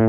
Vous 0.00 0.06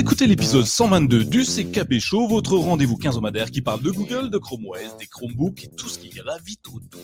écoutez 0.00 0.26
l'épisode 0.26 0.64
122 0.64 1.24
du 1.24 1.44
CKB 1.44 2.00
Show, 2.00 2.26
votre 2.26 2.56
rendez-vous 2.56 2.96
quinzomadaire 2.96 3.52
qui 3.52 3.60
parle 3.60 3.82
de 3.82 3.92
Google, 3.92 4.30
de 4.30 4.38
Chrome 4.38 4.66
OS, 4.66 4.96
des 4.98 5.06
Chromebooks 5.06 5.64
et 5.64 5.68
tout 5.68 5.88
ce 5.88 6.00
qui 6.00 6.08
gravite 6.08 6.66
autour. 6.66 7.00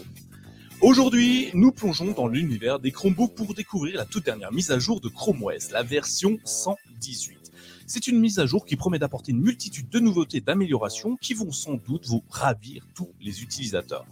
Aujourd'hui, 0.83 1.51
nous 1.53 1.73
plongeons 1.73 2.13
dans 2.13 2.27
l'univers 2.27 2.79
des 2.79 2.91
Chromebooks 2.91 3.35
pour 3.35 3.53
découvrir 3.53 3.99
la 3.99 4.07
toute 4.07 4.25
dernière 4.25 4.51
mise 4.51 4.71
à 4.71 4.79
jour 4.79 5.03
de 5.03 5.11
Chrome 5.11 5.43
OS, 5.43 5.73
la 5.73 5.83
version 5.83 6.39
118. 6.45 7.53
C'est 7.87 8.07
une 8.07 8.19
mise 8.19 8.39
à 8.39 8.47
jour 8.47 8.65
qui 8.65 8.77
promet 8.77 8.99
d'apporter 8.99 9.33
une 9.33 9.43
multitude 9.43 9.91
de 9.91 9.99
nouveautés 9.99 10.39
et 10.39 10.41
d'améliorations 10.41 11.19
qui 11.19 11.35
vont 11.35 11.53
sans 11.53 11.75
doute 11.75 12.07
vous 12.07 12.25
ravir 12.31 12.87
tous 12.95 13.11
les 13.21 13.43
utilisateurs. 13.43 14.07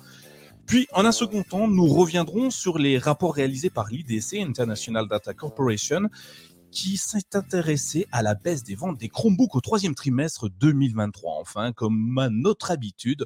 Puis, 0.67 0.87
en 0.93 1.07
un 1.07 1.13
second 1.13 1.43
temps, 1.43 1.69
nous 1.69 1.87
reviendrons 1.87 2.51
sur 2.51 2.79
les 2.79 2.99
rapports 2.99 3.35
réalisés 3.35 3.71
par 3.71 3.89
l'IDC, 3.89 4.35
International 4.35 5.09
Data 5.09 5.33
Corporation, 5.33 6.11
qui 6.71 6.99
s'est 6.99 7.35
intéressé 7.35 8.07
à 8.13 8.23
la 8.23 8.35
baisse 8.35 8.63
des 8.63 8.75
ventes 8.75 8.99
des 8.99 9.09
Chromebooks 9.09 9.55
au 9.55 9.63
troisième 9.63 9.95
trimestre 9.95 10.51
2023. 10.51 11.39
Enfin, 11.41 11.73
comme 11.73 12.19
à 12.19 12.29
notre 12.29 12.71
habitude, 12.71 13.25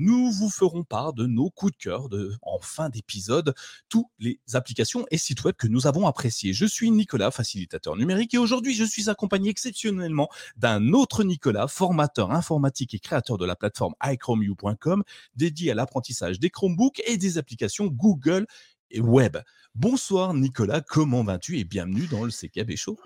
nous 0.00 0.32
vous 0.32 0.48
ferons 0.48 0.82
part 0.82 1.12
de 1.12 1.26
nos 1.26 1.50
coups 1.50 1.72
de 1.72 1.76
cœur 1.76 2.08
en 2.42 2.58
fin 2.60 2.88
d'épisode, 2.88 3.54
toutes 3.90 4.06
les 4.18 4.40
applications 4.54 5.04
et 5.10 5.18
sites 5.18 5.44
web 5.44 5.54
que 5.56 5.66
nous 5.66 5.86
avons 5.86 6.06
appréciés. 6.06 6.54
Je 6.54 6.64
suis 6.64 6.90
Nicolas, 6.90 7.30
facilitateur 7.30 7.96
numérique, 7.96 8.32
et 8.32 8.38
aujourd'hui 8.38 8.74
je 8.74 8.84
suis 8.84 9.10
accompagné 9.10 9.50
exceptionnellement 9.50 10.30
d'un 10.56 10.94
autre 10.94 11.22
Nicolas, 11.22 11.68
formateur 11.68 12.30
informatique 12.32 12.94
et 12.94 12.98
créateur 12.98 13.36
de 13.36 13.44
la 13.44 13.56
plateforme 13.56 13.94
iChromeU.com, 14.02 15.04
dédié 15.36 15.72
à 15.72 15.74
l'apprentissage 15.74 16.40
des 16.40 16.48
Chromebooks 16.48 17.02
et 17.06 17.18
des 17.18 17.36
applications 17.36 17.86
Google 17.86 18.46
et 18.90 19.00
Web. 19.00 19.36
Bonsoir 19.74 20.32
Nicolas, 20.32 20.80
comment 20.80 21.22
vas-tu 21.22 21.58
et 21.58 21.64
bienvenue 21.64 22.06
dans 22.06 22.24
le 22.24 22.30
CKB 22.30 22.76
Show. 22.76 22.98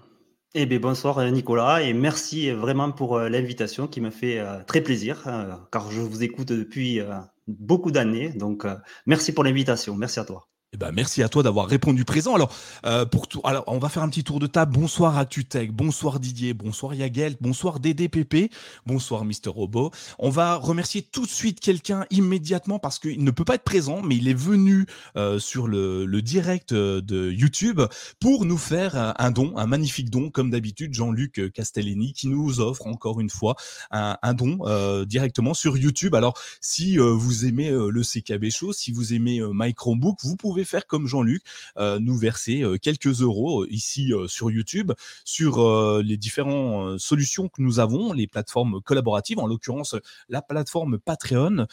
Eh 0.56 0.66
bien, 0.66 0.78
bonsoir 0.78 1.20
Nicolas 1.33 1.83
et 1.83 1.92
merci 1.92 2.50
vraiment 2.50 2.92
pour 2.92 3.16
euh, 3.16 3.28
l'invitation 3.28 3.88
qui 3.88 4.00
me 4.00 4.10
fait 4.10 4.38
euh, 4.38 4.62
très 4.64 4.80
plaisir 4.80 5.27
euh, 5.27 5.55
car 5.72 5.91
je 5.91 6.00
vous 6.00 6.22
écoute 6.22 6.48
depuis 6.48 7.00
beaucoup 7.48 7.91
d'années. 7.91 8.30
Donc, 8.30 8.66
merci 9.06 9.32
pour 9.32 9.44
l'invitation. 9.44 9.97
Merci 9.97 10.20
à 10.20 10.25
toi. 10.25 10.48
Eh 10.75 10.77
ben, 10.77 10.91
merci 10.91 11.22
à 11.22 11.28
toi 11.28 11.44
d'avoir 11.44 11.69
répondu 11.69 12.05
présent. 12.05 12.34
Alors, 12.34 12.53
euh, 12.84 13.06
pour 13.06 13.28
tout, 13.28 13.41
alors, 13.44 13.62
on 13.69 13.78
va 13.78 13.89
faire 13.89 14.03
un 14.03 14.08
petit 14.08 14.25
tour 14.25 14.41
de 14.41 14.48
table. 14.48 14.72
Bonsoir 14.72 15.16
à 15.16 15.25
Tutech, 15.25 15.70
bonsoir 15.70 16.19
Didier, 16.19 16.53
bonsoir 16.53 16.94
Yagel, 16.94 17.36
bonsoir 17.41 17.78
DDPP, 17.78 18.50
bonsoir 18.84 19.25
Mister 19.25 19.50
Robot. 19.50 19.92
On 20.19 20.31
va 20.31 20.56
remercier 20.56 21.03
tout 21.03 21.27
de 21.27 21.31
suite 21.31 21.61
quelqu'un 21.61 22.06
immédiatement 22.11 22.81
parce 22.81 22.98
qu'il 22.98 23.22
ne 23.22 23.31
peut 23.31 23.44
pas 23.44 23.55
être 23.55 23.62
présent, 23.62 24.03
mais 24.03 24.16
il 24.16 24.27
est 24.27 24.34
venu 24.34 24.86
euh, 25.16 25.39
sur 25.39 25.69
le, 25.69 26.06
le, 26.06 26.22
direct 26.22 26.72
euh, 26.72 27.00
de 27.00 27.31
YouTube 27.31 27.81
pour 28.19 28.44
nous 28.44 28.59
faire 28.59 29.14
un 29.16 29.31
don, 29.31 29.56
un 29.56 29.66
magnifique 29.66 30.11
don, 30.11 30.28
comme 30.28 30.50
d'habitude, 30.50 30.92
Jean-Luc 30.92 31.53
Castellini, 31.53 32.14
qui 32.14 32.27
nous 32.27 32.59
offre 32.59 32.88
encore 32.88 33.20
une 33.20 33.31
fois 33.31 33.55
un, 33.92 34.16
un 34.20 34.34
don 34.34 34.59
euh, 34.62 35.05
directement 35.05 35.55
sur 35.55 35.77
YouTube. 35.77 36.16
Alors, 36.16 36.36
si 36.61 36.98
euh, 36.98 37.12
vous 37.12 37.47
aimez 37.47 37.70
le 37.70 38.03
CKB 38.03 38.50
Show, 38.50 38.72
si 38.72 38.91
vous 38.91 39.14
aimez 39.14 39.41
My 39.53 39.72
Chromebook, 39.72 40.19
vous 40.25 40.34
pouvez 40.34 40.64
faire 40.65 40.87
comme 40.87 41.07
Jean-Luc, 41.07 41.43
euh, 41.77 41.98
nous 41.98 42.17
verser 42.17 42.62
euh, 42.62 42.79
quelques 42.79 43.20
euros 43.20 43.62
euh, 43.62 43.69
ici 43.70 44.12
sur 44.27 44.51
YouTube 44.51 44.93
sur 45.25 45.65
les 46.03 46.17
différentes 46.17 46.98
solutions 46.98 47.48
que 47.48 47.62
nous 47.62 47.79
avons, 47.79 48.12
les 48.12 48.27
plateformes 48.27 48.81
collaboratives, 48.83 49.39
en 49.39 49.47
l'occurrence 49.47 49.97
la 50.29 50.43
plateforme 50.43 50.98
Patreon. 50.98 51.67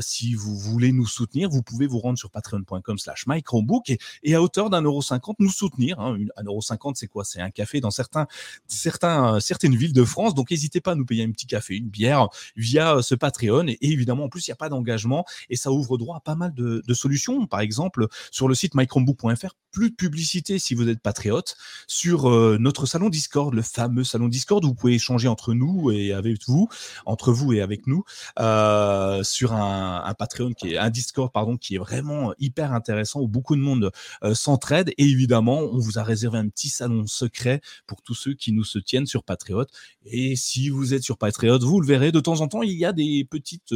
si 0.00 0.34
vous 0.34 0.56
voulez 0.56 0.92
nous 0.92 1.06
soutenir, 1.06 1.48
vous 1.48 1.62
pouvez 1.62 1.86
vous 1.86 1.98
rendre 1.98 2.18
sur 2.18 2.30
patreon.com 2.30 2.98
slash 2.98 3.26
microbook 3.26 3.92
et, 4.22 4.34
à 4.34 4.42
hauteur 4.42 4.70
d'un 4.70 4.82
euro 4.82 5.02
cinquante 5.02 5.36
nous 5.38 5.50
soutenir. 5.50 6.00
Hein. 6.00 6.18
Un 6.36 6.44
euro 6.44 6.60
cinquante, 6.60 6.96
c'est 6.96 7.08
quoi? 7.08 7.24
C'est 7.24 7.40
un 7.40 7.50
café 7.50 7.80
dans 7.80 7.90
certains, 7.90 8.26
certains, 8.66 9.40
certaines 9.40 9.76
villes 9.76 9.92
de 9.92 10.04
France. 10.04 10.34
Donc 10.34 10.50
n'hésitez 10.50 10.80
pas 10.80 10.92
à 10.92 10.94
nous 10.94 11.06
payer 11.06 11.24
un 11.24 11.30
petit 11.30 11.46
café, 11.46 11.76
une 11.76 11.88
bière 11.88 12.28
via 12.56 13.02
ce 13.02 13.14
Patreon. 13.14 13.66
Et, 13.68 13.78
évidemment, 13.80 14.24
en 14.24 14.28
plus, 14.28 14.46
il 14.46 14.50
n'y 14.50 14.54
a 14.54 14.56
pas 14.56 14.68
d'engagement 14.68 15.24
et 15.50 15.56
ça 15.56 15.70
ouvre 15.70 15.98
droit 15.98 16.16
à 16.16 16.20
pas 16.20 16.34
mal 16.34 16.54
de 16.54 16.94
solutions. 16.94 17.46
Par 17.46 17.60
exemple, 17.60 18.08
sur 18.30 18.48
le 18.48 18.54
site 18.54 18.74
mychromebook.fr. 18.74 19.54
Plus 19.72 19.88
de 19.88 19.94
publicité 19.94 20.58
si 20.58 20.74
vous 20.74 20.86
êtes 20.90 21.00
patriote. 21.00 21.56
Sur 21.86 22.28
euh, 22.28 22.58
notre 22.60 22.84
salon 22.84 23.08
Discord, 23.08 23.54
le 23.54 23.62
fameux 23.62 24.04
salon 24.04 24.28
Discord, 24.28 24.62
où 24.64 24.68
vous 24.68 24.74
pouvez 24.74 24.94
échanger 24.94 25.28
entre 25.28 25.54
nous 25.54 25.90
et 25.90 26.12
avec 26.12 26.46
vous, 26.46 26.68
entre 27.06 27.32
vous 27.32 27.54
et 27.54 27.62
avec 27.62 27.86
nous, 27.86 28.04
euh, 28.38 29.22
sur 29.22 29.54
un, 29.54 30.14
Patreon 30.18 30.52
qui 30.52 30.74
est 30.74 30.78
un 30.78 30.90
Discord 30.90 31.32
pardon 31.32 31.56
qui 31.56 31.76
est 31.76 31.78
vraiment 31.78 32.34
hyper 32.38 32.74
intéressant 32.74 33.20
où 33.20 33.28
beaucoup 33.28 33.56
de 33.56 33.62
monde 33.62 33.90
euh, 34.22 34.34
s'entraide. 34.34 34.90
Et 34.98 35.04
évidemment, 35.04 35.60
on 35.60 35.78
vous 35.78 35.98
a 35.98 36.02
réservé 36.02 36.36
un 36.36 36.48
petit 36.48 36.68
salon 36.68 37.06
secret 37.06 37.62
pour 37.86 38.02
tous 38.02 38.14
ceux 38.14 38.34
qui 38.34 38.52
nous 38.52 38.64
soutiennent 38.64 39.06
sur 39.06 39.24
Patriote. 39.24 39.70
Et 40.04 40.36
si 40.36 40.68
vous 40.68 40.92
êtes 40.92 41.02
sur 41.02 41.16
Patriote, 41.16 41.62
vous 41.62 41.80
le 41.80 41.86
verrez 41.86 42.12
de 42.12 42.20
temps 42.20 42.42
en 42.42 42.48
temps, 42.48 42.62
il 42.62 42.76
y 42.76 42.84
a 42.84 42.92
des 42.92 43.24
petites 43.24 43.74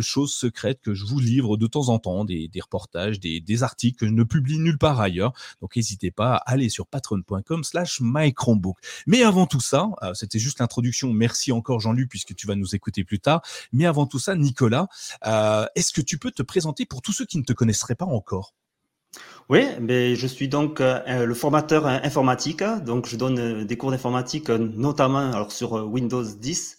choses 0.00 0.34
secrètes 0.34 0.80
que 0.80 0.94
je 0.94 1.04
vous 1.04 1.20
livre 1.20 1.56
de 1.56 1.68
temps 1.68 1.90
en 1.90 2.00
temps, 2.00 2.24
des, 2.24 2.50
reportages, 2.60 3.20
des 3.20 3.62
articles 3.62 3.98
que 3.98 4.06
je 4.06 4.12
ne 4.12 4.24
publie 4.24 4.58
nulle 4.58 4.78
part 4.78 5.00
ailleurs. 5.00 5.27
Donc 5.60 5.76
n'hésitez 5.76 6.10
pas 6.10 6.36
à 6.36 6.52
aller 6.52 6.68
sur 6.68 6.86
patreon.com 6.86 7.64
slash 7.64 8.00
mychromebook. 8.00 8.76
Mais 9.06 9.22
avant 9.22 9.46
tout 9.46 9.60
ça, 9.60 9.88
euh, 10.02 10.14
c'était 10.14 10.38
juste 10.38 10.60
l'introduction. 10.60 11.12
Merci 11.12 11.52
encore 11.52 11.80
Jean-Luc 11.80 12.08
puisque 12.08 12.34
tu 12.34 12.46
vas 12.46 12.54
nous 12.54 12.74
écouter 12.74 13.04
plus 13.04 13.20
tard. 13.20 13.42
Mais 13.72 13.86
avant 13.86 14.06
tout 14.06 14.18
ça, 14.18 14.34
Nicolas, 14.34 14.88
euh, 15.26 15.66
est-ce 15.74 15.92
que 15.92 16.00
tu 16.00 16.18
peux 16.18 16.30
te 16.30 16.42
présenter 16.42 16.86
pour 16.86 17.02
tous 17.02 17.12
ceux 17.12 17.24
qui 17.24 17.38
ne 17.38 17.44
te 17.44 17.52
connaisseraient 17.52 17.94
pas 17.94 18.06
encore? 18.06 18.54
Oui, 19.48 19.64
mais 19.80 20.16
je 20.16 20.26
suis 20.26 20.48
donc 20.48 20.80
euh, 20.80 21.24
le 21.24 21.34
formateur 21.34 21.86
informatique. 21.86 22.62
Donc, 22.84 23.06
je 23.06 23.16
donne 23.16 23.64
des 23.64 23.76
cours 23.78 23.90
d'informatique, 23.90 24.50
notamment 24.50 25.32
alors 25.32 25.52
sur 25.52 25.72
Windows 25.72 26.22
10 26.22 26.78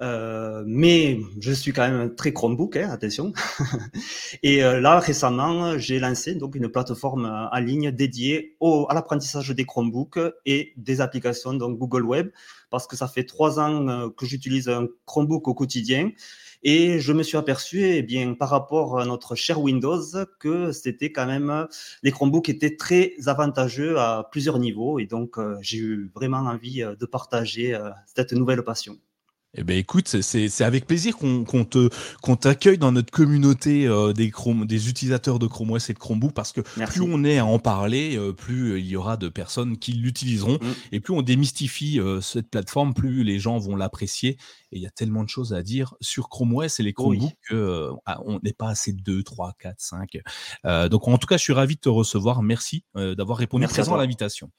euh, 0.00 0.62
mais 0.66 1.18
je 1.40 1.50
suis 1.50 1.72
quand 1.72 1.88
même 1.88 2.14
très 2.14 2.32
Chromebook, 2.32 2.76
hein, 2.76 2.88
attention. 2.90 3.32
et 4.42 4.62
euh, 4.62 4.80
là, 4.80 5.00
récemment, 5.00 5.76
j'ai 5.76 5.98
lancé 5.98 6.36
donc 6.36 6.54
une 6.54 6.68
plateforme 6.68 7.26
euh, 7.26 7.48
en 7.50 7.58
ligne 7.58 7.90
dédiée 7.90 8.56
au, 8.60 8.86
à 8.88 8.94
l'apprentissage 8.94 9.50
des 9.50 9.64
Chromebooks 9.64 10.20
et 10.46 10.72
des 10.76 11.00
applications 11.00 11.52
donc 11.52 11.78
Google 11.78 12.04
Web, 12.04 12.30
parce 12.70 12.86
que 12.86 12.96
ça 12.96 13.08
fait 13.08 13.24
trois 13.24 13.58
ans 13.58 14.10
que 14.10 14.24
j'utilise 14.26 14.68
un 14.68 14.86
Chromebook 15.06 15.48
au 15.48 15.54
quotidien. 15.54 16.10
Et 16.64 16.98
je 16.98 17.12
me 17.12 17.22
suis 17.22 17.36
aperçu, 17.36 17.84
eh 17.84 18.02
bien, 18.02 18.34
par 18.34 18.50
rapport 18.50 18.98
à 18.98 19.06
notre 19.06 19.36
cher 19.36 19.60
Windows, 19.60 20.02
que 20.40 20.72
c'était 20.72 21.12
quand 21.12 21.26
même 21.26 21.68
les 22.02 22.10
Chromebooks 22.10 22.48
étaient 22.48 22.76
très 22.76 23.14
avantageux 23.26 23.96
à 23.98 24.28
plusieurs 24.30 24.58
niveaux. 24.58 24.98
Et 24.98 25.06
donc, 25.06 25.38
j'ai 25.60 25.78
eu 25.78 26.10
vraiment 26.14 26.38
envie 26.38 26.80
de 26.82 27.06
partager 27.06 27.78
cette 28.06 28.32
nouvelle 28.32 28.64
passion. 28.64 28.98
Eh 29.54 29.64
ben 29.64 29.78
écoute, 29.78 30.08
c'est 30.08 30.62
avec 30.62 30.86
plaisir 30.86 31.16
qu'on 31.16 31.64
te 31.64 31.88
qu'on 32.20 32.36
t'accueille 32.36 32.76
dans 32.76 32.92
notre 32.92 33.10
communauté 33.10 33.86
euh, 33.86 34.12
des 34.12 34.30
Chrome, 34.30 34.66
des 34.66 34.90
utilisateurs 34.90 35.38
de 35.38 35.46
Chrome 35.46 35.70
OS 35.70 35.88
et 35.88 35.94
de 35.94 35.98
Chromebook 35.98 36.34
parce 36.34 36.52
que 36.52 36.60
plus 36.60 37.00
on 37.00 37.24
est 37.24 37.38
à 37.38 37.46
en 37.46 37.58
parler, 37.58 38.18
euh, 38.18 38.34
plus 38.34 38.72
euh, 38.72 38.78
il 38.78 38.86
y 38.86 38.94
aura 38.94 39.16
de 39.16 39.30
personnes 39.30 39.78
qui 39.78 39.94
l'utiliseront 39.94 40.58
mm. 40.60 40.74
et 40.92 41.00
plus 41.00 41.14
on 41.14 41.22
démystifie 41.22 41.98
cette 42.20 42.50
plateforme, 42.50 42.92
plus 42.92 43.24
les 43.24 43.38
gens 43.38 43.58
vont 43.58 43.74
l'apprécier. 43.74 44.36
Et 44.70 44.76
il 44.76 44.82
y 44.82 44.86
a 44.86 44.90
tellement 44.90 45.24
de 45.24 45.30
choses 45.30 45.54
à 45.54 45.62
dire 45.62 45.94
sur 46.02 46.28
Chrome 46.28 46.54
OS 46.54 46.78
et 46.78 46.82
les 46.82 46.92
Chromebooks 46.92 47.32
qu'on 47.48 48.00
ah, 48.04 48.20
n'est 48.42 48.52
pas 48.52 48.68
assez 48.68 48.92
de 48.92 49.00
2, 49.00 49.22
3, 49.22 49.54
4, 49.58 49.76
5. 49.78 50.18
donc 50.90 51.08
en 51.08 51.16
tout 51.16 51.26
cas, 51.26 51.38
je 51.38 51.42
suis 51.42 51.54
ravi 51.54 51.76
de 51.76 51.80
te 51.80 51.88
recevoir. 51.88 52.42
Merci 52.42 52.84
d'avoir 52.94 53.38
répondu 53.38 53.66
présent 53.66 53.94
à 53.94 53.98
l'invitation. 53.98 54.50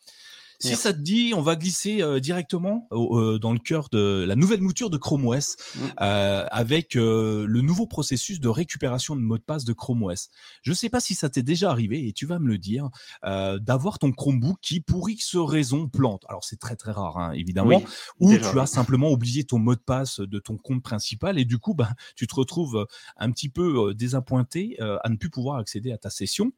Si 0.60 0.76
ça 0.76 0.92
te 0.92 1.00
dit, 1.00 1.34
on 1.36 1.42
va 1.42 1.56
glisser 1.56 2.02
euh, 2.02 2.20
directement 2.20 2.88
euh, 2.92 3.40
dans 3.40 3.54
le 3.54 3.60
cœur 3.60 3.88
de 3.90 4.26
la 4.28 4.36
nouvelle 4.36 4.60
mouture 4.60 4.90
de 4.90 4.98
Chrome 4.98 5.26
OS 5.26 5.56
mmh. 5.56 5.80
euh, 6.02 6.46
avec 6.52 6.98
euh, 6.98 7.46
le 7.48 7.62
nouveau 7.62 7.88
processus 7.88 8.42
de 8.42 8.50
récupération 8.50 9.16
de 9.16 9.22
mot 9.22 9.38
de 9.38 9.44
passe 9.44 9.64
de 9.64 9.72
Chrome 9.72 10.04
OS. 10.04 10.30
Je 10.62 10.72
ne 10.72 10.76
sais 10.76 10.90
pas 10.90 11.00
si 11.00 11.16
ça 11.16 11.30
t'est 11.30 11.44
déjà 11.44 11.72
arrivé 11.72 12.08
et 12.08 12.12
tu 12.12 12.26
vas 12.26 12.40
me 12.40 12.48
le 12.50 12.58
dire 12.58 12.90
euh, 13.24 13.58
d'avoir 13.58 14.00
ton 14.00 14.12
Chromebook 14.12 14.58
qui 14.62 14.82
pour 14.82 15.10
X 15.10 15.38
raison 15.38 15.88
plante. 15.88 16.26
Alors 16.28 16.44
c'est 16.44 16.60
très 16.60 16.76
très 16.76 16.92
rare 16.92 17.18
hein, 17.18 17.32
évidemment. 17.32 17.82
ou 18.20 18.36
tu 18.36 18.60
as 18.60 18.66
simplement 18.66 19.12
oublié 19.12 19.46
ton 19.46 19.60
mot 19.60 19.76
de 19.76 19.80
passe 19.80 20.20
de 20.20 20.40
ton 20.40 20.58
compte 20.58 20.84
principal 20.84 21.40
et 21.40 21.46
du 21.46 21.58
coup 21.58 21.74
bah, 21.74 21.92
tu 22.18 22.28
te 22.28 22.36
retrouves 22.36 22.86
un 23.16 23.32
petit 23.32 23.50
peu 23.50 23.94
désappointé 23.94 24.78
à 24.80 25.08
ne 25.10 25.16
plus 25.16 25.30
pouvoir 25.30 25.58
accéder 25.58 25.94
à 25.94 25.98
ta 25.98 26.10
session. 26.10 26.52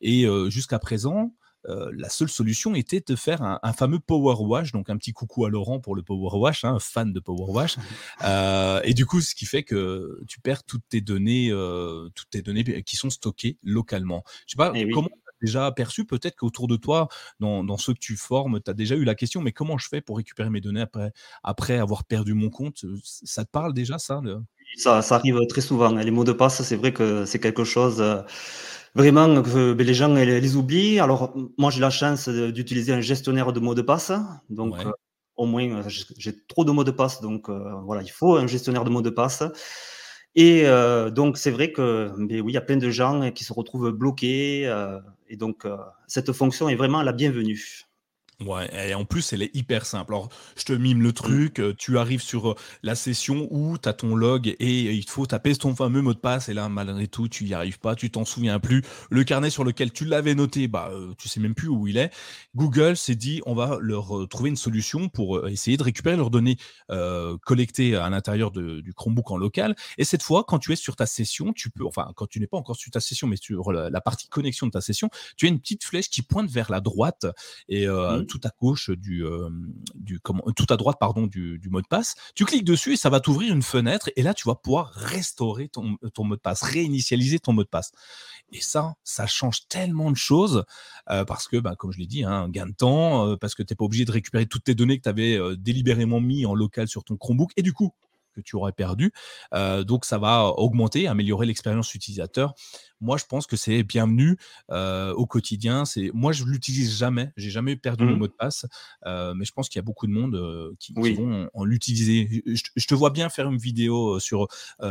Et 0.00 0.26
jusqu'à 0.48 0.78
présent, 0.78 1.34
euh, 1.68 1.90
la 1.96 2.08
seule 2.08 2.28
solution 2.28 2.74
était 2.74 3.02
de 3.06 3.16
faire 3.16 3.42
un, 3.42 3.72
fameux 3.72 4.00
Power 4.00 4.36
Wash, 4.40 4.72
donc 4.72 4.90
un 4.90 4.96
petit 4.96 5.12
coucou 5.12 5.44
à 5.44 5.50
Laurent 5.50 5.80
pour 5.80 5.94
le 5.94 6.02
Power 6.02 6.38
Wash, 6.38 6.64
hein, 6.64 6.78
fan 6.80 7.12
de 7.12 7.20
Power 7.20 7.52
Wash. 7.52 7.76
Euh, 8.24 8.80
et 8.84 8.94
du 8.94 9.04
coup, 9.04 9.20
ce 9.20 9.34
qui 9.34 9.46
fait 9.46 9.62
que 9.62 10.20
tu 10.28 10.40
perds 10.40 10.64
toutes 10.64 10.84
tes 10.88 11.00
données, 11.00 11.48
euh, 11.50 12.08
toutes 12.14 12.30
tes 12.30 12.40
données 12.42 12.82
qui 12.82 12.96
sont 12.96 13.10
stockées 13.10 13.58
localement. 13.62 14.22
Je 14.46 14.52
sais 14.52 14.56
pas 14.56 14.70
eh 14.74 14.88
comment 14.90 15.08
déjà 15.42 15.72
perçu 15.72 16.04
Peut-être 16.04 16.36
qu'autour 16.36 16.68
de 16.68 16.76
toi, 16.76 17.08
dans, 17.40 17.64
dans, 17.64 17.76
ceux 17.76 17.94
que 17.94 17.98
tu 17.98 18.16
formes, 18.16 18.60
tu 18.62 18.70
as 18.70 18.74
déjà 18.74 18.94
eu 18.94 19.04
la 19.04 19.14
question, 19.14 19.40
mais 19.40 19.52
comment 19.52 19.76
je 19.76 19.88
fais 19.88 20.00
pour 20.00 20.18
récupérer 20.18 20.50
mes 20.50 20.60
données 20.60 20.82
après, 20.82 21.12
après 21.42 21.78
avoir 21.78 22.04
perdu 22.04 22.34
mon 22.34 22.48
compte? 22.48 22.84
Ça 23.02 23.44
te 23.44 23.50
parle 23.50 23.74
déjà, 23.74 23.98
ça 23.98 24.20
ça, 24.76 25.02
ça, 25.02 25.16
arrive 25.16 25.38
très 25.48 25.60
souvent. 25.60 25.96
Hein. 25.96 26.02
Les 26.02 26.10
mots 26.10 26.24
de 26.24 26.32
passe, 26.32 26.62
c'est 26.62 26.76
vrai 26.76 26.92
que 26.92 27.24
c'est 27.24 27.40
quelque 27.40 27.64
chose 27.64 28.02
vraiment 28.94 29.42
que 29.42 29.72
ben, 29.72 29.86
les 29.86 29.94
gens 29.94 30.12
les, 30.14 30.56
oublient. 30.56 31.00
Alors, 31.00 31.34
moi, 31.58 31.70
j'ai 31.70 31.80
la 31.80 31.90
chance 31.90 32.28
d'utiliser 32.28 32.92
un 32.92 33.00
gestionnaire 33.00 33.52
de 33.52 33.60
mots 33.60 33.74
de 33.74 33.82
passe. 33.82 34.12
Donc, 34.50 34.74
euh, 34.78 34.90
au 35.36 35.46
moins, 35.46 35.68
euh, 35.70 35.82
j'ai 35.88 36.34
trop 36.46 36.64
de 36.64 36.72
mots 36.72 36.84
de 36.84 36.90
passe. 36.90 37.20
Donc, 37.20 37.48
voilà, 37.48 38.02
il 38.02 38.10
faut 38.10 38.36
un 38.36 38.46
gestionnaire 38.46 38.84
de 38.84 38.90
mots 38.90 39.02
de 39.02 39.10
passe. 39.10 39.42
Et 40.34 40.64
donc, 41.12 41.38
c'est 41.38 41.50
vrai 41.50 41.72
que, 41.72 42.10
ben, 42.18 42.40
oui, 42.40 42.52
il 42.52 42.54
y 42.54 42.58
a 42.58 42.62
plein 42.62 42.76
de 42.76 42.90
gens 42.90 43.30
qui 43.32 43.44
se 43.44 43.52
retrouvent 43.52 43.90
bloqués. 43.90 44.62
et 45.28 45.36
donc, 45.36 45.66
cette 46.06 46.32
fonction 46.32 46.68
est 46.68 46.76
vraiment 46.76 47.02
la 47.02 47.12
bienvenue. 47.12 47.86
Ouais, 48.46 48.88
et 48.88 48.94
en 48.94 49.04
plus, 49.04 49.32
elle 49.32 49.42
est 49.42 49.54
hyper 49.54 49.86
simple. 49.86 50.12
Alors, 50.12 50.28
je 50.56 50.64
te 50.64 50.72
mime 50.72 51.02
le 51.02 51.12
truc, 51.12 51.60
euh, 51.60 51.74
tu 51.76 51.98
arrives 51.98 52.22
sur 52.22 52.52
euh, 52.52 52.54
la 52.82 52.94
session 52.94 53.46
où 53.50 53.78
tu 53.78 53.88
as 53.88 53.92
ton 53.92 54.16
log 54.16 54.48
et 54.58 54.86
euh, 54.88 54.92
il 54.92 55.08
faut 55.08 55.26
taper 55.26 55.54
ton 55.54 55.74
fameux 55.74 56.02
mot 56.02 56.14
de 56.14 56.18
passe 56.18 56.48
et 56.48 56.54
là, 56.54 56.68
malgré 56.68 57.06
tout, 57.06 57.28
tu 57.28 57.44
n'y 57.44 57.54
arrives 57.54 57.78
pas, 57.78 57.94
tu 57.94 58.10
t'en 58.10 58.24
souviens 58.24 58.58
plus. 58.58 58.82
Le 59.10 59.22
carnet 59.24 59.50
sur 59.50 59.64
lequel 59.64 59.92
tu 59.92 60.04
l'avais 60.04 60.34
noté, 60.34 60.66
bah, 60.66 60.90
tu 61.18 61.28
sais 61.28 61.40
même 61.40 61.54
plus 61.54 61.68
où 61.68 61.86
il 61.86 61.98
est. 61.98 62.10
Google 62.56 62.96
s'est 62.96 63.14
dit, 63.14 63.42
on 63.46 63.54
va 63.54 63.78
leur 63.80 64.28
trouver 64.28 64.50
une 64.50 64.56
solution 64.56 65.08
pour 65.08 65.48
essayer 65.48 65.76
de 65.76 65.82
récupérer 65.82 66.16
leurs 66.16 66.30
données 66.30 66.56
collectées 67.42 67.96
à 67.96 68.08
l'intérieur 68.10 68.50
du 68.50 68.92
Chromebook 68.94 69.30
en 69.30 69.36
local. 69.36 69.74
Et 69.98 70.04
cette 70.04 70.22
fois, 70.22 70.44
quand 70.44 70.58
tu 70.58 70.72
es 70.72 70.76
sur 70.76 70.96
ta 70.96 71.06
session, 71.06 71.52
tu 71.52 71.70
peux, 71.70 71.84
enfin, 71.86 72.12
quand 72.16 72.26
tu 72.26 72.40
n'es 72.40 72.46
pas 72.46 72.56
encore 72.56 72.76
sur 72.76 72.90
ta 72.90 73.00
session, 73.00 73.26
mais 73.26 73.36
sur 73.36 73.72
la, 73.72 74.00
partie 74.00 74.28
connexion 74.28 74.66
de 74.66 74.72
ta 74.72 74.80
session, 74.80 75.10
tu 75.36 75.46
as 75.46 75.48
une 75.48 75.60
petite 75.60 75.84
flèche 75.84 76.08
qui 76.08 76.22
pointe 76.22 76.50
vers 76.50 76.70
la 76.70 76.80
droite 76.80 77.26
et 77.68 77.86
mmh 77.86 78.26
tout 78.32 78.48
à 78.48 78.50
gauche 78.60 78.90
du, 78.90 79.24
du 79.94 80.20
comment, 80.20 80.42
tout 80.56 80.66
à 80.70 80.76
droite 80.76 80.96
pardon 80.98 81.26
du, 81.26 81.60
mot 81.70 81.82
de 81.82 81.86
passe. 81.86 82.14
Tu 82.34 82.44
cliques 82.44 82.64
dessus 82.64 82.94
et 82.94 82.96
ça 82.96 83.10
va 83.10 83.20
t'ouvrir 83.20 83.52
une 83.52 83.62
fenêtre 83.62 84.10
et 84.16 84.22
là 84.22 84.32
tu 84.32 84.48
vas 84.48 84.54
pouvoir 84.54 84.90
restaurer 84.94 85.68
ton, 85.68 85.98
mot 86.18 86.36
de 86.36 86.40
passe, 86.40 86.62
réinitialiser 86.62 87.38
ton 87.38 87.52
mot 87.52 87.62
de 87.62 87.68
passe. 87.68 87.92
Et 88.52 88.60
ça, 88.60 88.94
ça 89.04 89.26
change 89.26 89.68
tellement 89.68 90.10
de 90.10 90.16
choses 90.16 90.64
parce 91.06 91.48
que, 91.48 91.58
bah, 91.58 91.74
comme 91.76 91.92
je 91.92 91.98
l'ai 91.98 92.06
dit, 92.06 92.24
un 92.24 92.32
hein, 92.32 92.48
gain 92.48 92.66
de 92.66 92.72
temps, 92.72 93.36
parce 93.36 93.54
que 93.54 93.62
tu 93.62 93.72
n'es 93.72 93.76
pas 93.76 93.84
obligé 93.84 94.04
de 94.04 94.12
récupérer 94.12 94.46
toutes 94.46 94.64
tes 94.64 94.74
données 94.74 94.96
que 94.98 95.02
tu 95.02 95.08
avais 95.08 95.38
délibérément 95.56 96.20
mis 96.20 96.46
en 96.46 96.54
local 96.54 96.88
sur 96.88 97.04
ton 97.04 97.16
Chromebook 97.16 97.52
et 97.56 97.62
du 97.62 97.72
coup 97.72 97.92
que 98.32 98.40
tu 98.40 98.56
aurais 98.56 98.72
perdu. 98.72 99.12
donc 99.52 100.04
ça 100.04 100.18
va 100.18 100.46
augmenter, 100.46 101.08
améliorer 101.08 101.46
l'expérience 101.46 101.94
utilisateur. 101.94 102.54
Moi, 103.00 103.16
je 103.16 103.24
pense 103.24 103.48
que 103.48 103.56
c'est 103.56 103.82
bienvenu 103.82 104.36
au 104.68 105.26
quotidien. 105.26 105.84
C'est 105.84 106.10
moi, 106.14 106.32
je 106.32 106.44
l'utilise 106.44 106.96
jamais. 106.96 107.32
J'ai 107.36 107.50
jamais 107.50 107.76
perdu 107.76 108.04
mon 108.04 108.12
mmh. 108.12 108.18
mot 108.18 108.26
de 108.28 108.32
passe, 108.32 108.66
mais 109.04 109.44
je 109.44 109.52
pense 109.52 109.68
qu'il 109.68 109.78
y 109.78 109.80
a 109.80 109.84
beaucoup 109.84 110.06
de 110.06 110.12
monde 110.12 110.74
qui, 110.78 110.94
vont 110.94 111.48
en, 111.52 111.64
l'utiliser. 111.64 112.42
Je, 112.46 112.86
te 112.86 112.94
vois 112.94 113.10
bien 113.10 113.28
faire 113.28 113.48
une 113.48 113.58
vidéo 113.58 114.18
sur 114.20 114.46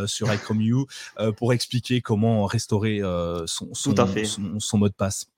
sur 0.05 0.31
iChromeU 0.31 0.85
pour 1.37 1.53
expliquer 1.53 2.01
comment 2.01 2.45
restaurer 2.45 3.01
son, 3.45 3.73
son 3.73 4.77
mot 4.77 4.89
de 4.89 4.93
passe. 4.93 5.30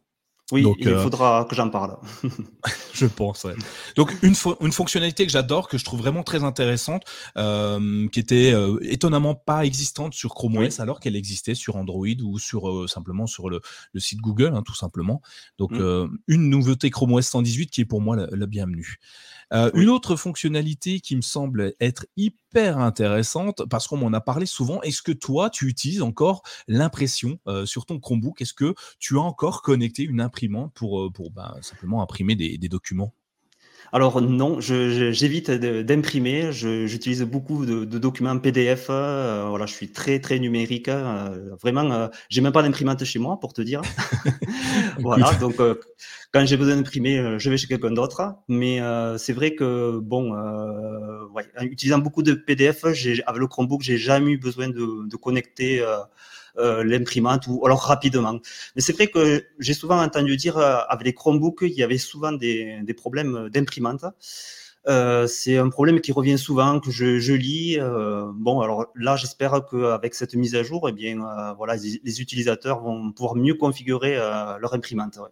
Oui, 0.53 0.63
il 0.77 0.88
euh, 0.88 1.01
faudra 1.01 1.47
que 1.50 1.55
j'en 1.55 1.69
parle. 1.71 1.97
je 2.94 3.07
pense. 3.07 3.44
Ouais. 3.44 3.55
Donc 3.95 4.15
une, 4.21 4.35
une 4.61 4.71
fonctionnalité 4.71 5.25
que 5.25 5.31
j'adore, 5.31 5.67
que 5.67 5.79
je 5.79 5.83
trouve 5.83 6.00
vraiment 6.00 6.21
très 6.21 6.44
intéressante, 6.44 7.05
euh, 7.38 8.07
qui 8.09 8.19
était 8.19 8.53
euh, 8.53 8.77
étonnamment 8.83 9.33
pas 9.33 9.65
existante 9.65 10.13
sur 10.13 10.35
Chrome 10.35 10.57
OS, 10.57 10.79
alors 10.79 11.00
qu'elle 11.00 11.15
existait 11.15 11.55
sur 11.55 11.75
Android 11.75 12.05
ou 12.23 12.38
sur 12.38 12.88
simplement 12.88 13.25
sur 13.25 13.50
le, 13.50 13.61
le, 13.94 14.00
site 14.00 14.21
Google, 14.21 14.53
hein, 14.53 14.61
tout 14.63 14.75
simplement. 14.75 15.23
Donc 15.57 15.71
mmh. 15.71 16.17
une 16.27 16.50
nouveauté 16.51 16.91
Chrome 16.91 17.13
OS 17.13 17.25
118 17.25 17.71
qui 17.71 17.81
est 17.81 17.85
pour 17.85 18.01
moi 18.01 18.15
la 18.15 18.45
bienvenue. 18.45 18.99
Euh, 19.53 19.69
une 19.75 19.89
autre 19.89 20.15
fonctionnalité 20.15 21.00
qui 21.00 21.15
me 21.15 21.21
semble 21.21 21.73
être 21.79 22.05
hyper 22.17 22.79
intéressante, 22.79 23.63
parce 23.69 23.88
qu'on 23.88 23.97
m'en 23.97 24.13
a 24.13 24.21
parlé 24.21 24.45
souvent, 24.45 24.81
est-ce 24.81 25.01
que 25.01 25.11
toi, 25.11 25.50
tu 25.50 25.67
utilises 25.67 26.01
encore 26.01 26.41
l'impression 26.67 27.39
euh, 27.47 27.65
sur 27.65 27.85
ton 27.85 28.00
Chromebook? 28.00 28.41
Est-ce 28.41 28.53
que 28.53 28.73
tu 29.00 29.17
as 29.17 29.21
encore 29.21 29.61
connecté 29.61 30.03
une 30.03 30.21
imprimante 30.21 30.73
pour, 30.73 31.01
euh, 31.01 31.09
pour 31.11 31.31
ben, 31.31 31.55
simplement 31.61 32.01
imprimer 32.01 32.35
des 32.35 32.69
documents? 32.69 33.13
Alors 33.94 34.21
non, 34.21 34.59
j'évite 34.59 35.51
d'imprimer. 35.51 36.51
J'utilise 36.51 37.21
beaucoup 37.21 37.63
de, 37.63 37.85
documents 37.85 38.39
PDF. 38.39 38.88
Euh, 38.89 39.45
voilà, 39.49 39.67
je 39.67 39.73
suis 39.73 39.91
très 39.91 40.19
très 40.19 40.39
numérique. 40.39 40.89
Euh, 40.89 41.56
vraiment, 41.61 41.91
euh, 41.91 42.07
j'ai 42.27 42.41
même 42.41 42.51
pas 42.51 42.63
d'imprimante 42.63 43.03
chez 43.03 43.19
moi 43.19 43.39
pour 43.39 43.53
te 43.53 43.61
dire. 43.61 43.83
voilà, 44.99 45.31
donc 45.35 45.57
quand 46.33 46.45
j'ai 46.45 46.57
besoin 46.57 46.75
d'imprimer, 46.75 47.38
je 47.38 47.50
vais 47.50 47.57
chez 47.57 47.68
quelqu'un 47.68 47.91
d'autre. 47.91 48.35
Mais 48.47 48.80
c'est 49.18 49.33
vrai 49.33 49.56
que 49.56 50.00
bon, 50.00 50.31
ouais, 51.33 51.45
en 51.59 51.63
utilisant 51.63 52.00
beaucoup 52.00 52.24
de 52.24 52.33
PDF, 52.33 52.85
avec 52.85 53.39
le 53.39 53.47
Chromebook, 53.47 53.81
j'ai 53.81 53.97
jamais 53.97 54.31
eu 54.31 54.38
besoin 54.38 54.68
de, 54.68 55.07
de 55.07 55.15
connecter 55.15 55.83
euh, 56.59 56.83
l'imprimante 56.83 57.47
ou 57.47 57.65
alors 57.65 57.81
rapidement. 57.81 58.39
Mais 58.75 58.81
c'est 58.81 58.94
vrai 58.94 59.07
que 59.07 59.44
j'ai 59.59 59.74
souvent 59.74 60.00
entendu 60.01 60.38
dire 60.38 60.57
euh, 60.57 60.77
avec 60.88 61.06
les 61.06 61.13
Chromebooks, 61.13 61.62
il 61.63 61.74
y 61.74 61.81
avait 61.83 61.97
souvent 61.97 62.31
des, 62.31 62.80
des 62.83 62.94
problèmes 62.94 63.50
d'imprimante. 63.50 64.06
Euh, 64.88 65.27
c'est 65.27 65.57
un 65.57 65.69
problème 65.69 66.01
qui 66.01 66.12
revient 66.12 66.38
souvent, 66.38 66.80
que 66.80 66.91
je, 66.91 67.18
je 67.19 67.33
lis. 67.33 67.80
Euh, 67.80 68.31
bon, 68.35 68.62
alors 68.62 68.88
là, 68.95 69.15
j'espère 69.15 69.65
qu'avec 69.65 70.13
cette 70.13 70.35
mise 70.35 70.56
à 70.56 70.63
jour, 70.63 70.88
eh 70.89 70.91
bien, 70.91 71.21
euh, 71.21 71.53
voilà, 71.53 71.75
les, 71.77 72.01
les, 72.03 72.21
utilisateurs 72.21 72.81
vont 72.81 73.12
pouvoir 73.13 73.35
mieux 73.35 73.56
configurer 73.56 74.15
leur 74.15 74.74
imprimante. 74.74 75.18
Ouais. 75.18 75.30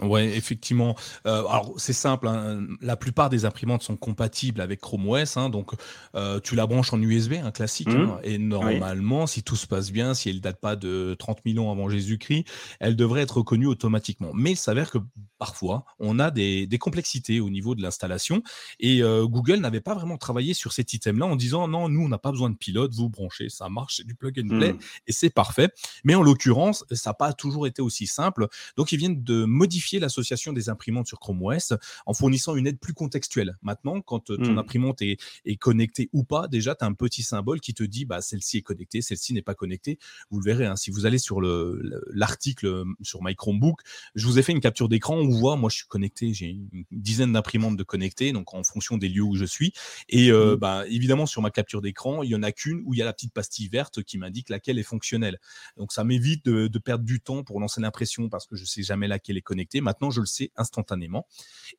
Ouais, 0.00 0.26
effectivement. 0.36 0.96
Euh, 1.26 1.40
alors 1.40 1.74
c'est 1.76 1.92
simple, 1.92 2.26
hein, 2.26 2.66
la 2.80 2.96
plupart 2.96 3.28
des 3.28 3.44
imprimantes 3.44 3.82
sont 3.82 3.96
compatibles 3.96 4.62
avec 4.62 4.80
Chrome 4.80 5.06
OS, 5.06 5.36
hein, 5.36 5.50
donc 5.50 5.72
euh, 6.14 6.40
tu 6.40 6.54
la 6.54 6.66
branches 6.66 6.94
en 6.94 7.02
USB, 7.02 7.34
un 7.34 7.50
classique, 7.50 7.88
mmh. 7.88 8.00
hein, 8.00 8.18
et 8.22 8.38
normalement, 8.38 9.26
si 9.26 9.42
tout 9.42 9.54
se 9.54 9.66
passe 9.66 9.92
bien, 9.92 10.14
si 10.14 10.30
elle 10.30 10.40
date 10.40 10.60
pas 10.60 10.76
de 10.76 11.14
30 11.18 11.40
000 11.44 11.62
ans 11.62 11.70
avant 11.70 11.90
Jésus-Christ, 11.90 12.46
elle 12.80 12.96
devrait 12.96 13.20
être 13.20 13.36
reconnue 13.38 13.66
automatiquement. 13.66 14.30
Mais 14.32 14.52
il 14.52 14.56
s'avère 14.56 14.90
que 14.90 14.98
parfois, 15.38 15.84
on 15.98 16.18
a 16.18 16.30
des, 16.30 16.66
des 16.66 16.78
complexités 16.78 17.40
au 17.40 17.50
niveau 17.50 17.74
de 17.74 17.82
l'installation, 17.82 18.42
et 18.80 19.02
euh, 19.02 19.26
Google 19.26 19.56
n'avait 19.56 19.82
pas 19.82 19.94
vraiment 19.94 20.16
travaillé 20.16 20.54
sur 20.54 20.72
cet 20.72 20.94
item-là 20.94 21.26
en 21.26 21.36
disant 21.36 21.68
non, 21.68 21.90
nous 21.90 22.00
on 22.00 22.08
n'a 22.08 22.18
pas 22.18 22.30
besoin 22.30 22.48
de 22.48 22.56
pilote, 22.56 22.94
vous 22.94 23.10
branchez, 23.10 23.50
ça 23.50 23.68
marche, 23.68 23.98
c'est 23.98 24.06
du 24.06 24.14
plug 24.14 24.40
and 24.42 24.56
play, 24.56 24.72
mmh. 24.72 24.78
et 25.08 25.12
c'est 25.12 25.30
parfait. 25.30 25.68
Mais 26.02 26.14
en 26.14 26.22
l'occurrence, 26.22 26.86
ça 26.90 27.10
n'a 27.10 27.14
pas 27.14 27.34
toujours 27.34 27.66
été 27.66 27.82
aussi 27.82 28.06
simple, 28.06 28.48
donc 28.78 28.90
ils 28.92 28.98
viennent 28.98 29.22
de 29.22 29.44
modifier 29.44 29.81
l'association 29.98 30.52
des 30.52 30.68
imprimantes 30.68 31.06
sur 31.06 31.20
Chrome 31.20 31.42
OS 31.42 31.74
en 32.06 32.14
fournissant 32.14 32.56
une 32.56 32.66
aide 32.66 32.78
plus 32.78 32.94
contextuelle. 32.94 33.56
Maintenant, 33.62 34.00
quand 34.00 34.30
euh, 34.30 34.36
ton 34.36 34.52
mmh. 34.52 34.58
imprimante 34.58 35.02
est, 35.02 35.18
est, 35.44 35.56
connectée 35.56 36.08
ou 36.12 36.24
pas, 36.24 36.48
déjà, 36.48 36.74
tu 36.74 36.84
as 36.84 36.88
un 36.88 36.94
petit 36.94 37.22
symbole 37.22 37.60
qui 37.60 37.74
te 37.74 37.82
dit 37.82 38.04
bah, 38.04 38.20
celle-ci 38.20 38.58
est 38.58 38.62
connectée, 38.62 39.02
celle-ci 39.02 39.34
n'est 39.34 39.42
pas 39.42 39.54
connectée. 39.54 39.98
Vous 40.30 40.40
le 40.40 40.44
verrez, 40.44 40.66
hein, 40.66 40.76
si 40.76 40.90
vous 40.90 41.06
allez 41.06 41.18
sur 41.18 41.40
l'article 41.40 42.66
euh, 42.66 42.84
sur 43.02 43.22
My 43.22 43.34
Chromebook, 43.34 43.80
je 44.14 44.26
vous 44.26 44.38
ai 44.38 44.42
fait 44.42 44.52
une 44.52 44.60
capture 44.60 44.88
d'écran. 44.88 45.16
On 45.16 45.28
voit, 45.28 45.56
moi, 45.56 45.70
je 45.70 45.76
suis 45.76 45.86
connecté, 45.86 46.34
j'ai 46.34 46.46
une 46.46 46.84
dizaine 46.90 47.32
d'imprimantes 47.32 47.76
de 47.76 47.82
connectées, 47.82 48.32
donc 48.32 48.54
en 48.54 48.62
fonction 48.64 48.98
des 48.98 49.08
lieux 49.08 49.22
où 49.22 49.36
je 49.36 49.44
suis. 49.44 49.72
Et 50.08 50.30
euh, 50.30 50.54
mmh. 50.54 50.58
bah, 50.58 50.84
évidemment, 50.88 51.26
sur 51.26 51.42
ma 51.42 51.50
capture 51.50 51.80
d'écran, 51.80 52.22
il 52.22 52.30
y 52.30 52.34
en 52.34 52.42
a 52.42 52.52
qu'une 52.52 52.82
où 52.84 52.94
il 52.94 52.98
y 52.98 53.02
a 53.02 53.04
la 53.04 53.12
petite 53.12 53.32
pastille 53.32 53.68
verte 53.68 54.02
qui 54.02 54.18
m'indique 54.18 54.48
laquelle 54.48 54.78
est 54.78 54.82
fonctionnelle. 54.82 55.38
Donc 55.76 55.92
ça 55.92 56.04
m'évite 56.04 56.44
de, 56.44 56.68
de, 56.68 56.78
perdre 56.78 57.04
du 57.04 57.20
temps 57.20 57.44
pour 57.44 57.60
lancer 57.60 57.80
l'impression 57.80 58.28
parce 58.28 58.46
que 58.46 58.56
je 58.56 58.64
sais 58.64 58.82
jamais 58.82 59.08
laquelle 59.08 59.36
est 59.36 59.42
connectée. 59.42 59.71
Maintenant, 59.80 60.10
je 60.10 60.20
le 60.20 60.26
sais 60.26 60.50
instantanément. 60.56 61.26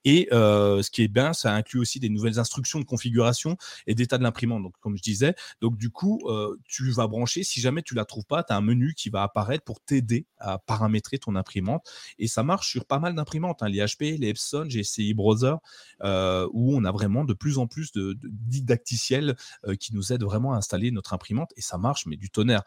Et 0.05 0.27
euh, 0.31 0.81
ce 0.81 0.91
qui 0.91 1.03
est 1.03 1.07
bien, 1.07 1.33
ça 1.33 1.53
inclut 1.53 1.79
aussi 1.79 1.99
des 1.99 2.09
nouvelles 2.09 2.39
instructions 2.39 2.79
de 2.79 2.85
configuration 2.85 3.57
et 3.87 3.95
d'état 3.95 4.17
de 4.17 4.23
l'imprimante. 4.23 4.63
Donc, 4.63 4.73
comme 4.79 4.97
je 4.97 5.01
disais, 5.01 5.35
donc 5.61 5.77
du 5.77 5.89
coup, 5.89 6.21
euh, 6.25 6.57
tu 6.65 6.91
vas 6.91 7.07
brancher. 7.07 7.43
Si 7.43 7.61
jamais 7.61 7.81
tu 7.81 7.93
la 7.95 8.05
trouves 8.05 8.25
pas, 8.25 8.43
tu 8.43 8.53
as 8.53 8.57
un 8.57 8.61
menu 8.61 8.93
qui 8.95 9.09
va 9.09 9.23
apparaître 9.23 9.63
pour 9.63 9.79
t'aider 9.81 10.25
à 10.39 10.57
paramétrer 10.57 11.19
ton 11.19 11.35
imprimante. 11.35 11.87
Et 12.19 12.27
ça 12.27 12.43
marche 12.43 12.69
sur 12.69 12.85
pas 12.85 12.99
mal 12.99 13.15
d'imprimantes, 13.15 13.63
hein, 13.63 13.69
les 13.69 13.79
HP, 13.79 14.17
les 14.17 14.29
Epson, 14.29 14.65
GCI 14.67 15.13
Browser, 15.13 15.55
euh, 16.03 16.47
où 16.51 16.75
on 16.75 16.83
a 16.83 16.91
vraiment 16.91 17.23
de 17.23 17.33
plus 17.33 17.57
en 17.57 17.67
plus 17.67 17.91
de, 17.91 18.17
didacticiels 18.23 19.35
qui 19.79 19.93
nous 19.95 20.11
aident 20.11 20.23
vraiment 20.23 20.53
à 20.53 20.57
installer 20.57 20.91
notre 20.91 21.13
imprimante. 21.13 21.51
Et 21.55 21.61
ça 21.61 21.77
marche, 21.77 22.05
mais 22.05 22.17
du 22.17 22.29
tonnerre. 22.29 22.63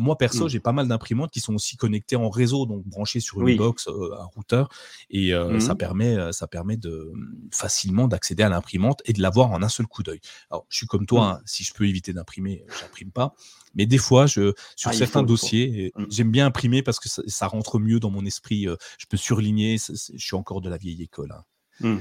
moi, 0.00 0.16
perso, 0.18 0.46
mmh. 0.46 0.48
j'ai 0.48 0.60
pas 0.60 0.72
mal 0.72 0.88
d'imprimantes 0.88 1.30
qui 1.30 1.40
sont 1.40 1.54
aussi 1.54 1.76
connectées 1.76 2.16
en 2.16 2.30
réseau, 2.30 2.66
donc 2.66 2.84
branchées 2.84 3.20
sur 3.20 3.46
une 3.46 3.56
box, 3.56 3.88
un 3.88 4.24
routeur 4.24 4.65
et 5.10 5.32
mmh 5.32 5.60
ça 5.60 5.74
permet 5.74 6.32
ça 6.32 6.46
permet 6.46 6.76
de 6.76 7.12
facilement 7.52 8.08
d'accéder 8.08 8.42
à 8.42 8.48
l'imprimante 8.48 9.02
et 9.04 9.12
de 9.12 9.22
l'avoir 9.22 9.50
en 9.50 9.62
un 9.62 9.68
seul 9.68 9.86
coup 9.86 10.02
d'œil. 10.02 10.20
Alors 10.50 10.66
je 10.68 10.76
suis 10.76 10.86
comme 10.86 11.06
toi, 11.06 11.20
mmh. 11.20 11.30
hein, 11.30 11.40
si 11.44 11.64
je 11.64 11.72
peux 11.74 11.86
éviter 11.86 12.12
d'imprimer, 12.12 12.64
j'imprime 12.80 13.10
pas. 13.10 13.34
Mais 13.74 13.86
des 13.86 13.98
fois, 13.98 14.26
je, 14.26 14.54
sur 14.74 14.90
ah, 14.90 14.92
certains 14.92 15.22
dossiers, 15.22 15.92
mmh. 15.96 16.04
j'aime 16.10 16.30
bien 16.30 16.46
imprimer 16.46 16.82
parce 16.82 16.98
que 16.98 17.08
ça, 17.08 17.46
rentre 17.46 17.78
mieux 17.78 18.00
dans 18.00 18.10
mon 18.10 18.24
esprit. 18.24 18.66
je 18.98 19.06
peux 19.08 19.16
surligner. 19.16 19.76
je 19.78 20.16
suis 20.16 20.36
encore 20.36 20.60
de 20.60 20.70
la 20.70 20.78
vieille 20.78 21.02
école. 21.02 21.32
Hein. 21.82 22.00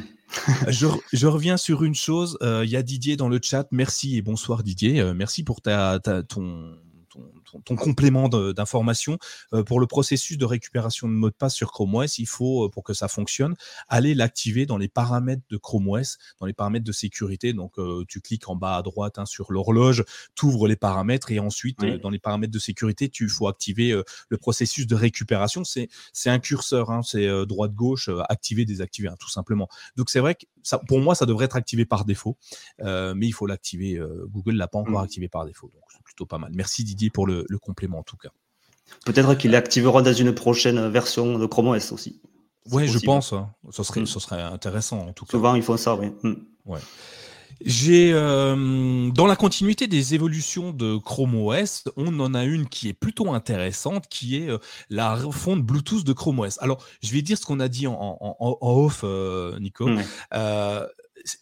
je, 0.69 0.87
je, 1.11 1.27
reviens 1.27 1.57
sur 1.57 1.83
une 1.83 1.95
chose. 1.95 2.37
Il 2.41 2.69
y 2.69 2.75
a 2.75 2.83
Didier 2.83 3.17
dans 3.17 3.29
le 3.29 3.39
chat. 3.41 3.67
Merci 3.71 4.17
et 4.17 4.21
bonsoir 4.21 4.63
Didier. 4.63 5.13
merci 5.13 5.43
pour 5.43 5.61
ta, 5.61 5.99
ta 5.99 6.23
ton, 6.23 6.77
ton, 7.09 7.31
complément 7.77 8.29
d'information 8.29 9.17
pour 9.65 9.79
le 9.79 9.87
processus 9.87 10.37
de 10.37 10.45
récupération 10.45 11.07
de 11.07 11.13
mot 11.13 11.29
de 11.29 11.35
passe 11.35 11.55
sur 11.55 11.71
Chrome 11.71 11.95
OS. 11.95 12.17
Il 12.17 12.27
faut, 12.27 12.69
pour 12.69 12.83
que 12.83 12.93
ça 12.93 13.07
fonctionne, 13.07 13.55
aller 13.87 14.15
l'activer 14.15 14.65
dans 14.65 14.77
les 14.77 14.87
paramètres 14.87 15.43
de 15.49 15.57
Chrome 15.57 15.87
OS, 15.89 16.17
dans 16.39 16.45
les 16.45 16.53
paramètres 16.53 16.85
de 16.85 16.91
sécurité. 16.91 17.53
Donc, 17.53 17.73
tu 18.07 18.21
cliques 18.21 18.49
en 18.49 18.55
bas 18.55 18.77
à 18.77 18.81
droite 18.81 19.19
hein, 19.19 19.25
sur 19.25 19.51
l'horloge, 19.51 20.03
tu 20.35 20.45
ouvres 20.45 20.67
les 20.67 20.75
paramètres 20.75 21.31
et 21.31 21.39
ensuite, 21.39 21.79
dans 22.01 22.09
les 22.09 22.19
paramètres 22.19 22.53
de 22.53 22.59
sécurité, 22.59 23.09
tu 23.09 23.29
faut 23.29 23.47
activer 23.47 23.99
le 24.29 24.37
processus 24.37 24.87
de 24.87 24.95
récupération. 24.95 25.63
C'est 25.63 25.89
un 26.29 26.39
curseur, 26.39 26.91
hein, 26.91 27.01
c'est 27.03 27.27
droite-gauche, 27.45 28.09
activer, 28.29 28.65
désactiver, 28.65 29.09
hein, 29.09 29.15
tout 29.19 29.29
simplement. 29.29 29.67
Donc, 29.95 30.09
c'est 30.09 30.19
vrai 30.19 30.35
que 30.35 30.45
ça, 30.63 30.79
pour 30.79 30.99
moi, 30.99 31.13
ça 31.13 31.25
devrait 31.25 31.45
être 31.45 31.55
activé 31.55 31.85
par 31.85 32.05
défaut, 32.05 32.37
mais 32.79 33.27
il 33.27 33.33
faut 33.33 33.45
l'activer. 33.45 33.99
Google 34.27 34.55
l'a 34.55 34.67
pas 34.67 34.79
encore 34.79 35.01
mmh. 35.01 35.03
activé 35.03 35.27
par 35.27 35.45
défaut, 35.45 35.69
donc 35.73 35.83
c'est 35.91 36.01
plutôt 36.03 36.25
pas 36.25 36.37
mal. 36.37 36.51
Merci 36.53 36.83
Didier 36.83 37.09
pour 37.09 37.27
le, 37.27 37.34
complément 37.61 37.99
en 37.99 38.03
tout 38.03 38.17
cas. 38.17 38.29
Peut-être 39.05 39.35
qu'il 39.35 39.51
l'activera 39.51 40.01
dans 40.01 40.13
une 40.13 40.33
prochaine 40.33 40.89
version 40.89 41.39
de 41.39 41.45
Chrome 41.45 41.69
OS 41.69 41.91
aussi. 41.91 42.21
Oui, 42.71 42.87
je 42.87 42.99
pense. 42.99 43.33
Hein. 43.33 43.51
Ça, 43.71 43.83
serait, 43.83 44.01
mmh. 44.01 44.07
serait 44.07 44.41
intéressant 44.41 44.99
en 44.99 45.13
tout 45.13 45.25
cas. 45.25 45.31
Souvent, 45.31 45.55
ils 45.55 45.63
font 45.63 45.77
ça, 45.77 45.95
oui. 45.95 46.11
Mmh. 46.23 46.33
Ouais. 46.65 46.79
J'ai 47.63 48.11
euh, 48.13 49.09
dans 49.11 49.27
la 49.27 49.35
continuité 49.35 49.87
des 49.87 50.13
évolutions 50.13 50.71
de 50.71 50.97
Chrome 50.97 51.35
OS, 51.35 51.85
on 51.95 52.19
en 52.19 52.33
a 52.33 52.43
une 52.43 52.67
qui 52.67 52.89
est 52.89 52.93
plutôt 52.93 53.31
intéressante, 53.31 54.07
qui 54.09 54.37
est 54.37 54.49
euh, 54.49 54.57
la 54.89 55.15
refonte 55.15 55.61
Bluetooth 55.61 56.03
de 56.03 56.13
Chrome 56.13 56.39
OS. 56.39 56.61
Alors, 56.61 56.83
je 57.01 57.11
vais 57.13 57.21
dire 57.21 57.37
ce 57.37 57.45
qu'on 57.45 57.59
a 57.59 57.67
dit 57.67 57.87
en, 57.87 58.17
off, 58.39 59.01
euh, 59.03 59.57
Nico 59.59 59.89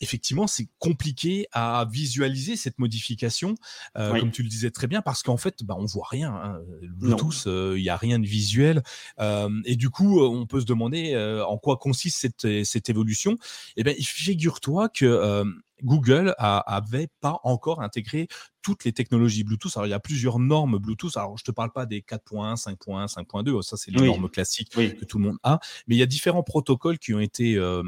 effectivement, 0.01 0.47
c'est 0.47 0.67
compliqué 0.79 1.47
à 1.51 1.85
visualiser 1.91 2.55
cette 2.55 2.79
modification, 2.79 3.55
euh, 3.97 4.19
comme 4.19 4.31
tu 4.31 4.43
le 4.43 4.49
disais 4.49 4.71
très 4.71 4.87
bien, 4.87 5.01
parce 5.01 5.23
qu'en 5.23 5.37
fait, 5.37 5.63
bah, 5.63 5.75
on 5.77 5.85
voit 5.85 6.07
rien. 6.09 6.33
Hein. 6.33 6.61
Bluetooth, 6.83 7.47
euh, 7.47 7.75
il 7.77 7.83
n'y 7.83 7.89
a 7.89 7.97
rien 7.97 8.19
de 8.19 8.25
visuel. 8.25 8.83
Euh, 9.19 9.49
et 9.65 9.75
du 9.75 9.89
coup, 9.89 10.21
on 10.21 10.45
peut 10.45 10.61
se 10.61 10.65
demander 10.65 11.15
en 11.47 11.57
quoi 11.57 11.77
consiste 11.77 12.19
cette, 12.19 12.65
cette 12.65 12.89
évolution. 12.89 13.37
Eh 13.77 13.83
bien, 13.83 13.93
figure-toi 13.99 14.89
que 14.89 15.43
Google 15.81 16.35
avait 16.37 17.09
pas 17.21 17.39
encore 17.43 17.81
intégré 17.81 18.27
toutes 18.63 18.85
les 18.85 18.93
technologies 18.93 19.43
Bluetooth. 19.43 19.73
Alors, 19.75 19.85
il 19.85 19.91
y 19.91 19.93
a 19.93 19.99
plusieurs 19.99 20.39
normes 20.39 20.79
Bluetooth. 20.79 21.15
Alors, 21.17 21.37
je 21.37 21.43
te 21.43 21.51
parle 21.51 21.71
pas 21.71 21.85
des 21.85 21.99
4.1, 21.99 22.55
5.1, 22.55 23.13
5.2. 23.13 23.61
Ça, 23.61 23.77
c'est 23.77 23.91
les 23.91 24.03
normes 24.03 24.29
classiques 24.29 24.71
que 24.71 25.05
tout 25.05 25.19
le 25.19 25.25
monde 25.25 25.37
a. 25.43 25.59
Mais 25.85 25.95
il 25.95 25.99
y 25.99 26.01
a 26.01 26.07
différents 26.07 26.43
protocoles 26.43 26.97
qui 26.97 27.13
ont 27.13 27.19
été, 27.19 27.55
euh, 27.55 27.83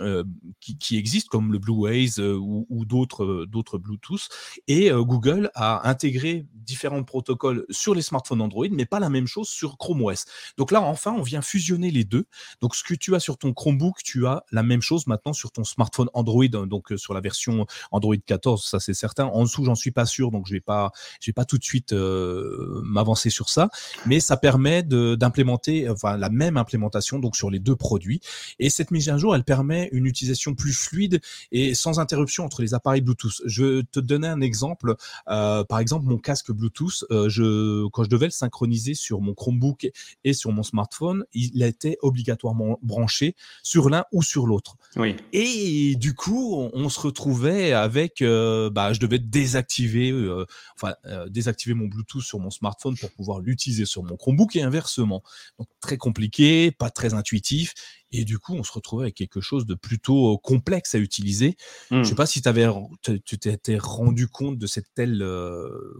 euh, 0.00 0.24
qui, 0.60 0.98
existent, 0.98 1.28
comme 1.30 1.52
le 1.52 1.58
Blueways 1.58 2.18
euh, 2.18 2.34
ou, 2.34 2.66
ou 2.68 2.84
d'autres, 2.84 3.46
d'autres 3.46 3.78
Bluetooth. 3.78 4.28
Et 4.66 4.90
Google 4.90 5.50
a 5.54 5.88
intégré 5.88 6.46
différents 6.52 7.04
protocoles 7.04 7.64
sur 7.70 7.94
les 7.94 8.02
smartphones 8.02 8.40
Android, 8.40 8.66
mais 8.70 8.84
pas 8.84 8.98
la 8.98 9.08
même 9.08 9.28
chose 9.28 9.48
sur 9.48 9.78
Chrome 9.78 10.02
OS. 10.02 10.24
Donc 10.58 10.72
là, 10.72 10.82
enfin, 10.82 11.12
on 11.12 11.22
vient 11.22 11.42
fusionner 11.42 11.92
les 11.92 12.04
deux. 12.04 12.26
Donc, 12.60 12.74
ce 12.74 12.82
que 12.82 12.94
tu 12.94 13.14
as 13.14 13.20
sur 13.20 13.38
ton 13.38 13.52
Chromebook, 13.52 14.02
tu 14.02 14.26
as 14.26 14.44
la 14.50 14.64
même 14.64 14.82
chose 14.82 15.06
maintenant 15.06 15.32
sur 15.32 15.52
ton 15.52 15.62
smartphone 15.62 16.10
Android, 16.14 16.44
hein, 16.54 16.66
donc 16.66 16.92
sur 16.96 17.14
la 17.14 17.20
version 17.26 17.66
Android 17.90 18.16
14, 18.24 18.64
ça 18.64 18.78
c'est 18.78 18.94
certain. 18.94 19.24
En 19.26 19.42
dessous, 19.42 19.64
j'en 19.64 19.74
suis 19.74 19.90
pas 19.90 20.06
sûr, 20.06 20.30
donc 20.30 20.46
je 20.46 20.52
vais 20.52 20.60
pas, 20.60 20.92
je 21.20 21.28
vais 21.28 21.32
pas 21.32 21.44
tout 21.44 21.58
de 21.58 21.64
suite 21.64 21.92
euh, 21.92 22.80
m'avancer 22.84 23.30
sur 23.30 23.48
ça, 23.48 23.68
mais 24.06 24.20
ça 24.20 24.36
permet 24.36 24.82
d'implémenter, 24.82 25.88
enfin 25.88 26.16
la 26.16 26.30
même 26.30 26.56
implémentation 26.56 27.18
donc 27.18 27.34
sur 27.36 27.50
les 27.50 27.58
deux 27.58 27.76
produits. 27.76 28.20
Et 28.58 28.70
cette 28.70 28.90
mise 28.90 29.08
à 29.08 29.18
jour, 29.18 29.34
elle 29.34 29.44
permet 29.44 29.88
une 29.92 30.06
utilisation 30.06 30.54
plus 30.54 30.72
fluide 30.72 31.20
et 31.50 31.74
sans 31.74 31.98
interruption 31.98 32.44
entre 32.44 32.62
les 32.62 32.74
appareils 32.74 33.00
Bluetooth. 33.00 33.42
Je 33.44 33.82
te 33.82 34.00
donner 34.00 34.28
un 34.28 34.40
exemple. 34.40 34.94
Euh, 35.28 35.64
par 35.64 35.80
exemple, 35.80 36.06
mon 36.06 36.18
casque 36.18 36.52
Bluetooth, 36.52 37.04
euh, 37.10 37.28
je, 37.28 37.86
quand 37.88 38.04
je 38.04 38.10
devais 38.10 38.26
le 38.26 38.30
synchroniser 38.30 38.94
sur 38.94 39.20
mon 39.20 39.34
Chromebook 39.34 39.88
et 40.24 40.32
sur 40.32 40.52
mon 40.52 40.62
smartphone, 40.62 41.24
il 41.32 41.62
était 41.62 41.96
obligatoirement 42.02 42.78
branché 42.82 43.34
sur 43.62 43.90
l'un 43.90 44.04
ou 44.12 44.22
sur 44.22 44.46
l'autre. 44.46 44.76
Oui. 44.96 45.16
Et 45.32 45.96
du 45.96 46.14
coup, 46.14 46.70
on, 46.72 46.88
se 46.88 47.00
retrouvait 47.16 47.72
avec, 47.72 48.22
bah, 48.22 48.92
je 48.92 49.00
devais 49.00 49.18
désactiver 49.18 50.10
euh, 50.10 50.46
enfin, 50.76 50.94
euh, 51.06 51.28
désactiver 51.28 51.74
mon 51.74 51.86
Bluetooth 51.86 52.22
sur 52.22 52.38
mon 52.38 52.50
smartphone 52.50 52.96
pour 52.96 53.10
pouvoir 53.10 53.40
l'utiliser 53.40 53.86
sur 53.86 54.02
mon 54.02 54.16
Chromebook 54.16 54.56
et 54.56 54.62
inversement. 54.62 55.22
Donc 55.58 55.68
très 55.80 55.96
compliqué, 55.96 56.70
pas 56.70 56.90
très 56.90 57.14
intuitif. 57.14 57.74
Et 58.12 58.24
du 58.24 58.38
coup, 58.38 58.54
on 58.54 58.62
se 58.62 58.72
retrouvait 58.72 59.04
avec 59.04 59.14
quelque 59.14 59.40
chose 59.40 59.66
de 59.66 59.74
plutôt 59.74 60.34
euh, 60.34 60.36
complexe 60.36 60.94
à 60.94 60.98
utiliser. 60.98 61.56
Je 61.90 61.96
ne 61.96 62.04
sais 62.04 62.14
pas 62.14 62.26
si 62.26 62.42
avais, 62.46 62.66
tu 63.02 63.38
t'étais 63.38 63.78
rendu 63.78 64.28
compte 64.28 64.58
de 64.58 64.66
cette 64.66 64.92
telle 64.94 65.24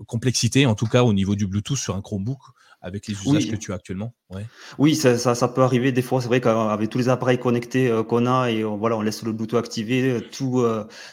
complexité, 0.06 0.66
en 0.66 0.74
tout 0.74 0.86
cas 0.86 1.02
au 1.02 1.12
niveau 1.12 1.34
du 1.34 1.46
Bluetooth 1.46 1.78
sur 1.78 1.96
un 1.96 2.02
Chromebook 2.02 2.38
avec 2.80 3.06
les 3.06 3.14
usages 3.14 3.50
que 3.50 3.56
tu 3.56 3.72
as 3.72 3.76
actuellement 3.76 4.14
ouais. 4.30 4.46
Oui, 4.78 4.94
ça, 4.94 5.16
ça, 5.16 5.48
peut 5.48 5.62
arriver 5.62 5.92
des 5.92 6.02
fois. 6.02 6.20
C'est 6.20 6.28
vrai 6.28 6.40
qu'avec 6.40 6.90
tous 6.90 6.98
les 6.98 7.08
appareils 7.08 7.38
connectés 7.38 7.90
qu'on 8.08 8.26
a 8.26 8.50
et 8.50 8.64
on, 8.64 8.76
voilà, 8.76 8.96
on 8.96 9.02
laisse 9.02 9.22
le 9.22 9.32
Bluetooth 9.32 9.58
activé, 9.58 10.20
tout, 10.32 10.64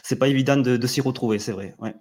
c'est 0.02 0.18
pas 0.18 0.28
évident 0.28 0.56
de, 0.56 0.76
de 0.76 0.86
s'y 0.86 1.00
retrouver, 1.00 1.38
c'est 1.38 1.52
vrai. 1.52 1.74
Ouais. 1.78 1.94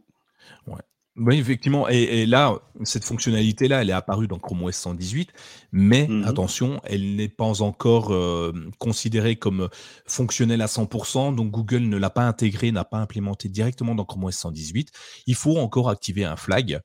Ouais. 0.67 0.82
Oui, 1.15 1.38
effectivement. 1.38 1.88
Et, 1.89 2.25
là, 2.25 2.60
cette 2.84 3.03
fonctionnalité-là, 3.03 3.84
elle 3.84 3.91
est 3.91 3.93
apparue 3.93 4.27
dans 4.27 4.39
Chrome 4.39 4.63
OS 4.63 4.75
118, 4.75 5.32
mais 5.72 6.08
mmh 6.08 6.24
attention, 6.25 6.82
elle 6.86 7.15
n'est 7.15 7.29
pas 7.29 7.62
encore 7.62 8.12
euh, 8.12 8.51
considérée 8.79 9.36
comme 9.36 9.70
fonctionnelle 10.08 10.62
à 10.62 10.65
100%. 10.65 11.36
Donc 11.36 11.51
Google 11.51 11.84
ne 11.84 11.98
l'a 11.98 12.10
pas 12.10 12.24
intégrée, 12.24 12.72
n'a 12.72 12.84
pas 12.84 12.98
implémenté 12.98 13.48
directement 13.48 13.93
dans 13.93 14.05
Chrome 14.05 14.24
OS 14.24 14.36
118. 14.36 14.91
Il 15.27 15.36
faut 15.36 15.58
encore 15.58 15.89
activer 15.89 16.25
un 16.25 16.36
flag. 16.36 16.82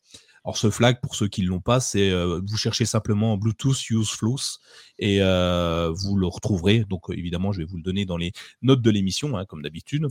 Alors 0.48 0.56
ce 0.56 0.70
flag, 0.70 0.98
pour 1.02 1.14
ceux 1.14 1.28
qui 1.28 1.42
ne 1.42 1.48
l'ont 1.48 1.60
pas, 1.60 1.78
c'est 1.78 2.10
euh, 2.10 2.40
vous 2.42 2.56
cherchez 2.56 2.86
simplement 2.86 3.36
Bluetooth 3.36 3.90
Use 3.90 4.08
Flows 4.08 4.38
et 4.98 5.18
euh, 5.20 5.92
vous 5.94 6.16
le 6.16 6.26
retrouverez. 6.26 6.86
Donc 6.88 7.10
évidemment, 7.10 7.52
je 7.52 7.58
vais 7.58 7.66
vous 7.66 7.76
le 7.76 7.82
donner 7.82 8.06
dans 8.06 8.16
les 8.16 8.32
notes 8.62 8.80
de 8.80 8.90
l'émission, 8.90 9.36
hein, 9.36 9.44
comme 9.44 9.60
d'habitude. 9.60 10.06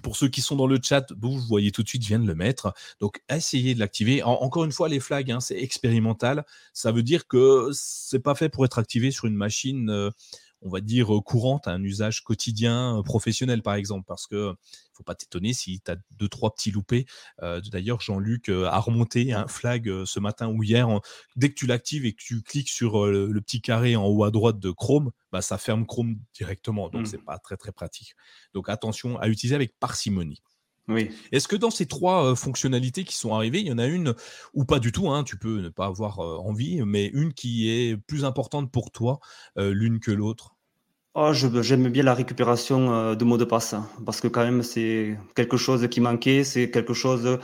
Pour 0.00 0.16
ceux 0.16 0.28
qui 0.28 0.42
sont 0.42 0.54
dans 0.54 0.68
le 0.68 0.78
chat, 0.80 1.12
vous 1.20 1.40
voyez 1.40 1.72
tout 1.72 1.82
de 1.82 1.88
suite, 1.88 2.02
je 2.02 2.06
viens 2.06 2.20
de 2.20 2.26
le 2.26 2.36
mettre. 2.36 2.72
Donc, 3.00 3.20
essayez 3.28 3.74
de 3.74 3.80
l'activer. 3.80 4.22
encore 4.22 4.64
une 4.64 4.70
fois, 4.70 4.88
les 4.88 5.00
flags, 5.00 5.32
hein, 5.32 5.40
c'est 5.40 5.60
expérimental. 5.60 6.44
Ça 6.72 6.92
veut 6.92 7.02
dire 7.02 7.26
que 7.26 7.70
c'est 7.72 8.20
pas 8.20 8.36
fait 8.36 8.48
pour 8.48 8.64
être 8.64 8.78
activé 8.78 9.10
sur 9.10 9.24
une 9.24 9.34
machine, 9.34 9.90
euh, 9.90 10.10
on 10.64 10.68
va 10.70 10.80
dire, 10.80 11.08
courante, 11.24 11.68
un 11.68 11.82
usage 11.82 12.24
quotidien, 12.24 12.98
euh, 12.98 13.02
professionnel, 13.02 13.62
par 13.62 13.74
exemple, 13.74 14.04
parce 14.06 14.26
que 14.26 14.54
faut 14.94 15.04
pas 15.04 15.14
t'étonner 15.14 15.52
si 15.52 15.80
tu 15.80 15.90
as 15.90 15.96
deux, 16.12 16.28
trois 16.28 16.54
petits 16.54 16.70
loupés. 16.70 17.06
Euh, 17.42 17.60
d'ailleurs, 17.60 18.00
Jean-Luc 18.00 18.48
euh, 18.48 18.66
a 18.66 18.78
remonté 18.78 19.32
un 19.32 19.46
flag 19.46 19.88
euh, 19.88 20.06
ce 20.06 20.20
matin 20.20 20.48
ou 20.48 20.62
hier. 20.62 20.88
dès 21.36 21.50
que 21.50 21.54
tu 21.54 21.66
l'actives 21.66 22.06
et 22.06 22.12
que 22.12 22.22
tu 22.22 22.42
cliques 22.42 22.70
sur 22.70 23.06
le, 23.06 23.40
petit 23.40 23.60
carré 23.60 23.96
en 23.96 24.06
haut 24.06 24.24
à 24.24 24.30
droite 24.30 24.58
de 24.58 24.70
Chrome, 24.70 25.10
bah, 25.32 25.42
ça 25.42 25.58
ferme 25.58 25.86
Chrome 25.86 26.16
directement. 26.34 26.88
Donc, 26.88 27.06
ce 27.06 27.12
c'est 27.12 27.18
mmh. 27.18 27.24
pas 27.24 27.38
très, 27.38 27.56
très 27.56 27.72
pratique. 27.72 28.14
Donc, 28.54 28.68
attention 28.68 29.18
à 29.18 29.28
utiliser 29.28 29.54
avec 29.54 29.78
parcimonie. 29.78 30.42
Oui. 30.88 31.10
Est-ce 31.32 31.48
que 31.48 31.56
dans 31.56 31.70
ces 31.70 31.86
trois 31.86 32.36
fonctionnalités 32.36 33.04
qui 33.04 33.16
sont 33.16 33.34
arrivées, 33.34 33.60
il 33.60 33.66
y 33.66 33.72
en 33.72 33.78
a 33.78 33.86
une, 33.86 34.14
ou 34.52 34.64
pas 34.64 34.78
du 34.78 34.92
tout, 34.92 35.10
hein, 35.10 35.24
tu 35.24 35.38
peux 35.38 35.60
ne 35.60 35.70
pas 35.70 35.86
avoir 35.86 36.18
envie, 36.18 36.82
mais 36.82 37.06
une 37.06 37.32
qui 37.32 37.70
est 37.70 37.96
plus 37.96 38.24
importante 38.24 38.70
pour 38.70 38.90
toi, 38.90 39.18
l'une 39.56 39.98
que 39.98 40.10
l'autre? 40.10 40.53
Oh, 41.16 41.32
j'aime 41.32 41.88
bien 41.90 42.02
la 42.02 42.12
récupération 42.14 42.92
euh, 42.92 43.14
de 43.14 43.24
mots 43.24 43.38
de 43.38 43.44
passe 43.44 43.76
parce 44.04 44.20
que 44.20 44.26
quand 44.26 44.42
même 44.44 44.62
c'est 44.64 45.16
quelque 45.36 45.56
chose 45.56 45.86
qui 45.88 46.00
manquait, 46.00 46.42
c'est 46.42 46.70
quelque 46.72 46.92
chose 46.92 47.38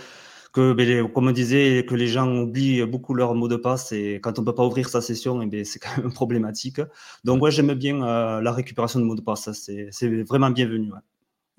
que, 0.52 0.72
ben, 0.72 1.08
comme 1.12 1.28
on 1.28 1.30
disait, 1.30 1.86
que 1.88 1.94
les 1.94 2.08
gens 2.08 2.28
oublient 2.42 2.84
beaucoup 2.84 3.14
leurs 3.14 3.34
mots 3.36 3.46
de 3.46 3.54
passe 3.56 3.92
et 3.92 4.20
quand 4.20 4.38
on 4.40 4.44
peut 4.44 4.54
pas 4.56 4.64
ouvrir 4.66 4.88
sa 4.88 5.00
session, 5.00 5.40
eh 5.42 5.46
ben, 5.46 5.64
c'est 5.64 5.78
quand 5.78 5.96
même 5.98 6.12
problématique. 6.12 6.80
Donc 7.24 7.42
ouais, 7.42 7.52
j'aime 7.52 7.72
bien 7.74 8.02
euh, 8.02 8.40
la 8.40 8.52
récupération 8.52 8.98
de 8.98 9.04
mots 9.04 9.14
de 9.14 9.22
passe, 9.22 9.48
c'est 9.52 9.90
vraiment 10.24 10.50
bienvenu. 10.50 10.90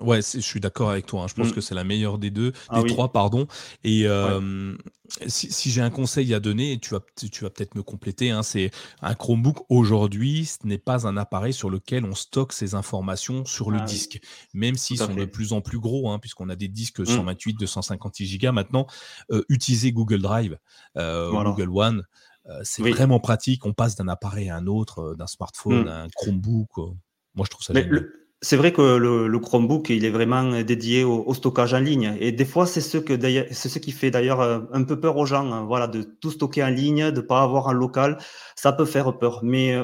Je 0.04 0.40
suis 0.40 0.60
d'accord 0.60 0.90
avec 0.90 1.06
toi. 1.06 1.24
Hein. 1.24 1.28
Je 1.28 1.36
pense 1.36 1.50
mmh. 1.50 1.54
que 1.54 1.62
c'est 1.62 1.76
la 1.76 1.84
meilleure 1.84 2.18
des 2.18 2.32
deux, 2.32 2.54
ah 2.70 2.82
des 2.82 2.90
trois, 2.90 3.12
pardon. 3.12 3.48
Et 3.84 4.08
si, 5.28 5.72
j'ai 5.72 5.82
un 5.82 5.90
conseil 5.90 6.34
à 6.34 6.40
donner, 6.40 6.80
tu 6.80 6.92
vas, 6.92 7.02
tu 7.16 7.44
vas 7.44 7.50
peut-être 7.50 7.76
me 7.76 7.84
compléter. 7.84 8.32
Hein, 8.32 8.44
c'est 8.44 8.72
un 9.02 9.14
Chromebook 9.14 9.66
aujourd'hui, 9.70 10.46
ce 10.46 10.66
n'est 10.66 10.78
pas 10.78 11.08
un 11.08 11.18
appareil 11.18 11.54
sur 11.54 11.70
lequel 11.70 12.06
on 12.06 12.16
stocke 12.16 12.54
ces 12.54 12.76
informations 12.76 13.46
sur 13.46 13.72
le 13.72 13.80
ah 13.82 13.86
disque, 13.86 14.20
même 14.54 14.76
s'ils 14.76 14.98
sont 14.98 15.14
de 15.14 15.26
plus 15.26 15.54
en 15.54 15.62
plus 15.62 15.80
gros, 15.80 16.10
hein, 16.10 16.20
puisqu'on 16.20 16.50
a 16.50 16.56
des 16.56 16.68
disques 16.68 17.06
128, 17.06 17.60
256 17.60 18.38
Go 18.40 18.52
maintenant. 18.52 18.88
Euh, 19.32 19.44
utiliser 19.50 19.92
Google 19.92 20.22
Drive, 20.22 20.58
euh, 20.98 21.32
Google 21.32 21.70
One. 21.70 22.04
Euh, 22.48 22.60
c'est 22.64 22.82
vraiment 22.82 23.20
pratique. 23.20 23.66
On 23.66 23.74
passe 23.74 23.96
d'un 23.96 24.08
appareil 24.08 24.50
à 24.50 24.56
un 24.56 24.68
autre, 24.68 25.16
d'un 25.16 25.28
smartphone 25.28 25.86
mmh. 25.86 25.88
à 25.88 26.02
un 26.04 26.10
Chromebook. 26.10 26.78
Moi, 27.36 27.46
je 27.46 27.50
trouve 27.50 27.64
ça 27.64 27.74
génial 27.74 28.10
c'est 28.44 28.58
vrai 28.58 28.74
que 28.74 28.82
le, 28.82 29.40
Chromebook, 29.40 29.90
il 29.90 30.04
est 30.04 30.10
vraiment 30.10 30.64
dédié 30.64 31.04
au, 31.04 31.32
stockage 31.34 31.76
en 31.76 31.80
ligne. 31.80 32.18
Et 32.20 32.32
des 32.32 32.46
fois, 32.46 32.66
c'est 32.66 32.82
ce 32.82 32.98
que 32.98 33.14
c'est 33.52 33.70
ce 33.70 33.78
qui 33.78 33.92
fait 33.92 34.10
d'ailleurs 34.10 34.42
euh, 34.42 34.62
un 34.74 34.84
peu 34.84 35.00
peur 35.00 35.18
aux 35.18 35.28
gens. 35.28 35.52
Hein. 35.52 35.66
voilà, 35.66 35.88
de 35.88 36.02
tout 36.02 36.32
stocker 36.32 36.64
en 36.64 36.70
ligne, 36.70 37.12
de 37.12 37.22
pas 37.22 37.42
avoir 37.44 37.70
un 37.70 37.74
local, 37.74 38.18
ça 38.56 38.74
peut 38.74 38.86
faire 38.86 39.16
peur. 39.20 39.42
Mais 39.44 39.76
euh, 39.76 39.84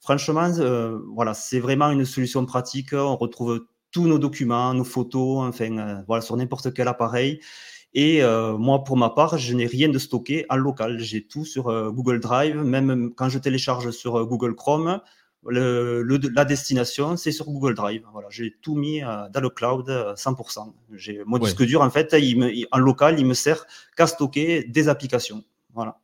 franchement, 0.00 0.50
euh, 0.58 0.98
voilà, 1.14 1.34
c'est 1.34 1.60
vraiment 1.60 1.90
une 1.90 2.06
solution 2.06 2.46
pratique. 2.46 2.94
On 2.94 3.16
retrouve 3.16 3.66
tous 3.90 4.06
nos 4.06 4.18
documents, 4.18 4.72
nos 4.72 4.84
photos, 4.84 5.46
enfin, 5.46 6.02
voilà, 6.06 6.22
sur 6.22 6.36
n'importe 6.36 6.72
quel 6.72 6.88
appareil. 6.88 7.40
Et 7.94 8.22
moi, 8.58 8.84
pour 8.84 8.96
ma 8.98 9.10
part, 9.10 9.38
je 9.38 9.54
n'ai 9.54 9.66
rien 9.66 9.88
de 9.88 9.98
stocké 9.98 10.44
en 10.50 10.56
local. 10.56 10.98
J'ai 10.98 11.26
tout 11.26 11.44
sur 11.46 11.64
Google 11.92 12.20
Drive. 12.20 12.56
Même 12.62 13.12
quand 13.16 13.30
je 13.30 13.38
télécharge 13.38 13.90
sur 13.92 14.26
Google 14.26 14.54
Chrome, 14.54 15.00
le, 15.48 16.02
la 16.34 16.44
destination, 16.44 17.16
c'est 17.16 17.32
sur 17.32 17.46
Google 17.46 17.74
Drive. 17.74 18.04
Voilà, 18.12 18.28
j'ai 18.30 18.56
tout 18.62 18.74
mis 18.74 19.00
dans 19.00 19.40
le 19.40 19.50
cloud 19.50 19.88
100%. 19.88 20.72
J'ai, 20.94 21.22
mon 21.26 21.38
disque 21.38 21.62
dur, 21.62 21.82
en 21.82 21.90
fait, 21.90 22.14
il 22.18 22.66
en 22.70 22.78
local, 22.78 23.18
il 23.18 23.26
me 23.26 23.34
sert 23.34 23.66
qu'à 23.96 24.06
stocker 24.06 24.64
des 24.64 24.88
applications. 24.88 25.44
Voilà. 25.74 25.98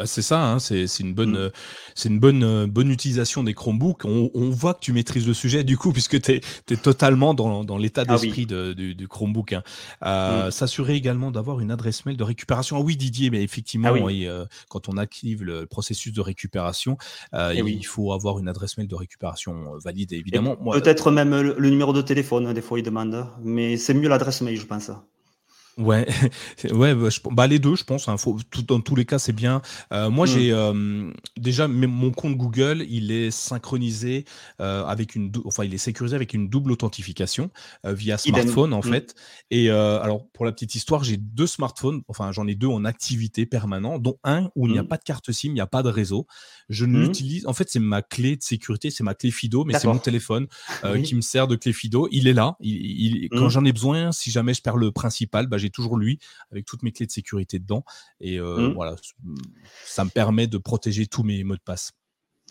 Bah, 0.00 0.06
c'est 0.06 0.22
ça, 0.22 0.42
hein, 0.42 0.58
c'est 0.58 0.86
une 1.00 1.12
bonne, 1.12 1.36
mmh. 1.36 1.50
c'est 1.94 2.08
une 2.08 2.20
bonne, 2.20 2.42
euh, 2.42 2.66
bonne 2.66 2.90
utilisation 2.90 3.42
des 3.42 3.52
Chromebooks. 3.52 4.06
On, 4.06 4.30
voit 4.48 4.72
que 4.72 4.80
tu 4.80 4.94
maîtrises 4.94 5.26
le 5.26 5.34
sujet 5.34 5.62
du 5.62 5.76
coup, 5.76 5.92
puisque 5.92 6.18
tu 6.22 6.32
es, 6.32 6.76
totalement 6.76 7.34
dans, 7.34 7.64
dans 7.64 7.76
l'état 7.76 8.04
ah 8.08 8.16
d'esprit 8.16 8.46
du, 8.46 9.08
Chromebook. 9.08 9.52
Hein. 9.52 9.62
Euh, 10.02 10.48
mmh. 10.48 10.50
S'assurer 10.52 10.94
également 10.94 11.30
d'avoir 11.30 11.60
une 11.60 11.70
adresse 11.70 12.06
mail 12.06 12.16
de 12.16 12.24
récupération. 12.24 12.78
Ah 12.78 12.80
oui, 12.80 12.96
Didier, 12.96 13.28
mais 13.28 13.42
effectivement, 13.42 13.92
ah 13.94 14.10
euh, 14.10 14.46
quand 14.70 14.88
on 14.88 14.96
active 14.96 15.44
le 15.44 15.66
processus 15.66 16.14
de 16.14 16.22
récupération, 16.22 16.96
eh 17.34 17.58
il 17.58 17.84
faut 17.84 18.14
avoir 18.14 18.38
une 18.38 18.48
adresse 18.48 18.78
mail 18.78 18.88
de 18.88 18.94
récupération 18.94 19.76
valide, 19.84 20.14
évidemment. 20.14 20.56
Peut-être 20.56 21.10
même 21.10 21.38
le, 21.38 21.70
numéro 21.70 21.92
de 21.92 22.00
téléphone, 22.00 22.54
des 22.54 22.62
fois, 22.62 22.78
il 22.78 22.82
demande, 22.82 23.26
mais 23.42 23.76
c'est 23.76 23.92
mieux 23.92 24.08
l'adresse 24.08 24.40
mail, 24.40 24.58
je 24.58 24.64
pense. 24.64 24.90
Ouais, 25.78 26.06
ouais, 26.72 26.94
bah, 26.94 27.08
bah, 27.30 27.46
les 27.46 27.58
deux, 27.58 27.74
je 27.74 27.84
pense. 27.84 28.08
Hein, 28.08 28.16
faut, 28.16 28.38
tout, 28.50 28.62
dans 28.62 28.80
tous 28.80 28.94
les 28.94 29.04
cas, 29.04 29.18
c'est 29.18 29.32
bien. 29.32 29.62
Euh, 29.92 30.10
moi, 30.10 30.26
mmh. 30.26 30.28
j'ai 30.28 30.52
euh, 30.52 31.10
déjà 31.38 31.68
mon 31.68 32.10
compte 32.10 32.36
Google, 32.36 32.84
il 32.88 33.12
est 33.12 33.30
synchronisé 33.30 34.24
euh, 34.60 34.84
avec 34.84 35.14
une, 35.14 35.32
enfin, 35.44 35.64
il 35.64 35.72
est 35.74 35.78
sécurisé 35.78 36.16
avec 36.16 36.34
une 36.34 36.48
double 36.48 36.72
authentification 36.72 37.50
via 37.84 38.18
smartphone 38.18 38.72
en 38.72 38.80
mmh. 38.80 38.82
fait. 38.82 39.14
Et 39.50 39.70
alors, 39.70 40.26
pour 40.32 40.44
la 40.44 40.52
petite 40.52 40.74
histoire, 40.74 41.04
j'ai 41.04 41.16
deux 41.16 41.46
smartphones. 41.46 42.02
Enfin, 42.08 42.32
j'en 42.32 42.46
ai 42.46 42.54
deux 42.54 42.68
en 42.68 42.84
activité 42.84 43.46
permanent, 43.46 43.98
dont 43.98 44.18
un 44.24 44.50
où 44.56 44.66
il 44.66 44.72
n'y 44.72 44.78
a 44.78 44.82
mmh. 44.82 44.88
pas 44.88 44.96
de 44.96 45.04
carte 45.04 45.32
SIM, 45.32 45.48
il 45.48 45.54
n'y 45.54 45.60
a 45.60 45.66
pas 45.66 45.82
de 45.82 45.88
réseau. 45.88 46.26
Je 46.70 46.86
ne 46.86 47.00
l'utilise. 47.00 47.46
En 47.46 47.52
fait, 47.52 47.68
c'est 47.68 47.80
ma 47.80 48.00
clé 48.00 48.36
de 48.36 48.42
sécurité, 48.42 48.90
c'est 48.90 49.04
ma 49.04 49.14
clé 49.14 49.30
Fido, 49.30 49.64
mais 49.64 49.78
c'est 49.78 49.88
mon 49.88 49.98
téléphone 49.98 50.46
qui 51.04 51.14
me 51.14 51.20
sert 51.20 51.46
de 51.48 51.56
clé 51.56 51.72
Fido. 51.72 52.08
Il 52.10 52.28
est 52.28 52.32
là. 52.32 52.56
Il, 52.60 53.28
quand 53.30 53.48
j'en 53.48 53.64
ai 53.64 53.72
besoin, 53.72 54.12
si 54.12 54.30
jamais 54.30 54.54
je 54.54 54.62
perds 54.62 54.76
le 54.76 54.92
principal, 54.92 55.46
bah, 55.46 55.58
j'ai 55.58 55.70
toujours 55.70 55.96
lui 55.98 56.18
avec 56.50 56.64
toutes 56.64 56.82
mes 56.82 56.92
clés 56.92 57.06
de 57.06 57.10
sécurité 57.10 57.58
dedans. 57.58 57.84
Et 58.20 58.38
euh, 58.38 58.68
mmh. 58.70 58.74
voilà, 58.74 58.96
ça 59.84 60.04
me 60.04 60.10
permet 60.10 60.46
de 60.46 60.58
protéger 60.58 61.06
tous 61.06 61.22
mes 61.22 61.44
mots 61.44 61.56
de 61.56 61.60
passe. 61.60 61.92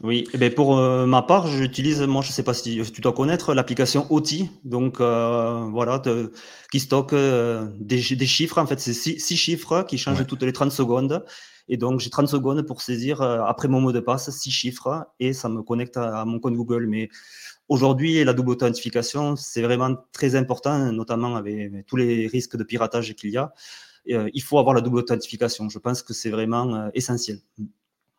Oui, 0.01 0.25
eh 0.33 0.37
ben 0.37 0.53
pour 0.53 0.77
euh, 0.77 1.05
ma 1.05 1.21
part, 1.21 1.47
j'utilise, 1.47 2.01
moi 2.03 2.21
je 2.21 2.31
sais 2.31 2.43
pas 2.43 2.53
si 2.53 2.81
tu 2.93 3.01
dois 3.01 3.11
connaître 3.11 3.53
l'application 3.53 4.07
OTI, 4.09 4.49
donc 4.63 5.01
euh, 5.01 5.67
voilà, 5.71 6.01
qui 6.71 6.79
stocke 6.79 7.13
des, 7.81 8.01
chiffres, 8.01 8.59
en 8.59 8.65
fait 8.65 8.79
c'est 8.79 8.93
six, 8.93 9.35
chiffres 9.35 9.83
qui 9.83 9.97
changent 9.97 10.25
toutes 10.25 10.43
les 10.43 10.53
30 10.53 10.71
secondes, 10.71 11.25
et 11.69 11.77
donc 11.77 11.99
j'ai 11.99 12.09
30 12.09 12.27
secondes 12.27 12.61
pour 12.63 12.81
saisir 12.81 13.21
après 13.21 13.67
mon 13.67 13.79
mot 13.79 13.91
de 13.91 13.99
passe 13.99 14.29
six 14.31 14.51
chiffres, 14.51 15.07
et 15.19 15.33
ça 15.33 15.47
me 15.47 15.61
connecte 15.61 15.97
à, 15.97 16.21
à 16.21 16.25
mon 16.25 16.39
compte 16.39 16.55
Google. 16.55 16.87
Mais 16.87 17.09
Aujourd'hui, 17.69 18.23
la 18.23 18.33
double 18.33 18.49
authentification, 18.49 19.35
c'est 19.35 19.61
vraiment 19.61 19.95
très 20.11 20.35
important, 20.35 20.91
notamment 20.91 21.35
avec, 21.35 21.85
tous 21.85 21.95
les 21.95 22.25
risques 22.25 22.57
de 22.57 22.63
piratage 22.63 23.13
qu'il 23.13 23.29
y 23.29 23.37
a. 23.37 23.53
Euh, 24.09 24.27
il 24.33 24.41
faut 24.41 24.57
avoir 24.57 24.73
la 24.73 24.81
double 24.81 24.97
authentification. 24.97 25.69
Je 25.69 25.77
pense 25.77 26.01
que 26.01 26.15
c'est 26.15 26.31
vraiment 26.31 26.73
euh, 26.73 26.89
essentiel. 26.95 27.39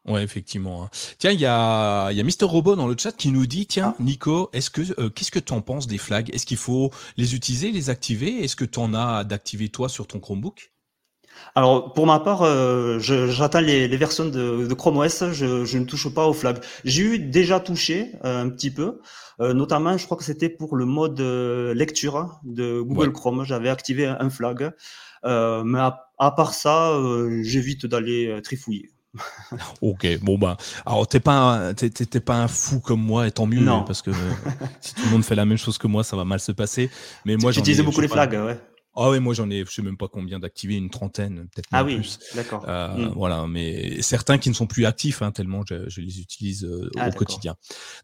Ouais, 0.07 0.23
effectivement. 0.23 0.85
Hein. 0.85 0.91
Tiens, 1.19 1.33
il 1.33 1.41
y 1.41 1.47
a, 1.47 2.13
y 2.13 2.21
a 2.21 2.23
Mister 2.23 2.45
Robot 2.45 2.77
dans 2.77 2.87
le 2.87 2.95
chat 2.97 3.11
qui 3.11 3.33
nous 3.33 3.45
dit, 3.47 3.67
tiens, 3.67 3.97
ah. 3.99 4.03
Nico, 4.03 4.51
est-ce 4.53 4.71
que 4.71 4.83
euh, 5.01 5.11
qu'est-ce 5.11 5.33
que 5.33 5.41
tu 5.41 5.53
en 5.53 5.63
penses 5.63 5.89
des 5.89 5.99
flags? 5.99 6.31
Est-ce 6.33 6.47
qu'il 6.47 6.57
faut 6.57 6.93
les 7.17 7.35
utiliser, 7.35 7.73
les 7.73 7.91
activer? 7.91 8.45
Est-ce 8.45 8.55
que 8.55 8.65
tu 8.65 8.79
en 8.79 8.95
as 8.95 9.25
d'activer 9.25 9.69
toi 9.69 9.89
sur 9.89 10.07
ton 10.07 10.21
Chromebook? 10.21 10.73
Alors, 11.55 11.93
pour 11.93 12.07
ma 12.07 12.21
part, 12.21 12.43
euh, 12.43 12.99
j'attends 13.01 13.61
les, 13.61 13.89
versions 13.97 14.27
de, 14.27 14.73
Chrome 14.75 14.99
OS, 14.99 15.33
je, 15.33 15.79
ne 15.79 15.85
touche 15.85 16.13
pas 16.13 16.27
aux 16.27 16.33
flags. 16.33 16.59
J'ai 16.85 17.03
eu 17.03 17.19
déjà 17.19 17.61
touché 17.61 18.13
euh, 18.25 18.43
un 18.45 18.49
petit 18.49 18.71
peu, 18.71 19.01
euh, 19.41 19.53
notamment, 19.53 19.97
je 19.97 20.05
crois 20.05 20.17
que 20.17 20.25
c'était 20.25 20.49
pour 20.49 20.77
le 20.77 20.85
mode 20.85 21.21
lecture 21.21 22.41
de 22.45 22.81
Google 22.81 23.13
Chrome, 23.13 23.45
j'avais 23.45 23.69
activé 23.69 24.07
un 24.07 24.31
flag. 24.31 24.73
mais 25.25 25.79
à, 25.79 26.31
part 26.31 26.55
ça, 26.55 26.97
j'évite 27.43 27.87
d'aller 27.87 28.41
trifouiller. 28.43 28.91
ok, 29.81 30.21
bon 30.23 30.39
bah, 30.39 30.57
alors 30.87 31.05
t'es 31.09 31.19
pas, 31.19 31.75
t'es, 31.75 32.21
pas 32.21 32.37
un 32.37 32.47
fou 32.47 32.79
comme 32.79 33.03
moi, 33.03 33.27
et 33.27 33.33
tant 33.33 33.45
mieux, 33.45 33.59
non. 33.59 33.83
parce 33.83 34.03
que 34.03 34.13
si 34.81 34.95
tout 34.95 35.03
le 35.07 35.11
monde 35.11 35.25
fait 35.25 35.35
la 35.35 35.45
même 35.45 35.59
chose 35.59 35.79
que 35.79 35.89
moi, 35.89 36.05
ça 36.05 36.17
va 36.17 36.25
mal 36.25 36.39
se 36.39 36.53
passer. 36.53 36.91
Mais 37.25 37.37
moi, 37.41 37.51
j'utilise 37.51 37.81
beaucoup 37.83 38.01
les 38.01 38.09
flags, 38.09 38.35
ouais. 38.35 38.57
Ah 39.03 39.09
oui, 39.09 39.19
moi 39.19 39.33
j'en 39.33 39.49
ai, 39.49 39.65
je 39.65 39.71
sais 39.71 39.81
même 39.81 39.97
pas 39.97 40.09
combien 40.09 40.39
d'activés, 40.39 40.77
une 40.77 40.91
trentaine, 40.91 41.49
peut-être 41.55 41.71
ah 41.73 41.85
oui, 41.85 42.07
d'accord. 42.35 42.69
Euh, 42.69 42.89
hmm. 42.89 43.13
Voilà, 43.17 43.47
mais 43.47 44.03
certains 44.03 44.37
qui 44.37 44.51
ne 44.51 44.55
sont 44.55 44.67
plus 44.67 44.85
actifs, 44.85 45.23
hein, 45.23 45.33
tellement 45.33 45.63
je, 45.67 46.01
les 46.03 46.21
utilise 46.21 46.65
euh, 46.65 46.91
ah, 46.99 47.09
au 47.09 47.13
quotidien. 47.13 47.57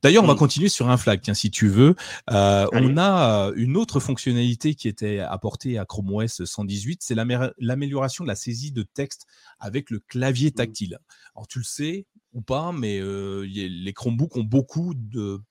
D'ailleurs, 0.02 0.24
on 0.24 0.26
va 0.26 0.32
hmm. 0.32 0.38
continuer 0.38 0.68
sur 0.70 0.88
un 0.88 0.96
flag, 0.96 1.20
tiens, 1.20 1.34
si 1.34 1.50
tu 1.50 1.68
veux. 1.68 1.96
Euh, 2.30 2.66
on 2.72 2.96
a 2.96 3.52
une 3.56 3.76
autre 3.76 4.00
fonctionnalité 4.00 4.74
qui 4.74 4.88
était 4.88 5.18
apportée 5.18 5.76
à 5.76 5.84
Chrome 5.84 6.14
OS 6.14 6.42
118, 6.46 7.02
c'est 7.02 7.14
l'amélioration 7.14 8.24
de 8.24 8.28
la 8.28 8.36
saisie 8.36 8.72
de 8.72 8.82
texte 8.82 9.26
avec 9.60 9.90
le 9.90 9.98
clavier 10.00 10.48
hmm. 10.48 10.54
tactile. 10.54 10.98
Alors 11.34 11.46
tu 11.46 11.58
le 11.58 11.64
sais 11.64 12.06
ou 12.32 12.40
pas, 12.40 12.72
mais 12.72 13.02
les 13.02 13.92
Chromebooks 13.92 14.34
ont 14.38 14.44
beaucoup 14.44 14.94
de 14.94 15.42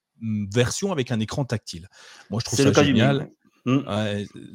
versions 0.52 0.92
avec 0.92 1.12
un 1.12 1.20
écran 1.20 1.46
tactile. 1.46 1.88
Moi, 2.32 2.40
je 2.40 2.46
trouve 2.46 2.74
ça 2.74 2.84
génial. 2.84 3.30
Mmh. 3.66 3.80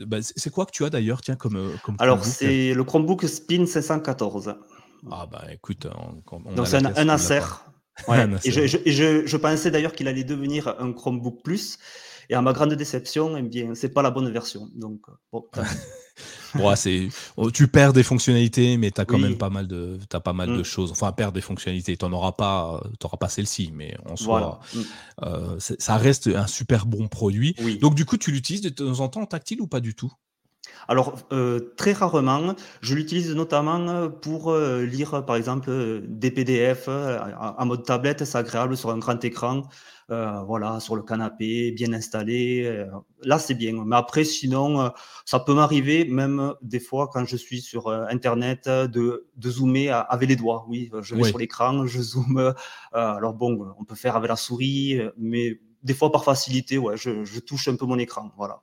Bah, 0.06 0.18
c'est 0.22 0.50
quoi 0.50 0.66
que 0.66 0.70
tu 0.70 0.84
as 0.84 0.90
d'ailleurs, 0.90 1.20
tiens, 1.20 1.36
comme, 1.36 1.56
euh, 1.56 1.76
comme 1.82 1.96
Alors, 1.98 2.24
c'est 2.24 2.74
le 2.74 2.84
Chromebook 2.84 3.24
Spin 3.26 3.66
514. 3.66 4.54
Ah 5.10 5.26
bah 5.30 5.44
écoute, 5.50 5.86
donc 6.54 6.66
c'est 6.66 6.76
un, 6.98 7.08
Acer. 7.08 7.40
Ouais. 8.06 8.26
et, 8.44 8.50
je, 8.50 8.66
je, 8.66 9.26
je, 9.26 9.36
pensais 9.36 9.70
d'ailleurs 9.70 9.92
qu'il 9.92 10.08
allait 10.08 10.24
devenir 10.24 10.74
un 10.78 10.92
Chromebook 10.92 11.42
Plus. 11.42 11.78
Et 12.28 12.34
à 12.34 12.42
ma 12.42 12.52
grande 12.52 12.74
déception, 12.74 13.36
eh 13.36 13.42
bien, 13.42 13.74
c'est 13.74 13.88
pas 13.88 14.02
la 14.02 14.12
bonne 14.12 14.30
version. 14.30 14.68
Donc, 14.76 15.00
bon, 15.32 15.48
c'est, 16.76 17.08
oh, 17.36 17.50
tu 17.50 17.68
perds 17.68 17.92
des 17.92 18.02
fonctionnalités, 18.02 18.76
mais 18.76 18.90
tu 18.90 19.00
as 19.00 19.04
quand 19.04 19.18
même 19.18 19.38
pas 19.38 19.50
mal 19.50 19.66
de, 19.66 19.98
as 20.12 20.20
pas 20.20 20.32
mal 20.32 20.48
de 20.48 20.60
mm. 20.60 20.64
choses. 20.64 20.92
Enfin, 20.92 21.12
perdre 21.12 21.34
des 21.34 21.40
fonctionnalités, 21.40 21.96
tu 21.96 22.06
n'auras 22.06 22.32
pas, 22.32 22.82
auras 23.02 23.16
pas 23.16 23.28
celle-ci, 23.28 23.72
mais 23.74 23.96
en 24.08 24.16
soi, 24.16 24.60
euh, 25.22 25.56
ça 25.58 25.96
reste 25.96 26.28
un 26.28 26.46
super 26.46 26.86
bon 26.86 27.08
produit. 27.08 27.54
Donc, 27.80 27.94
du 27.94 28.04
coup, 28.04 28.16
tu 28.16 28.30
l'utilises 28.30 28.62
de 28.62 28.68
temps 28.68 29.00
en 29.00 29.08
temps 29.08 29.22
en 29.22 29.26
tactile 29.26 29.60
ou 29.60 29.66
pas 29.66 29.80
du 29.80 29.94
tout? 29.94 30.12
Alors, 30.88 31.16
euh, 31.32 31.72
très 31.76 31.92
rarement, 31.92 32.54
je 32.80 32.94
l'utilise 32.94 33.34
notamment 33.34 34.08
pour 34.10 34.50
euh, 34.50 34.84
lire, 34.84 35.24
par 35.24 35.36
exemple, 35.36 36.02
des 36.06 36.30
PDF 36.30 36.88
en 36.88 37.66
mode 37.66 37.84
tablette. 37.84 38.24
C'est 38.24 38.38
agréable 38.38 38.76
sur 38.76 38.90
un 38.90 38.98
grand 38.98 39.22
écran. 39.24 39.62
Euh, 40.10 40.42
voilà, 40.42 40.80
sur 40.80 40.96
le 40.96 41.02
canapé, 41.02 41.70
bien 41.70 41.92
installé. 41.92 42.64
Euh, 42.64 42.86
là, 43.22 43.38
c'est 43.38 43.54
bien. 43.54 43.84
Mais 43.84 43.94
après, 43.94 44.24
sinon, 44.24 44.80
euh, 44.80 44.88
ça 45.24 45.38
peut 45.38 45.54
m'arriver, 45.54 46.04
même 46.04 46.54
des 46.62 46.80
fois, 46.80 47.08
quand 47.12 47.24
je 47.24 47.36
suis 47.36 47.60
sur 47.60 47.88
Internet, 47.88 48.68
de, 48.68 49.28
de 49.36 49.50
zoomer 49.50 49.90
avec 49.90 50.28
les 50.28 50.36
doigts. 50.36 50.66
Oui, 50.68 50.90
je 51.00 51.14
vais 51.14 51.24
sur 51.24 51.38
l'écran, 51.38 51.86
je 51.86 52.00
zoome. 52.00 52.54
alors 52.92 53.34
bon, 53.34 53.72
on 53.78 53.84
peut 53.84 53.94
faire 53.94 54.16
avec 54.16 54.28
la 54.28 54.36
souris, 54.36 55.00
mais 55.16 55.60
des 55.82 55.94
fois, 55.94 56.10
par 56.10 56.24
facilité, 56.24 56.76
ouais, 56.76 56.96
je, 56.96 57.24
je 57.24 57.40
touche 57.40 57.68
un 57.68 57.76
peu 57.76 57.86
mon 57.86 57.98
écran. 57.98 58.32
Voilà. 58.36 58.62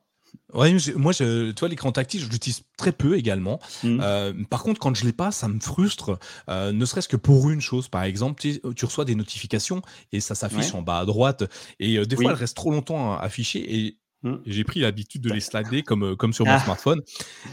Ouais, 0.54 0.76
moi, 0.96 1.12
je, 1.12 1.52
tu 1.52 1.60
vois, 1.60 1.68
l'écran 1.68 1.92
tactile, 1.92 2.22
je 2.22 2.30
l'utilise 2.30 2.62
très 2.78 2.94
peu 2.94 3.18
également. 3.18 3.60
Mmh. 3.84 4.00
Euh, 4.02 4.34
par 4.50 4.64
contre, 4.64 4.80
quand 4.80 4.96
je 4.96 5.06
l'ai 5.06 5.12
pas, 5.12 5.32
ça 5.32 5.50
me 5.50 5.60
frustre, 5.60 6.18
euh, 6.50 6.72
ne 6.72 6.86
serait-ce 6.86 7.10
que 7.10 7.18
pour 7.18 7.50
une 7.50 7.60
chose. 7.60 7.90
Par 7.90 8.04
exemple, 8.04 8.42
tu, 8.42 8.86
reçois 8.86 9.04
des 9.04 9.16
notifications 9.16 9.82
et 10.14 10.22
ça 10.22 10.36
s'affiche 10.36 10.74
en 10.74 10.82
bas 10.82 11.00
à 11.00 11.06
droite. 11.06 11.44
Et 11.80 11.98
euh, 11.98 12.06
des 12.06 12.16
fois, 12.16 12.32
elles 12.32 12.38
restent 12.38 12.56
trop 12.56 12.72
longtemps 12.72 13.18
affichées 13.18 13.76
et 13.76 13.98
mmh. 14.24 14.36
j'ai 14.46 14.64
pris 14.64 14.80
l'habitude 14.80 15.22
de 15.22 15.34
les 15.34 15.42
slider 15.42 15.84
comme, 15.84 16.16
comme 16.16 16.32
sur 16.32 16.46
mon 16.46 16.52
ah. 16.52 16.60
smartphone. 16.60 17.02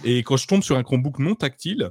Et 0.05 0.23
quand 0.23 0.37
je 0.37 0.47
tombe 0.47 0.63
sur 0.63 0.77
un 0.77 0.85
Chromebook 0.85 1.19
non 1.19 1.35
tactile, 1.35 1.91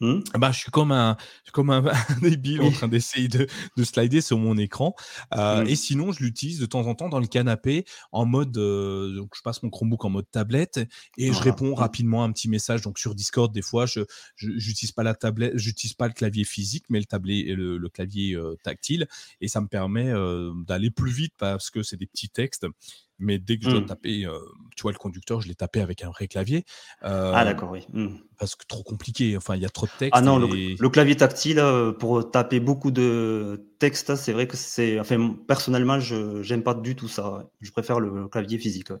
Mmh. 0.00 0.20
Bah, 0.34 0.52
je 0.52 0.58
suis 0.58 0.70
comme 0.70 0.92
un, 0.92 1.16
comme 1.52 1.70
un, 1.70 1.82
débile 2.20 2.60
en 2.62 2.70
train 2.70 2.88
d'essayer 2.88 3.28
de, 3.28 3.46
de, 3.76 3.84
slider 3.84 4.20
sur 4.20 4.38
mon 4.38 4.56
écran. 4.58 4.94
Euh, 5.34 5.64
mmh. 5.64 5.68
Et 5.68 5.76
sinon, 5.76 6.12
je 6.12 6.22
l'utilise 6.22 6.58
de 6.58 6.66
temps 6.66 6.86
en 6.86 6.94
temps 6.94 7.08
dans 7.08 7.20
le 7.20 7.26
canapé 7.26 7.84
en 8.12 8.26
mode. 8.26 8.56
Euh, 8.58 9.14
donc, 9.16 9.32
je 9.36 9.42
passe 9.42 9.62
mon 9.62 9.70
Chromebook 9.70 10.04
en 10.04 10.10
mode 10.10 10.30
tablette 10.30 10.80
et 11.16 11.32
je 11.32 11.40
réponds 11.40 11.70
mmh. 11.70 11.74
rapidement 11.74 12.22
à 12.22 12.26
un 12.26 12.32
petit 12.32 12.48
message. 12.48 12.82
Donc, 12.82 12.98
sur 12.98 13.14
Discord, 13.14 13.52
des 13.52 13.62
fois, 13.62 13.86
je 13.86 14.02
n'utilise 14.42 14.92
pas 14.92 15.02
la 15.02 15.14
tablette, 15.14 15.56
j'utilise 15.56 15.94
pas 15.94 16.08
le 16.08 16.14
clavier 16.14 16.44
physique, 16.44 16.84
mais 16.90 16.98
le, 16.98 17.06
tablé, 17.06 17.54
le, 17.54 17.78
le 17.78 17.88
clavier 17.88 18.34
euh, 18.34 18.56
tactile. 18.62 19.06
Et 19.40 19.48
ça 19.48 19.60
me 19.60 19.68
permet 19.68 20.10
euh, 20.10 20.52
d'aller 20.66 20.90
plus 20.90 21.10
vite 21.10 21.34
parce 21.38 21.70
que 21.70 21.82
c'est 21.82 21.96
des 21.96 22.06
petits 22.06 22.28
textes 22.28 22.66
mais 23.18 23.38
dès 23.38 23.58
que 23.58 23.64
je 23.64 23.70
dois 23.70 23.80
mmh. 23.80 23.86
taper, 23.86 24.26
euh, 24.26 24.38
tu 24.76 24.82
vois, 24.82 24.92
le 24.92 24.98
conducteur, 24.98 25.40
je 25.40 25.48
l'ai 25.48 25.54
tapé 25.54 25.80
avec 25.80 26.02
un 26.04 26.10
vrai 26.10 26.28
clavier. 26.28 26.64
Euh, 27.02 27.32
ah, 27.34 27.44
d'accord, 27.44 27.70
oui. 27.70 27.86
Mmh. 27.92 28.18
Parce 28.38 28.56
que 28.56 28.66
trop 28.66 28.82
compliqué, 28.82 29.36
enfin, 29.36 29.56
il 29.56 29.62
y 29.62 29.64
a 29.64 29.70
trop 29.70 29.86
de 29.86 29.92
texte. 29.98 30.12
Ah 30.14 30.20
non, 30.20 30.38
le, 30.38 30.88
clavier 30.88 31.16
tactile, 31.16 31.58
euh, 31.58 31.92
pour 31.92 32.30
taper 32.30 32.60
beaucoup 32.60 32.90
de 32.90 33.66
texte, 33.78 34.16
c'est 34.16 34.32
vrai 34.32 34.46
que 34.46 34.56
c'est. 34.56 35.00
Enfin, 35.00 35.36
personnellement, 35.46 36.00
je 36.00 36.46
n'aime 36.48 36.62
pas 36.62 36.74
du 36.74 36.94
tout 36.94 37.08
ça. 37.08 37.50
Je 37.60 37.70
préfère 37.70 38.00
le 38.00 38.28
clavier 38.28 38.58
physique. 38.58 38.90
Ouais, 38.90 38.96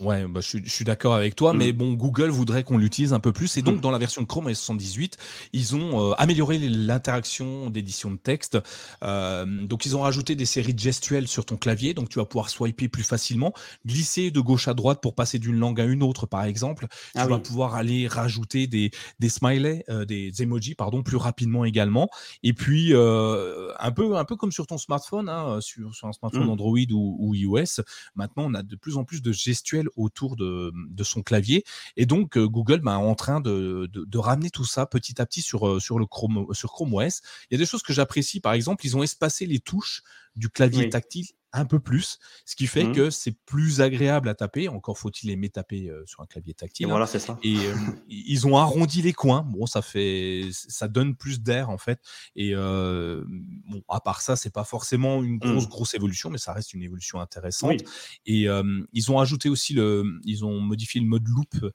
bah, 0.00 0.40
je, 0.40 0.58
suis, 0.66 0.84
d'accord 0.84 1.14
avec 1.14 1.36
toi, 1.36 1.52
mais 1.52 1.72
mm. 1.72 1.76
bon, 1.76 1.92
Google 1.92 2.30
voudrait 2.30 2.64
qu'on 2.64 2.78
l'utilise 2.78 3.12
un 3.12 3.20
peu 3.20 3.32
plus. 3.32 3.56
Et 3.56 3.62
donc, 3.62 3.76
mm. 3.76 3.80
dans 3.80 3.90
la 3.90 3.98
version 3.98 4.24
Chrome 4.24 4.46
OS 4.46 4.58
118, 4.58 5.18
ils 5.52 5.76
ont 5.76 6.10
euh, 6.10 6.14
amélioré 6.16 6.58
l'interaction 6.58 7.70
d'édition 7.70 8.10
de 8.10 8.16
texte. 8.16 8.58
Euh, 9.02 9.44
donc, 9.66 9.84
ils 9.86 9.96
ont 9.96 10.00
rajouté 10.00 10.34
des 10.34 10.46
séries 10.46 10.74
gestuelles 10.76 11.28
sur 11.28 11.44
ton 11.44 11.56
clavier. 11.56 11.94
Donc, 11.94 12.08
tu 12.08 12.18
vas 12.18 12.24
pouvoir 12.24 12.48
swiper 12.48 12.88
plus 12.88 13.02
facilement, 13.02 13.52
glisser 13.84 14.30
de 14.30 14.40
gauche 14.40 14.68
à 14.68 14.74
droite 14.74 15.00
pour 15.02 15.14
passer 15.14 15.38
d'une 15.38 15.58
langue 15.58 15.80
à 15.80 15.84
une 15.84 16.02
autre, 16.02 16.26
par 16.26 16.44
exemple. 16.44 16.86
Tu 16.90 17.20
ah 17.20 17.26
vas 17.26 17.38
pouvoir 17.38 17.74
aller 17.74 18.08
rajouter 18.08 18.66
des, 18.66 18.90
des 19.18 19.28
smileys, 19.28 19.84
euh, 19.90 20.04
des 20.04 20.42
emojis, 20.42 20.74
pardon, 20.74 21.02
plus 21.02 21.18
rapidement 21.18 21.64
également. 21.64 22.08
Et 22.42 22.54
puis, 22.54 22.94
un, 22.94 23.92
peu, 23.92 24.16
un 24.16 24.24
peu 24.24 24.36
comme 24.36 24.52
sur 24.52 24.66
ton 24.66 24.78
smartphone, 24.78 25.28
hein, 25.28 25.60
sur, 25.60 25.94
sur, 25.94 26.08
un 26.08 26.12
smartphone 26.12 26.46
mm. 26.46 26.50
Android 26.50 26.78
ou, 26.90 27.16
ou 27.18 27.34
iOS, 27.34 27.82
maintenant, 28.14 28.44
on 28.46 28.54
a 28.54 28.62
de 28.62 28.76
plus 28.76 28.96
en 28.96 29.04
plus 29.04 29.20
de 29.20 29.32
gestuels 29.32 29.89
autour 29.96 30.36
de, 30.36 30.72
son 31.02 31.22
clavier. 31.22 31.64
Et 31.96 32.06
donc, 32.06 32.36
euh, 32.36 32.46
Google 32.46 32.80
bah, 32.80 32.92
est 32.92 32.94
en 32.96 33.14
train 33.14 33.40
de, 33.40 33.88
ramener 34.14 34.50
tout 34.50 34.64
ça 34.64 34.86
petit 34.86 35.20
à 35.20 35.26
petit 35.26 35.42
sur, 35.42 35.66
euh, 35.66 35.78
Chrome 36.10 36.46
OS. 36.94 37.22
Il 37.50 37.54
y 37.54 37.56
a 37.56 37.58
des 37.58 37.66
choses 37.66 37.82
que 37.82 37.92
j'apprécie. 37.92 38.40
Par 38.40 38.52
exemple, 38.52 38.84
ils 38.86 38.96
ont 38.96 39.02
espacé 39.02 39.46
les 39.46 39.60
touches 39.60 40.02
du 40.36 40.48
clavier 40.48 40.88
tactile 40.88 41.26
un 41.52 41.64
peu 41.64 41.80
plus, 41.80 42.18
ce 42.44 42.54
qui 42.54 42.66
fait 42.66 42.84
mmh. 42.84 42.92
que 42.92 43.10
c'est 43.10 43.32
plus 43.44 43.80
agréable 43.80 44.28
à 44.28 44.34
taper. 44.34 44.68
Encore 44.68 44.98
faut-il 44.98 45.30
aimer 45.30 45.48
taper 45.48 45.88
euh, 45.88 46.04
sur 46.06 46.20
un 46.20 46.26
clavier 46.26 46.54
tactile. 46.54 46.84
Et 46.84 46.86
hein. 46.86 46.90
voilà, 46.90 47.06
c'est 47.06 47.18
ça. 47.18 47.38
Et 47.42 47.56
euh, 47.56 47.74
ils 48.08 48.46
ont 48.46 48.56
arrondi 48.56 49.02
les 49.02 49.12
coins. 49.12 49.42
Bon, 49.42 49.66
ça 49.66 49.82
fait, 49.82 50.48
ça 50.52 50.86
donne 50.86 51.16
plus 51.16 51.40
d'air 51.40 51.70
en 51.70 51.78
fait. 51.78 52.00
Et 52.36 52.52
euh, 52.54 53.24
bon, 53.26 53.82
à 53.88 54.00
part 54.00 54.20
ça, 54.20 54.36
c'est 54.36 54.52
pas 54.52 54.64
forcément 54.64 55.22
une 55.22 55.38
grosse 55.38 55.66
mmh. 55.66 55.68
grosse 55.68 55.94
évolution, 55.94 56.30
mais 56.30 56.38
ça 56.38 56.52
reste 56.52 56.72
une 56.72 56.82
évolution 56.82 57.20
intéressante. 57.20 57.80
Et 58.26 58.46
ils 58.92 59.10
ont 59.10 59.18
ajouté 59.18 59.48
aussi 59.48 59.74
le, 59.74 60.04
ils 60.24 60.44
ont 60.44 60.60
modifié 60.60 61.00
le 61.00 61.06
mode 61.06 61.26
loop 61.26 61.72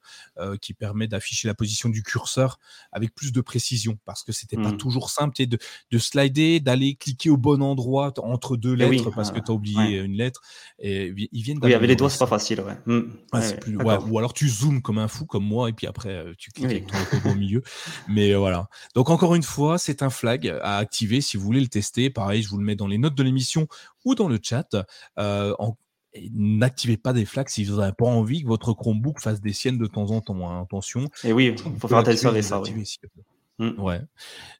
qui 0.60 0.74
permet 0.74 1.08
d'afficher 1.08 1.48
la 1.48 1.54
position 1.54 1.88
du 1.88 2.02
curseur 2.02 2.58
avec 2.92 3.14
plus 3.14 3.32
de 3.32 3.40
précision 3.40 3.98
parce 4.04 4.22
que 4.22 4.32
c'était 4.32 4.56
pas 4.56 4.72
mmh. 4.72 4.76
toujours 4.78 5.10
simple 5.10 5.46
de, 5.46 5.58
de 5.90 5.98
slider, 5.98 6.60
d'aller 6.60 6.94
cliquer 6.94 7.30
au 7.30 7.36
bon 7.36 7.62
endroit 7.62 8.12
entre 8.18 8.45
deux 8.54 8.74
eh 8.74 8.88
lettres 8.88 9.10
parce 9.10 9.32
que 9.32 9.40
tu 9.40 9.50
as 9.50 9.54
oublié 9.54 9.98
une 9.98 10.12
lettre. 10.12 10.42
Et 10.78 11.12
ils 11.32 11.42
viennent. 11.42 11.58
Oui, 11.62 11.74
avec 11.74 11.88
les 11.88 11.96
doigts, 11.96 12.10
c'est 12.10 12.18
pas 12.18 12.26
facile, 12.26 12.60
ouais. 12.60 12.76
Hmm. 12.86 13.10
ou 14.10 14.18
alors 14.18 14.34
tu 14.34 14.48
zoomes 14.48 14.82
comme 14.82 14.98
un 14.98 15.08
fou, 15.08 15.26
comme 15.26 15.44
moi, 15.44 15.68
et 15.70 15.72
puis 15.72 15.86
après 15.86 16.10
euh, 16.10 16.34
tu 16.38 16.50
cliques 16.50 16.66
avec 16.66 16.86
ton 16.86 17.30
au 17.30 17.34
milieu. 17.34 17.62
Mais 18.08 18.32
euh, 18.32 18.38
voilà. 18.38 18.68
Donc 18.94 19.10
encore 19.10 19.34
une 19.34 19.42
fois, 19.42 19.78
c'est 19.78 20.02
un 20.02 20.10
flag 20.10 20.48
à 20.62 20.76
activer 20.76 21.20
si 21.20 21.36
vous 21.36 21.44
voulez 21.44 21.60
le 21.60 21.68
tester. 21.68 22.10
Pareil, 22.10 22.42
je 22.42 22.48
vous 22.48 22.58
le 22.58 22.64
mets 22.64 22.76
dans 22.76 22.86
les 22.86 22.98
notes 22.98 23.14
de 23.14 23.22
l'émission 23.22 23.66
ou 24.04 24.14
dans 24.14 24.28
le 24.28 24.38
chat. 24.42 24.76
Euh, 25.18 25.54
n'activez 26.32 26.96
pas 26.96 27.12
des 27.12 27.24
flags 27.24 27.48
si 27.48 27.64
vous 27.64 27.76
n'avez 27.76 27.92
pas 27.92 28.06
envie 28.06 28.42
que 28.42 28.48
votre 28.48 28.72
Chromebook 28.72 29.20
fasse 29.20 29.40
des 29.40 29.52
siennes 29.52 29.78
de 29.78 29.86
temps 29.86 30.10
en 30.10 30.20
temps. 30.20 30.48
Hein, 30.48 30.62
attention. 30.62 31.08
Et 31.24 31.32
oui, 31.32 31.54
il 31.54 31.78
faut 31.78 31.88
faire 31.88 31.98
attention 31.98 32.30
à 32.30 32.42
ça. 32.42 32.62
Mmh. 33.58 33.80
Ouais. 33.80 34.02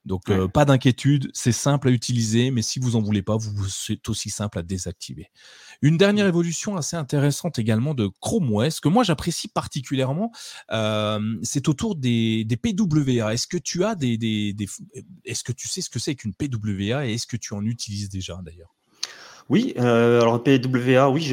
Donc, 0.04 0.32
pas 0.52 0.64
d'inquiétude, 0.64 1.30
c'est 1.34 1.52
simple 1.52 1.88
à 1.88 1.90
utiliser, 1.90 2.50
mais 2.50 2.62
si 2.62 2.78
vous 2.78 2.96
en 2.96 3.02
voulez 3.02 3.22
pas, 3.22 3.36
vous, 3.36 3.68
c'est 3.68 4.08
aussi 4.08 4.30
simple 4.30 4.58
à 4.58 4.62
désactiver. 4.62 5.30
Une 5.82 5.98
dernière 5.98 6.24
mmh. 6.24 6.28
évolution 6.28 6.76
assez 6.76 6.96
intéressante 6.96 7.58
également 7.58 7.92
de 7.92 8.08
Chrome 8.20 8.52
OS, 8.54 8.80
que 8.80 8.88
moi 8.88 9.04
j'apprécie 9.04 9.48
particulièrement, 9.48 10.32
c'est 11.42 11.68
autour 11.68 11.94
des, 11.94 12.44
des, 12.44 12.56
PWA. 12.56 13.34
Est-ce 13.34 13.46
que 13.46 13.58
tu 13.58 13.84
as 13.84 13.94
des, 13.94 14.16
des, 14.16 14.52
des 14.52 14.66
est-ce 15.24 15.44
que 15.44 15.52
tu 15.52 15.68
sais 15.68 15.80
ce 15.80 15.90
que 15.90 15.98
c'est 15.98 16.14
qu'une 16.14 16.34
PWA 16.34 17.06
et 17.06 17.14
est-ce 17.14 17.26
que 17.26 17.36
tu 17.36 17.54
en 17.54 17.64
utilises 17.64 18.08
déjà 18.08 18.40
d'ailleurs? 18.42 18.74
Oui, 19.48 19.74
euh, 19.78 20.20
alors 20.20 20.42
PWA, 20.42 21.08
oui, 21.08 21.32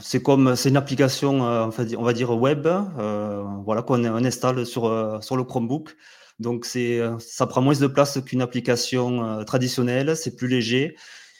c'est 0.00 0.22
comme 0.22 0.56
c'est 0.56 0.70
une 0.70 0.78
application, 0.78 1.42
on 1.42 2.02
va 2.02 2.12
dire 2.14 2.30
web, 2.30 2.66
euh, 2.66 3.42
voilà 3.64 3.82
qu'on 3.82 4.02
installe 4.04 4.64
sur 4.64 5.22
sur 5.22 5.36
le 5.36 5.44
Chromebook. 5.44 5.94
Donc 6.38 6.66
c'est, 6.66 7.00
euh, 7.00 7.18
ça 7.18 7.46
prend 7.46 7.60
moins 7.60 7.74
de 7.74 7.86
place 7.86 8.20
qu'une 8.24 8.42
application 8.42 9.24
euh, 9.24 9.44
traditionnelle, 9.44 10.16
c'est 10.16 10.36
plus 10.36 10.48
léger. 10.48 10.96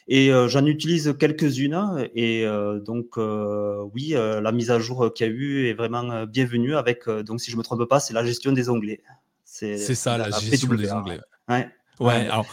Et 0.08 0.32
euh, 0.32 0.48
j'en 0.48 0.64
utilise 0.64 1.14
quelques-unes. 1.18 2.08
Et 2.14 2.46
donc, 2.86 3.18
oui, 3.18 4.14
la 4.16 4.52
mise 4.52 4.70
à 4.70 4.78
jour 4.78 5.12
qu'il 5.12 5.26
y 5.26 5.28
a 5.28 5.32
eu 5.32 5.66
est 5.66 5.74
vraiment 5.74 6.24
bienvenue. 6.24 6.76
Avec, 6.76 7.08
donc, 7.08 7.40
si 7.40 7.50
je 7.50 7.56
me 7.56 7.62
trompe 7.62 7.84
pas, 7.84 8.00
c'est 8.00 8.14
la 8.14 8.24
gestion 8.24 8.52
des 8.52 8.70
onglets. 8.70 9.02
C'est 9.44 9.76
ça, 9.76 10.16
la, 10.16 10.30
gestion 10.30 10.74
des 10.74 10.90
onglets. 10.92 11.20
Ouais. 11.48 11.68
Ouais, 12.00 12.28
alors 12.28 12.46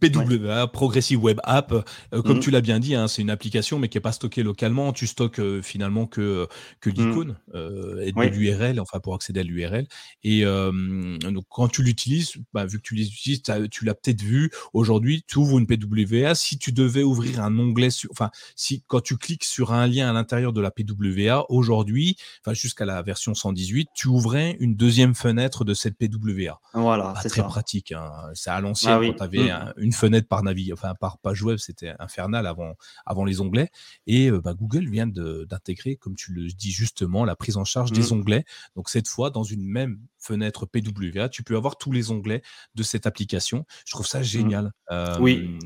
PWA, 0.00 0.66
Progressive 0.66 1.22
Web 1.22 1.40
App, 1.44 1.72
euh, 1.72 2.22
comme 2.22 2.38
mmh. 2.38 2.40
tu 2.40 2.50
l'as 2.50 2.60
bien 2.60 2.80
dit, 2.80 2.94
hein, 2.94 3.08
c'est 3.08 3.22
une 3.22 3.30
application 3.30 3.78
mais 3.78 3.88
qui 3.88 3.98
est 3.98 4.02
pas 4.02 4.12
stockée 4.12 4.42
localement. 4.42 4.92
Tu 4.92 5.06
stockes 5.06 5.38
euh, 5.38 5.62
finalement 5.62 6.06
que 6.06 6.46
que 6.80 6.90
mmh. 6.90 6.92
l'icône 6.92 7.36
euh, 7.54 8.00
et 8.00 8.12
de 8.12 8.20
l'URL, 8.20 8.80
enfin 8.80 9.00
pour 9.00 9.14
accéder 9.14 9.40
à 9.40 9.42
l'URL. 9.42 9.86
Et 10.22 10.44
donc 10.44 11.44
quand 11.48 11.68
tu 11.68 11.82
l'utilises, 11.82 12.34
bah, 12.52 12.66
vu 12.66 12.78
que 12.78 12.82
tu 12.82 12.94
l'utilises, 12.94 13.42
tu 13.70 13.84
l'as 13.84 13.94
peut-être 13.94 14.22
vu 14.22 14.50
aujourd'hui, 14.72 15.24
tu 15.26 15.38
ouvres 15.38 15.58
une 15.58 15.66
PWA. 15.66 16.34
Si 16.34 16.58
tu 16.58 16.72
devais 16.72 17.02
ouvrir 17.02 17.42
un 17.42 17.58
onglet, 17.58 17.90
sur, 17.90 18.10
enfin 18.10 18.30
si 18.56 18.82
quand 18.86 19.00
tu 19.00 19.16
cliques 19.16 19.44
sur 19.44 19.72
un 19.72 19.86
lien 19.86 20.10
à 20.10 20.12
l'intérieur 20.12 20.52
de 20.52 20.60
la 20.60 20.70
PWA 20.70 21.46
aujourd'hui, 21.50 22.16
enfin 22.44 22.54
jusqu'à 22.54 22.84
la 22.84 23.02
version 23.02 23.34
118, 23.34 23.88
tu 23.94 24.08
ouvrais 24.08 24.56
une 24.60 24.74
deuxième 24.74 25.14
fenêtre 25.14 25.64
de 25.64 25.74
cette 25.74 25.96
PWA. 25.96 26.60
Voilà, 26.74 27.14
c'est 27.22 27.28
très 27.28 27.42
pratique. 27.42 27.92
Hein. 27.92 28.10
C'est 28.34 28.50
à 28.50 28.60
l'ancienne 28.90 28.98
ah 29.02 29.06
quand 29.06 29.28
tu 29.28 29.38
avais 29.38 29.52
mmh. 29.52 29.72
une 29.78 29.92
fenêtre 29.92 30.28
par 30.28 30.42
navi, 30.42 30.72
enfin 30.72 30.94
par 30.94 31.18
page 31.18 31.42
web, 31.42 31.58
c'était 31.58 31.94
infernal 31.98 32.46
avant, 32.46 32.74
avant 33.06 33.24
les 33.24 33.40
onglets. 33.40 33.70
Et 34.06 34.30
euh, 34.30 34.40
bah, 34.40 34.54
Google 34.54 34.88
vient 34.88 35.06
d'intégrer, 35.06 35.96
comme 35.96 36.14
tu 36.14 36.32
le 36.32 36.48
dis 36.48 36.70
justement, 36.70 37.24
la 37.24 37.36
prise 37.36 37.56
en 37.56 37.64
charge 37.64 37.92
des 37.92 38.10
mmh. 38.10 38.18
onglets. 38.18 38.44
Donc 38.76 38.88
cette 38.88 39.08
fois, 39.08 39.30
dans 39.30 39.44
une 39.44 39.64
même 39.64 39.98
fenêtre 40.18 40.66
PWA, 40.66 41.28
tu 41.28 41.42
peux 41.42 41.56
avoir 41.56 41.76
tous 41.76 41.92
les 41.92 42.10
onglets 42.10 42.42
de 42.74 42.82
cette 42.82 43.06
application. 43.06 43.64
Je 43.86 43.92
trouve 43.92 44.06
ça 44.06 44.20
mmh. 44.20 44.24
génial. 44.24 44.72
oui. 45.20 45.58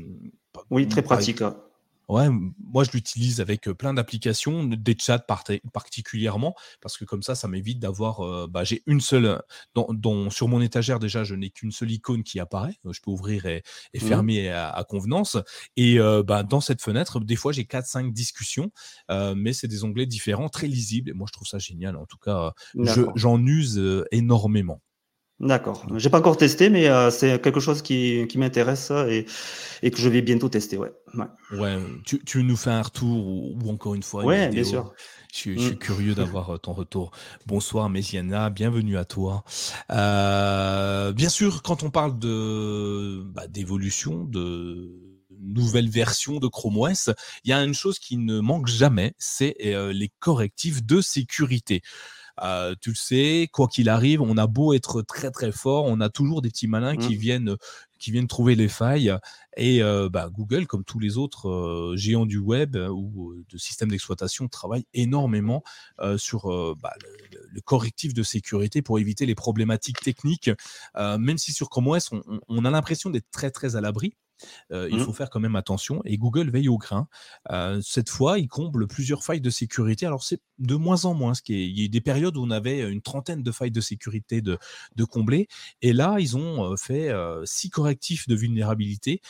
oui, 0.69 0.87
très 0.87 1.01
pratique. 1.01 1.41
Ouais, 2.07 2.27
moi 2.63 2.83
je 2.85 2.91
l'utilise 2.91 3.41
avec 3.41 3.69
plein 3.71 3.93
d'applications, 3.93 4.63
des 4.63 4.95
chats 4.97 5.19
particulièrement, 5.73 6.55
parce 6.81 6.97
que 6.97 7.05
comme 7.05 7.21
ça, 7.21 7.35
ça 7.35 7.47
m'évite 7.47 7.79
d'avoir. 7.79 8.47
bah, 8.47 8.63
j'ai 8.63 8.81
une 8.85 9.01
seule. 9.01 9.41
Dans, 9.75 10.29
sur 10.29 10.47
mon 10.47 10.61
étagère, 10.61 10.99
déjà, 10.99 11.23
je 11.23 11.35
n'ai 11.35 11.49
qu'une 11.49 11.71
seule 11.71 11.91
icône 11.91 12.23
qui 12.23 12.39
apparaît. 12.39 12.77
Je 12.89 12.99
peux 13.01 13.11
ouvrir 13.11 13.45
et, 13.45 13.63
mmh 13.93 13.99
fermer 13.99 14.49
à, 14.49 14.85
convenance. 14.87 15.37
Et 15.75 15.97
bah, 16.25 16.43
dans 16.43 16.61
cette 16.61 16.81
fenêtre, 16.81 17.19
des 17.19 17.35
fois, 17.35 17.51
j'ai 17.51 17.63
4-5 17.63 18.13
discussions, 18.13 18.71
mais 19.09 19.53
c'est 19.53 19.67
des 19.67 19.83
onglets 19.83 20.05
différents, 20.05 20.49
très 20.49 20.67
lisibles. 20.67 21.09
Et 21.09 21.13
moi, 21.13 21.27
je 21.27 21.33
trouve 21.33 21.47
ça 21.47 21.59
génial. 21.59 21.97
En 21.97 22.05
tout 22.05 22.17
cas, 22.17 22.53
j'en 23.15 23.45
use 23.45 24.05
énormément. 24.11 24.81
D'accord. 25.39 25.85
J'ai 25.97 26.09
pas 26.09 26.17
encore 26.17 26.37
testé, 26.37 26.69
mais 26.69 26.87
euh, 26.87 27.11
c'est 27.11 27.39
quelque 27.39 27.59
chose 27.59 27.83
qui, 27.83 28.25
qui 28.27 28.39
m'intéresse 28.39 28.91
et, 28.91 29.27
et, 29.83 29.91
que 29.91 29.97
je 29.97 30.09
vais 30.09 30.23
bientôt 30.23 30.49
tester. 30.49 30.77
Ouais. 30.77 30.91
Ouais. 31.51 31.77
tu, 32.05 32.23
tu, 32.23 32.43
nous 32.43 32.55
fais 32.55 32.71
un 32.71 32.81
retour 32.81 33.27
ou, 33.27 33.69
encore 33.69 33.93
une 33.93 34.01
fois. 34.01 34.25
Ouais, 34.25 34.49
bien 34.49 34.63
sûr. 34.63 34.93
Je, 35.31 35.37
suis, 35.37 35.59
je 35.59 35.63
suis 35.63 35.75
mm. 35.75 35.79
curieux 35.79 36.15
d'avoir 36.15 36.49
euh, 36.49 36.57
ton 36.57 36.73
retour. 36.73 37.11
Bonsoir, 37.45 37.87
Méziana, 37.87 38.49
bienvenue 38.49 38.97
à 38.97 39.05
toi. 39.05 39.43
Euh, 39.91 41.13
bien 41.13 41.29
sûr, 41.29 41.61
quand 41.61 41.83
on 41.83 41.91
parle 41.91 42.17
de 42.17 43.21
bah, 43.25 43.45
d'évolution, 43.47 44.23
de 44.23 44.89
nouvelle 45.39 45.89
version 45.89 46.39
de 46.39 46.47
Chrome 46.47 46.77
OS, 46.77 47.11
il 47.43 47.51
y 47.51 47.53
a 47.53 47.63
une 47.63 47.75
chose 47.75 47.99
qui 47.99 48.17
ne 48.17 48.39
manque 48.39 48.67
jamais, 48.67 49.13
c'est 49.19 49.55
euh, 49.65 49.93
les 49.93 50.09
correctifs 50.19 50.83
de 50.83 50.99
sécurité. 51.01 51.81
Euh, 52.43 52.75
tu 52.81 52.89
le 52.89 52.95
sais, 52.95 53.49
quoi 53.51 53.67
qu'il 53.67 53.89
arrive, 53.89 54.21
on 54.21 54.37
a 54.37 54.47
beau 54.47 54.73
être 54.73 55.01
très 55.01 55.31
très 55.31 55.51
fort, 55.51 55.85
on 55.85 55.99
a 56.01 56.09
toujours 56.09 56.41
des 56.41 56.49
petits 56.49 56.67
malins 56.67 56.95
qui 56.95 57.15
mmh. 57.15 57.19
viennent 57.19 57.55
qui 57.99 58.11
viennent 58.11 58.27
trouver 58.27 58.53
les 58.53 58.67
failles. 58.67 59.11
Et 59.55 59.81
euh, 59.81 60.07
bah, 60.07 60.29
Google, 60.31 60.67
comme 60.67 60.83
tous 60.83 60.99
les 60.99 61.17
autres 61.17 61.49
euh, 61.49 61.97
géants 61.97 62.27
du 62.27 62.37
web 62.37 62.75
ou 62.75 63.33
de 63.49 63.57
systèmes 63.57 63.89
d'exploitation, 63.89 64.47
travaille 64.47 64.85
énormément 64.93 65.63
sur 66.17 66.75
bah, 66.81 66.93
le, 67.51 67.61
correctif 67.61 68.13
de 68.13 68.21
sécurité 68.21 68.83
pour 68.83 68.99
éviter 68.99 69.25
les 69.25 69.35
problématiques 69.35 69.99
techniques. 70.01 70.51
même 70.95 71.37
si 71.37 71.53
sur 71.53 71.69
Chrome 71.69 71.87
OS, 71.87 72.11
on, 72.11 72.21
on 72.47 72.65
a 72.65 72.69
l'impression 72.69 73.09
d'être 73.09 73.29
très 73.31 73.49
très 73.49 73.75
à 73.75 73.81
l'abri. 73.81 74.13
Euh, 74.71 74.87
il 74.91 74.97
mmh. 74.97 75.01
faut 75.01 75.13
faire 75.13 75.29
quand 75.29 75.39
même 75.39 75.55
attention. 75.55 76.01
Et 76.05 76.17
Google 76.17 76.49
veille 76.49 76.69
au 76.69 76.77
grain. 76.77 77.07
Euh, 77.49 77.81
cette 77.81 78.09
fois, 78.09 78.39
il 78.39 78.47
comble 78.47 78.87
plusieurs 78.87 79.23
failles 79.23 79.41
de 79.41 79.49
sécurité. 79.49 80.05
Alors, 80.05 80.23
c'est 80.23 80.41
de 80.59 80.75
moins 80.75 81.05
en 81.05 81.13
moins. 81.13 81.33
Ce 81.33 81.41
qui 81.41 81.53
est, 81.55 81.67
il 81.67 81.81
y 81.81 81.85
a 81.85 81.87
des 81.87 82.01
périodes 82.01 82.37
où 82.37 82.43
on 82.43 82.51
avait 82.51 82.79
une 82.89 83.01
trentaine 83.01 83.43
de 83.43 83.51
failles 83.51 83.71
de 83.71 83.81
sécurité 83.81 84.41
de, 84.41 84.57
de 84.95 85.03
combler. 85.03 85.47
Et 85.81 85.93
là, 85.93 86.17
ils 86.19 86.37
ont 86.37 86.71
euh, 86.71 86.75
fait 86.75 87.11
six 87.45 87.69
correctifs 87.69 88.27
de 88.27 88.35
vulnérabilité 88.35 89.21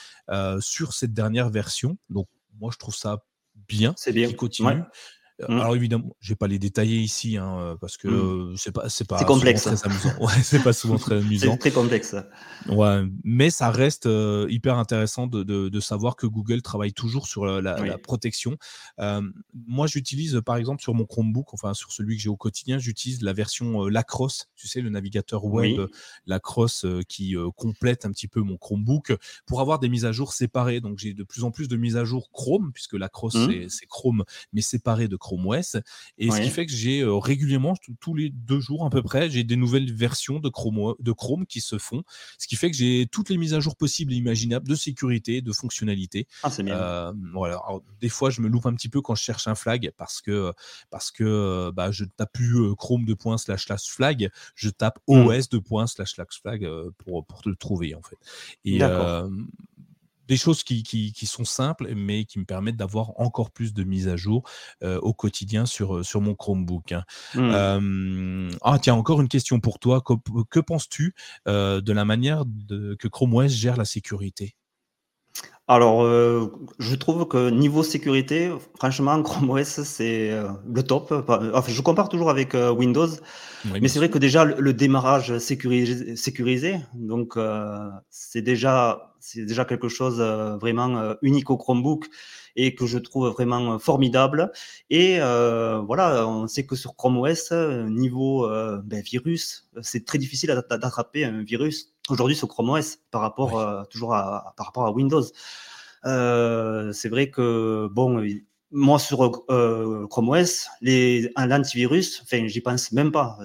sur 0.59 0.93
cette 0.93 1.13
dernière 1.13 1.49
version. 1.49 1.97
Donc, 2.09 2.27
moi, 2.59 2.71
je 2.73 2.77
trouve 2.77 2.95
ça 2.95 3.23
bien. 3.67 3.93
C'est 3.97 4.13
bien. 4.13 4.27
Qui 4.27 4.35
continue. 4.35 4.81
Mmh. 5.47 5.59
Alors 5.59 5.75
évidemment, 5.75 6.15
je 6.19 6.29
vais 6.29 6.35
pas 6.35 6.47
les 6.47 6.57
détailler 6.57 6.97
ici, 6.97 7.37
hein, 7.37 7.77
parce 7.79 7.97
que 7.97 8.07
mmh. 8.07 8.57
c'est 8.57 8.71
pas 8.71 8.89
c'est 8.89 9.07
pas 9.07 9.23
complexe. 9.23 9.63
très 9.63 9.85
amusant. 9.85 10.09
Ouais, 10.19 10.33
c'est 10.41 10.63
pas 10.63 10.73
souvent 10.73 10.97
très 10.97 11.17
amusant. 11.23 11.51
c'est 11.51 11.57
très 11.57 11.71
complexe. 11.71 12.15
Ouais, 12.67 13.03
mais 13.23 13.51
ça 13.51 13.69
reste 13.69 14.09
hyper 14.49 14.77
intéressant 14.77 15.27
de, 15.27 15.43
de, 15.43 15.69
de, 15.69 15.79
savoir 15.79 16.15
que 16.15 16.25
Google 16.25 16.63
travaille 16.63 16.93
toujours 16.93 17.27
sur 17.27 17.45
la, 17.45 17.61
la, 17.61 17.97
protection. 17.99 18.57
Euh, 18.99 19.21
moi, 19.53 19.85
j'utilise 19.85 20.41
par 20.43 20.55
exemple 20.55 20.81
sur 20.81 20.95
mon 20.95 21.05
Chromebook, 21.05 21.53
enfin 21.53 21.75
sur 21.75 21.91
celui 21.91 22.15
que 22.15 22.21
j'ai 22.23 22.29
au 22.29 22.37
quotidien, 22.37 22.79
j'utilise 22.79 23.21
la 23.21 23.33
version 23.33 23.85
Lacrosse, 23.85 24.49
tu 24.55 24.67
sais, 24.67 24.81
le 24.81 24.89
navigateur 24.89 25.45
web 25.45 25.81
Lacrosse 26.25 26.85
qui 27.07 27.35
complète 27.55 28.05
un 28.05 28.11
petit 28.11 28.27
peu 28.27 28.41
mon 28.41 28.57
Chromebook 28.57 29.15
pour 29.45 29.61
avoir 29.61 29.77
des 29.77 29.89
mises 29.89 30.05
à 30.05 30.11
jour 30.11 30.33
séparées. 30.33 30.81
Donc 30.81 30.97
j'ai 30.97 31.13
de 31.13 31.23
plus 31.23 31.43
en 31.43 31.51
plus 31.51 31.67
de 31.67 31.77
mises 31.77 31.95
à 31.95 32.05
jour 32.05 32.31
Chrome, 32.31 32.71
puisque 32.73 32.93
Lacrosse 32.93 33.35
mmh. 33.35 33.69
c'est 33.69 33.85
Chrome, 33.85 34.23
mais 34.51 34.61
séparé 34.61 35.07
de 35.07 35.15
Chrome 35.15 35.26
Chrome 35.27 35.45
OS. 35.47 35.75
Et 36.17 36.31
ce 36.31 36.41
qui 36.41 36.49
fait 36.49 36.65
que 36.65 36.71
j'ai 36.71 37.01
euh, 37.01 37.17
régulièrement, 37.17 37.75
tous 37.99 38.13
les 38.13 38.29
deux 38.29 38.59
jours 38.59 38.85
à 38.85 38.89
peu 38.89 39.01
près, 39.01 39.29
j'ai 39.29 39.43
des 39.43 39.57
nouvelles 39.57 39.91
versions 39.93 40.39
de 40.39 40.49
Chrome, 40.49 40.95
de 40.99 41.11
Chrome 41.11 41.45
qui 41.45 41.59
se 41.59 41.77
font. 41.77 42.03
Ce 42.37 42.47
qui 42.47 42.55
fait 42.55 42.71
que 42.71 42.77
j'ai 42.77 43.07
toutes 43.11 43.29
les 43.29 43.37
mises 43.37 43.53
à 43.53 43.59
jour 43.59 43.75
possibles 43.75 44.13
et 44.13 44.15
imaginables 44.15 44.67
de 44.67 44.75
sécurité, 44.75 45.41
de 45.41 45.51
fonctionnalité. 45.51 46.27
Ah, 46.43 46.49
c'est 46.49 46.63
bien. 46.63 46.77
Euh, 46.77 47.13
voilà. 47.33 47.61
des 47.99 48.09
fois, 48.09 48.29
je 48.29 48.41
me 48.41 48.47
loupe 48.47 48.65
un 48.65 48.73
petit 48.73 48.89
peu 48.89 49.01
quand 49.01 49.15
je 49.15 49.23
cherche 49.23 49.47
un 49.47 49.55
flag 49.55 49.91
parce 49.97 50.21
que, 50.21 50.53
parce 50.89 51.11
que 51.11 51.71
bah, 51.75 51.91
je 51.91 52.05
tape 52.05 52.31
plus 52.33 52.75
Chrome 52.75 53.05
de 53.05 53.13
points 53.13 53.37
slash 53.37 53.65
slash 53.65 53.89
flag, 53.89 54.29
je 54.55 54.69
tape 54.69 54.99
hmm. 55.07 55.27
OS 55.27 55.49
de 55.49 55.57
points 55.57 55.87
slash 55.87 56.13
slash 56.13 56.41
flag 56.41 56.63
euh, 56.63 56.91
pour, 56.99 57.25
pour 57.25 57.41
le 57.45 57.55
trouver 57.55 57.95
en 57.95 58.01
fait. 58.01 58.17
Et 58.63 58.79
des 60.27 60.37
choses 60.37 60.63
qui, 60.63 60.83
qui, 60.83 61.25
sont 61.25 61.45
simples, 61.45 61.93
mais 61.95 62.25
qui 62.25 62.39
me 62.39 62.45
permettent 62.45 62.77
d'avoir 62.77 63.19
encore 63.19 63.51
plus 63.51 63.73
de 63.73 63.83
mises 63.83 64.07
à 64.07 64.15
jour 64.15 64.43
euh, 64.83 64.99
au 64.99 65.13
quotidien 65.13 65.65
sur, 65.65 65.97
euh, 65.97 66.03
sur 66.03 66.21
mon 66.21 66.35
Chromebook. 66.35 66.91
Hein. 66.91 67.03
Mmh. 67.35 68.57
ah, 68.61 68.79
tiens, 68.79 68.95
encore 68.95 69.21
une 69.21 69.27
question 69.27 69.59
pour 69.59 69.79
toi. 69.79 70.01
Que, 70.01 70.59
penses-tu 70.59 71.13
euh, 71.47 71.81
de 71.81 71.93
la 71.93 72.05
manière 72.05 72.43
de, 72.45 72.95
que 72.95 73.07
Chrome 73.07 73.33
OS 73.35 73.51
gère 73.51 73.77
la 73.77 73.85
sécurité? 73.85 74.55
Alors, 75.69 76.01
euh, 76.03 76.49
je 76.79 76.95
trouve 76.95 77.27
que 77.27 77.49
niveau 77.49 77.83
sécurité, 77.83 78.49
franchement, 78.77 79.21
Chrome 79.21 79.49
OS, 79.49 79.83
c'est 79.83 80.31
euh, 80.31 80.47
le 80.73 80.81
top. 80.81 81.11
Enfin, 81.27 81.71
je 81.71 81.81
compare 81.81 82.07
toujours 82.07 82.29
avec 82.29 82.55
euh, 82.55 82.71
Windows, 82.71 83.09
mais 83.65 83.89
c'est 83.89 83.99
vrai 83.99 84.09
que 84.09 84.17
déjà 84.17 84.45
le, 84.45 84.73
démarrage 84.73 85.37
sécurisé, 85.39 86.15
sécurisé 86.15 86.79
donc 86.93 87.37
c'est 88.09 88.41
déjà 88.41 89.06
c'est 89.19 89.45
déjà 89.45 89.65
quelque 89.65 89.89
chose 89.89 90.19
vraiment 90.59 91.15
unique 91.21 91.49
au 91.49 91.57
Chromebook 91.57 92.07
et 92.55 92.73
que 92.75 92.85
je 92.85 92.97
trouve 92.97 93.29
vraiment 93.29 93.77
formidable. 93.79 94.51
Et 94.89 95.19
voilà, 95.19 96.27
on 96.27 96.47
sait 96.47 96.65
que 96.65 96.75
sur 96.75 96.95
Chrome 96.95 97.17
OS, 97.17 97.51
niveau 97.51 98.49
ben, 98.83 99.01
virus, 99.01 99.69
c'est 99.81 100.05
très 100.05 100.17
difficile 100.17 100.49
d'attraper 100.69 101.25
un 101.25 101.43
virus 101.43 101.93
aujourd'hui 102.09 102.35
sur 102.35 102.47
Chrome 102.47 102.69
OS 102.69 102.99
par 103.11 103.21
rapport 103.21 103.59
euh, 103.59 103.83
toujours 103.89 104.13
à, 104.13 104.53
par 104.57 104.67
rapport 104.67 104.85
à 104.85 104.91
Windows. 104.91 105.23
Euh, 106.05 106.91
c'est 106.93 107.09
vrai 107.09 107.29
que 107.29 107.87
bon, 107.91 108.23
moi 108.71 108.99
sur 108.99 109.45
euh, 109.49 110.07
Chrome 110.07 110.29
OS, 110.29 110.67
les 110.81 111.31
l'antivirus, 111.37 112.21
enfin 112.21 112.47
j'y 112.47 112.61
pense 112.61 112.91
même 112.91 113.11
pas. 113.11 113.37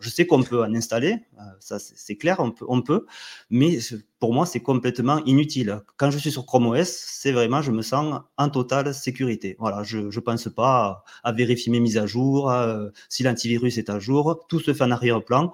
je 0.00 0.08
sais 0.10 0.26
qu'on 0.26 0.42
peut 0.42 0.62
en 0.62 0.74
installer, 0.74 1.16
ça 1.60 1.78
c'est 1.78 2.16
clair, 2.16 2.36
on 2.40 2.50
peut, 2.50 2.66
on 2.68 2.82
peut, 2.82 3.06
mais 3.48 3.78
pour 4.18 4.34
moi 4.34 4.46
c'est 4.46 4.60
complètement 4.60 5.24
inutile. 5.24 5.80
Quand 5.96 6.10
je 6.10 6.18
suis 6.18 6.30
sur 6.30 6.44
Chrome 6.46 6.66
OS, 6.66 6.88
c'est 6.88 7.32
vraiment 7.32 7.62
je 7.62 7.72
me 7.72 7.82
sens 7.82 8.20
en 8.36 8.48
totale 8.50 8.94
sécurité. 8.94 9.56
Voilà, 9.58 9.82
je 9.82 9.98
ne 9.98 10.20
pense 10.20 10.48
pas 10.48 11.04
à, 11.24 11.32
vérifier 11.32 11.72
mes 11.72 11.80
mises 11.80 11.98
à 11.98 12.06
jour, 12.06 12.52
si 13.08 13.22
l'antivirus 13.22 13.78
est 13.78 13.90
à 13.90 13.98
jour, 13.98 14.44
tout 14.48 14.60
se 14.60 14.74
fait 14.74 14.84
en 14.84 14.90
arrière-plan. 14.90 15.52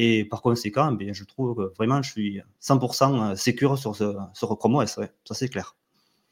Et 0.00 0.24
par 0.24 0.42
conséquent, 0.42 0.96
eh 1.00 1.12
je 1.12 1.24
trouve 1.24 1.56
que 1.56 1.74
vraiment, 1.74 2.02
je 2.02 2.10
suis 2.12 2.40
100% 2.62 3.34
sécure 3.36 3.78
sur, 3.78 3.96
ce, 3.96 4.14
sur 4.32 4.56
Chrome 4.56 4.76
OS. 4.76 4.96
Ouais, 4.96 5.10
ça, 5.24 5.34
c'est 5.34 5.48
clair. 5.48 5.74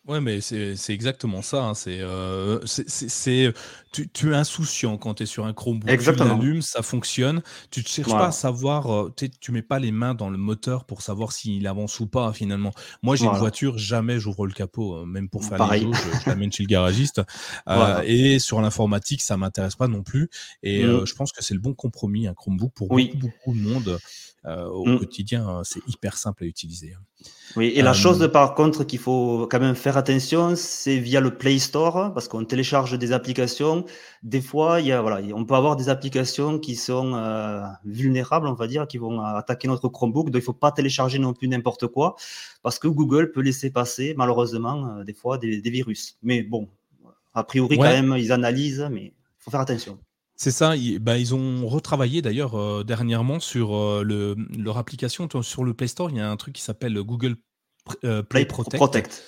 Ouais, 0.07 0.21
mais 0.21 0.41
c'est 0.41 0.77
exactement 0.91 1.43
ça. 1.43 1.65
Hein. 1.65 1.75
C'est, 1.75 2.01
euh, 2.01 2.61
c'est, 2.65 3.53
tu, 3.91 4.09
tu, 4.09 4.33
es 4.33 4.37
insouciant 4.37 4.99
quand 4.99 5.15
tu 5.15 5.25
es 5.25 5.27
sur 5.27 5.47
un 5.47 5.53
Chromebook. 5.53 5.91
Exactement. 5.91 6.39
Tu 6.39 6.45
l'allumes, 6.45 6.63
ça 6.63 6.83
fonctionne. 6.83 7.43
Tu 7.73 7.81
ne 7.81 7.87
cherches 7.87 8.13
pas 8.13 8.29
à 8.29 8.33
savoir, 8.33 8.95
euh, 8.95 9.15
tu 9.41 9.51
mets 9.51 9.63
pas 9.63 9.81
les 9.81 9.91
mains 9.91 10.15
dans 10.15 10.31
le 10.31 10.39
moteur 10.39 10.85
pour 10.85 11.03
savoir 11.03 11.33
s'il 11.33 11.67
avance 11.67 11.99
ou 11.99 12.07
pas, 12.07 12.33
finalement. 12.33 12.73
Moi, 13.03 13.17
j'ai 13.17 13.27
une 13.27 13.37
voiture, 13.37 13.79
jamais 13.79 14.21
j'ouvre 14.21 14.47
le 14.47 14.53
capot, 14.53 14.95
euh, 14.95 15.05
même 15.07 15.29
pour 15.29 15.45
faire 15.45 15.73
les 15.73 15.81
jauges, 15.81 15.97
je, 16.25 16.31
l'amène 16.31 16.53
chez 16.53 16.63
le 16.63 16.69
garagiste. 16.69 17.23
et 18.05 18.39
sur 18.39 18.61
l'informatique, 18.61 19.23
ça 19.23 19.37
m'intéresse 19.37 19.75
pas 19.75 19.89
non 19.89 20.05
plus. 20.05 20.31
Et 20.63 20.85
mmh. 20.85 21.05
je 21.05 21.15
pense 21.15 21.33
que 21.33 21.43
c'est 21.43 21.55
le 21.55 21.61
bon 21.61 21.75
compromis, 21.75 22.29
un 22.29 22.35
Chromebook, 22.35 22.73
pour 22.75 22.89
beaucoup, 22.89 23.19
beaucoup 23.19 23.55
de 23.55 23.61
monde. 23.61 23.99
Euh, 24.47 24.67
au 24.67 24.87
mmh. 24.87 24.99
quotidien, 24.99 25.49
hein, 25.49 25.63
c'est 25.65 25.81
hyper 25.89 26.17
simple 26.17 26.45
à 26.45 26.47
utiliser. 26.47 26.95
Oui, 27.57 27.73
et 27.75 27.81
la 27.81 27.95
chose 27.95 28.29
par 28.31 28.55
contre 28.55 28.85
qu'il 28.85 28.99
faut 28.99 29.49
quand 29.51 29.61
même 29.61 29.75
faire 29.75 29.97
attention, 29.97 30.55
c'est 30.57 30.99
via 30.99 31.21
le 31.21 31.39
Play 31.39 31.59
Store, 31.59 32.13
parce 32.13 32.29
qu'on 32.29 32.45
télécharge 32.45 32.99
des 32.99 33.13
applications. 33.13 33.87
Des 34.23 34.43
fois, 34.43 34.81
il 34.83 34.89
y 34.89 34.93
a, 34.93 35.01
voilà, 35.01 35.27
on 35.35 35.47
peut 35.47 35.55
avoir 35.55 35.75
des 35.75 35.89
applications 35.89 36.59
qui 36.59 36.77
sont 36.77 37.15
euh, 37.15 37.63
vulnérables, 37.87 38.47
on 38.47 38.53
va 38.53 38.67
dire, 38.67 38.87
qui 38.87 38.99
vont 38.99 39.21
attaquer 39.23 39.69
notre 39.69 39.89
Chromebook. 39.89 40.27
Donc, 40.27 40.35
il 40.35 40.43
ne 40.43 40.45
faut 40.45 40.53
pas 40.53 40.71
télécharger 40.71 41.19
non 41.19 41.33
plus 41.33 41.49
n'importe 41.49 41.87
quoi, 41.87 42.17
parce 42.63 42.79
que 42.79 42.89
Google 42.89 43.33
peut 43.33 43.41
laisser 43.41 43.71
passer, 43.71 44.15
malheureusement, 44.19 44.89
euh, 44.89 45.05
des 45.05 45.15
fois, 45.15 45.39
des, 45.39 45.61
virus. 45.61 46.19
Mais 46.23 46.43
bon, 46.43 46.69
a 47.33 47.43
priori, 47.43 47.79
quand 47.79 47.85
même, 47.85 48.17
ils 48.19 48.33
analysent, 48.33 48.87
mais 48.91 49.05
il 49.05 49.15
faut 49.39 49.51
faire 49.51 49.61
attention. 49.61 49.99
C'est 50.37 50.51
ça, 50.51 50.77
ils, 50.77 50.99
bah, 50.99 51.19
ils 51.19 51.35
ont 51.35 51.67
retravaillé 51.67 52.21
d'ailleurs 52.21 52.55
euh, 52.55 52.85
dernièrement 52.85 53.41
sur 53.41 53.75
euh, 53.75 54.03
le, 54.05 54.37
leur 54.59 54.77
application. 54.77 55.29
Sur 55.43 55.65
le 55.65 55.75
Play 55.75 55.89
Store, 55.89 56.11
il 56.11 56.17
y 56.17 56.21
a 56.21 56.31
un 56.31 56.37
truc 56.37 56.55
qui 56.55 56.63
s'appelle 56.63 56.95
Google 57.01 57.37
euh, 58.05 58.23
Play, 58.23 58.45
Protect. 58.45 59.25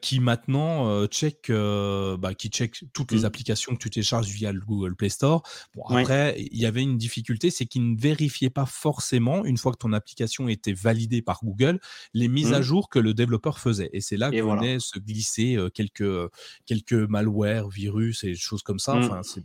qui 0.00 0.20
maintenant 0.20 1.06
check, 1.06 1.50
bah, 1.50 2.34
qui 2.34 2.50
check 2.50 2.84
toutes 2.92 3.10
les 3.10 3.20
mmh. 3.20 3.24
applications 3.24 3.72
que 3.74 3.78
tu 3.78 3.90
télécharges 3.90 4.28
via 4.28 4.52
le 4.52 4.60
Google 4.60 4.94
Play 4.94 5.08
Store. 5.08 5.42
Bon, 5.74 5.82
après, 5.88 6.36
il 6.38 6.58
y 6.58 6.66
avait 6.66 6.82
une 6.82 6.98
difficulté, 6.98 7.50
c'est 7.50 7.66
qu'il 7.66 7.94
ne 7.94 7.98
vérifiait 7.98 8.50
pas 8.50 8.66
forcément, 8.66 9.44
une 9.44 9.56
fois 9.56 9.72
que 9.72 9.78
ton 9.78 9.92
application 9.92 10.48
était 10.48 10.74
validée 10.74 11.22
par 11.22 11.40
Google, 11.42 11.80
les 12.14 12.28
mises 12.28 12.52
à 12.52 12.60
mmh. 12.60 12.62
jour 12.62 12.88
que 12.90 13.00
le 13.00 13.12
développeur 13.12 13.58
faisait. 13.58 13.90
Et 13.92 14.00
c'est 14.00 14.16
là 14.16 14.30
qu'on 14.30 14.54
voilà. 14.54 14.78
se 14.78 15.00
glisser 15.00 15.58
quelques, 15.74 16.30
quelques 16.64 16.92
malwares, 16.92 17.70
virus 17.70 18.22
et 18.22 18.36
choses 18.36 18.62
comme 18.62 18.78
ça. 18.78 18.94
Mmh. 18.94 19.04
Enfin, 19.04 19.22
c'est 19.24 19.42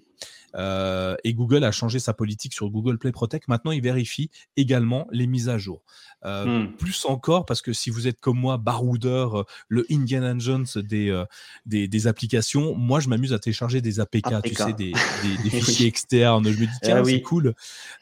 euh, 0.55 1.15
et 1.23 1.33
Google 1.33 1.63
a 1.63 1.71
changé 1.71 1.99
sa 1.99 2.13
politique 2.13 2.53
sur 2.53 2.69
Google 2.69 2.97
Play 2.97 3.11
Protect. 3.11 3.47
Maintenant, 3.47 3.71
il 3.71 3.81
vérifie 3.81 4.29
également 4.57 5.07
les 5.11 5.27
mises 5.27 5.49
à 5.49 5.57
jour. 5.57 5.81
Euh, 6.23 6.45
hmm. 6.45 6.73
Plus 6.77 7.05
encore, 7.05 7.45
parce 7.45 7.61
que 7.61 7.73
si 7.73 7.89
vous 7.89 8.07
êtes 8.07 8.19
comme 8.19 8.37
moi, 8.37 8.57
baroudeur, 8.57 9.39
euh, 9.39 9.43
le 9.69 9.85
Indiana 9.89 10.35
Jones 10.37 10.67
des, 10.75 11.23
des, 11.65 11.87
des, 11.87 12.07
applications, 12.07 12.75
moi, 12.75 12.99
je 12.99 13.09
m'amuse 13.09 13.33
à 13.33 13.39
télécharger 13.39 13.81
des 13.81 13.99
APK, 13.99 14.41
tu 14.43 14.53
sais, 14.53 14.73
des, 14.73 14.93
des, 15.43 15.49
fichiers 15.49 15.87
externes. 15.87 16.45
Je 16.45 16.59
me 16.59 16.65
dis, 16.65 16.73
eh 16.83 16.85
tiens, 16.85 17.03
c'est 17.03 17.21
cool. 17.21 17.53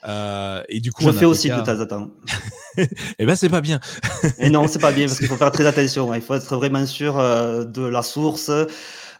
et 0.05 0.79
du 0.81 0.91
coup, 0.91 1.03
je 1.03 1.11
fais 1.11 1.25
aussi 1.25 1.49
de 1.49 1.61
temps 1.61 1.79
en 1.79 1.85
temps. 1.85 2.11
eh 3.19 3.25
ben, 3.25 3.35
c'est 3.35 3.49
pas 3.49 3.61
bien. 3.61 3.79
et 4.37 4.49
non, 4.49 4.67
c'est 4.67 4.79
pas 4.79 4.91
bien 4.91 5.07
parce 5.07 5.19
qu'il 5.19 5.27
faut 5.27 5.35
faire 5.37 5.51
très 5.51 5.65
attention. 5.65 6.13
Il 6.13 6.21
faut 6.21 6.35
être 6.35 6.55
vraiment 6.55 6.85
sûr 6.85 7.15
de 7.17 7.85
la 7.85 8.01
source. 8.01 8.51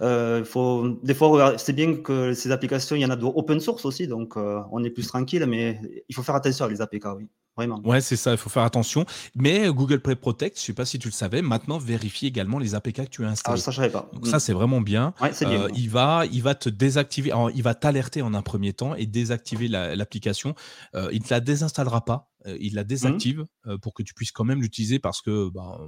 Euh, 0.02 0.46
faut, 0.46 0.98
des 1.04 1.14
fois, 1.14 1.58
c'est 1.58 1.74
bien 1.74 1.96
que 1.96 2.34
ces 2.34 2.52
applications, 2.52 2.96
il 2.96 3.02
y 3.02 3.06
en 3.06 3.10
a 3.10 3.16
de 3.16 3.26
open 3.26 3.60
source 3.60 3.86
aussi, 3.86 4.08
donc 4.08 4.38
euh, 4.38 4.62
on 4.72 4.84
est 4.84 4.90
plus 4.90 5.08
tranquille, 5.08 5.46
mais 5.48 5.80
il 6.08 6.16
faut 6.16 6.24
faire 6.24 6.36
attention 6.36 6.66
à 6.66 6.70
les 6.70 6.82
APK, 6.82 7.06
oui. 7.18 7.28
Vraiment. 7.58 7.82
Ouais, 7.84 8.00
c'est 8.00 8.16
ça, 8.16 8.32
il 8.32 8.38
faut 8.38 8.50
faire 8.50 8.64
attention. 8.64 9.06
Mais 9.36 9.68
Google 9.68 10.00
Play 10.00 10.16
Protect, 10.16 10.56
je 10.56 10.62
ne 10.62 10.66
sais 10.68 10.74
pas 10.74 10.86
si 10.86 10.98
tu 10.98 11.10
le 11.10 11.14
savais, 11.14 11.42
maintenant 11.42 11.78
vérifie 11.78 12.28
également 12.28 12.58
les 12.58 12.74
APK 12.74 13.04
que 13.04 13.10
tu 13.10 13.26
as 13.26 13.30
installés. 13.30 13.60
Ah, 13.60 13.62
ça, 13.62 13.72
je 13.72 13.76
savais 13.76 13.90
pas. 13.90 14.10
Donc, 14.14 14.28
ça, 14.28 14.38
mm. 14.38 14.40
c'est 14.40 14.54
vraiment 14.54 14.80
bien. 14.80 15.14
Ouais, 15.20 15.32
bien 15.32 15.64
euh, 15.64 15.68
il, 15.76 15.90
va, 15.90 16.24
il 16.32 16.42
va 16.42 16.56
te 16.56 16.70
désactiver, 16.70 17.34
il 17.54 17.62
va 17.62 17.76
t'alerter 17.76 18.22
en 18.22 18.34
un 18.34 18.42
premier 18.42 18.72
temps 18.72 18.96
et 18.96 19.06
désactiver 19.08 19.68
l'application. 19.68 20.56
il 20.94 21.20
ne 21.20 21.26
te 21.26 21.34
la 21.34 21.42
désinstallera 21.42 22.06
pas, 22.06 22.32
il 22.46 22.76
la 22.76 22.86
désactive 22.86 23.46
pour 23.82 23.94
que 23.94 24.04
tu 24.04 24.14
puisses 24.14 24.32
quand 24.32 24.46
même 24.46 24.62
l'utiliser 24.62 25.00
parce 25.00 25.22
que 25.22 25.50
bah, 25.50 25.82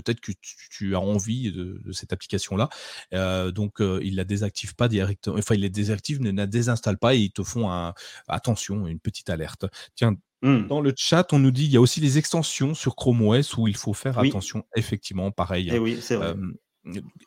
peut-être 0.00 0.20
que 0.20 0.32
tu, 0.70 0.94
as 0.94 1.00
envie 1.00 1.52
de, 1.52 1.80
cette 1.92 2.12
application-là. 2.12 2.68
Euh, 3.14 3.50
donc, 3.50 3.80
euh, 3.80 4.00
il 4.02 4.16
la 4.16 4.24
désactive 4.24 4.74
pas 4.74 4.88
directement. 4.88 5.36
Enfin, 5.36 5.54
il 5.54 5.62
la 5.62 5.68
désactive, 5.68 6.20
ne 6.20 6.30
la 6.30 6.46
désinstalle 6.46 6.98
pas 6.98 7.14
et 7.14 7.18
ils 7.18 7.32
te 7.32 7.42
font 7.42 7.70
un, 7.70 7.94
attention, 8.28 8.86
une 8.86 9.00
petite 9.00 9.30
alerte. 9.30 9.66
Tiens, 9.94 10.16
mmh. 10.42 10.66
dans 10.66 10.80
le 10.80 10.92
chat, 10.96 11.32
on 11.32 11.38
nous 11.38 11.50
dit 11.50 11.64
il 11.64 11.72
y 11.72 11.76
a 11.76 11.80
aussi 11.80 12.00
les 12.00 12.18
extensions 12.18 12.74
sur 12.74 12.96
Chrome 12.96 13.22
OS 13.22 13.56
où 13.56 13.68
il 13.68 13.76
faut 13.76 13.94
faire 13.94 14.18
attention. 14.18 14.64
Effectivement, 14.76 15.30
pareil. 15.30 15.68
Et 15.68 15.74
eh 15.74 15.78
oui, 15.78 15.98
c'est 16.00 16.16
vrai. 16.16 16.34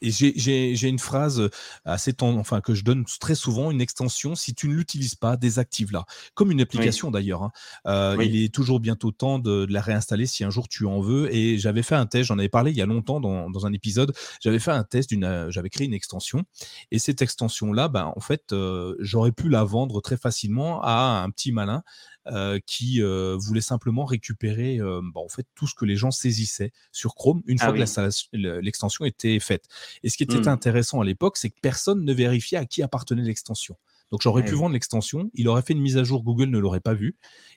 J'ai 0.01 0.87
une 0.87 0.99
phrase 0.99 1.49
assez 1.85 2.13
enfin 2.21 2.61
que 2.61 2.73
je 2.73 2.83
donne 2.83 3.05
très 3.19 3.35
souvent, 3.35 3.71
une 3.71 3.81
extension, 3.81 4.35
si 4.35 4.53
tu 4.53 4.67
ne 4.67 4.73
l'utilises 4.73 5.15
pas, 5.15 5.37
désactive-la. 5.37 6.05
Comme 6.33 6.51
une 6.51 6.61
application 6.61 7.11
d'ailleurs. 7.11 7.43
Hein. 7.43 7.51
Euh, 7.87 8.17
il 8.21 8.35
est 8.43 8.53
toujours 8.53 8.79
bientôt 8.79 9.11
temps 9.11 9.39
de, 9.39 9.65
la 9.69 9.81
réinstaller 9.81 10.25
si 10.25 10.43
un 10.43 10.49
jour 10.49 10.67
tu 10.67 10.85
en 10.85 11.01
veux. 11.01 11.33
Et 11.33 11.57
j'avais 11.57 11.83
fait 11.83 11.95
un 11.95 12.05
test, 12.05 12.25
j'en 12.25 12.39
avais 12.39 12.49
parlé 12.49 12.71
il 12.71 12.77
y 12.77 12.81
a 12.81 12.85
longtemps 12.85 13.19
dans, 13.19 13.65
un 13.65 13.73
épisode. 13.73 14.13
J'avais 14.41 14.59
fait 14.59 14.71
un 14.71 14.83
test, 14.83 15.11
euh, 15.13 15.51
j'avais 15.51 15.69
créé 15.69 15.87
une 15.87 15.93
extension. 15.93 16.43
Et 16.91 16.99
cette 16.99 17.21
extension-là, 17.21 17.87
ben, 17.87 18.11
en 18.15 18.19
fait, 18.19 18.51
euh, 18.51 18.95
j'aurais 18.99 19.31
pu 19.31 19.49
la 19.49 19.63
vendre 19.63 20.01
très 20.01 20.17
facilement 20.17 20.81
à 20.81 21.23
un 21.23 21.29
petit 21.29 21.51
malin 21.51 21.83
euh, 22.27 22.57
qui 22.65 23.01
euh, 23.01 23.35
voulait 23.37 23.59
simplement 23.59 24.05
récupérer 24.05 24.79
euh, 24.79 25.01
bah, 25.13 25.19
en 25.19 25.27
fait 25.27 25.45
tout 25.55 25.67
ce 25.67 25.75
que 25.75 25.83
les 25.83 25.97
gens 25.97 26.11
saisissaient 26.11 26.71
sur 26.93 27.15
Chrome 27.15 27.41
une 27.47 27.57
ah 27.59 27.65
fois 27.65 27.73
que 27.73 28.59
l'extension 28.61 29.03
était 29.03 29.39
faite. 29.39 29.65
Et 30.03 30.09
ce 30.09 30.15
qui 30.15 30.23
était 30.23 30.39
mmh. 30.39 30.47
intéressant 30.47 31.01
à 31.01 31.03
l'époque, 31.03 31.35
c'est 31.35 31.49
que 31.49 31.59
personne 31.61 32.05
ne 32.05 32.13
vérifiait 32.13 32.57
à 32.57 32.65
qui 32.65 32.81
appartenait 32.81 33.23
l'extension. 33.23 33.75
Donc 34.13 34.21
j'aurais 34.21 34.45
pu 34.45 34.53
vendre 34.53 34.73
l'extension, 34.73 35.31
il 35.33 35.47
aurait 35.47 35.63
fait 35.63 35.73
une 35.73 35.81
mise 35.81 35.97
à 35.97 36.03
jour, 36.03 36.21
Google 36.21 36.51
ne 36.51 36.59
l'aurait 36.59 36.81
pas 36.81 36.93
vu. 36.93 37.15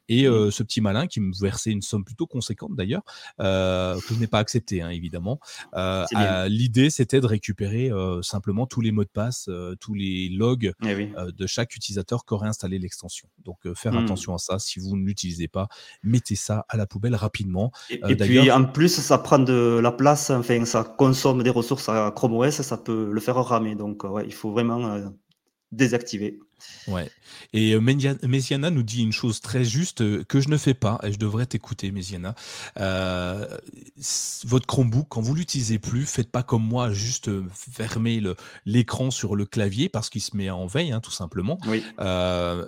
Et 0.09 0.27
mmh. 0.27 0.51
ce 0.51 0.63
petit 0.63 0.81
malin 0.81 1.07
qui 1.07 1.21
me 1.21 1.31
versait 1.39 1.71
une 1.71 1.83
somme 1.83 2.03
plutôt 2.03 2.27
conséquente 2.27 2.75
d'ailleurs, 2.75 3.03
que 3.39 4.01
je 4.09 4.19
n'ai 4.19 4.27
pas 4.27 4.39
accepté 4.39 4.81
hein, 4.81 4.89
évidemment. 4.89 5.39
L'idée 6.49 6.89
c'était 6.89 7.21
de 7.21 7.27
récupérer 7.27 7.91
simplement 8.23 8.67
tous 8.67 8.81
les 8.81 8.91
mots 8.91 9.05
de 9.05 9.11
passe, 9.11 9.51
tous 9.81 9.93
les 9.93 10.31
logs 10.31 10.73
eh 10.83 11.13
de 11.31 11.47
chaque 11.47 11.77
utilisateur 11.77 12.25
qui 12.25 12.33
aurait 12.33 12.49
installé 12.49 12.79
l'extension. 12.79 13.29
Donc 13.45 13.59
faire 13.75 13.93
mmh. 13.93 14.05
attention 14.05 14.35
à 14.35 14.39
ça. 14.39 14.59
Si 14.59 14.81
vous 14.81 14.97
ne 14.97 15.05
l'utilisez 15.05 15.49
pas, 15.49 15.69
mettez 16.03 16.37
ça 16.37 16.65
à 16.71 16.79
la 16.79 16.87
poubelle 16.87 17.17
rapidement. 17.17 17.71
Et, 17.91 18.17
puis 18.17 18.51
en 18.51 18.65
plus 18.65 18.99
ça 18.99 19.19
prend 19.19 19.41
de 19.41 19.79
la 19.83 19.93
place, 19.93 20.31
enfin 20.31 20.65
ça 20.65 20.85
consomme 20.85 21.43
des 21.43 21.51
ressources 21.51 21.91
à 21.91 22.11
Chrome 22.17 22.33
OS, 22.33 22.63
ça 22.63 22.79
peut 22.79 23.11
le 23.13 23.21
faire 23.21 23.37
ramer. 23.45 23.75
Donc 23.75 24.05
ouais, 24.05 24.25
il 24.25 24.33
faut 24.33 24.53
vraiment 24.53 25.13
désactiver. 25.77 26.39
Ouais. 26.89 27.11
Et 27.53 27.73
euh, 27.75 27.81
Mesiana 27.81 28.71
nous 28.71 28.83
dit 28.83 29.03
une 29.03 29.13
chose 29.13 29.41
très 29.41 29.65
juste 29.65 30.01
euh, 30.01 30.25
que 30.25 30.41
je 30.41 30.49
ne 30.49 30.57
fais 30.57 30.75
pas 30.75 30.99
et 31.03 31.13
je 31.13 31.19
devrais 31.19 31.47
t'écouter, 31.47 31.91
Mesiana. 31.91 32.35
Euh, 32.79 33.47
votre 34.45 34.67
Chromebook, 34.67 35.07
quand 35.09 35.21
vous 35.21 35.35
l'utilisez 35.35 35.79
plus, 35.79 36.07
faites 36.07 36.31
pas 36.31 36.43
comme 36.43 36.65
moi, 36.65 36.93
juste 36.93 37.31
fermer 37.53 38.23
l'écran 38.65 39.11
sur 39.11 39.37
le 39.37 39.45
clavier 39.45 39.89
parce 39.89 40.09
qu'il 40.11 40.23
se 40.23 40.37
met 40.37 40.51
en 40.51 40.67
veille, 40.67 40.93
hein, 40.93 41.01
tout 41.01 41.11
simplement. 41.11 41.59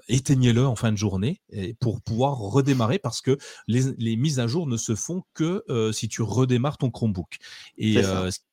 Éteignez-le 0.08 0.66
en 0.66 0.76
fin 0.76 0.92
de 0.92 0.98
journée 0.98 1.40
pour 1.80 2.00
pouvoir 2.02 2.36
redémarrer 2.36 2.98
parce 2.98 3.20
que 3.20 3.38
les, 3.66 4.16
mises 4.16 4.40
à 4.40 4.46
jour 4.46 4.66
ne 4.66 4.76
se 4.76 4.94
font 4.94 5.22
que 5.34 5.64
si 5.92 6.08
tu 6.08 6.22
redémarres 6.22 6.78
ton 6.78 6.90
Chromebook. 6.90 7.38
Et 7.78 8.02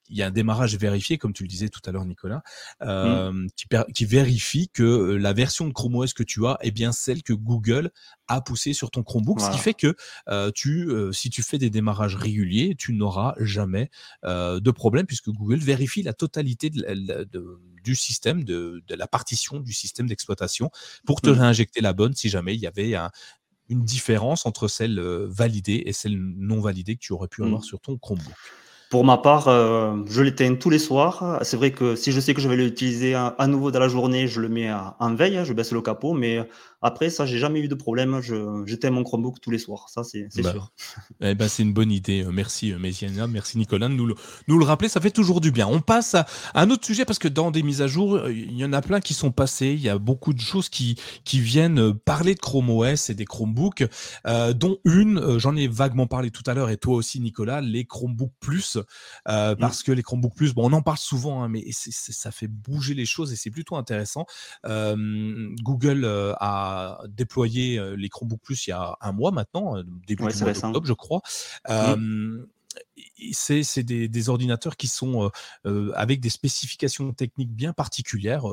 il 0.10 0.18
y 0.18 0.22
a 0.22 0.28
un 0.28 0.32
démarrage 0.32 0.76
vérifié, 0.78 1.18
comme 1.18 1.34
tu 1.34 1.44
le 1.44 1.50
disais 1.50 1.70
tout 1.70 1.82
à 1.86 1.92
l'heure, 1.92 2.06
Nicolas, 2.06 2.44
mmh. 2.82 2.84
euh, 2.84 3.48
qui, 3.94 4.06
vérifie 4.06 4.70
que 4.70 4.84
euh, 4.84 5.18
la 5.18 5.34
version 5.34 5.68
de 5.68 5.74
Chrome 5.74 5.96
OS 5.96 6.14
que 6.14 6.24
tu 6.24 6.46
as 6.46 6.58
est 6.62 6.72
bien 6.72 6.92
celle 6.92 7.24
que 7.24 7.34
Google 7.34 7.92
a 8.28 8.42
poussée 8.42 8.74
sur 8.74 8.92
ton 8.92 9.04
Chromebook, 9.04 9.40
ce 9.40 9.52
qui 9.52 9.58
fait 9.58 9.74
que 9.74 9.96
euh, 10.30 10.52
tu, 10.54 10.90
si 11.12 11.30
tu 11.30 11.44
fais 11.44 11.58
des 11.58 11.70
démarrages 11.70 12.16
réguliers, 12.16 12.76
tu 12.78 12.94
n'auras 12.94 13.36
jamais 13.40 13.90
de 14.24 14.72
problème 14.72 15.06
puisque 15.06 15.30
Google 15.30 15.60
vérifie 15.60 16.02
la 16.02 16.14
totalité 16.14 16.70
du 16.70 17.96
système, 17.96 18.44
de, 18.44 18.84
la 18.90 19.08
partition 19.08 19.60
du 19.60 19.74
système 19.74 20.08
d'exploitation 20.08 20.72
pour 21.06 21.22
te 21.22 21.30
mmh. 21.30 21.34
réinjecter 21.34 21.82
la 21.82 21.94
bonne 21.94 22.14
si 22.14 22.30
jamais 22.30 22.56
il 22.56 22.60
y 22.60 22.68
avait 22.68 22.96
une 23.70 23.84
différence 23.84 24.46
entre 24.46 24.68
celle 24.68 25.00
validée 25.00 25.84
et 25.86 25.94
celle 25.94 26.18
non 26.18 26.62
validée 26.62 26.96
que 26.96 27.02
tu 27.02 27.14
aurais 27.14 27.28
pu 27.28 27.44
avoir 27.44 27.62
mmh. 27.62 27.66
sur 27.66 27.80
ton 27.80 27.98
Chromebook. 27.98 28.34
Pour 28.96 29.04
ma 29.04 29.18
part, 29.18 29.50
euh, 29.50 29.94
je 30.10 30.22
l'éteins 30.22 30.56
tous 30.56 30.70
les 30.70 30.80
soirs. 30.80 31.40
C'est 31.42 31.58
vrai 31.58 31.72
que 31.72 31.98
si 31.98 32.14
je 32.14 32.22
sais 32.22 32.34
que 32.34 32.40
je 32.40 32.48
vais 32.48 32.56
l'utiliser 32.56 33.14
à, 33.14 33.46
nouveau 33.46 33.70
dans 33.70 33.82
la 33.82 33.90
journée, 33.90 34.30
je 34.30 34.40
le 34.40 34.48
mets 34.48 34.72
en 34.72 35.14
veille, 35.16 35.42
je 35.44 35.52
baisse 35.52 35.74
le 35.74 35.82
capot, 35.82 36.14
mais 36.14 36.48
après, 36.86 37.10
ça, 37.10 37.26
j'ai 37.26 37.40
jamais 37.40 37.62
eu 37.62 37.68
de 37.68 37.74
problème. 37.74 38.22
J'éteins 38.68 38.92
mon 38.92 39.04
Chromebook 39.04 39.42
tous 39.42 39.50
les 39.50 39.58
soirs. 39.58 39.90
Ça, 39.90 40.04
c'est 40.04 40.28
bah, 40.44 40.52
sûr. 40.52 40.72
Eh 41.22 41.34
ben, 41.34 41.48
c'est 41.48 41.64
une 41.64 41.74
bonne 41.74 41.92
idée. 41.92 42.24
Euh, 42.24 42.30
merci, 42.32 42.72
euh, 42.72 42.78
Messiana. 42.78 43.26
Merci, 43.26 43.58
Nicolas, 43.58 43.88
de 43.88 43.94
nous 43.96 44.06
le, 44.06 44.14
nous 44.48 44.60
le 44.60 44.66
rappeler. 44.66 44.88
Ça 44.88 45.02
fait 45.02 45.10
toujours 45.10 45.42
du 45.42 45.50
bien. 45.50 45.66
On 45.66 45.82
passe 45.82 46.14
à, 46.14 46.28
un 46.54 46.70
autre 46.70 46.86
sujet 46.86 47.04
parce 47.04 47.18
que 47.18 47.28
dans 47.28 47.50
des 47.50 47.64
mises 47.64 47.82
à 47.82 47.88
jour, 47.88 48.14
euh, 48.14 48.32
il 48.32 48.56
y 48.56 48.64
en 48.64 48.72
a 48.72 48.84
plein 48.84 49.00
qui 49.00 49.16
sont 49.16 49.32
passées. 49.32 49.74
Il 49.74 49.80
y 49.80 49.90
a 49.90 49.98
beaucoup 49.98 50.32
de 50.32 50.40
choses 50.40 50.70
qui, 50.70 50.96
qui 51.24 51.40
viennent 51.40 51.96
parler 51.96 52.36
de 52.36 52.40
Chrome 52.40 52.70
OS 52.70 53.10
et 53.10 53.16
des 53.16 53.26
Chromebooks, 53.26 53.86
dont 54.54 54.78
une, 54.86 55.40
j'en 55.40 55.56
ai 55.56 55.68
vaguement 55.68 56.06
parlé 56.06 56.30
tout 56.30 56.44
à 56.46 56.54
l'heure, 56.54 56.70
et 56.70 56.78
toi 56.78 56.94
aussi, 56.94 57.20
Nicolas, 57.20 57.62
les 57.62 57.86
Chromebooks 57.86 58.34
Plus. 58.40 58.78
Mmh. 59.26 59.56
Parce 59.60 59.82
que 59.82 59.92
les 59.92 60.04
Chromebooks 60.04 60.36
Plus, 60.36 60.54
bon, 60.54 60.70
on 60.70 60.74
en 60.74 60.84
parle 60.84 61.00
souvent, 61.00 61.42
hein, 61.42 61.50
mais 61.50 61.66
ça 61.72 62.30
fait 62.30 62.48
bouger 62.48 62.94
les 62.94 63.06
choses 63.08 63.34
et 63.34 63.36
c'est 63.36 63.50
plutôt 63.50 63.76
intéressant. 63.76 64.28
Google 64.64 66.06
a 66.40 66.75
déployé 67.08 67.80
les 67.98 68.10
Chromebooks 68.10 68.42
Plus 68.42 68.68
il 68.68 68.72
y 68.72 68.74
a 68.74 68.98
un 69.02 69.12
mois 69.12 69.32
maintenant, 69.32 69.76
début 70.08 70.24
mois 70.24 70.32
d'octobre, 70.32 70.86
je 70.86 70.94
crois. 70.94 71.22
Mmh. 71.68 72.46
c'est 73.32 73.84
des, 73.84 74.30
ordinateurs 74.30 74.76
qui 74.78 74.88
sont 74.88 75.32
euh, 75.66 75.92
avec 75.96 76.20
des 76.20 76.30
spécifications 76.30 77.14
techniques 77.14 77.54
bien 77.54 77.74
particulières 77.74 78.46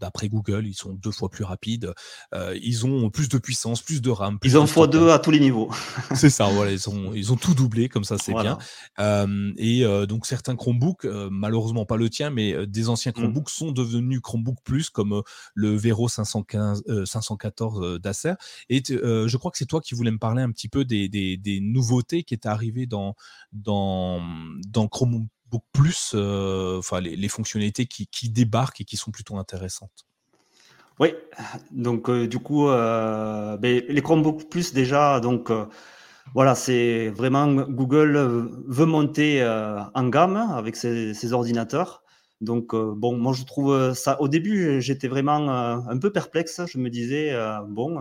d'après 0.00 0.28
Google, 0.28 0.66
ils 0.66 0.74
sont 0.74 0.94
deux 0.94 1.10
fois 1.10 1.28
plus 1.28 1.44
rapides, 1.44 1.92
euh, 2.34 2.56
ils 2.62 2.86
ont 2.86 3.10
plus 3.10 3.28
de 3.28 3.38
puissance, 3.38 3.82
plus 3.82 4.00
de 4.00 4.10
RAM. 4.10 4.38
ils 4.42 4.58
ont 4.58 4.66
fois 4.66 4.86
deux 4.86 5.10
à 5.10 5.18
tous 5.18 5.30
les 5.30 5.40
niveaux. 5.40 5.70
c'est 6.14 6.30
ça, 6.30 6.46
voilà, 6.48 6.72
ils 6.72 6.88
ont, 6.88 7.12
ils 7.14 7.32
ont 7.32 7.36
tout 7.36 7.54
doublé, 7.54 7.88
comme 7.88 8.04
ça 8.04 8.16
c'est 8.18 8.32
bien. 8.32 8.58
Euh, 8.98 9.52
et 9.56 9.84
euh, 9.84 10.06
donc 10.06 10.26
certains 10.26 10.56
Chromebooks, 10.56 11.04
malheureusement 11.30 11.84
pas 11.84 11.96
le 11.96 12.08
tien, 12.08 12.30
mais 12.30 12.66
des 12.66 12.88
anciens 12.88 13.12
mmh. 13.12 13.14
Chromebooks 13.14 13.50
sont 13.50 13.72
devenus 13.72 14.20
Chromebook 14.20 14.58
Plus, 14.64 14.90
comme 14.90 15.22
le 15.54 15.76
Vero 15.76 16.08
515, 16.08 16.82
514 17.04 18.00
d'Acer. 18.00 18.34
Et 18.68 18.82
je 18.88 19.36
crois 19.36 19.50
que 19.50 19.58
c'est 19.58 19.66
toi 19.66 19.80
qui 19.80 19.94
voulais 19.94 20.10
me 20.10 20.18
parler 20.18 20.42
un 20.42 20.50
petit 20.50 20.68
peu 20.68 20.84
des, 20.84 21.08
des, 21.08 21.36
des 21.36 21.60
nouveautés 21.60 22.22
qui 22.22 22.34
étaient 22.34 22.48
arrivées 22.48 22.86
dans, 22.86 23.14
dans, 23.52 24.20
dans 24.68 24.88
Chromebook 24.88 25.26
beaucoup 25.50 25.66
plus 25.72 26.12
euh, 26.14 26.78
enfin, 26.78 27.00
les, 27.00 27.28
fonctionnalités 27.28 27.86
qui, 27.86 28.28
débarquent 28.28 28.80
et 28.80 28.84
qui 28.84 28.96
sont 28.96 29.10
plutôt 29.10 29.36
intéressantes. 29.36 30.06
Oui, 30.98 31.14
donc 31.70 32.10
euh, 32.10 32.26
du 32.28 32.38
coup, 32.38 32.68
euh, 32.68 33.56
ben, 33.56 33.82
les 33.88 34.02
Chromebooks 34.02 34.48
Plus 34.48 34.72
déjà, 34.72 35.20
donc 35.20 35.50
voilà, 36.34 36.54
c'est 36.54 37.08
vraiment 37.08 37.46
Google 37.46 38.48
veut 38.68 38.86
monter 38.86 39.44
en 39.94 40.08
gamme 40.08 40.36
avec 40.36 40.76
ses, 40.76 41.32
ordinateurs. 41.32 42.02
Donc 42.40 42.74
bon, 42.74 43.16
moi 43.16 43.32
je 43.34 43.44
trouve 43.44 43.94
ça. 43.94 44.20
Au 44.20 44.28
début, 44.28 44.80
j'étais 44.80 45.08
vraiment 45.08 45.50
un 45.88 45.98
peu 45.98 46.12
perplexe. 46.12 46.60
Je 46.66 46.78
me 46.78 46.88
disais 46.88 47.34
bon, 47.68 48.00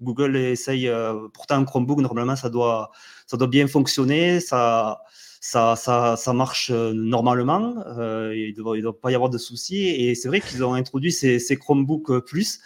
Google 0.00 0.36
essaye. 0.36 0.90
pourtant 1.32 1.64
Chromebook 1.64 2.00
normalement 2.00 2.36
ça 2.36 2.50
doit 2.50 2.90
ça 3.26 3.36
doit 3.36 3.48
bien 3.48 3.66
fonctionner. 3.66 4.40
Ça 4.40 5.00
ça, 5.44 5.76
ça, 5.76 6.16
ça 6.16 6.32
marche 6.32 6.70
euh, 6.70 6.94
normalement. 6.94 7.74
Euh, 7.98 8.32
il 8.34 8.56
ne 8.56 8.80
doit, 8.80 8.98
pas 8.98 9.10
y 9.10 9.14
avoir 9.14 9.28
de 9.28 9.36
soucis. 9.36 9.88
Et 9.88 10.14
c'est 10.14 10.28
vrai 10.28 10.40
qu'ils 10.40 10.64
ont 10.64 10.72
introduit 10.72 11.12
ces, 11.12 11.38
ces 11.38 11.56
Chromebooks 11.56 12.10
euh, 12.10 12.20
Plus. 12.22 12.60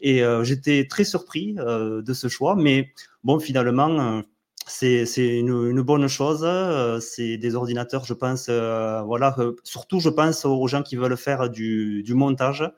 Et 0.00 0.22
j'étais 0.42 0.86
très 0.86 1.04
surpris 1.04 1.54
de 1.54 2.12
ce 2.12 2.28
choix. 2.28 2.56
Mais 2.56 2.92
bon, 3.22 3.38
finalement, 3.38 4.22
c'est 4.66 5.06
une, 5.16 5.70
une, 5.70 5.80
bonne 5.80 6.08
chose. 6.08 6.46
c'est 7.00 7.38
des 7.38 7.54
ordinateurs, 7.54 8.04
je 8.04 8.12
pense, 8.12 8.50
voilà, 8.50 9.34
surtout 9.62 10.00
je 10.00 10.10
pense 10.10 10.44
aux 10.44 10.66
gens 10.66 10.82
qui 10.82 10.96
veulent 10.96 11.16
faire 11.16 11.48
du, 11.48 12.02
du 12.02 12.12
montage. 12.12 12.70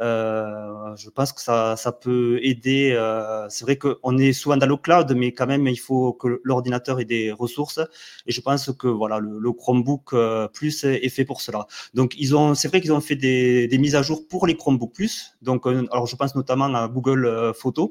Euh, 0.00 0.96
je 0.96 1.08
pense 1.08 1.32
que 1.32 1.40
ça, 1.40 1.76
ça 1.76 1.92
peut 1.92 2.38
aider. 2.42 2.92
Euh, 2.92 3.46
c'est 3.48 3.64
vrai 3.64 3.76
qu'on 3.78 4.18
est 4.18 4.32
souvent 4.32 4.56
dans 4.56 4.66
le 4.66 4.76
cloud, 4.76 5.12
mais 5.16 5.32
quand 5.32 5.46
même, 5.46 5.66
il 5.68 5.76
faut 5.76 6.12
que 6.12 6.40
l'ordinateur 6.44 7.00
ait 7.00 7.04
des 7.04 7.32
ressources. 7.32 7.80
Et 8.26 8.32
je 8.32 8.40
pense 8.40 8.72
que 8.72 8.88
voilà, 8.88 9.18
le, 9.20 9.52
Chromebook 9.52 10.12
euh, 10.12 10.48
Plus 10.48 10.84
est 10.84 11.08
fait 11.08 11.24
pour 11.24 11.40
cela. 11.40 11.66
Donc, 11.94 12.14
ils 12.18 12.34
ont, 12.36 12.54
c'est 12.54 12.68
vrai 12.68 12.80
qu'ils 12.80 12.92
ont 12.92 13.00
fait 13.00 13.16
des, 13.16 13.68
mises 13.78 13.94
à 13.94 14.02
jour 14.02 14.26
pour 14.28 14.46
les 14.46 14.56
Chromebook 14.56 14.92
Plus. 14.94 15.36
Donc, 15.42 15.66
alors 15.66 16.06
je 16.06 16.16
pense 16.16 16.34
notamment 16.34 16.74
à 16.74 16.88
Google 16.88 17.52
Photos. 17.54 17.90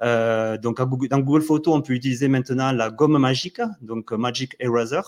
Donc, 0.00 0.78
dans 0.78 1.18
Google 1.20 1.42
Photos, 1.42 1.74
on 1.74 1.82
peut 1.82 1.94
utiliser 1.94 2.28
maintenant 2.28 2.72
la 2.72 2.90
gomme 2.90 3.18
magique, 3.18 3.60
donc 3.82 4.12
Magic 4.12 4.56
Eraser. 4.60 5.02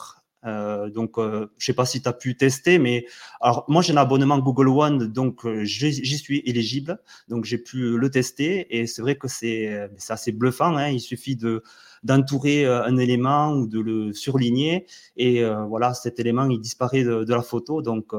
Euh, 0.45 0.91
donc, 0.91 1.19
euh, 1.19 1.47
je 1.59 1.67
sais 1.67 1.73
pas 1.73 1.87
si 1.87 2.03
tu 2.03 2.09
as 2.09 2.13
pu 2.13 2.37
tester, 2.37 2.79
mais 2.79 3.07
alors 3.41 3.65
moi 3.69 3.83
j'ai 3.83 3.93
un 3.93 3.97
abonnement 3.97 4.39
Google 4.39 4.69
One, 4.69 5.07
donc 5.13 5.45
euh, 5.47 5.65
j'y 5.65 6.19
suis 6.19 6.43
éligible, 6.45 6.99
donc 7.29 7.45
j'ai 7.45 7.59
pu 7.59 7.97
le 7.97 8.11
tester 8.11 8.67
et 8.77 8.87
c'est 8.87 9.03
vrai 9.03 9.17
que 9.17 9.29
c'est 9.29 9.89
assez 10.09 10.33
bluffant. 10.33 10.77
Hein, 10.77 10.89
il 10.89 11.01
suffit 11.01 11.37
de 11.37 11.63
d'entourer 12.03 12.67
un 12.67 12.97
élément 12.97 13.53
ou 13.53 13.69
de 13.69 13.79
le 13.79 14.13
surligner 14.13 14.87
et 15.17 15.45
voilà 15.69 15.95
cet 15.95 16.19
élément 16.19 16.47
il 16.51 16.59
disparaît 16.61 17.05
de, 17.05 17.33
la 17.33 17.43
photo. 17.43 17.81
Donc 17.81 18.13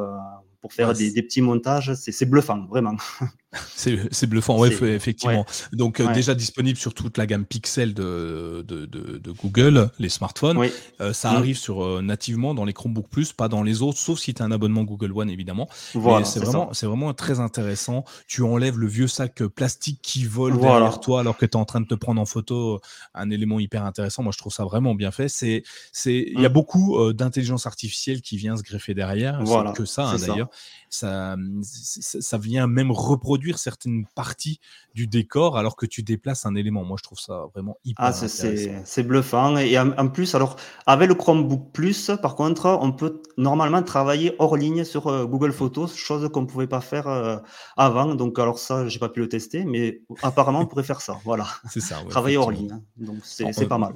pour 0.62 0.72
faire 0.72 0.94
des, 0.94 1.12
des, 1.12 1.22
petits 1.22 1.42
montages, 1.42 1.94
c'est 1.96 2.26
bluffant 2.26 2.66
vraiment. 2.68 2.96
C'est 3.76 4.28
bluffant, 4.28 4.58
ouais, 4.58 4.72
effectivement. 4.72 5.46
Donc 5.72 6.00
euh, 6.00 6.12
déjà 6.14 6.34
disponible 6.36 6.78
sur 6.78 6.94
toute 6.94 7.18
la 7.18 7.26
gamme 7.26 7.46
Pixel 7.46 7.94
de, 7.94 8.64
de, 8.68 8.86
de, 8.86 9.32
Google, 9.32 9.90
les 10.00 10.10
smartphones. 10.10 10.60
Euh, 11.02 11.14
ça 11.14 11.32
mm. 11.32 11.36
arrive 11.36 11.58
sur 11.58 11.84
euh, 11.84 12.02
nativement 12.02 12.54
dans 12.54 12.66
les 12.66 12.74
Chromebook 12.74 13.08
Plus, 13.10 13.34
pas 13.34 13.48
dans 13.48 13.64
les 13.64 13.82
autres, 13.82 13.98
sauf 13.98 14.20
si 14.20 14.34
tu 14.34 14.42
as 14.42 14.46
un 14.46 14.52
abonnement 14.52 14.84
Google 14.84 15.12
One 15.14 15.30
évidemment. 15.30 15.70
Voilà, 15.94 16.26
c'est 16.26 16.40
vraiment, 16.40 16.74
c'est 16.74 16.86
vraiment 16.86 17.14
très 17.14 17.40
intéressant. 17.40 18.06
Tu 18.28 18.44
enlèves 18.44 18.80
le 18.80 18.88
vieux 18.88 19.08
sac 19.08 19.44
plastique 19.44 20.00
qui 20.02 20.26
vole 20.26 20.60
derrière 20.60 21.00
toi 21.00 21.20
alors 21.20 21.38
que 21.38 21.46
tu 21.46 21.52
es 21.52 21.58
en 21.58 21.66
train 21.66 21.82
de 21.82 21.88
te 21.88 21.96
prendre 21.96 22.22
en 22.22 22.26
photo 22.26 22.80
un 23.14 23.30
élément 23.30 23.60
hyper 23.60 23.86
intéressant. 23.86 24.24
Moi, 24.24 24.32
je 24.34 24.38
trouve 24.38 24.54
ça 24.54 24.64
vraiment 24.64 24.96
bien 24.96 25.12
fait. 25.12 25.28
C'est, 25.28 25.64
c'est, 25.92 26.26
il 26.34 26.42
y 26.42 26.46
a 26.46 26.50
mm. 26.50 26.54
beaucoup 26.54 27.14
d'intelligence 27.14 27.66
artificielle 27.66 28.22
qui 28.22 28.38
vient 28.38 28.58
se 28.58 28.64
greffer 28.64 28.94
derrière. 28.94 29.44
Voilà, 29.44 29.72
que 29.74 29.86
ça 29.86 30.08
hein, 30.08 30.18
d'ailleurs. 30.18 30.50
Ça, 30.94 31.36
ça 31.64 32.38
vient 32.38 32.68
même 32.68 32.92
reproduire 32.92 33.58
certaines 33.58 34.06
parties 34.14 34.60
du 34.94 35.08
décor 35.08 35.58
alors 35.58 35.76
que 35.76 35.88
tu 35.88 36.04
déplaces 36.04 36.46
un 36.46 36.54
élément. 36.54 36.84
Moi, 36.84 36.98
je 37.00 37.04
trouve 37.04 37.20
ça 37.20 37.46
vraiment 37.56 37.80
hyper 37.84 38.06
ah, 38.06 38.14
C'est 38.14 39.04
bluffant. 39.04 39.58
Et 39.58 39.80
en, 39.80 40.08
plus, 40.10 40.36
alors, 40.36 40.56
avec 40.86 41.10
le 41.10 41.16
Chromebook 41.16 41.72
Plus, 41.72 42.12
par 42.22 42.36
contre, 42.36 42.78
on 42.80 42.92
peut 42.92 43.24
normalement 43.38 43.82
travailler 43.82 44.36
hors 44.38 44.56
ligne 44.56 44.84
sur 44.84 45.08
euh, 45.08 45.26
Google 45.26 45.52
Photos, 45.52 45.96
chose 45.96 46.30
qu'on 46.32 46.42
ne 46.42 46.48
pouvait 46.48 46.68
pas 46.68 46.82
faire 46.82 47.08
euh, 47.08 47.38
avant. 47.76 48.14
Donc, 48.14 48.38
alors 48.38 48.60
ça, 48.60 48.88
j'ai 48.88 49.00
pas 49.00 49.10
pu 49.10 49.22
le 49.22 49.30
tester, 49.30 49.66
mais 49.66 50.04
apparemment, 50.22 50.60
on 50.60 50.68
pourrait 50.68 50.84
faire 50.84 51.02
ça. 51.02 51.18
Voilà. 51.26 51.48
C'est 51.72 51.82
ça. 51.82 51.98
travailler 52.08 52.38
hors 52.38 52.52
ligne. 52.52 52.72
Hein. 52.72 52.84
Donc, 52.98 53.18
c'est 53.24 53.68
pas 53.68 53.80
mal 53.80 53.96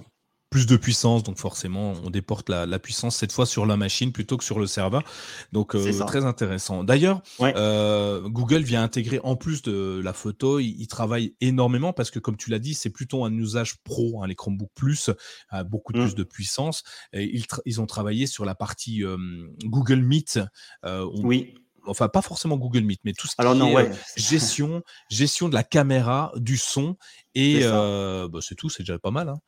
plus 0.50 0.66
de 0.66 0.78
puissance, 0.78 1.24
donc 1.24 1.38
forcément 1.38 1.94
on 2.04 2.10
déporte 2.10 2.50
la, 2.50 2.80
puissance 2.80 3.18
cette 3.18 3.32
fois 3.32 3.46
sur 3.46 3.66
la 3.66 3.76
machine 3.76 4.12
plutôt 4.12 4.38
que 4.38 4.44
sur 4.44 4.60
le 4.60 4.68
serveur. 4.68 5.04
Donc 5.52 5.76
euh, 5.76 6.06
très 6.06 6.26
intéressant. 6.26 6.84
D'ailleurs, 6.84 7.22
euh, 7.42 8.22
Google 8.30 8.62
vient 8.62 8.82
intégrer 8.82 9.20
en 9.24 9.36
plus 9.36 9.62
de 9.62 10.00
la 10.04 10.14
photo, 10.14 10.60
il, 10.60 10.88
travaille 10.88 11.36
énormément 11.42 11.92
parce 11.92 12.12
que 12.12 12.20
comme 12.20 12.38
tu 12.38 12.50
l'as 12.50 12.60
dit, 12.60 12.74
c'est 12.74 12.90
plutôt 12.90 13.26
un 13.26 13.34
usage 13.34 13.78
pro, 13.84 14.24
hein, 14.24 14.28
les 14.28 14.36
Chromebook 14.36 14.70
Plus, 14.74 15.10
a 15.50 15.64
beaucoup 15.64 15.92
mmh. 15.94 16.00
plus 16.00 16.16
de 16.16 16.24
puissance. 16.24 16.84
Et 17.12 17.42
ils, 17.66 17.82
ont 17.82 17.86
travaillé 17.86 18.26
sur 18.26 18.46
la 18.46 18.56
partie 18.56 19.04
euh, 19.04 19.18
Google 19.64 20.02
Meet. 20.02 20.40
oui 21.24 21.54
enfin 21.90 22.10
pas 22.10 22.22
forcément 22.22 22.58
Google 22.58 22.82
Meet, 22.82 23.00
mais 23.06 23.14
tout 23.14 23.28
ce 23.28 23.36
qui 23.38 23.46
est 23.46 23.92
gestion, 24.18 24.84
gestion 25.10 25.48
de 25.48 25.54
la 25.54 25.64
caméra, 25.64 26.34
du 26.36 26.58
son 26.58 26.98
et 27.34 27.62
bah, 27.62 28.40
c'est 28.42 28.56
tout, 28.56 28.70
c'est 28.70 28.84
déjà 28.84 29.00
pas 29.00 29.12
mal. 29.12 29.30
Hein. 29.30 29.40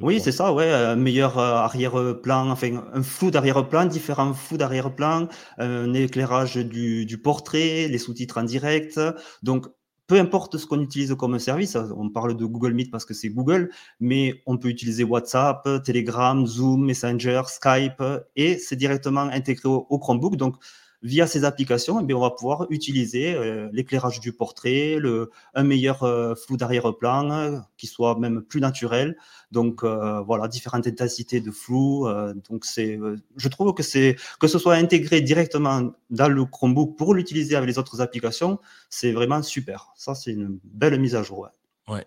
Oui, 0.00 0.20
c'est 0.20 0.32
ça, 0.32 0.52
ouais, 0.52 0.72
un 0.72 0.96
meilleur 0.96 1.38
euh, 1.38 1.54
arrière-plan, 1.56 2.50
enfin 2.50 2.82
un 2.92 3.02
flou 3.02 3.30
d'arrière-plan, 3.30 3.84
différents 3.86 4.34
flous 4.34 4.56
d'arrière-plan, 4.56 5.28
un 5.58 5.94
éclairage 5.94 6.56
du, 6.56 7.06
du 7.06 7.18
portrait, 7.18 7.88
les 7.88 7.98
sous-titres 7.98 8.38
en 8.38 8.42
direct. 8.42 8.98
Donc, 9.42 9.66
peu 10.08 10.18
importe 10.18 10.58
ce 10.58 10.66
qu'on 10.66 10.80
utilise 10.80 11.14
comme 11.14 11.38
service, 11.38 11.76
on 11.96 12.10
parle 12.10 12.36
de 12.36 12.44
Google 12.44 12.72
Meet 12.72 12.90
parce 12.90 13.04
que 13.04 13.14
c'est 13.14 13.30
Google, 13.30 13.70
mais 14.00 14.42
on 14.46 14.58
peut 14.58 14.68
utiliser 14.68 15.04
WhatsApp, 15.04 15.66
Telegram, 15.84 16.46
Zoom, 16.46 16.84
Messenger, 16.84 17.42
Skype, 17.46 18.02
et 18.34 18.58
c'est 18.58 18.76
directement 18.76 19.22
intégré 19.22 19.68
au, 19.68 19.86
au 19.88 19.98
Chromebook. 19.98 20.36
Donc, 20.36 20.56
via 21.02 21.26
ces 21.26 21.44
applications, 21.44 22.00
eh 22.00 22.04
bien, 22.04 22.16
on 22.16 22.20
va 22.20 22.30
pouvoir 22.30 22.66
utiliser 22.70 23.34
euh, 23.34 23.68
l'éclairage 23.72 24.20
du 24.20 24.32
portrait, 24.32 24.96
le, 24.98 25.30
un 25.54 25.64
meilleur 25.64 26.04
euh, 26.04 26.34
flou 26.34 26.56
d'arrière-plan 26.56 27.30
euh, 27.30 27.58
qui 27.76 27.86
soit 27.86 28.18
même 28.18 28.42
plus 28.42 28.60
naturel. 28.60 29.16
Donc 29.50 29.84
voilà, 29.84 30.48
différentes 30.48 30.86
intensités 30.86 31.40
de 31.42 31.50
flou. 31.50 32.08
donc 32.48 32.64
c'est, 32.64 32.98
je 33.36 33.48
trouve 33.48 33.74
que 33.74 33.82
c'est 33.82 34.16
que 34.40 34.46
ce 34.46 34.58
soit 34.58 34.76
intégré 34.76 35.20
directement 35.20 35.92
dans 36.08 36.28
le 36.28 36.44
Chromebook 36.46 36.96
pour 36.96 37.14
l'utiliser 37.14 37.54
avec 37.54 37.68
les 37.68 37.78
autres 37.78 38.00
applications, 38.00 38.58
c'est 38.88 39.12
vraiment 39.12 39.42
super. 39.42 39.92
Ça 39.94 40.14
c'est 40.14 40.32
une 40.32 40.58
belle 40.64 40.98
mise 40.98 41.14
à 41.14 41.22
jour. 41.22 41.50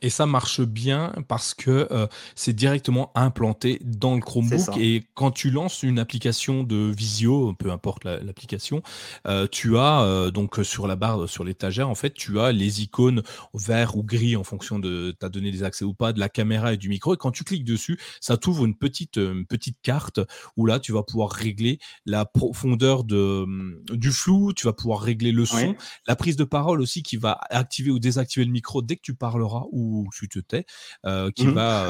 Et 0.01 0.09
ça 0.09 0.25
marche 0.25 0.61
bien 0.61 1.13
parce 1.27 1.53
que 1.53 1.87
euh, 1.91 2.07
c'est 2.33 2.53
directement 2.53 3.11
implanté 3.15 3.79
dans 3.83 4.15
le 4.15 4.21
Chromebook. 4.21 4.77
Et 4.77 5.03
quand 5.15 5.31
tu 5.31 5.51
lances 5.51 5.83
une 5.83 5.99
application 5.99 6.63
de 6.63 6.91
visio, 6.95 7.53
peu 7.53 7.71
importe 7.71 8.05
l'application, 8.05 8.81
euh, 9.27 9.47
tu 9.51 9.77
as 9.77 10.01
euh, 10.03 10.31
donc 10.31 10.59
sur 10.63 10.87
la 10.87 10.95
barre, 10.95 11.27
sur 11.27 11.43
l'étagère, 11.43 11.89
en 11.89 11.95
fait, 11.95 12.13
tu 12.13 12.39
as 12.39 12.53
les 12.53 12.83
icônes 12.83 13.21
vert 13.53 13.97
ou 13.97 14.03
gris 14.03 14.37
en 14.37 14.43
fonction 14.43 14.79
de 14.79 15.11
ta 15.19 15.27
donné 15.27 15.51
des 15.51 15.63
accès 15.63 15.83
ou 15.83 15.93
pas, 15.93 16.13
de 16.13 16.19
la 16.19 16.29
caméra 16.29 16.73
et 16.73 16.77
du 16.77 16.87
micro. 16.87 17.13
Et 17.13 17.17
quand 17.17 17.31
tu 17.31 17.43
cliques 17.43 17.65
dessus, 17.65 17.99
ça 18.21 18.37
t'ouvre 18.37 18.65
une 18.65 18.77
petite, 18.77 19.19
petite 19.45 19.77
carte 19.81 20.21
où 20.55 20.65
là, 20.65 20.79
tu 20.79 20.93
vas 20.93 21.03
pouvoir 21.03 21.31
régler 21.31 21.79
la 22.05 22.25
profondeur 22.25 23.03
de, 23.03 23.43
hum, 23.43 23.81
du 23.91 24.11
flou, 24.11 24.53
tu 24.53 24.67
vas 24.67 24.73
pouvoir 24.73 25.01
régler 25.01 25.33
le 25.33 25.45
son, 25.45 25.75
la 26.07 26.15
prise 26.15 26.37
de 26.37 26.45
parole 26.45 26.79
aussi 26.81 27.03
qui 27.03 27.17
va 27.17 27.39
activer 27.49 27.91
ou 27.91 27.99
désactiver 27.99 28.45
le 28.45 28.51
micro 28.51 28.81
dès 28.81 28.95
que 28.95 29.01
tu 29.01 29.15
parleras 29.15 29.64
ou 29.71 30.07
tu 30.13 30.27
te 30.29 30.39
tais, 30.39 30.65
euh, 31.05 31.31
qui 31.31 31.47
mmh. 31.47 31.51
va 31.51 31.89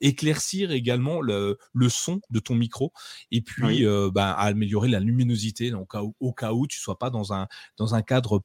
éclaircir 0.00 0.72
également 0.72 1.20
le, 1.20 1.58
son 1.88 2.20
de 2.30 2.38
ton 2.40 2.54
micro 2.54 2.92
et 3.30 3.40
puis 3.42 3.84
bah, 4.12 4.32
améliorer 4.32 4.88
la 4.88 5.00
luminosité 5.00 5.70
donc, 5.70 5.94
au, 6.20 6.32
cas 6.32 6.52
où 6.52 6.66
tu 6.66 6.78
sois 6.80 6.98
pas 6.98 7.10
dans 7.10 7.32
un, 7.32 7.46
dans 7.76 7.94
un 7.94 8.02
cadre 8.02 8.42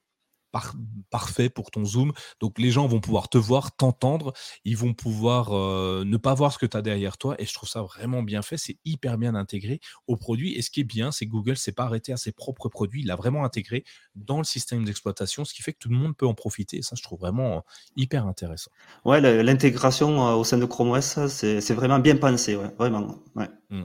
parfait 1.10 1.50
pour 1.50 1.72
ton 1.72 1.86
zoom. 1.86 2.14
Donc 2.39 2.60
les 2.60 2.72
gens 2.72 2.88
vont 2.88 3.00
pouvoir 3.00 3.30
te 3.30 3.38
voir, 3.38 3.76
t'entendre, 3.76 4.34
ils 4.66 4.78
vont 4.78 4.93
pouvoir 4.93 5.54
euh, 5.54 6.04
ne 6.06 6.18
pas 6.18 6.34
voir 6.34 6.54
ce 6.54 6.58
que 6.58 6.66
tu 6.66 6.78
as 6.78 6.82
derrière 6.82 7.18
toi. 7.18 7.36
Et 7.39 7.45
je 7.45 7.54
trouve 7.54 7.70
ça 7.70 7.82
vraiment 7.82 8.24
bien 8.24 8.41
fait. 8.41 8.58
C'est 8.58 8.78
hyper 8.86 9.18
bien 9.18 9.36
intégré 9.36 9.80
au 10.08 10.18
produit. 10.18 10.56
Et 10.56 10.62
ce 10.62 10.70
qui 10.70 10.82
est 10.82 10.86
bien, 10.86 11.12
c'est 11.12 11.26
que 11.26 11.32
Google 11.32 11.58
s'est 11.58 11.72
pas 11.72 11.84
arrêté 11.84 12.12
à 12.12 12.18
ses 12.18 12.32
propres 12.32 12.70
produits. 12.70 13.02
Il 13.02 13.08
l'a 13.08 13.16
vraiment 13.16 13.43
intégré 13.43 13.84
dans 14.16 14.38
le 14.38 14.43
système 14.43 14.84
d'exploitation, 14.84 15.45
ce 15.45 15.54
qui 15.54 15.62
fait 15.62 15.74
que 15.74 15.80
tout 15.80 15.89
le 15.89 15.95
monde 15.95 16.16
peut 16.16 16.28
en 16.28 16.34
profiter. 16.34 16.78
Et 16.78 16.82
ça, 16.82 16.95
je 16.95 17.04
trouve 17.04 17.20
vraiment 17.20 17.64
hyper 17.95 18.26
intéressant. 18.26 18.72
Ouais, 19.06 19.22
l'intégration 19.22 20.28
euh, 20.28 20.34
au 20.34 20.43
sein 20.43 20.58
de 20.58 20.66
Chrome 20.66 20.91
OS, 20.91 21.20
c'est 21.28 21.74
vraiment 21.74 22.00
bien 22.00 22.16
pensé. 22.16 22.56
vraiment. 22.78 23.24
Ouais. 23.36 23.50
Mmh. 23.70 23.84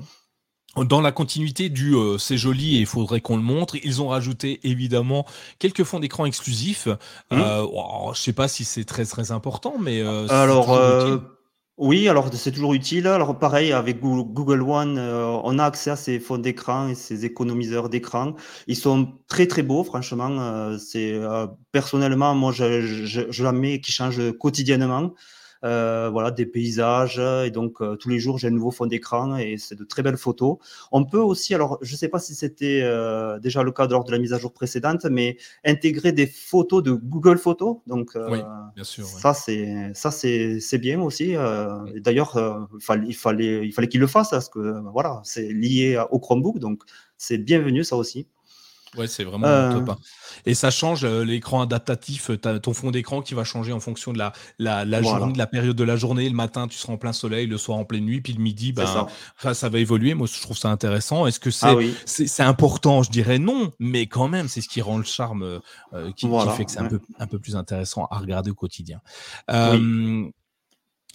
Dans 0.77 1.03
la 1.03 1.13
continuité 1.13 1.69
du 1.69 1.95
euh, 1.95 2.17
c'est 2.17 2.39
joli 2.39 2.77
et 2.77 2.81
il 2.81 2.87
faudrait 2.87 3.21
qu'on 3.21 3.37
le 3.37 3.43
montre, 3.43 3.77
ils 3.85 4.01
ont 4.01 4.09
rajouté 4.09 4.59
évidemment 4.63 5.27
quelques 5.59 5.85
fonds 5.85 6.01
d'écran 6.01 6.25
exclusifs. 6.25 6.87
Mmh. 6.87 7.33
Euh, 7.33 7.67
oh, 7.71 8.13
je 8.15 8.21
sais 8.21 8.33
pas 8.33 8.49
si 8.49 8.65
c'est 8.65 8.85
très 8.85 9.05
très 9.05 9.33
important, 9.33 9.75
mais 9.79 10.01
euh, 10.01 10.27
alors 10.29 10.73
euh, 10.73 11.19
oui, 11.77 12.09
alors 12.09 12.31
c'est 12.33 12.53
toujours 12.53 12.73
utile. 12.73 13.07
Alors 13.07 13.39
pareil 13.39 13.73
avec 13.73 14.01
Google 14.01 14.63
One, 14.63 14.99
on 14.99 15.59
a 15.59 15.65
accès 15.65 15.91
à 15.91 15.97
ces 15.97 16.19
fonds 16.19 16.39
d'écran 16.39 16.89
et 16.89 16.95
ces 16.95 17.27
économiseurs 17.27 17.91
d'écran. 17.91 18.35
Ils 18.67 18.77
sont 18.77 19.13
très 19.29 19.47
très 19.47 19.63
beaux, 19.63 19.85
franchement. 19.85 20.79
c'est 20.79 21.21
personnellement 21.71 22.35
moi 22.35 22.51
je, 22.53 22.81
je, 22.81 23.23
je 23.29 23.45
la 23.45 23.53
mets 23.53 23.83
qui 23.83 23.93
change 23.93 24.33
quotidiennement. 24.39 25.11
Euh, 25.65 26.11
voilà, 26.11 26.33
des 26.33 26.47
paysages. 26.47 27.19
Et 27.19 27.51
donc, 27.51 27.81
euh, 27.81 27.97
tous 27.97 28.09
les 28.09 28.19
jours, 28.19 28.39
j'ai 28.39 28.49
un 28.49 28.51
nouveau 28.51 28.73
fond 28.73 28.87
d'écran 28.87 29.37
et 29.37 29.59
c'est 29.59 29.77
de 29.77 29.85
très 29.85 30.03
belles 30.03 30.17
photos. 30.17 30.57
On 30.91 31.05
peut 31.05 31.21
aussi, 31.21 31.55
alors, 31.55 31.79
je 31.83 31.93
ne 31.93 31.97
sais 31.97 32.09
pas 32.09 32.19
si 32.19 32.35
c'était 32.35 32.81
euh, 32.83 33.39
déjà 33.39 33.63
le 33.63 33.71
cas 33.71 33.87
lors 33.87 34.05
de 34.05 34.11
la 34.11 34.19
mise 34.19 34.33
à 34.33 34.39
jour 34.39 34.53
précédente, 34.53 35.05
mais 35.05 35.37
intégrer 35.65 36.11
des 36.11 36.27
photos 36.27 36.83
de 36.83 36.93
Google 36.93 37.39
Photos. 37.39 37.77
Donc, 37.87 38.17
oui, 38.29 38.41
bien 38.75 38.85
sûr, 38.85 39.05
ça, 39.05 39.35
c'est 39.35 39.93
ça 39.95 40.11
c'est 40.11 40.79
bien 40.79 41.01
aussi. 41.01 41.35
D'ailleurs, 41.97 42.69
il 42.75 42.83
fallait, 42.83 43.07
il 43.07 43.15
fallait, 43.15 43.67
il 43.67 43.73
fallait 43.73 43.89
qu'il 43.89 44.01
le 44.01 44.07
fasse 44.09 44.31
parce 44.31 44.49
que 44.49 44.81
voilà, 44.91 45.21
c'est 45.25 45.53
lié 45.53 46.03
au 46.11 46.19
Chromebook. 46.19 46.59
Donc, 46.59 46.83
c'est 47.17 47.39
bienvenu, 47.39 47.85
ça 47.85 47.97
aussi. 47.97 48.27
Ouais, 48.97 49.07
c'est 49.07 49.25
vraiment 49.25 49.47
euh... 49.47 49.73
top. 49.73 49.91
Hein. 49.91 49.97
Et 50.45 50.55
ça 50.55 50.71
change 50.71 51.05
euh, 51.05 51.25
l'écran 51.25 51.63
adaptatif, 51.63 52.31
euh, 52.31 52.59
ton 52.59 52.75
fond 52.75 52.91
d'écran 52.91 53.23
qui 53.23 53.35
va 53.35 53.45
changer 53.45 53.73
en 53.73 53.81
fonction 53.81 54.13
de 54.13 54.19
la, 54.19 54.33
la, 54.59 54.85
la 54.85 55.03
journée, 55.03 55.33
de 55.33 55.39
la 55.39 55.47
période 55.47 55.77
de 55.77 55.85
la 55.85 55.97
journée. 55.97 56.29
Le 56.29 56.35
matin, 56.35 56.69
tu 56.69 56.77
seras 56.77 56.93
en 56.93 56.99
plein 56.99 57.13
soleil, 57.13 57.47
le 57.47 57.57
soir 57.57 57.79
en 57.79 57.85
pleine 57.85 58.05
nuit, 58.05 58.21
puis 58.21 58.35
le 58.35 58.43
midi, 58.43 58.73
ben, 58.73 58.87
ça. 59.39 59.55
ça 59.55 59.69
va 59.69 59.79
évoluer. 59.79 60.15
Moi, 60.15 60.27
je 60.27 60.41
trouve 60.43 60.59
ça 60.59 60.69
intéressant. 60.69 61.27
Est-ce 61.27 61.41
que 61.41 61.51
ah 61.63 61.77
c'est 62.05 62.43
important? 62.43 63.03
Je 63.03 63.11
dirais 63.11 63.39
non, 63.39 63.73
mais 63.79 64.07
quand 64.07 64.29
même, 64.29 64.49
c'est 64.49 64.61
ce 64.61 64.69
qui 64.69 64.83
rend 64.83 64.99
le 64.99 65.05
charme, 65.05 65.43
euh, 65.95 66.13
qui, 66.13 66.29
qui, 66.29 66.51
fait 66.57 66.65
que 66.65 66.71
c'est 66.71 66.81
un, 66.81 66.89
peu, 66.89 67.01
un 67.19 67.27
peu 67.27 67.39
plus 67.39 67.57
intéressant 67.57 68.07
à 68.11 68.19
regarder 68.19 68.51
au 68.51 68.55
quotidien. 68.55 69.01
Euh, 69.51 70.29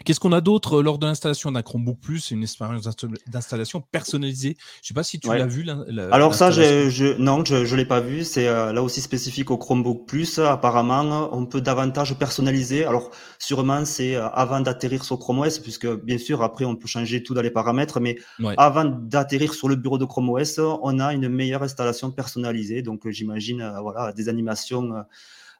Qu'est-ce 0.06 0.20
qu'on 0.20 0.32
a 0.32 0.41
d'autre 0.41 0.78
euh, 0.78 0.84
lors 0.84 1.00
de 1.00 1.08
l'installation 1.08 1.52
d'un 1.52 1.62
Chromebook 1.62 2.00
Plus 2.00 2.32
une 2.32 2.43
expérience 2.43 2.88
d'installation 3.28 3.82
personnalisée? 3.82 4.56
Je 4.60 4.86
ne 4.86 4.88
sais 4.88 4.93
pas 4.93 5.04
si 5.04 5.20
tu 5.20 5.28
l'as 5.28 5.48
vu. 5.48 5.66
Alors 6.12 6.36
ça, 6.36 6.52
je, 6.52 7.18
non, 7.18 7.43
je 7.43 7.56
ne 7.56 7.76
l'ai 7.76 7.86
pas 7.86 8.00
vu. 8.00 8.24
C'est 8.24 8.48
euh, 8.48 8.74
là 8.74 8.84
aussi 8.84 9.02
spécifique 9.02 9.50
au 9.50 9.58
Chromebook 9.58 10.06
Plus. 10.08 10.39
Apparemment, 10.39 11.30
on 11.32 11.45
peut 11.45 11.62
davantage 11.62 12.18
personnaliser. 12.18 12.86
Alors 12.86 13.12
sûrement, 13.39 13.86
c'est 13.86 14.16
euh, 14.16 14.28
avant 14.30 14.62
d'atterrir 14.62 15.04
sur 15.04 15.18
Chrome 15.18 15.39
OS, 15.39 15.60
puisque 15.60 15.88
bien 15.88 16.18
sûr, 16.18 16.43
après, 16.43 16.66
on 16.66 16.76
peut 16.76 16.88
changer 16.88 17.24
tout 17.24 17.34
dans 17.34 17.41
les 17.41 17.52
paramètres. 17.52 18.00
Mais 18.00 18.18
avant 18.58 18.86
d'atterrir 18.86 19.54
sur 19.54 19.68
le 19.68 19.76
bureau 19.76 19.98
de 19.98 20.06
Chrome 20.06 20.30
OS, 20.30 20.60
on 20.60 21.00
a 21.00 21.14
une 21.14 21.28
meilleure 21.28 21.64
installation 21.64 22.12
personnalisée. 22.12 22.82
Donc 22.82 23.10
j'imagine, 23.10 23.68
voilà, 23.82 24.14
des 24.14 24.30
animations 24.30 24.93
euh, 24.93 25.02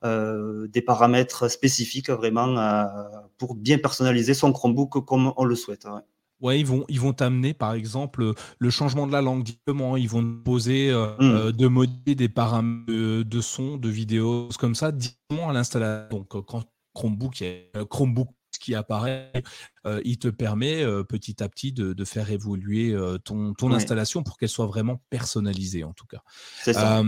des 0.04 0.82
paramètres 0.82 1.50
spécifiques 1.50 2.10
vraiment 2.10 2.58
euh, 2.58 2.84
pour 3.38 3.56
bien 3.56 3.78
personnaliser 3.78 4.34
son 4.34 4.52
Chromebook 4.52 5.06
comme 5.06 5.34
on 5.38 5.46
le 5.46 5.56
souhaite. 5.56 5.88
Ouais, 6.40 6.60
ils 6.60 6.66
vont 6.66 6.86
ils 6.88 7.00
vont 7.00 7.14
t'amener, 7.14 7.54
par 7.54 7.74
exemple, 7.74 8.34
le 8.60 8.70
changement 8.70 9.08
de 9.08 9.12
la 9.12 9.22
langue 9.22 9.44
directement. 9.44 9.98
Ils 9.98 10.10
vont 10.10 10.22
te 10.22 10.44
poser, 10.44 10.92
euh, 10.92 11.08
mmh. 11.20 11.22
euh, 11.22 11.52
de 11.52 11.68
modifier 11.68 12.16
des 12.16 12.30
paramètres 12.30 12.92
de 12.92 13.42
son, 13.42 13.78
de 13.78 13.90
vidéo, 13.90 14.50
comme 14.60 14.76
ça, 14.76 14.92
directement 14.92 15.50
à 15.50 15.54
l'installation. 15.54 16.16
Donc, 16.16 16.36
euh, 16.36 16.42
quand 16.42 16.64
Chromebook, 16.94 17.44
Chromebook 17.90 18.30
qui 18.60 18.74
apparaît, 18.74 19.32
il 20.04 20.18
te 20.18 20.30
permet 20.30 20.84
petit 21.08 21.44
à 21.44 21.50
petit 21.50 21.72
de, 21.72 22.06
faire 22.06 22.32
évoluer 22.32 22.96
ton, 23.24 23.54
ton 23.54 23.72
installation 23.72 24.24
pour 24.24 24.38
qu'elle 24.38 24.50
soit 24.50 24.66
vraiment 24.66 25.00
personnalisée, 25.12 25.84
en 25.84 25.94
tout 25.94 26.08
cas. 26.08 26.24
C'est 26.64 26.74
ça. 26.74 27.04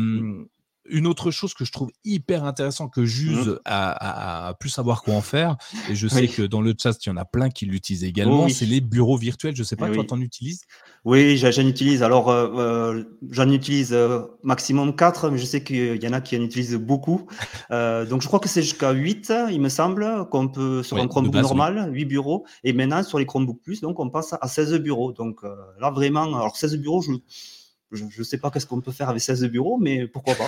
Une 0.85 1.07
autre 1.07 1.29
chose 1.31 1.53
que 1.53 1.65
je 1.65 1.71
trouve 1.71 1.91
hyper 2.03 2.43
intéressant 2.45 2.87
que 2.87 3.05
Juse 3.05 3.47
mmh. 3.47 3.59
a, 3.65 4.53
pu 4.59 4.69
savoir 4.69 5.03
quoi 5.03 5.13
en 5.15 5.21
faire, 5.21 5.57
et 5.89 5.95
je 5.95 6.07
sais 6.07 6.27
que 6.27 6.41
dans 6.41 6.61
le 6.61 6.73
chat, 6.77 6.93
il 7.05 7.09
y 7.09 7.11
en 7.11 7.17
a 7.17 7.25
plein 7.25 7.49
qui 7.49 7.65
l'utilisent 7.65 8.03
également, 8.03 8.49
c'est 8.49 8.65
les 8.65 8.81
bureaux 8.81 9.17
virtuels. 9.17 9.55
Je 9.55 9.61
ne 9.61 9.65
sais 9.65 9.75
pas, 9.75 9.89
toi, 9.89 10.03
tu 10.03 10.13
en 10.13 10.21
utilises? 10.21 10.61
Oui, 11.05 11.37
j'en 11.37 11.65
utilise. 11.65 12.03
Alors, 12.03 12.29
euh, 12.29 12.49
euh, 12.57 13.03
j'en 13.31 13.49
utilise 13.49 13.93
euh, 13.93 14.21
maximum 14.43 14.95
4, 14.95 15.29
mais 15.29 15.37
je 15.37 15.45
sais 15.45 15.63
qu'il 15.63 16.03
y 16.03 16.07
en 16.07 16.13
a 16.13 16.19
qui 16.19 16.37
en 16.37 16.41
utilisent 16.41 16.75
beaucoup. 16.75 17.27
donc, 17.69 18.21
je 18.21 18.27
crois 18.27 18.39
que 18.39 18.49
c'est 18.49 18.61
jusqu'à 18.61 18.91
8, 18.91 19.33
il 19.51 19.61
me 19.61 19.69
semble, 19.69 20.27
qu'on 20.29 20.49
peut, 20.49 20.83
sur 20.83 20.97
un 20.97 21.07
Chromebook 21.07 21.35
normal, 21.35 21.89
8 21.93 22.05
bureaux. 22.05 22.45
Et 22.63 22.73
maintenant, 22.73 23.03
sur 23.03 23.19
les 23.19 23.25
Chromebook 23.25 23.59
Plus, 23.63 23.81
donc, 23.81 23.99
on 23.99 24.09
passe 24.09 24.35
à 24.39 24.47
16 24.47 24.75
bureaux. 24.79 25.13
Donc, 25.13 25.41
là, 25.79 25.91
vraiment, 25.91 26.23
alors 26.23 26.57
16 26.57 26.77
bureaux, 26.77 27.01
je 27.01 27.11
je 27.91 28.03
ne 28.03 28.23
sais 28.23 28.37
pas 28.37 28.51
qu'est-ce 28.51 28.65
qu'on 28.65 28.81
peut 28.81 28.91
faire 28.91 29.09
avec 29.09 29.21
16 29.21 29.45
bureaux, 29.45 29.77
mais 29.77 30.07
pourquoi 30.07 30.35
pas. 30.35 30.47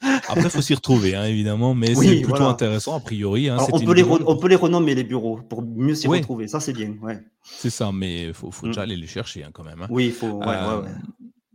Après, 0.28 0.44
il 0.44 0.50
faut 0.50 0.62
s'y 0.62 0.74
retrouver, 0.74 1.14
hein, 1.14 1.24
évidemment, 1.24 1.74
mais 1.74 1.94
c'est 1.94 2.20
plutôt 2.20 2.44
intéressant 2.44 2.96
a 2.96 3.00
priori. 3.00 3.48
Hein, 3.48 3.58
on, 3.72 3.80
peut 3.80 3.94
les 3.94 4.02
on, 4.02 4.36
peut 4.36 4.48
les 4.48 4.56
renommer, 4.56 4.94
les 4.94 5.04
bureaux, 5.04 5.40
pour 5.48 5.62
mieux 5.62 5.94
s'y 5.94 6.08
retrouver. 6.08 6.48
Ça, 6.48 6.60
c'est 6.60 6.72
bien. 6.72 6.94
Ouais. 7.02 7.20
C'est 7.42 7.70
ça, 7.70 7.92
mais 7.92 8.24
il 8.28 8.34
faut, 8.34 8.50
faut 8.50 8.66
déjà 8.66 8.80
mm. 8.80 8.84
aller 8.84 8.96
les 8.96 9.06
chercher 9.06 9.44
hein, 9.44 9.50
quand 9.52 9.64
même. 9.64 9.86
Oui, 9.90 10.06
il 10.06 10.12
faut. 10.12 10.42
Euh, 10.42 10.82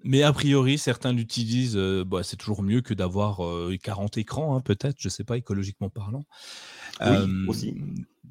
mais 0.03 0.23
a 0.23 0.31
priori, 0.31 0.77
certains 0.77 1.13
l'utilisent. 1.13 1.77
Euh, 1.77 2.03
bah, 2.05 2.21
c'est 2.23 2.37
toujours 2.37 2.61
mieux 2.61 2.81
que 2.81 2.93
d'avoir 2.93 3.41
40 3.81 4.17
euh, 4.17 4.21
écrans, 4.21 4.61
peut-être, 4.61 4.97
je 4.99 5.07
ne 5.07 5.11
sais 5.11 5.23
pas, 5.23 5.37
écologiquement 5.37 5.89
parlant. 5.89 6.25
Oui, 7.01 7.47
aussi 7.47 7.75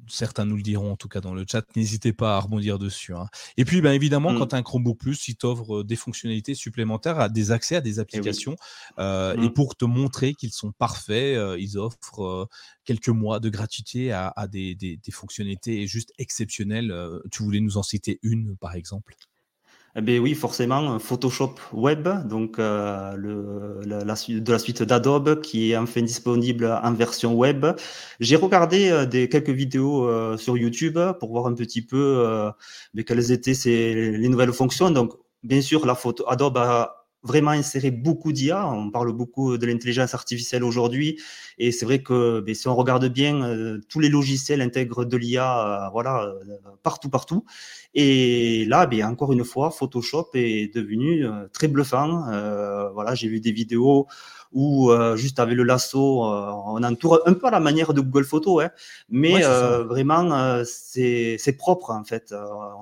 certains 0.07 0.45
nous 0.45 0.55
le 0.55 0.61
diront 0.61 0.91
en 0.91 0.95
tout 0.95 1.07
cas 1.07 1.21
dans 1.21 1.33
le 1.33 1.45
chat, 1.49 1.63
n'hésitez 1.75 2.13
pas 2.13 2.37
à 2.37 2.39
rebondir 2.39 2.79
dessus. 2.79 3.13
Hein. 3.13 3.27
Et 3.57 3.65
puis, 3.65 3.81
ben, 3.81 3.91
évidemment, 3.91 4.31
mmh. 4.31 4.37
quand 4.39 4.47
tu 4.47 4.55
as 4.55 4.57
un 4.57 4.63
Chromebook 4.63 4.97
Plus, 4.97 5.27
il 5.27 5.35
t'offre 5.35 5.83
des 5.83 5.95
fonctionnalités 5.95 6.55
supplémentaires, 6.55 7.19
à 7.19 7.29
des 7.29 7.51
accès 7.51 7.75
à 7.75 7.81
des 7.81 7.97
eh 7.97 7.99
applications. 7.99 8.55
Et, 8.97 9.01
mmh. 9.01 9.53
pour 9.53 9.75
te 9.75 9.85
montrer 9.85 10.33
qu'ils 10.33 10.53
sont 10.53 10.71
parfaits, 10.71 11.37
ils 11.59 11.77
offrent 11.77 12.47
quelques 12.83 13.09
mois 13.09 13.39
de 13.39 13.49
gratuité 13.49 14.11
à, 14.11 14.33
des, 14.49 14.75
des, 14.75 14.99
fonctionnalités 15.11 15.87
juste 15.87 16.11
exceptionnelles. 16.17 16.93
tu 17.31 17.43
voulais 17.43 17.59
nous 17.59 17.77
en 17.77 17.83
citer 17.83 18.19
une, 18.23 18.57
par 18.57 18.75
exemple? 18.75 19.15
Eh 19.99 20.01
bien 20.01 20.19
oui, 20.19 20.35
forcément, 20.35 20.99
Photoshop 20.99 21.55
Web, 21.73 22.07
donc 22.27 22.59
euh, 22.59 23.13
le, 23.15 23.79
la, 23.83 24.03
de 24.03 24.51
la 24.51 24.59
suite 24.59 24.83
d'Adobe 24.83 25.41
qui 25.41 25.71
est 25.71 25.77
enfin 25.77 26.03
disponible 26.03 26.79
en 26.83 26.93
version 26.93 27.33
web. 27.33 27.65
J'ai 28.19 28.35
regardé 28.35 28.91
euh, 28.91 29.07
des 29.07 29.27
quelques 29.27 29.49
vidéos 29.49 30.07
euh, 30.07 30.37
sur 30.37 30.55
YouTube 30.55 30.99
pour 31.19 31.31
voir 31.31 31.47
un 31.47 31.55
petit 31.55 31.81
peu 31.81 32.51
mais 32.93 33.03
quelles 33.03 33.31
étaient 33.31 33.55
ces, 33.55 34.11
les 34.11 34.29
nouvelles 34.29 34.53
fonctions. 34.53 34.91
Donc, 34.91 35.13
bien 35.41 35.61
sûr, 35.61 35.83
la 35.87 35.95
photo 35.95 36.23
Adobe 36.29 36.57
a 36.57 36.96
vraiment 37.23 37.51
insérer 37.51 37.91
beaucoup 37.91 38.31
d'IA. 38.31 38.67
On 38.67 38.89
parle 38.91 39.11
beaucoup 39.11 39.57
de 39.57 39.65
l'intelligence 39.65 40.13
artificielle 40.13 40.63
aujourd'hui, 40.63 41.19
et 41.57 41.71
c'est 41.71 41.85
vrai 41.85 42.01
que 42.01 42.41
ben, 42.41 42.55
si 42.55 42.67
on 42.67 42.75
regarde 42.75 43.07
bien, 43.07 43.43
euh, 43.43 43.79
tous 43.89 43.99
les 43.99 44.09
logiciels 44.09 44.61
intègrent 44.61 45.05
de 45.05 45.17
l'IA, 45.17 45.87
euh, 45.87 45.89
voilà, 45.91 46.23
euh, 46.23 46.57
partout, 46.83 47.09
partout. 47.09 47.45
Et 47.93 48.65
là, 48.65 48.85
ben, 48.85 49.03
encore 49.05 49.33
une 49.33 49.43
fois, 49.43 49.71
Photoshop 49.71 50.29
est 50.33 50.73
devenu 50.73 51.25
très 51.53 51.67
bluffant. 51.67 52.25
voilà, 52.93 53.15
j'ai 53.15 53.27
vu 53.27 53.39
des 53.39 53.51
vidéos 53.51 54.07
où 54.57 54.89
euh, 54.89 55.15
juste 55.15 55.39
avec 55.39 55.55
le 55.55 55.61
lasso, 55.61 56.25
euh, 56.25 56.51
on 56.65 56.83
entoure 56.83 57.21
un 57.27 57.33
peu 57.33 57.45
à 57.45 57.51
la 57.51 57.59
manière 57.59 57.93
de 57.93 58.01
Google 58.01 58.25
Photos, 58.25 58.63
hein, 58.63 58.71
mais 59.07 59.45
euh, 59.45 59.83
vraiment 59.83 60.63
c'est 60.65 61.55
propre 61.59 61.91
en 61.91 62.03
fait. 62.03 62.33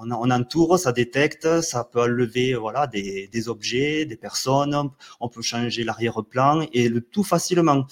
On, 0.01 0.09
on, 0.09 0.31
entoure, 0.31 0.79
ça 0.79 0.93
détecte, 0.93 1.59
ça 1.59 1.83
peut 1.83 2.01
enlever 2.01 2.53
voilà 2.53 2.87
des, 2.87 3.27
des 3.27 3.49
objets, 3.49 4.05
des 4.05 4.15
personnes, 4.15 4.89
on 5.19 5.27
peut 5.27 5.41
changer 5.41 5.83
l'arrière-plan 5.83 6.65
et 6.71 6.87
le 6.87 7.01
tout 7.01 7.25
facilement. 7.25 7.85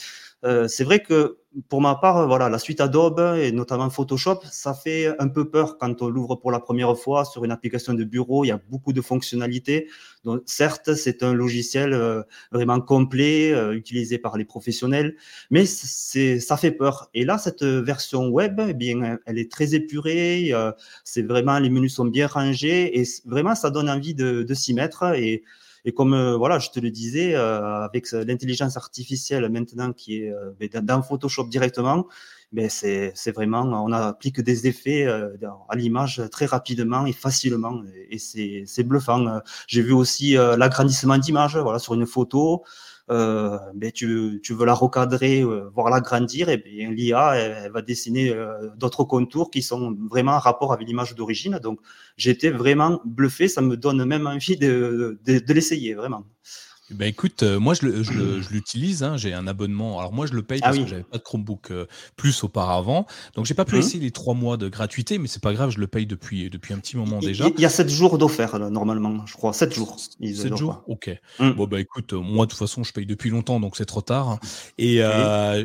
Euh, 0.46 0.68
c'est 0.68 0.84
vrai 0.84 1.02
que 1.02 1.38
pour 1.70 1.82
ma 1.82 1.96
part, 1.96 2.28
voilà, 2.28 2.50
la 2.50 2.58
suite 2.58 2.82
Adobe 2.82 3.38
et 3.38 3.52
notamment 3.52 3.90
Photoshop, 3.90 4.40
ça 4.52 4.74
fait 4.74 5.14
un 5.20 5.28
peu 5.28 5.50
peur 5.50 5.78
quand 5.78 6.02
on 6.02 6.10
l'ouvre 6.10 6.36
pour 6.36 6.52
la 6.52 6.60
première 6.60 6.98
fois 6.98 7.26
sur 7.26 7.46
une 7.46 7.52
application 7.52 7.94
de 7.94 8.04
bureau. 8.04 8.44
Il 8.44 8.48
y 8.48 8.52
a 8.52 8.60
beaucoup 8.70 8.92
de 8.92 9.02
fonctionnalités. 9.02 9.88
Donc, 10.26 10.42
certes, 10.46 10.96
c'est 10.96 11.22
un 11.22 11.34
logiciel 11.34 11.94
euh, 11.94 12.24
vraiment 12.52 12.82
complet, 12.82 13.54
euh, 13.54 13.74
utilisé 13.74 14.18
par 14.18 14.36
les 14.36 14.46
professionnels, 14.46 15.16
mais 15.52 15.66
c'est, 15.66 16.40
ça 16.40 16.58
fait 16.58 16.72
peur. 16.72 17.10
Et 17.14 17.24
là, 17.24 17.38
cette 17.38 17.64
version 17.64 18.28
web, 18.30 18.60
eh 18.68 18.74
bien, 18.74 19.20
elle 19.26 19.38
est 19.38 19.52
très 19.52 19.76
épurée. 19.76 20.52
c'est 21.04 21.22
vraiment, 21.22 21.60
les 21.60 21.70
menus 21.70 21.96
sont 21.96 22.06
bien 22.06 22.28
rangés 22.28 23.00
et 23.00 23.04
vraiment, 23.26 23.56
ça 23.56 23.70
donne 23.70 23.90
envie 23.90 24.16
de, 24.16 24.44
de 24.44 24.54
s'y 24.54 24.74
mettre. 24.74 25.04
Et 25.16 25.44
et 25.86 25.94
comme 25.94 26.14
euh, 26.14 26.38
voilà, 26.38 26.60
je 26.60 26.70
te 26.70 26.80
le 26.80 26.90
disais, 26.90 27.36
euh, 27.36 27.84
avec 27.84 28.12
l'intelligence 28.12 28.78
artificielle 28.78 29.50
maintenant 29.50 29.92
qui 29.92 30.18
est 30.18 30.32
euh, 30.32 30.52
ben, 30.60 30.70
dans 30.82 31.02
Photoshop 31.02 31.48
directement, 31.48 32.08
ben, 32.54 32.70
c'est 32.70 33.32
vraiment, 33.32 33.64
on 33.64 33.92
applique 33.92 34.40
des 34.40 34.68
effets 34.68 35.06
à 35.08 35.76
l'image 35.76 36.22
très 36.32 36.46
rapidement 36.46 37.06
et 37.08 37.12
facilement, 37.12 37.82
et, 38.12 38.20
c'est 38.20 38.84
bluffant. 38.84 39.42
J'ai 39.68 39.82
vu 39.82 39.92
aussi 39.92 40.34
l'agrandissement 40.34 41.18
d'image, 41.18 41.58
voilà, 41.58 41.80
sur 41.80 41.96
une 41.96 42.06
photo. 42.06 42.64
Euh, 43.12 43.58
ben 43.76 43.92
tu, 43.92 44.40
tu, 44.42 44.54
veux 44.54 44.66
la 44.66 44.74
recadrer, 44.74 45.42
euh, 45.42 45.70
voir 45.76 45.90
l'agrandir, 45.90 46.48
et 46.48 46.58
bien 46.58 46.90
l'IA 46.90 47.36
elle, 47.36 47.72
va 47.72 47.82
dessiner 47.82 48.30
euh, 48.30 48.70
d'autres 48.78 49.04
contours 49.04 49.52
qui 49.52 49.62
sont 49.62 49.98
vraiment 50.10 50.32
en 50.34 50.40
rapport 50.40 50.72
avec 50.72 50.88
l'image 50.88 51.14
d'origine. 51.14 51.60
Donc 51.62 51.80
j'étais 52.16 52.50
vraiment 52.50 53.02
bluffé, 53.04 53.50
ça 53.50 53.62
me 53.62 53.76
donne 53.76 54.06
même 54.06 54.26
envie 54.26 54.56
de, 54.56 55.20
de, 55.26 55.40
de 55.40 55.54
l'essayer, 55.54 55.96
vraiment. 55.96 56.26
Ben 56.90 57.08
écoute, 57.08 57.44
euh, 57.44 57.60
moi 57.60 57.74
je 57.74 58.52
l'utilise, 58.52 59.04
hein, 59.04 59.16
j'ai 59.16 59.34
un 59.34 59.48
abonnement. 59.48 60.00
Alors 60.00 60.12
moi 60.12 60.26
je 60.26 60.34
le 60.34 60.44
paye 60.44 60.60
ah 60.62 60.68
parce 60.68 60.80
que 60.80 60.88
j'avais 60.88 61.04
pas 61.04 61.18
de 61.18 61.24
Chromebook 61.24 61.72
euh, 61.72 61.86
plus 62.18 62.44
auparavant, 62.44 63.08
donc 63.36 63.46
j'ai 63.46 63.54
pas 63.54 63.64
pu 63.64 63.76
mmh. 63.76 63.80
essayer 63.80 64.00
les 64.02 64.12
trois 64.12 64.34
mois 64.34 64.58
de 64.58 64.68
gratuité, 64.68 65.18
mais 65.18 65.28
c'est 65.28 65.42
pas 65.42 65.54
grave, 65.54 65.70
je 65.70 65.80
le 65.80 65.88
paye 65.88 66.06
depuis 66.06 66.50
depuis 66.50 66.74
un 66.74 66.80
petit 66.80 66.98
moment 66.98 67.20
déjà. 67.20 67.48
Il 67.56 67.62
y 67.62 67.66
a 67.66 67.70
sept 67.70 67.90
jours 67.90 68.18
d'offert 68.18 68.60
normalement, 68.60 69.26
je 69.26 69.34
crois, 69.34 69.54
sept 69.54 69.74
jours. 69.74 69.98
Sept 70.00 70.58
jours, 70.58 70.84
ok. 70.88 71.10
Mmh. 71.40 71.52
Bon 71.52 71.68
bah 71.68 71.80
écoute, 71.80 72.14
euh, 72.14 72.20
moi 72.20 72.46
de 72.46 72.52
toute 72.52 72.60
façon 72.60 72.84
je 72.84 72.92
paye 72.92 73.06
depuis 73.06 73.30
longtemps, 73.30 73.62
donc 73.62 73.78
c'est 73.78 73.86
trop 73.86 74.02
tard. 74.02 74.30
Hein. 74.30 74.40
Et 74.78 75.02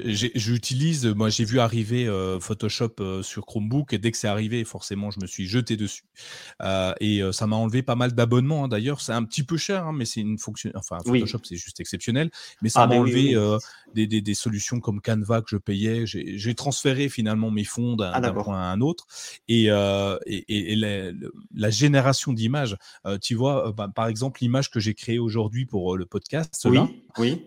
j'utilise, 0.06 1.06
moi 1.06 1.30
j'ai 1.30 1.44
vu 1.44 1.58
arriver 1.58 2.08
Photoshop 2.40 3.22
sur 3.22 3.44
Chromebook 3.44 3.92
et 3.92 3.98
dès 3.98 4.12
que 4.12 4.16
c'est 4.16 4.28
arrivé, 4.28 4.64
forcément 4.64 5.10
je 5.10 5.18
me 5.20 5.26
suis 5.26 5.46
jeté 5.46 5.76
dessus 5.76 6.04
et 7.00 7.22
ça 7.32 7.46
m'a 7.48 7.56
enlevé 7.56 7.82
pas 7.82 7.96
mal 7.96 8.12
d'abonnements. 8.12 8.64
Hein, 8.64 8.68
d'ailleurs, 8.68 9.00
c'est 9.00 9.12
un 9.12 9.24
petit 9.24 9.42
peu 9.42 9.56
cher, 9.56 9.92
mais 9.92 10.04
c'est 10.04 10.20
une 10.20 10.38
fonction, 10.38 10.70
enfin 10.74 10.98
Photoshop, 11.09 11.40
c'est 11.44 11.56
juste 11.56 11.80
exceptionnel. 11.80 12.30
Mais 12.62 12.68
ça 12.68 12.82
ah, 12.82 12.86
m'a 12.86 12.96
enlevé 12.96 13.34
euh, 13.34 13.59
des, 13.94 14.06
des, 14.06 14.34
solutions 14.34 14.80
comme 14.80 15.00
Canva 15.00 15.42
que 15.42 15.48
je 15.50 15.56
payais. 15.56 16.04
J'ai 16.06 16.54
transféré 16.54 17.09
finalement 17.09 17.50
mes 17.50 17.64
fonds 17.64 17.96
d'un 17.96 18.12
ah, 18.12 18.32
point 18.32 18.61
à 18.61 18.72
un 18.72 18.80
autre. 18.80 19.06
Et, 19.48 19.66
euh, 19.68 20.18
et, 20.26 20.72
et, 20.72 20.76
la, 20.76 21.70
génération 21.70 22.32
d'images, 22.32 22.76
euh, 23.06 23.18
tu 23.18 23.34
vois, 23.34 23.72
bah, 23.72 23.88
par 23.94 24.06
exemple, 24.06 24.40
l'image 24.42 24.70
que 24.70 24.80
j'ai 24.80 24.94
créée 24.94 25.18
aujourd'hui 25.18 25.66
pour 25.66 25.96
le 25.96 26.06
podcast, 26.06 26.66
oui, 26.70 26.80
oui 27.18 27.42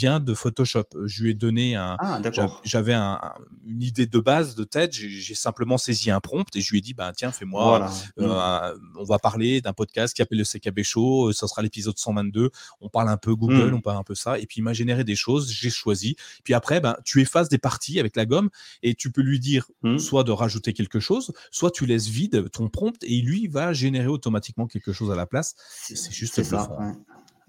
de 0.00 0.34
Photoshop. 0.34 0.84
Je 1.04 1.22
lui 1.22 1.30
ai 1.30 1.34
donné 1.34 1.76
un. 1.76 1.96
Ah, 1.98 2.20
j'avais 2.64 2.94
une 2.94 3.82
idée 3.82 4.06
de 4.06 4.18
base 4.18 4.54
de 4.54 4.64
tête. 4.64 4.92
J'ai 4.92 5.34
simplement 5.34 5.78
saisi 5.78 6.10
un 6.10 6.20
prompt 6.20 6.46
et 6.54 6.60
je 6.60 6.70
lui 6.70 6.78
ai 6.78 6.80
dit 6.80 6.94
bah, 6.94 7.12
tiens, 7.14 7.32
fais-moi. 7.32 7.90
Euh, 8.18 8.74
mmh. 8.74 8.96
on 8.98 9.04
va 9.04 9.18
parler 9.18 9.60
d'un 9.60 9.72
podcast 9.72 10.14
qui 10.14 10.22
s'appelle 10.22 10.38
le 10.38 10.44
CKB 10.44 10.82
Show. 10.82 11.32
Ça 11.32 11.46
sera 11.46 11.62
l'épisode 11.62 11.98
122. 11.98 12.50
On 12.80 12.88
parle 12.88 13.08
un 13.08 13.16
peu 13.16 13.34
Google, 13.34 13.70
mmh. 13.70 13.74
on 13.74 13.80
parle 13.80 13.98
un 13.98 14.02
peu 14.02 14.14
ça. 14.14 14.38
Et 14.38 14.46
puis 14.46 14.60
il 14.60 14.62
m'a 14.62 14.72
généré 14.72 15.04
des 15.04 15.16
choses. 15.16 15.50
J'ai 15.50 15.70
choisi. 15.70 16.16
Puis 16.44 16.54
après, 16.54 16.80
ben, 16.80 16.96
tu 17.04 17.20
effaces 17.20 17.48
des 17.48 17.58
parties 17.58 18.00
avec 18.00 18.16
la 18.16 18.24
gomme 18.24 18.48
et 18.82 18.94
tu 18.94 19.10
peux 19.10 19.22
lui 19.22 19.38
dire 19.38 19.70
mmh. 19.82 19.98
soit 19.98 20.24
de 20.24 20.32
rajouter 20.32 20.72
quelque 20.72 21.00
chose, 21.00 21.32
soit 21.50 21.70
tu 21.70 21.84
laisses 21.84 22.08
vide 22.08 22.50
ton 22.50 22.68
prompt 22.68 22.96
et 23.02 23.20
lui 23.20 23.48
va 23.48 23.72
générer 23.72 24.06
automatiquement 24.08 24.66
quelque 24.66 24.92
chose 24.92 25.10
à 25.10 25.16
la 25.16 25.26
place. 25.26 25.54
C'est 25.82 26.12
juste 26.12 26.42
ça. 26.42 26.68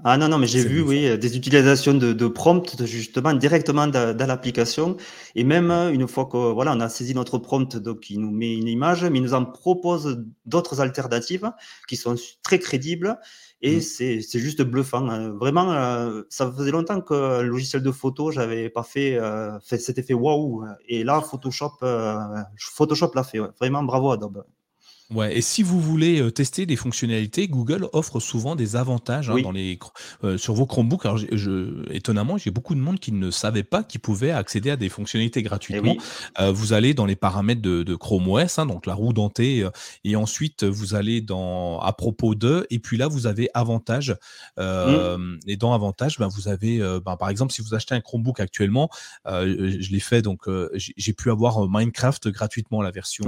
Ah 0.04 0.18
non, 0.18 0.30
non, 0.30 0.40
mais 0.40 0.48
j'ai 0.48 0.64
vu, 0.66 0.82
oui, 0.82 1.18
des 1.20 1.38
utilisations 1.38 1.94
de, 1.94 2.12
de 2.12 2.28
prompts 2.28 2.84
justement 2.86 3.34
directement 3.34 3.86
dans, 3.86 4.18
l'application. 4.18 4.98
Et 5.36 5.44
même 5.44 5.70
euh, 5.70 5.92
une 5.92 6.08
fois 6.08 6.26
que 6.26 6.38
voilà, 6.38 6.74
on 6.74 6.80
a 6.80 6.90
saisi 6.90 7.14
notre 7.14 7.38
prompt, 7.38 7.78
donc 7.78 8.10
il 8.10 8.20
nous 8.20 8.32
met 8.32 8.56
une 8.56 8.68
image, 8.68 9.04
mais 9.04 9.20
il 9.20 9.22
nous 9.22 9.36
en 9.36 9.46
propose 9.46 10.26
d'autres 10.46 10.82
alternatives 10.82 11.52
qui 11.88 11.98
sont 11.98 12.16
très 12.42 12.58
crédibles. 12.58 13.20
Et 13.62 13.78
mmh. 13.78 13.82
c'est 13.82 14.40
juste 14.40 14.64
bluffant. 14.64 15.08
Hein. 15.08 15.30
Vraiment, 15.40 15.72
euh, 15.72 16.24
ça 16.30 16.52
faisait 16.52 16.72
longtemps 16.72 17.02
que 17.02 17.42
le 17.42 17.50
logiciel 17.50 17.84
de 17.84 17.92
photo, 17.92 18.32
j'avais 18.32 18.70
pas 18.72 18.82
fait, 18.82 19.20
euh, 19.20 19.60
fait 19.60 19.78
cet 19.78 20.00
effet 20.00 20.16
waouh. 20.16 20.66
Et 20.88 21.04
là, 21.04 21.22
Photoshop, 21.22 21.78
Photoshop 22.58 23.12
l'a 23.14 23.24
fait. 23.24 23.38
Vraiment, 23.60 23.84
bravo 23.84 24.12
Adobe. 24.12 24.44
Ouais, 25.14 25.38
et 25.38 25.42
si 25.42 25.62
vous 25.62 25.80
voulez 25.80 26.22
euh, 26.22 26.32
tester 26.32 26.66
des 26.66 26.78
fonctionnalités, 26.78 27.48
Google 27.48 27.90
offre 27.92 28.20
souvent 28.20 28.56
des 28.56 28.78
avantages 28.78 29.30
hein, 29.30 29.42
dans 29.42 29.52
les, 29.52 29.78
euh, 30.24 30.38
sur 30.38 30.54
vos 30.54 30.66
Chromebooks. 30.66 31.06
Alors, 31.06 31.18
je, 31.18 31.84
étonnamment, 31.92 32.38
j'ai 32.38 32.52
beaucoup 32.52 32.76
de 32.76 32.80
monde 32.80 33.00
qui 33.00 33.12
ne 33.12 33.30
savait 33.30 33.64
pas 33.64 33.84
qu'ils 33.84 34.00
pouvaient 34.00 34.32
accéder 34.32 34.72
à 34.72 34.78
des 34.78 34.88
fonctionnalités 34.88 35.44
gratuitement. 35.44 35.96
Eh 35.98 36.42
euh, 36.42 36.52
vous 36.52 36.72
allez 36.72 36.94
dans 36.94 37.06
les 37.06 37.18
paramètres 37.18 37.62
de, 37.62 37.84
de 37.84 37.96
Chrome 37.96 38.28
OS, 38.30 38.58
hein, 38.58 38.66
donc 38.66 38.86
la 38.86 38.94
roue 38.94 39.12
dentée, 39.12 39.68
et 40.04 40.16
ensuite 40.16 40.64
vous 40.64 40.96
allez 40.96 41.22
dans 41.22 41.80
à 41.80 41.92
propos 41.92 42.34
de, 42.34 42.66
et 42.70 42.80
puis 42.80 42.98
là 42.98 43.08
vous 43.08 43.28
avez 43.28 43.50
avantages. 43.54 44.16
Mmh. 44.58 45.40
Et 45.48 45.58
dans 45.58 45.74
avantages, 45.74 46.20
ben, 46.20 46.28
vous 46.28 46.48
avez, 46.48 46.80
ben, 47.06 47.18
par 47.18 47.30
exemple, 47.30 47.52
si 47.52 47.62
vous 47.62 47.74
achetez 47.74 47.96
un 47.96 48.02
Chromebook 48.02 48.40
actuellement, 48.40 48.90
je 49.26 49.92
l'ai 49.92 50.00
fait, 50.00 50.22
donc 50.22 50.48
j'ai 50.76 51.14
pu 51.14 51.32
avoir 51.32 51.68
Minecraft 51.68 52.30
gratuitement, 52.30 52.82
la 52.82 52.92
version 52.92 53.26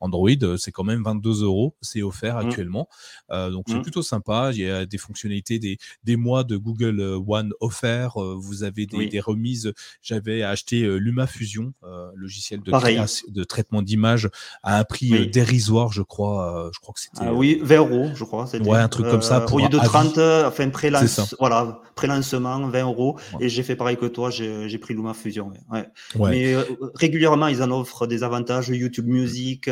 Android. 0.00 0.56
C'est 0.56 0.72
quand 0.72 0.84
même 0.84 1.01
22 1.02 1.44
euros, 1.44 1.74
c'est 1.80 2.02
offert 2.02 2.36
mmh. 2.36 2.46
actuellement. 2.46 2.88
Euh, 3.30 3.50
donc 3.50 3.64
c'est 3.68 3.76
mmh. 3.76 3.82
plutôt 3.82 4.02
sympa. 4.02 4.50
Il 4.52 4.60
y 4.60 4.70
a 4.70 4.86
des 4.86 4.98
fonctionnalités, 4.98 5.58
des, 5.58 5.78
des 6.04 6.16
mois 6.16 6.44
de 6.44 6.56
Google 6.56 7.00
euh, 7.00 7.18
One 7.26 7.52
offerts. 7.60 8.20
Euh, 8.20 8.34
vous 8.38 8.64
avez 8.64 8.86
des, 8.86 9.20
remises. 9.20 9.72
J'avais 10.00 10.42
acheté 10.42 10.82
LumaFusion, 10.98 11.72
logiciel 12.14 12.60
de, 12.62 13.30
de 13.30 13.44
traitement 13.44 13.82
d'image 13.82 14.28
à 14.62 14.78
un 14.78 14.84
prix 14.84 15.28
dérisoire, 15.28 15.92
je 15.92 16.02
crois. 16.02 16.70
je 16.74 16.80
crois 16.80 16.94
que 16.94 17.00
c'était. 17.00 17.20
Ah 17.20 17.32
oui, 17.32 17.60
20 17.62 17.76
euros, 17.76 18.10
je 18.14 18.24
crois. 18.24 18.46
Ouais, 18.56 18.78
un 18.78 18.88
truc 18.88 19.06
comme 19.08 19.22
ça. 19.22 19.40
Pour 19.40 19.56
au 19.56 19.60
lieu 19.60 19.68
de 19.68 19.78
30, 19.78 20.18
enfin 20.18 20.68
pré-lance, 20.70 21.34
voilà, 21.38 21.80
pré-lancement, 21.94 22.68
20 22.68 22.82
euros. 22.82 23.18
Et 23.40 23.48
j'ai 23.48 23.62
fait 23.62 23.76
pareil 23.76 23.96
que 23.96 24.06
toi, 24.06 24.30
j'ai 24.30 24.78
pris 24.78 24.94
LumaFusion. 24.94 25.52
Ouais. 25.70 25.88
Mais 26.16 26.56
régulièrement, 26.94 27.46
ils 27.46 27.62
en 27.62 27.70
offrent 27.70 28.06
des 28.06 28.22
avantages. 28.24 28.68
YouTube 28.68 29.06
Music, 29.06 29.70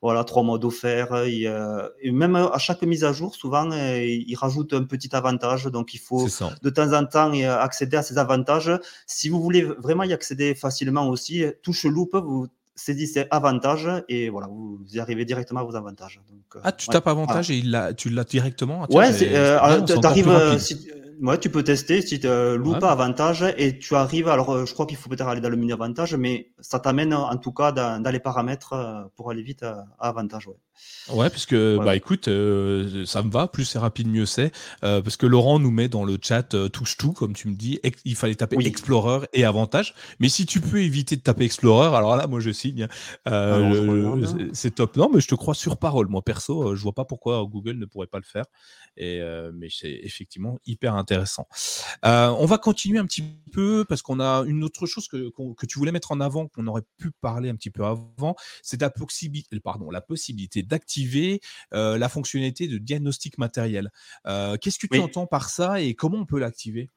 voilà, 0.00 0.24
trois 0.24 0.42
mois 0.42 0.58
faire. 0.72 1.12
Euh, 1.12 1.88
et 2.00 2.10
même 2.10 2.36
à 2.36 2.58
chaque 2.58 2.82
mise 2.82 3.04
à 3.04 3.12
jour, 3.12 3.34
souvent, 3.34 3.70
euh, 3.70 4.04
il 4.04 4.34
rajoute 4.34 4.72
un 4.72 4.84
petit 4.84 5.14
avantage. 5.14 5.64
Donc, 5.66 5.94
il 5.94 6.00
faut 6.00 6.26
de 6.62 6.70
temps 6.70 6.92
en 6.92 7.04
temps 7.06 7.32
euh, 7.32 7.58
accéder 7.58 7.96
à 7.96 8.02
ces 8.02 8.18
avantages. 8.18 8.70
Si 9.06 9.28
vous 9.28 9.40
voulez 9.40 9.62
vraiment 9.62 10.04
y 10.04 10.12
accéder 10.12 10.54
facilement 10.54 11.08
aussi, 11.08 11.44
touche 11.62 11.84
loupe, 11.84 12.16
vous 12.16 12.48
saisissez 12.74 13.26
avantage 13.30 13.86
et 14.08 14.30
voilà, 14.30 14.48
vous 14.48 14.80
y 14.92 14.98
arrivez 14.98 15.24
directement 15.26 15.60
à 15.60 15.64
vos 15.64 15.76
avantages. 15.76 16.20
Donc, 16.30 16.62
ah, 16.64 16.72
tu 16.72 16.88
tapes 16.88 17.06
avantage 17.06 17.50
et 17.50 17.56
il 17.58 17.94
tu 17.96 18.08
l'as 18.08 18.24
directement? 18.24 18.84
Ah, 18.84 18.94
Ouais, 18.94 19.14
tu 19.14 20.06
arrives. 20.06 20.58
Ouais, 21.22 21.38
tu 21.38 21.50
peux 21.50 21.62
tester 21.62 22.02
si 22.02 22.18
tu 22.18 22.26
euh, 22.26 22.56
loupe 22.56 22.82
avantage 22.82 23.44
et 23.56 23.78
tu 23.78 23.94
arrives. 23.94 24.26
Alors, 24.26 24.50
euh, 24.50 24.66
je 24.66 24.72
crois 24.72 24.86
qu'il 24.86 24.96
faut 24.96 25.08
peut-être 25.08 25.28
aller 25.28 25.40
dans 25.40 25.50
le 25.50 25.56
menu 25.56 25.72
avantage, 25.72 26.16
mais 26.16 26.50
ça 26.58 26.80
t'amène 26.80 27.14
en 27.14 27.36
tout 27.36 27.52
cas 27.52 27.70
dans, 27.70 28.10
les 28.10 28.18
paramètres 28.18 28.72
euh, 28.72 29.04
pour 29.14 29.30
aller 29.30 29.42
vite 29.42 29.62
à, 29.62 29.84
avantage. 30.00 30.48
Ouais, 30.48 31.14
ouais 31.14 31.30
puisque, 31.30 31.54
bah 31.54 31.94
écoute, 31.94 32.24
ça 32.24 33.22
me 33.22 33.30
va. 33.30 33.46
Plus 33.46 33.64
c'est 33.66 33.78
rapide, 33.78 34.08
mieux 34.08 34.26
c'est. 34.26 34.50
parce 34.80 35.16
que 35.16 35.26
Laurent 35.26 35.60
nous 35.60 35.70
met 35.70 35.86
dans 35.86 36.04
le 36.04 36.18
chat 36.20 36.56
touche 36.72 36.96
tout, 36.96 37.12
comme 37.12 37.34
tu 37.34 37.46
me 37.46 37.54
dis. 37.54 37.78
il 38.04 38.16
fallait 38.16 38.34
taper 38.34 38.56
Explorer 38.58 39.28
et 39.32 39.44
avantage. 39.44 39.94
Mais 40.18 40.28
si 40.28 40.44
tu 40.44 40.60
peux 40.60 40.82
éviter 40.82 41.14
de 41.14 41.20
taper 41.20 41.44
Explorer, 41.44 41.94
alors 41.96 42.16
là, 42.16 42.26
moi 42.26 42.40
je 42.40 42.50
signe. 42.50 42.88
Ah 43.26 43.60
c'est 44.52 44.74
top. 44.74 44.96
Non, 44.96 45.08
mais 45.14 45.20
je 45.20 45.28
te 45.28 45.36
crois 45.36 45.54
sur 45.54 45.76
parole. 45.76 46.08
Moi 46.08 46.22
perso, 46.22 46.74
je 46.74 46.82
vois 46.82 46.94
pas 46.94 47.04
pourquoi 47.04 47.44
Google 47.44 47.78
ne 47.78 47.86
pourrait 47.86 48.08
pas 48.08 48.18
le 48.18 48.24
faire. 48.24 48.46
Et, 48.96 49.22
mais 49.54 49.68
c'est 49.70 50.00
effectivement 50.02 50.58
hyper 50.66 50.96
intéressant 50.96 51.11
intéressant. 51.12 51.46
Euh, 52.04 52.28
on 52.38 52.46
va 52.46 52.58
continuer 52.58 52.98
un 52.98 53.06
petit 53.06 53.22
peu 53.52 53.84
parce 53.88 54.02
qu'on 54.02 54.20
a 54.20 54.44
une 54.46 54.64
autre 54.64 54.86
chose 54.86 55.08
que, 55.08 55.30
que 55.30 55.66
tu 55.66 55.78
voulais 55.78 55.92
mettre 55.92 56.12
en 56.12 56.20
avant, 56.20 56.48
qu'on 56.48 56.66
aurait 56.66 56.82
pu 56.96 57.10
parler 57.20 57.50
un 57.50 57.54
petit 57.54 57.70
peu 57.70 57.84
avant, 57.84 58.34
c'est 58.62 58.80
la, 58.80 58.90
possibilité, 58.90 59.60
pardon, 59.60 59.90
la 59.90 60.00
possibilité 60.00 60.62
d'activer 60.62 61.40
euh, 61.74 61.98
la 61.98 62.08
fonctionnalité 62.08 62.66
de 62.68 62.78
diagnostic 62.78 63.38
matériel. 63.38 63.90
Euh, 64.26 64.56
qu'est-ce 64.56 64.78
que 64.78 64.86
tu 64.86 64.98
entends 65.00 65.26
par 65.26 65.50
ça 65.50 65.80
et 65.80 65.94
comment 65.94 66.18
on 66.18 66.26
peut 66.26 66.38
l'activer? 66.38 66.88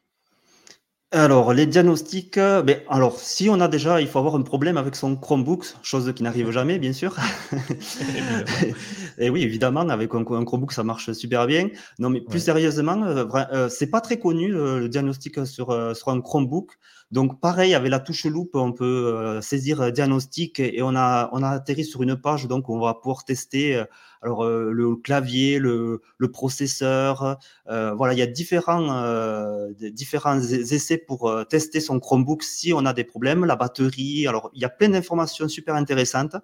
Alors, 1.12 1.53
les 1.53 1.66
diagnostics, 1.66 2.38
mais 2.38 2.64
ben, 2.64 2.80
alors, 2.89 3.20
si 3.20 3.49
on 3.49 3.62
a 3.62 3.68
déjà, 3.68 4.01
il 4.01 4.08
faut 4.08 4.20
avoir 4.20 4.36
un 4.36 4.41
problème 4.41 4.76
avec 4.76 4.95
son 4.95 5.16
Chromebook, 5.16 5.66
chose 5.82 6.12
qui 6.14 6.24
n'arrive 6.24 6.51
jamais, 6.51 6.78
bien 6.78 6.93
sûr. 6.93 7.16
Et 9.18 9.30
oui, 9.30 9.43
évidemment, 9.43 9.88
avec 9.88 10.14
un, 10.14 10.24
Chromebook, 10.24 10.74
ça 10.74 10.84
marche 10.84 11.12
super 11.14 11.47
bien. 11.47 11.70
Non, 11.99 12.10
mais 12.10 12.22
plus 12.22 12.39
sérieusement, 12.39 13.01
euh, 13.03 13.26
euh, 13.53 13.70
c'est 13.70 13.88
pas 13.88 14.01
très 14.01 14.20
connu 14.20 14.49
le, 14.49 14.89
diagnostic 14.89 15.45
sur, 15.45 15.70
euh, 15.70 15.93
sur 15.93 16.10
un 16.10 16.20
Chromebook. 16.20 16.72
Donc, 17.12 17.39
pareil, 17.39 17.76
avec 17.76 17.91
la 17.91 17.99
touche 17.99 18.26
loupe, 18.26 18.56
on 18.56 18.74
peut 18.74 19.39
saisir 19.41 19.91
diagnostic 19.91 20.60
et 20.60 20.82
on 20.82 20.95
a, 20.95 21.30
on 21.34 21.43
a 21.43 21.49
atterri 21.49 21.86
sur 21.86 22.01
une 22.03 22.16
page, 22.16 22.47
donc 22.47 22.70
on 22.70 22.80
va 22.80 22.95
pouvoir 22.95 23.24
tester 23.24 23.86
alors 24.26 24.43
euh, 24.43 24.72
le 24.72 24.95
clavier, 24.95 25.60
le, 25.60 26.01
processeur, 26.34 27.38
euh, 27.70 27.93
voilà, 27.93 28.14
il 28.14 28.20
y 28.20 28.24
a 28.24 28.28
différents, 28.28 29.03
euh, 29.03 29.72
différents 29.91 30.41
essais 30.41 30.97
pour 30.97 31.32
tester 31.47 31.80
son 31.80 31.99
Chromebook 31.99 32.41
si 32.41 32.74
on 32.74 32.86
a 32.88 32.93
des 32.93 33.03
problèmes, 33.03 33.45
la 33.45 33.56
batterie. 33.56 34.26
Alors 34.28 34.49
il 34.56 34.62
y 34.62 34.66
a 34.66 34.70
plein 34.70 34.89
d'informations 34.89 35.47
super 35.47 35.76
intéressantes. 35.76 36.36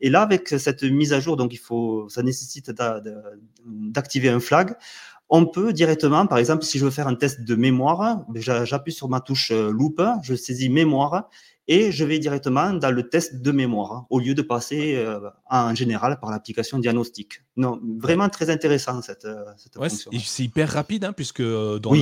Et 0.00 0.10
là, 0.10 0.22
avec 0.22 0.48
cette 0.48 0.82
mise 0.82 1.12
à 1.12 1.20
jour, 1.20 1.36
donc 1.36 1.52
il 1.54 1.58
faut, 1.58 2.08
ça 2.08 2.24
nécessite 2.24 2.72
d'activer 3.64 4.30
un 4.30 4.40
flag 4.40 4.74
on 5.30 5.46
peut 5.46 5.72
directement, 5.72 6.26
par 6.26 6.38
exemple, 6.38 6.64
si 6.64 6.78
je 6.78 6.84
veux 6.84 6.90
faire 6.90 7.08
un 7.08 7.14
test 7.14 7.42
de 7.42 7.54
mémoire, 7.54 8.24
j'appuie 8.34 8.92
sur 8.92 9.08
ma 9.08 9.20
touche 9.20 9.50
loupe, 9.52 10.02
je 10.22 10.34
saisis 10.34 10.70
mémoire 10.70 11.28
et 11.68 11.92
je 11.92 12.04
vais 12.04 12.18
directement 12.18 12.72
dans 12.72 12.90
le 12.90 13.08
test 13.08 13.42
de 13.42 13.52
mémoire 13.52 13.92
hein, 13.92 14.06
au 14.08 14.18
lieu 14.18 14.34
de 14.34 14.40
passer 14.40 14.96
euh, 14.96 15.20
en 15.50 15.74
général 15.74 16.18
par 16.18 16.30
l'application 16.30 16.78
diagnostic. 16.78 17.42
Non, 17.56 17.78
vraiment 17.98 18.30
très 18.30 18.48
intéressant 18.48 19.02
cette, 19.02 19.26
euh, 19.26 19.44
cette 19.58 19.74
fonction. 19.74 20.10
C'est 20.24 20.44
hyper 20.44 20.70
rapide 20.70 21.04
hein, 21.04 21.12
puisque 21.12 21.40
euh, 21.40 21.78
dans 21.78 21.94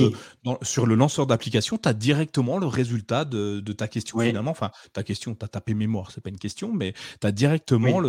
sur 0.61 0.85
le 0.85 0.95
lanceur 0.95 1.27
d'application, 1.27 1.77
tu 1.77 1.89
as 1.89 1.93
directement 1.93 2.57
le 2.57 2.67
résultat 2.67 3.25
de, 3.25 3.59
ta 3.73 3.89
question 3.89 4.19
finalement. 4.19 4.51
Enfin, 4.51 4.71
ta 4.93 5.03
question, 5.03 5.35
tu 5.35 5.43
as 5.43 5.49
tapé 5.49 5.73
mémoire, 5.73 6.11
c'est 6.11 6.21
pas 6.21 6.29
une 6.29 6.39
question, 6.39 6.71
mais 6.73 6.93
tu 7.19 7.27
as 7.27 7.31
directement 7.31 7.99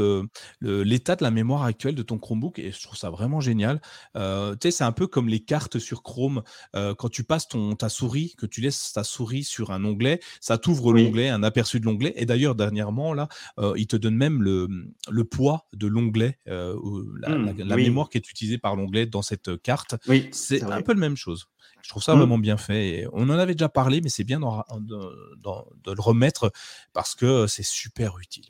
l'état 0.61 1.17
de 1.17 1.25
la 1.25 1.31
mémoire 1.33 1.65
actuelle 1.65 1.97
de 1.97 2.03
ton 2.03 2.19
Chromebook 2.19 2.59
et 2.61 2.71
je 2.71 2.83
trouve 2.83 2.97
ça 2.97 3.11
vraiment 3.11 3.41
génial. 3.41 3.81
tu 4.15 4.21
sais, 4.63 4.71
c'est 4.71 4.85
un 4.85 4.93
peu 4.93 5.09
comme 5.09 5.29
les 5.29 5.41
cartes 5.41 5.81
sur 5.81 6.05
Chrome. 6.05 6.43
quand 6.73 7.09
tu 7.09 7.25
passes 7.25 7.49
ton, 7.49 7.75
ta 7.75 7.89
souris, 7.89 8.35
que 8.39 8.47
tu 8.47 8.61
laisses 8.61 8.93
ta 8.93 9.03
souris 9.03 9.43
sur 9.43 9.73
un 9.73 9.85
onglet, 9.85 10.21
ça 10.41 10.59
t'ouvre 10.59 10.93
l'onglet, 10.93 11.29
un 11.29 11.43
aperçu 11.49 11.80
de 11.80 11.84
l'onglet. 11.84 12.12
Et 12.16 12.26
d'ailleurs, 12.26 12.55
dernièrement, 12.55 13.12
là, 13.12 13.28
euh, 13.59 13.74
il 13.76 13.86
te 13.86 13.96
donne 13.96 14.16
même 14.16 14.42
le, 14.42 14.68
le 15.11 15.24
poids 15.24 15.66
de 15.72 15.86
l'onglet, 15.86 16.38
euh, 16.49 16.76
la, 17.20 17.30
mmh, 17.30 17.76
mémoire 17.76 18.09
qui 18.09 18.18
est 18.18 18.30
utilisée 18.30 18.59
par 18.59 18.76
l'onglet 18.76 19.07
dans 19.07 19.22
cette 19.22 19.61
carte. 19.62 19.96
Oui, 20.07 20.28
c'est 20.32 20.62
un 20.62 20.82
peu 20.82 20.92
la 20.92 21.01
même 21.01 21.16
chose. 21.16 21.49
Je 21.82 21.88
trouve 21.88 22.03
ça 22.03 22.14
mmh. 22.14 22.18
vraiment 22.18 22.38
bien 22.38 22.57
fait. 22.57 23.07
on 23.12 23.28
en 23.30 23.38
avait 23.38 23.55
déjà 23.55 23.68
parlé, 23.68 24.01
mais 24.01 24.09
c'est 24.09 24.24
bien 24.24 24.40
de, 24.40 24.96
le 25.44 26.01
remettre 26.01 26.53
parce 26.92 27.14
que 27.14 27.46
c'est 27.46 27.64
super 27.64 28.18
utile. 28.18 28.46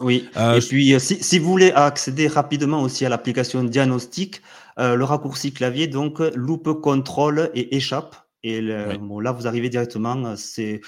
Oui, 0.00 0.28
euh, 0.36 0.58
et 0.58 0.60
puis 0.60 0.98
si, 0.98 1.22
si, 1.22 1.38
vous 1.38 1.48
voulez 1.48 1.70
accéder 1.70 2.26
rapidement 2.26 2.82
aussi 2.82 3.06
à 3.06 3.08
l'application 3.08 3.62
diagnostic, 3.62 4.42
le 4.76 5.02
raccourci 5.04 5.52
clavier, 5.52 5.86
donc 5.86 6.18
loupe, 6.34 6.80
contrôle 6.80 7.50
et 7.54 7.76
échappe. 7.76 8.23
Et 8.46 8.60
bon, 8.98 9.20
là, 9.20 9.32
vous 9.32 9.46
arrivez 9.46 9.70
directement. 9.70 10.22
Euh, 10.26 10.36
c'est, 10.36 10.82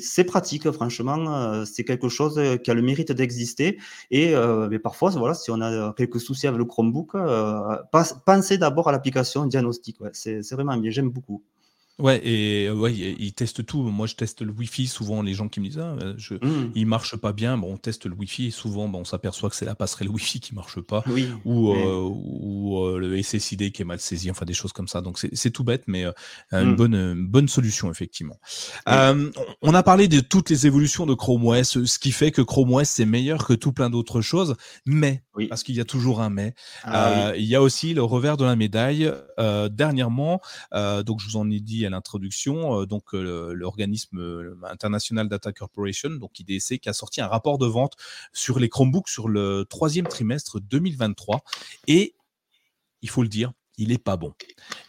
c'est 0.00 0.24
pratique, 0.24 0.70
franchement. 0.70 1.34
Euh, 1.34 1.64
c'est 1.64 1.82
quelque 1.82 2.10
chose 2.10 2.38
euh, 2.38 2.56
qui 2.58 2.70
a 2.70 2.74
le 2.74 2.82
mérite 2.82 3.12
d'exister. 3.12 3.78
Et 4.10 4.34
mais 4.70 4.78
parfois, 4.78 5.10
voilà, 5.10 5.34
si 5.34 5.50
on 5.50 5.60
a 5.60 5.92
quelques 5.94 6.20
soucis 6.20 6.46
avec 6.46 6.58
le 6.58 6.66
Chromebook, 6.66 7.12
pensez 8.26 8.58
d'abord 8.58 8.88
à 8.88 8.92
l'application 8.92 9.46
diagnostic. 9.46 10.00
Ouais, 10.00 10.10
c'est 10.12 10.52
vraiment 10.52 10.76
bien. 10.76 10.90
J'aime 10.90 11.08
beaucoup. 11.08 11.42
Ouais, 11.98 12.20
et 12.24 12.70
ouais, 12.70 12.94
ils 12.94 13.32
testent 13.32 13.66
tout. 13.66 13.82
Moi, 13.82 14.06
je 14.06 14.14
teste 14.14 14.42
le 14.42 14.52
Wi-Fi. 14.52 14.86
Souvent, 14.86 15.22
les 15.22 15.34
gens 15.34 15.48
qui 15.48 15.58
me 15.60 15.66
disent, 15.66 15.80
ah, 15.80 15.96
je, 16.16 16.34
mmh. 16.34 16.72
il 16.76 16.86
marche 16.86 17.16
pas 17.16 17.32
bien. 17.32 17.58
Bon, 17.58 17.72
on 17.72 17.76
teste 17.76 18.06
le 18.06 18.14
Wi-Fi 18.14 18.46
et 18.46 18.50
souvent, 18.50 18.88
on 18.92 19.04
s'aperçoit 19.04 19.50
que 19.50 19.56
c'est 19.56 19.64
la 19.64 19.74
passerelle 19.74 20.08
Wi-Fi 20.08 20.38
qui 20.38 20.54
marche 20.54 20.80
pas, 20.80 21.02
ou, 21.44 21.72
ou 21.74 22.98
le 22.98 23.20
SSID 23.20 23.72
qui 23.72 23.82
est 23.82 23.84
mal 23.84 23.98
saisi. 23.98 24.30
Enfin, 24.30 24.44
des 24.44 24.54
choses 24.54 24.72
comme 24.72 24.86
ça. 24.86 25.00
Donc, 25.00 25.18
c'est 25.18 25.50
tout 25.50 25.64
bête, 25.64 25.84
mais 25.88 26.04
une 26.52 26.72
mmh. 26.72 26.76
bonne, 26.76 27.26
bonne 27.26 27.48
solution 27.48 27.90
effectivement. 27.90 28.38
on 28.86 29.74
a 29.74 29.82
parlé 29.82 30.06
de 30.06 30.20
toutes 30.20 30.50
les 30.50 30.66
évolutions 30.66 31.04
de 31.04 31.14
Chrome 31.14 31.46
OS, 31.46 31.84
ce 31.84 31.98
qui 31.98 32.12
fait 32.12 32.30
que 32.30 32.42
Chrome 32.42 32.74
OS 32.74 32.88
c'est 32.88 33.06
meilleur 33.06 33.46
que 33.46 33.54
tout 33.54 33.72
plein 33.72 33.90
d'autres 33.90 34.20
choses. 34.20 34.54
Mais 34.86 35.22
parce 35.48 35.62
qu'il 35.62 35.74
y 35.74 35.80
a 35.80 35.84
toujours 35.84 36.20
un 36.20 36.30
mais, 36.30 36.54
ah 36.84 37.32
il 37.36 37.44
y 37.44 37.54
a 37.54 37.62
aussi 37.62 37.94
le 37.94 38.02
revers 38.02 38.36
de 38.36 38.44
la 38.44 38.54
médaille. 38.54 39.12
dernièrement, 39.70 40.40
donc 40.72 41.20
je 41.20 41.26
vous 41.26 41.36
en 41.36 41.50
ai 41.50 41.60
dit 41.60 41.87
l'introduction, 41.90 42.80
euh, 42.80 42.86
donc 42.86 43.14
euh, 43.14 43.52
l'organisme 43.52 44.18
euh, 44.18 44.54
international 44.64 45.28
Data 45.28 45.52
Corporation, 45.52 46.10
donc 46.10 46.38
IDC, 46.38 46.78
qui 46.78 46.88
a 46.88 46.92
sorti 46.92 47.20
un 47.20 47.26
rapport 47.26 47.58
de 47.58 47.66
vente 47.66 47.94
sur 48.32 48.58
les 48.58 48.68
Chromebooks 48.68 49.08
sur 49.08 49.28
le 49.28 49.64
troisième 49.68 50.06
trimestre 50.06 50.60
2023. 50.60 51.42
Et 51.86 52.14
il 53.02 53.10
faut 53.10 53.22
le 53.22 53.28
dire, 53.28 53.52
il 53.78 53.92
est 53.92 54.02
pas 54.02 54.16
bon. 54.16 54.34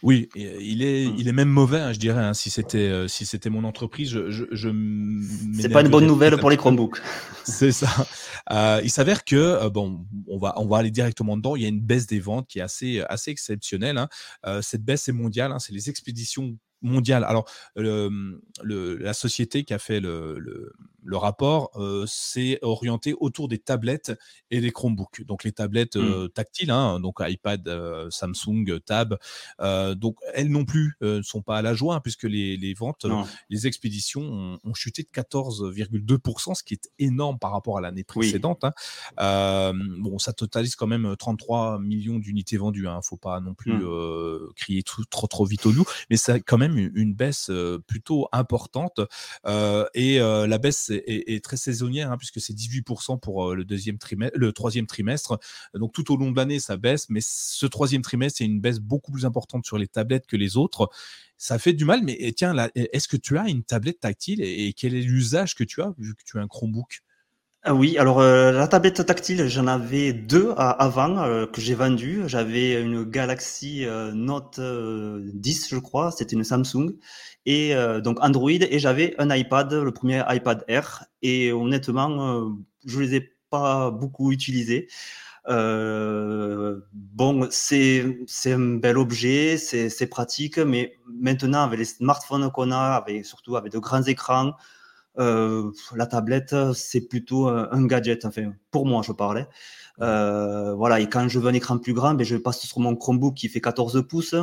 Oui, 0.02 0.28
il 0.34 0.82
est, 0.82 1.06
mmh. 1.06 1.14
il 1.16 1.28
est 1.28 1.32
même 1.32 1.48
mauvais, 1.48 1.78
hein, 1.78 1.92
je 1.92 1.98
dirais. 1.98 2.22
Hein, 2.22 2.34
si 2.34 2.50
c'était, 2.50 2.78
euh, 2.78 3.06
si 3.06 3.24
c'était 3.24 3.48
mon 3.48 3.62
entreprise, 3.62 4.10
je, 4.10 4.30
je, 4.30 4.44
je 4.50 4.68
c'est 5.60 5.68
pas 5.68 5.82
une 5.82 5.88
bonne 5.88 6.06
nouvelle 6.06 6.36
pour 6.38 6.50
les 6.50 6.56
Chromebooks. 6.56 7.00
C'est 7.44 7.72
ça. 7.72 7.88
Euh, 8.50 8.80
il 8.84 8.90
s'avère 8.90 9.24
que 9.24 9.36
euh, 9.36 9.70
bon, 9.70 10.04
on 10.28 10.38
va, 10.38 10.54
on 10.56 10.66
va 10.66 10.78
aller 10.78 10.90
directement 10.90 11.36
dedans. 11.36 11.56
Il 11.56 11.62
y 11.62 11.64
a 11.64 11.68
une 11.68 11.80
baisse 11.80 12.06
des 12.06 12.20
ventes 12.20 12.48
qui 12.48 12.58
est 12.58 12.62
assez, 12.62 13.02
assez 13.08 13.30
exceptionnelle. 13.30 13.96
Hein. 13.96 14.60
Cette 14.60 14.84
baisse 14.84 15.08
est 15.08 15.12
mondiale. 15.12 15.54
C'est 15.58 15.72
les 15.72 15.88
expéditions 15.88 16.56
mondiale. 16.82 17.24
Alors, 17.24 17.48
le, 17.76 18.96
la 18.96 19.14
société 19.14 19.64
qui 19.64 19.74
a 19.74 19.78
fait 19.78 20.00
le, 20.00 20.38
le, 20.38 20.72
rapport 21.16 21.70
euh, 21.76 22.04
s'est 22.06 22.58
orientée 22.62 23.14
autour 23.18 23.48
des 23.48 23.58
tablettes 23.58 24.12
et 24.50 24.60
des 24.60 24.70
Chromebooks. 24.70 25.24
Donc, 25.24 25.44
les 25.44 25.52
tablettes 25.52 25.96
mmh. 25.96 26.00
euh, 26.00 26.28
tactiles, 26.28 26.70
hein, 26.70 27.00
donc 27.00 27.18
iPad, 27.20 27.66
euh, 27.68 28.08
Samsung, 28.10 28.80
Tab. 28.84 29.16
donc, 29.96 30.16
elles 30.34 30.50
non 30.50 30.64
plus 30.64 30.94
ne 31.00 31.22
sont 31.22 31.42
pas 31.42 31.58
à 31.58 31.62
la 31.62 31.74
joie, 31.74 31.96
hein, 31.96 32.00
puisque 32.00 32.24
les, 32.24 32.56
les 32.56 32.74
ventes, 32.74 33.06
les 33.48 33.66
expéditions 33.66 34.58
ont, 34.64 34.74
chuté 34.74 35.02
de 35.02 35.08
14,2%, 35.08 36.54
ce 36.54 36.62
qui 36.62 36.74
est 36.74 36.90
énorme 36.98 37.38
par 37.38 37.52
rapport 37.52 37.76
à 37.76 37.80
l'année 37.80 38.04
précédente. 38.04 38.64
Hein. 38.64 39.72
bon, 39.98 40.18
ça 40.18 40.32
totalise 40.32 40.76
quand 40.76 40.86
même 40.86 41.16
33 41.18 41.78
millions 41.80 42.18
d'unités 42.18 42.56
vendues. 42.56 42.84
Il 42.84 42.96
ne 42.96 43.00
faut 43.02 43.16
pas 43.16 43.40
non 43.40 43.54
plus 43.54 43.72
mmh. 43.72 44.52
crier 44.56 44.82
trop, 44.82 45.02
trop, 45.10 45.26
trop 45.26 45.44
vite 45.44 45.66
au 45.66 45.72
loup, 45.72 45.84
mais 46.08 46.16
c'est 46.16 46.40
quand 46.40 46.58
même 46.58 46.90
une 46.94 47.14
baisse 47.14 47.50
plutôt 47.86 48.28
importante. 48.32 49.00
et 49.94 50.18
la 50.18 50.58
baisse 50.58 50.89
est, 50.90 51.44
très 51.44 51.56
saisonnière, 51.56 52.12
hein, 52.12 52.18
puisque 52.18 52.40
c'est 52.40 52.54
18% 52.54 53.18
pour 53.20 53.54
le, 53.54 53.64
deuxième 53.64 53.98
trimestre, 53.98 54.38
troisième 54.52 54.86
trimestre. 54.86 55.38
Donc 55.74 55.92
tout 55.92 56.12
au 56.12 56.16
long 56.16 56.30
de 56.30 56.36
l'année, 56.36 56.60
ça 56.60 56.76
baisse, 56.76 57.06
mais 57.08 57.20
ce 57.22 57.66
troisième 57.66 58.02
trimestre, 58.02 58.38
c'est 58.38 58.44
une 58.44 58.60
baisse 58.60 58.80
beaucoup 58.80 59.12
plus 59.12 59.24
importante 59.24 59.64
sur 59.64 59.78
les 59.78 59.88
tablettes 59.88 60.26
que 60.26 60.36
les 60.36 60.56
autres 60.56 60.90
ça 61.40 61.58
fait 61.58 61.72
du 61.72 61.86
mal, 61.86 62.02
mais 62.04 62.34
tiens, 62.36 62.54
est-ce 62.74 63.08
que 63.08 63.16
tu 63.16 63.38
as 63.38 63.48
une 63.48 63.64
tablette 63.64 64.00
tactile 64.00 64.42
et, 64.42 64.74
quel 64.74 64.94
est 64.94 65.00
l'usage 65.00 65.54
que 65.54 65.64
tu 65.64 65.80
as 65.80 65.94
vu 65.96 66.14
que 66.14 66.22
tu 66.22 66.38
as 66.38 66.42
un 66.42 66.46
Chromebook? 66.46 67.00
Oui, 67.68 67.98
alors 67.98 68.20
euh, 68.20 68.52
la 68.52 68.66
tablette 68.68 69.04
tactile, 69.04 69.46
j'en 69.48 69.66
avais 69.66 70.14
deux 70.14 70.54
avant 70.56 71.18
euh, 71.18 71.46
que 71.46 71.60
j'ai 71.60 71.74
vendu. 71.74 72.22
J'avais 72.26 72.80
une 72.80 73.04
Galaxy 73.04 73.84
euh, 73.84 74.12
Note 74.12 74.58
10, 74.58 75.68
je 75.68 75.76
crois, 75.76 76.10
c'était 76.10 76.36
une 76.36 76.44
Samsung, 76.44 76.96
et 77.44 77.74
donc 78.02 78.18
Android, 78.22 78.50
et 78.50 78.78
j'avais 78.78 79.14
un 79.18 79.34
iPad, 79.34 79.72
le 79.74 79.92
premier 79.92 80.22
iPad 80.28 80.64
Air, 80.68 81.04
et 81.22 81.52
honnêtement, 81.52 82.50
je 82.86 83.00
les 83.00 83.16
ai 83.16 83.36
pas 83.50 83.90
beaucoup 83.90 84.32
utilisés. 84.32 84.88
bon, 85.46 87.48
c'est 87.50 88.20
c'est 88.26 88.52
un 88.52 88.76
bel 88.76 88.96
objet, 88.96 89.58
c'est 89.58 90.06
pratique, 90.06 90.58
mais 90.58 90.96
maintenant 91.06 91.64
avec 91.64 91.78
les 91.78 91.84
smartphones 91.84 92.50
qu'on 92.50 92.70
a, 92.70 92.94
avec 92.96 93.26
surtout 93.26 93.56
avec 93.56 93.72
de 93.72 93.78
grands 93.78 94.02
écrans. 94.02 94.54
Euh, 95.18 95.70
la 95.94 96.06
tablette, 96.06 96.54
c'est 96.74 97.08
plutôt 97.08 97.48
un 97.48 97.86
gadget. 97.86 98.24
Enfin, 98.24 98.52
pour 98.70 98.86
moi, 98.86 99.02
je 99.04 99.12
parlais. 99.12 99.46
Euh, 100.00 100.74
voilà, 100.74 101.00
et 101.00 101.08
quand 101.08 101.28
je 101.28 101.38
veux 101.38 101.48
un 101.48 101.54
écran 101.54 101.78
plus 101.78 101.92
grand, 101.92 102.14
ben, 102.14 102.24
je 102.24 102.36
passe 102.36 102.60
sur 102.60 102.80
mon 102.80 102.96
Chromebook 102.96 103.34
qui 103.34 103.48
fait 103.48 103.60
14 103.60 104.06
pouces. 104.08 104.34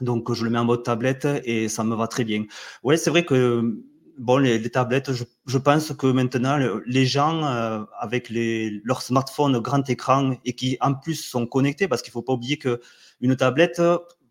Donc, 0.00 0.32
je 0.32 0.44
le 0.44 0.50
mets 0.50 0.58
en 0.58 0.64
mode 0.64 0.82
tablette 0.82 1.26
et 1.44 1.68
ça 1.68 1.84
me 1.84 1.94
va 1.94 2.06
très 2.06 2.24
bien. 2.24 2.44
Ouais, 2.82 2.96
c'est 2.96 3.10
vrai 3.10 3.24
que 3.24 3.82
bon, 4.18 4.38
les, 4.38 4.70
tablettes, 4.70 5.10
je, 5.12 5.58
pense 5.58 5.92
que 5.94 6.06
maintenant, 6.06 6.58
les 6.86 7.06
gens 7.06 7.44
euh, 7.44 7.82
avec 7.98 8.28
les, 8.28 8.80
leur 8.84 9.02
smartphone 9.02 9.58
grand 9.58 9.88
écran 9.88 10.34
et 10.44 10.54
qui 10.54 10.76
en 10.80 10.94
plus 10.94 11.16
sont 11.16 11.46
connectés, 11.46 11.88
parce 11.88 12.02
qu'il 12.02 12.12
faut 12.12 12.22
pas 12.22 12.34
oublier 12.34 12.58
que 12.58 12.80
une 13.20 13.36
tablette, 13.36 13.80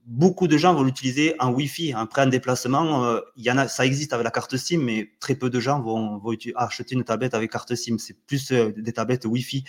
beaucoup 0.05 0.47
de 0.47 0.57
gens 0.57 0.73
vont 0.73 0.83
l'utiliser 0.83 1.35
en 1.39 1.51
Wi-Fi. 1.51 1.93
Après, 1.93 2.21
en 2.21 2.27
déplacement, 2.27 3.05
euh, 3.05 3.19
en 3.47 3.67
ça 3.67 3.85
existe 3.85 4.13
avec 4.13 4.23
la 4.23 4.31
carte 4.31 4.55
SIM, 4.57 4.79
mais 4.79 5.11
très 5.19 5.35
peu 5.35 5.49
de 5.49 5.59
gens 5.59 5.81
vont, 5.81 6.21
acheter 6.55 6.95
une 6.95 7.03
tablette 7.03 7.33
avec 7.33 7.51
carte 7.51 7.75
SIM. 7.75 7.97
C'est 7.97 8.17
plus 8.25 8.51
euh, 8.51 8.71
des 8.77 8.93
tablettes 8.93 9.25
Wi-Fi. 9.25 9.63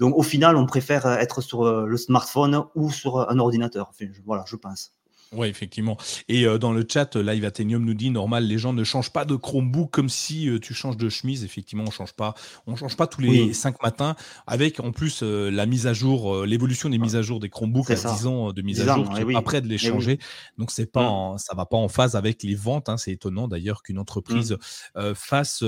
Donc, 0.00 0.16
au 0.16 0.22
final, 0.22 0.56
on 0.56 0.66
préfère 0.66 1.06
être 1.06 1.40
sur 1.40 1.64
euh, 1.64 1.86
le 1.86 1.96
smartphone 1.96 2.64
ou 2.74 2.90
sur 2.90 3.28
un 3.30 3.38
ordinateur. 3.38 3.92
Voilà, 4.24 4.44
je 4.46 4.56
pense. 4.56 4.92
Oui, 5.32 5.48
effectivement. 5.48 5.96
Et 6.28 6.46
euh, 6.46 6.58
dans 6.58 6.72
le 6.72 6.84
chat, 6.86 7.16
euh, 7.16 7.22
Live 7.22 7.44
Athenium 7.44 7.84
nous 7.84 7.94
dit 7.94 8.10
normal, 8.10 8.44
les 8.46 8.58
gens 8.58 8.72
ne 8.72 8.84
changent 8.84 9.12
pas 9.12 9.24
de 9.24 9.34
Chromebook 9.34 9.90
comme 9.90 10.10
si 10.10 10.48
euh, 10.48 10.58
tu 10.58 10.74
changes 10.74 10.98
de 10.98 11.08
chemise. 11.08 11.42
Effectivement, 11.44 11.84
on 11.86 11.90
change 11.90 12.12
pas, 12.12 12.34
on 12.66 12.76
change 12.76 12.96
pas 12.96 13.06
tous 13.06 13.22
les 13.22 13.54
cinq 13.54 13.82
matins. 13.82 14.14
Avec 14.46 14.80
en 14.80 14.92
plus 14.92 15.22
la 15.22 15.66
mise 15.66 15.86
à 15.86 15.94
jour, 15.94 16.44
l'évolution 16.44 16.88
des 16.88 16.98
mises 16.98 17.16
à 17.16 17.22
jour 17.22 17.40
des 17.40 17.48
Chromebooks 17.48 17.90
à 17.90 17.94
10 17.94 18.26
ans 18.26 18.52
de 18.52 18.62
mise 18.62 18.80
à 18.80 18.94
jour, 18.94 19.08
eh 19.18 19.34
après 19.34 19.60
de 19.60 19.68
les 19.68 19.78
changer. 19.78 20.18
Donc 20.58 20.70
c'est 20.70 20.90
pas, 20.90 21.34
mm. 21.34 21.38
ça 21.38 21.54
va 21.54 21.66
pas 21.66 21.76
en 21.76 21.88
phase 21.88 22.14
avec 22.16 22.42
les 22.42 22.54
ventes. 22.54 22.88
Hein. 22.88 22.96
C'est 22.96 23.12
étonnant 23.12 23.48
d'ailleurs 23.48 23.82
qu'une 23.82 23.98
entreprise 23.98 24.56
mm. 24.96 25.14
fasse 25.14 25.64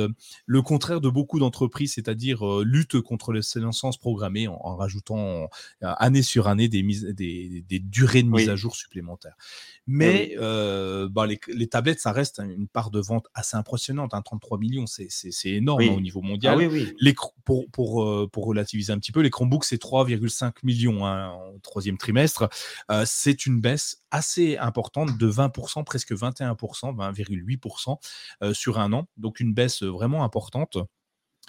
le 0.46 0.62
contraire 0.62 1.00
de 1.00 1.08
beaucoup 1.08 1.38
d'entreprises, 1.38 1.94
c'est-à-dire 1.94 2.44
lutte 2.60 3.00
contre 3.00 3.32
l'obsolescence 3.32 3.96
programmée 3.96 4.48
en, 4.48 4.58
en 4.62 4.76
rajoutant 4.76 5.48
année 5.80 6.22
sur 6.22 6.48
année 6.48 6.68
des, 6.68 6.82
mises, 6.82 7.04
des, 7.04 7.64
des 7.66 7.78
durées 7.78 8.22
de 8.22 8.28
mise 8.28 8.48
à 8.48 8.56
jour 8.56 8.76
supplémentaires. 8.76 9.36
Mais 9.86 10.34
euh, 10.38 11.08
bah, 11.10 11.26
les, 11.26 11.66
tablettes, 11.68 12.00
ça 12.00 12.12
reste 12.12 12.40
une 12.40 12.68
part 12.68 12.90
de 12.90 13.00
vente 13.00 13.26
assez 13.34 13.56
impressionnante. 13.56 14.14
Hein, 14.14 14.22
33 14.22 14.58
millions, 14.58 14.86
c'est 14.86 15.08
énorme 15.44 15.82
hein, 15.82 15.94
au 15.96 16.00
niveau 16.00 16.20
ah 16.24 16.26
mondial. 16.26 16.58
les, 16.98 17.14
pour, 17.44 17.70
pour, 17.70 18.02
euh, 18.02 18.28
pour, 18.30 18.46
relativiser 18.46 18.92
un 18.92 18.98
petit 18.98 19.12
peu, 19.12 19.20
les 19.20 19.30
Chromebooks, 19.30 19.64
c'est 19.64 19.80
3,5 19.82 20.54
millions 20.62 21.06
hein, 21.06 21.34
au 21.54 21.58
troisième 21.58 21.98
trimestre. 21.98 22.48
Euh, 22.90 23.04
c'est 23.06 23.44
une 23.44 23.60
baisse 23.60 24.02
assez 24.10 24.56
importante 24.56 25.18
de 25.18 25.30
20%, 25.30 25.84
presque 25.84 26.12
21%, 26.12 26.56
20,8% 26.96 28.54
sur 28.54 28.78
un 28.78 28.92
an. 28.94 29.06
Donc 29.18 29.40
une 29.40 29.52
baisse 29.52 29.82
vraiment 29.82 30.24
importante. 30.24 30.78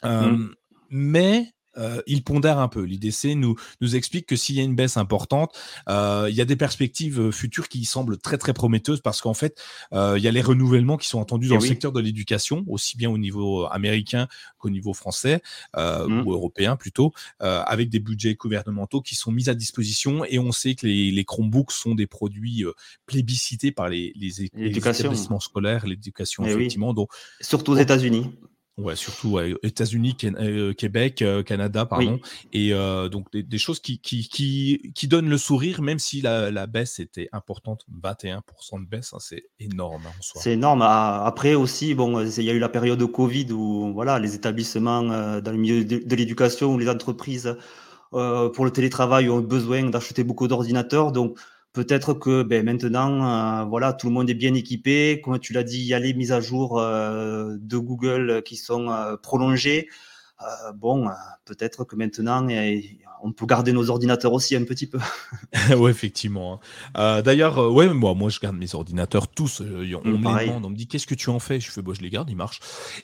Mmh. 0.03 0.49
Mais 0.89 1.55
euh, 1.78 2.01
il 2.07 2.23
pondère 2.23 2.59
un 2.59 2.67
peu. 2.67 2.82
L'IDC 2.82 3.36
nous, 3.36 3.55
nous 3.82 3.95
explique 3.95 4.26
que 4.26 4.36
s'il 4.36 4.55
y 4.55 4.59
a 4.59 4.63
une 4.63 4.76
baisse 4.76 4.97
importante, 4.97 5.55
euh, 5.89 6.28
il 6.30 6.36
y 6.36 6.41
a 6.41 6.45
des 6.45 6.55
perspectives 6.55 7.19
euh, 7.19 7.32
futures 7.32 7.69
qui 7.69 7.86
semblent 7.86 8.17
très 8.17 8.38
très 8.38 8.53
prometteuses 8.53 9.01
parce 9.01 9.21
qu'en 9.21 9.34
fait, 9.34 9.61
il 9.91 10.21
y 10.21 10.28
a 10.28 10.32
les 10.32 10.41
renouvellements 10.41 10.97
qui 10.97 11.07
sont 11.07 11.19
entendus 11.19 11.47
dans 11.47 11.55
eh 11.55 11.61
le 11.61 11.65
secteur 11.65 11.91
de 11.91 11.99
l'éducation, 11.99 12.63
aussi 12.67 12.97
bien 12.97 13.09
au 13.09 13.17
niveau 13.17 13.65
américain 13.65 14.28
qu'au 14.57 14.69
niveau 14.69 14.93
français 14.93 15.41
mmh. 15.76 16.23
ou 16.26 16.34
européen 16.34 16.76
plutôt, 16.76 17.13
avec 17.39 17.89
des 17.89 17.99
budgets 17.99 18.36
gouvernementaux 18.36 19.01
qui 19.01 19.15
sont 19.15 19.32
mis 19.32 19.49
à 19.49 19.53
disposition 19.53 20.26
et 20.26 20.39
on 20.39 20.51
sait 20.51 20.76
que 20.76 20.86
les, 20.88 21.11
les 21.11 21.26
Chromebooks 21.26 21.71
sont 21.71 21.95
des 21.95 22.07
produits 22.07 22.65
plébiscités 23.05 23.71
par 23.71 23.89
les, 23.89 24.13
les, 24.15 24.43
établissements 24.43 25.39
scolaires, 25.39 25.86
l'éducation 25.86 26.43
eh 26.45 26.51
effectivement. 26.51 26.93
Donc, 26.93 27.09
Surtout 27.41 27.73
aux 27.73 27.78
États-Unis. 27.78 28.32
Ouais, 28.78 28.97
surtout 28.97 29.39
États-Unis, 29.63 30.17
euh, 30.26 30.73
Québec, 30.73 31.21
euh, 31.21 31.43
Canada, 31.43 31.86
pardon. 31.86 32.19
Et 32.51 32.73
euh, 32.73 33.07
donc 33.07 33.32
des, 33.32 33.57
choses 33.57 33.80
qui, 33.80 33.99
qui, 33.99 34.28
qui, 34.28 34.91
qui, 34.93 35.07
donnent 35.07 35.30
le 35.30 35.38
sourire, 35.38 35.82
même 35.82 35.97
si 35.97 36.19
la, 36.19 36.51
la 36.51 36.67
baisse 36.67 36.99
était 36.99 37.30
importante, 37.32 37.86
21% 38.03 38.41
de 38.84 38.86
baisse, 38.86 39.13
hein, 39.13 39.17
c'est 39.21 39.45
énorme 39.61 40.03
hein, 40.05 40.11
en 40.19 40.21
soi. 40.21 40.41
C'est 40.41 40.51
énorme. 40.51 40.82
Après 40.82 41.55
aussi, 41.55 41.93
bon, 41.93 42.19
il 42.19 42.43
y 42.43 42.49
a 42.49 42.53
eu 42.53 42.59
la 42.59 42.67
période 42.67 42.99
de 42.99 43.05
Covid 43.05 43.49
où 43.53 43.93
voilà, 43.93 44.19
les 44.19 44.36
établissements 44.36 45.03
dans 45.03 45.51
le 45.51 45.57
milieu 45.57 45.86
de, 45.86 45.99
de 46.05 46.15
l'éducation 46.17 46.73
ou 46.73 46.78
les 46.78 46.89
entreprises 46.89 47.55
pour 48.11 48.65
le 48.65 48.71
télétravail 48.71 49.30
ont 49.30 49.39
besoin 49.39 49.84
d'acheter 49.89 50.26
beaucoup 50.26 50.49
d'ordinateurs. 50.49 51.13
Donc 51.13 51.39
Peut-être 51.76 52.13
que 52.13 52.41
ben, 52.41 52.63
maintenant, 52.63 53.61
euh, 53.61 53.65
voilà, 53.65 53.91
tout 53.91 54.07
le 54.07 54.13
monde 54.13 54.30
est 54.30 54.34
bien 54.34 54.53
équipé. 54.53 55.19
Comme 55.21 55.38
tu 55.39 55.51
l'as 55.51 55.63
dit, 55.63 55.80
il 55.80 55.86
y 55.86 55.93
a 55.93 55.99
les 55.99 56.13
mises 56.13 56.32
à 56.32 56.39
jour 56.39 56.80
euh, 56.80 57.57
de 57.59 57.78
Google 57.78 58.43
qui 58.45 58.55
sont 58.55 58.88
euh, 60.42 60.72
bon, 60.74 61.10
peut-être 61.46 61.84
que 61.86 61.96
maintenant, 61.96 62.48
on 63.26 63.32
peut 63.32 63.46
garder 63.46 63.74
nos 63.74 63.90
ordinateurs 63.90 64.34
aussi 64.34 64.56
un 64.56 64.64
petit 64.64 64.88
peu. 64.88 65.00
oui, 65.78 65.90
effectivement. 65.90 66.54
Hein. 66.54 66.60
Euh, 66.98 67.22
d'ailleurs, 67.22 67.58
euh, 67.58 67.70
ouais, 67.70 67.92
moi, 67.94 68.14
moi, 68.14 68.30
je 68.30 68.40
garde 68.40 68.56
mes 68.56 68.76
ordinateurs 68.76 69.28
tous. 69.28 69.62
Euh, 69.62 69.96
on, 70.04 70.08
me 70.08 70.18
demande, 70.18 70.66
on 70.66 70.70
me 70.70 70.76
dit 70.76 70.88
qu'est-ce 70.88 71.08
que 71.08 71.16
tu 71.16 71.30
en 71.30 71.40
fais? 71.40 71.60
Je 71.60 71.72
fais, 71.72 71.82
bon, 71.82 71.94
je 71.94 72.02
les 72.02 72.10
garde, 72.10 72.30
ils 72.30 72.36
marchent. 72.36 72.60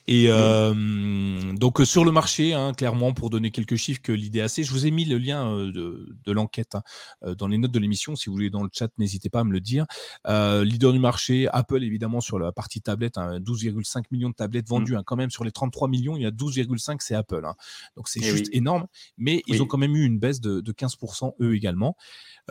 Et 0.08 0.28
donc, 0.28 1.82
sur 1.84 2.06
le 2.06 2.12
marché, 2.12 2.54
hein, 2.54 2.74
clairement, 2.74 3.14
pour 3.14 3.30
donner 3.30 3.52
quelques 3.52 3.76
chiffres 3.76 4.02
que 4.02 4.12
l'IDAC, 4.12 4.62
je 4.62 4.72
vous 4.72 4.86
ai 4.86 4.92
mis 4.92 5.06
le 5.06 5.18
lien 5.18 5.56
de, 5.56 6.32
l'enquête 6.32 6.76
hein, 6.76 7.34
dans 7.38 7.48
les 7.48 7.58
notes 7.58 7.72
de 7.72 7.80
l'émission. 7.80 8.16
Si 8.16 8.30
vous 8.30 8.34
voulez 8.34 8.50
dans 8.50 8.64
le 8.64 8.70
chat, 8.72 8.90
n'hésitez 8.98 9.30
pas 9.30 9.42
à 9.42 9.44
me 9.44 9.52
le 9.52 9.60
dire. 9.60 9.86
leader 10.28 10.94
du 10.94 11.00
marché, 11.00 11.48
Apple, 11.52 11.84
évidemment, 11.84 12.22
sur 12.22 12.40
la 12.40 12.52
partie 12.52 12.82
tablette, 12.82 13.16
12,5 13.16 14.04
millions 14.12 14.30
de 14.30 14.36
tablettes 14.36 14.68
vendues. 14.68 14.96
Mmh. 14.96 15.04
quand 15.06 15.16
même, 15.16 15.32
sur 15.32 15.44
les 15.44 15.52
33 15.52 15.88
millions, 15.88 16.16
il 16.16 16.24
y 16.24 16.26
a 16.26 16.32
12,5, 16.32 16.98
c'est 17.00 17.16
Apple. 17.22 17.46
Hein. 17.46 17.56
Donc 17.96 18.08
c'est 18.10 18.20
eh 18.22 18.30
juste 18.30 18.50
énorme. 18.54 18.88
Mais 19.18 19.42
ils 19.48 19.62
ont 19.62 19.66
quand 19.66 19.78
même 19.78 19.96
eu 19.96 20.06
une 20.06 20.20
baisse 20.20 20.42
de, 20.42 20.62
de 20.62 20.72
15% 20.72 21.34
eux 21.42 21.56
également. 21.56 21.96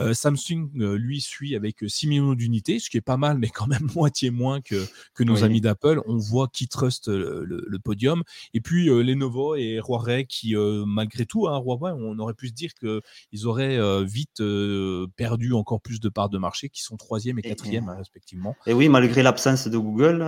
Euh, 0.01 0.14
Samsung, 0.14 0.70
euh, 0.80 0.96
lui, 0.96 1.20
suit 1.20 1.55
avec 1.55 1.76
6 1.86 2.09
millions 2.09 2.34
d'unités, 2.34 2.78
ce 2.78 2.90
qui 2.90 2.96
est 2.96 3.03
pas 3.03 3.16
mal, 3.16 3.38
mais 3.38 3.48
quand 3.48 3.66
même 3.66 3.88
moitié 3.94 4.30
moins 4.30 4.61
que, 4.61 4.86
que 5.14 5.24
nos 5.24 5.44
amis 5.44 5.61
d'Apple. 5.61 6.01
On 6.07 6.16
voit 6.16 6.48
qui 6.48 6.68
trust 6.68 7.09
le, 7.09 7.78
podium. 7.82 8.22
Et 8.53 8.61
puis 8.61 8.86
Lenovo 8.86 9.55
et 9.55 9.80
Huawei 9.86 10.26
qui, 10.26 10.55
malgré 10.86 11.24
tout, 11.24 11.48
hein, 11.48 11.59
Huawei, 11.64 11.92
on 11.92 12.18
aurait 12.18 12.34
pu 12.34 12.48
se 12.48 12.53
dire 12.53 12.70
qu'ils 12.74 13.46
auraient 13.46 13.78
vite 14.05 14.42
perdu 15.16 15.55
encore 15.55 15.80
plus 15.80 15.98
de 16.01 16.09
parts 16.09 16.28
de 16.28 16.38
marché, 16.38 16.68
qui 16.68 16.82
sont 16.82 16.96
troisième 16.96 17.38
et 17.38 17.42
quatrième 17.42 17.88
hein, 17.88 17.96
respectivement. 17.96 18.55
Et 18.66 18.74
oui, 18.74 18.88
malgré 18.88 19.22
l'absence 19.22 19.66
de 19.66 19.78
Google, 19.78 20.22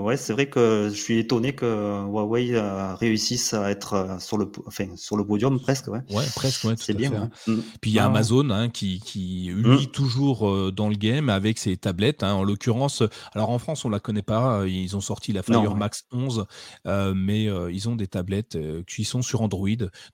ouais, 0.00 0.16
c'est 0.16 0.32
vrai 0.32 0.48
que 0.48 0.88
je 0.90 1.00
suis 1.00 1.18
étonné 1.18 1.54
que 1.54 2.04
Huawei 2.06 2.58
réussisse 2.98 3.52
à 3.54 3.70
être 3.70 4.18
sur 4.20 4.38
le, 4.38 4.50
enfin, 4.66 4.86
sur 4.96 5.16
le 5.16 5.26
podium 5.26 5.60
presque. 5.60 5.88
Ouais, 5.88 6.02
ouais 6.10 6.24
presque, 6.36 6.64
ouais, 6.64 6.74
c'est 6.78 6.94
bien. 6.94 7.12
Hein. 7.12 7.30
Mm. 7.46 7.60
Puis 7.80 7.90
il 7.90 7.94
y 7.94 7.98
a 7.98 8.06
Amazon 8.06 8.50
hein, 8.50 8.68
qui, 8.68 9.00
qui 9.00 9.11
lui, 9.18 9.86
mm. 9.86 9.90
toujours 9.90 10.48
euh, 10.48 10.72
dans 10.72 10.88
le 10.88 10.94
game 10.94 11.28
avec 11.28 11.58
ses 11.58 11.76
tablettes. 11.76 12.22
Hein. 12.22 12.34
En 12.34 12.44
l'occurrence, 12.44 13.02
alors 13.32 13.50
en 13.50 13.58
France, 13.58 13.84
on 13.84 13.90
la 13.90 14.00
connaît 14.00 14.22
pas. 14.22 14.60
Euh, 14.60 14.68
ils 14.68 14.96
ont 14.96 15.00
sorti 15.00 15.32
la 15.32 15.42
Fire 15.42 15.76
Max 15.76 16.04
11, 16.12 16.46
euh, 16.86 17.14
mais 17.14 17.44
ils 17.44 17.88
ont 17.88 17.96
des 17.96 18.06
tablettes 18.06 18.58
qui 18.86 19.04
sont 19.04 19.22
sur 19.22 19.42
Android. 19.42 19.68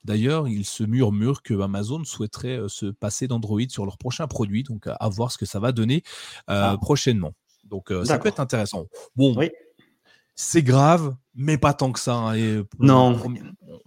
D'ailleurs, 0.05 0.49
il 0.49 0.65
se 0.65 0.85
murmure 0.85 1.43
que 1.43 1.61
Amazon 1.61 2.05
souhaiterait 2.05 2.61
se 2.69 2.87
passer 2.87 3.29
d'Android 3.29 3.69
sur 3.69 3.85
leur 3.85 3.99
prochain 3.99 4.27
produit. 4.27 4.63
Donc, 4.63 4.87
à 4.87 5.09
voir 5.09 5.33
ce 5.33 5.39
que 5.39 5.47
ça 5.47 5.61
va 5.61 5.73
donner 5.73 6.03
ah. 6.47 6.77
prochainement. 6.81 7.33
Donc, 7.65 7.93
ça 8.05 8.19
peut 8.19 8.29
être 8.29 8.41
intéressant. 8.41 8.87
Bon, 9.17 9.35
oui 9.37 9.51
c'est 10.41 10.63
grave, 10.63 11.17
mais 11.35 11.59
pas 11.59 11.75
tant 11.75 11.91
que 11.91 11.99
ça. 11.99 12.15
Hein, 12.15 12.37
et 12.37 12.63
non. 12.79 13.21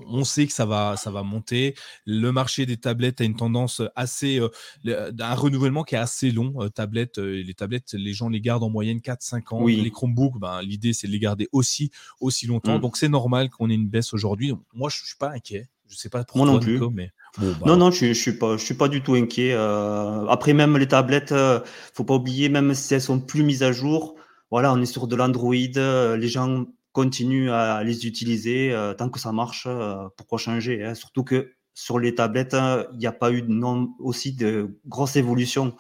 On, 0.05 0.25
sait 0.25 0.45
que 0.47 0.51
ça 0.51 0.65
va, 0.65 0.97
ça 0.97 1.09
va 1.09 1.23
monter. 1.23 1.75
Le 2.05 2.33
marché 2.33 2.65
des 2.65 2.75
tablettes 2.75 3.21
a 3.21 3.23
une 3.23 3.37
tendance 3.37 3.81
assez, 3.95 4.37
euh, 4.37 5.11
un 5.17 5.33
renouvellement 5.33 5.83
qui 5.83 5.95
est 5.95 5.97
assez 5.97 6.29
long. 6.29 6.53
Euh, 6.59 6.67
tablettes, 6.67 7.19
euh, 7.19 7.41
les 7.41 7.53
tablettes, 7.53 7.93
les 7.93 8.11
gens 8.11 8.27
les 8.27 8.41
gardent 8.41 8.63
en 8.63 8.69
moyenne 8.69 8.99
4-5 8.99 9.55
ans. 9.55 9.65
Les 9.65 9.91
Chromebooks, 9.91 10.41
ben, 10.41 10.61
l'idée 10.61 10.91
c'est 10.91 11.07
de 11.07 11.13
les 11.13 11.19
garder 11.19 11.47
aussi, 11.53 11.89
aussi 12.19 12.47
longtemps. 12.47 12.79
Mm. 12.79 12.81
Donc 12.81 12.97
c'est 12.97 13.07
normal 13.07 13.49
qu'on 13.49 13.69
ait 13.69 13.75
une 13.75 13.87
baisse 13.87 14.13
aujourd'hui. 14.13 14.53
Moi, 14.73 14.89
je 14.89 15.05
suis 15.05 15.15
pas 15.17 15.31
inquiet. 15.31 15.69
Je 15.87 15.95
sais 15.95 16.09
pas 16.09 16.25
pour 16.25 16.35
Moi 16.35 16.47
non 16.47 16.59
plus. 16.59 16.81
mais 16.93 17.11
bah. 17.37 17.45
Non, 17.65 17.77
non, 17.77 17.91
je, 17.91 18.07
je 18.07 18.13
suis 18.13 18.33
pas, 18.33 18.57
je 18.57 18.65
suis 18.65 18.75
pas 18.75 18.89
du 18.89 19.01
tout 19.01 19.13
inquiet. 19.13 19.53
après, 19.53 20.51
même 20.51 20.77
les 20.77 20.87
tablettes, 20.89 21.33
faut 21.93 22.03
pas 22.03 22.15
oublier, 22.15 22.49
même 22.49 22.73
si 22.73 22.93
elles 22.93 23.01
sont 23.01 23.21
plus 23.21 23.43
mises 23.43 23.63
à 23.63 23.71
jour, 23.71 24.17
voilà, 24.51 24.73
on 24.73 24.81
est 24.81 24.85
sur 24.85 25.07
de 25.07 25.15
l'Android, 25.15 25.55
euh, 25.77 26.17
les 26.17 26.27
gens 26.27 26.65
continuent 26.91 27.51
à 27.51 27.83
les 27.83 28.05
utiliser 28.05 28.73
euh, 28.73 28.93
tant 28.93 29.09
que 29.09 29.17
ça 29.19 29.31
marche. 29.31 29.65
Euh, 29.65 30.09
pourquoi 30.17 30.37
changer 30.37 30.83
hein? 30.83 30.93
Surtout 30.93 31.23
que 31.23 31.53
sur 31.73 31.99
les 31.99 32.13
tablettes, 32.13 32.55
il 32.91 32.97
n'y 32.99 33.07
a 33.07 33.13
pas 33.13 33.31
eu 33.31 33.43
aussi 33.99 34.33
de 34.33 34.77
grosses 34.85 35.15
évolutions. 35.15 35.73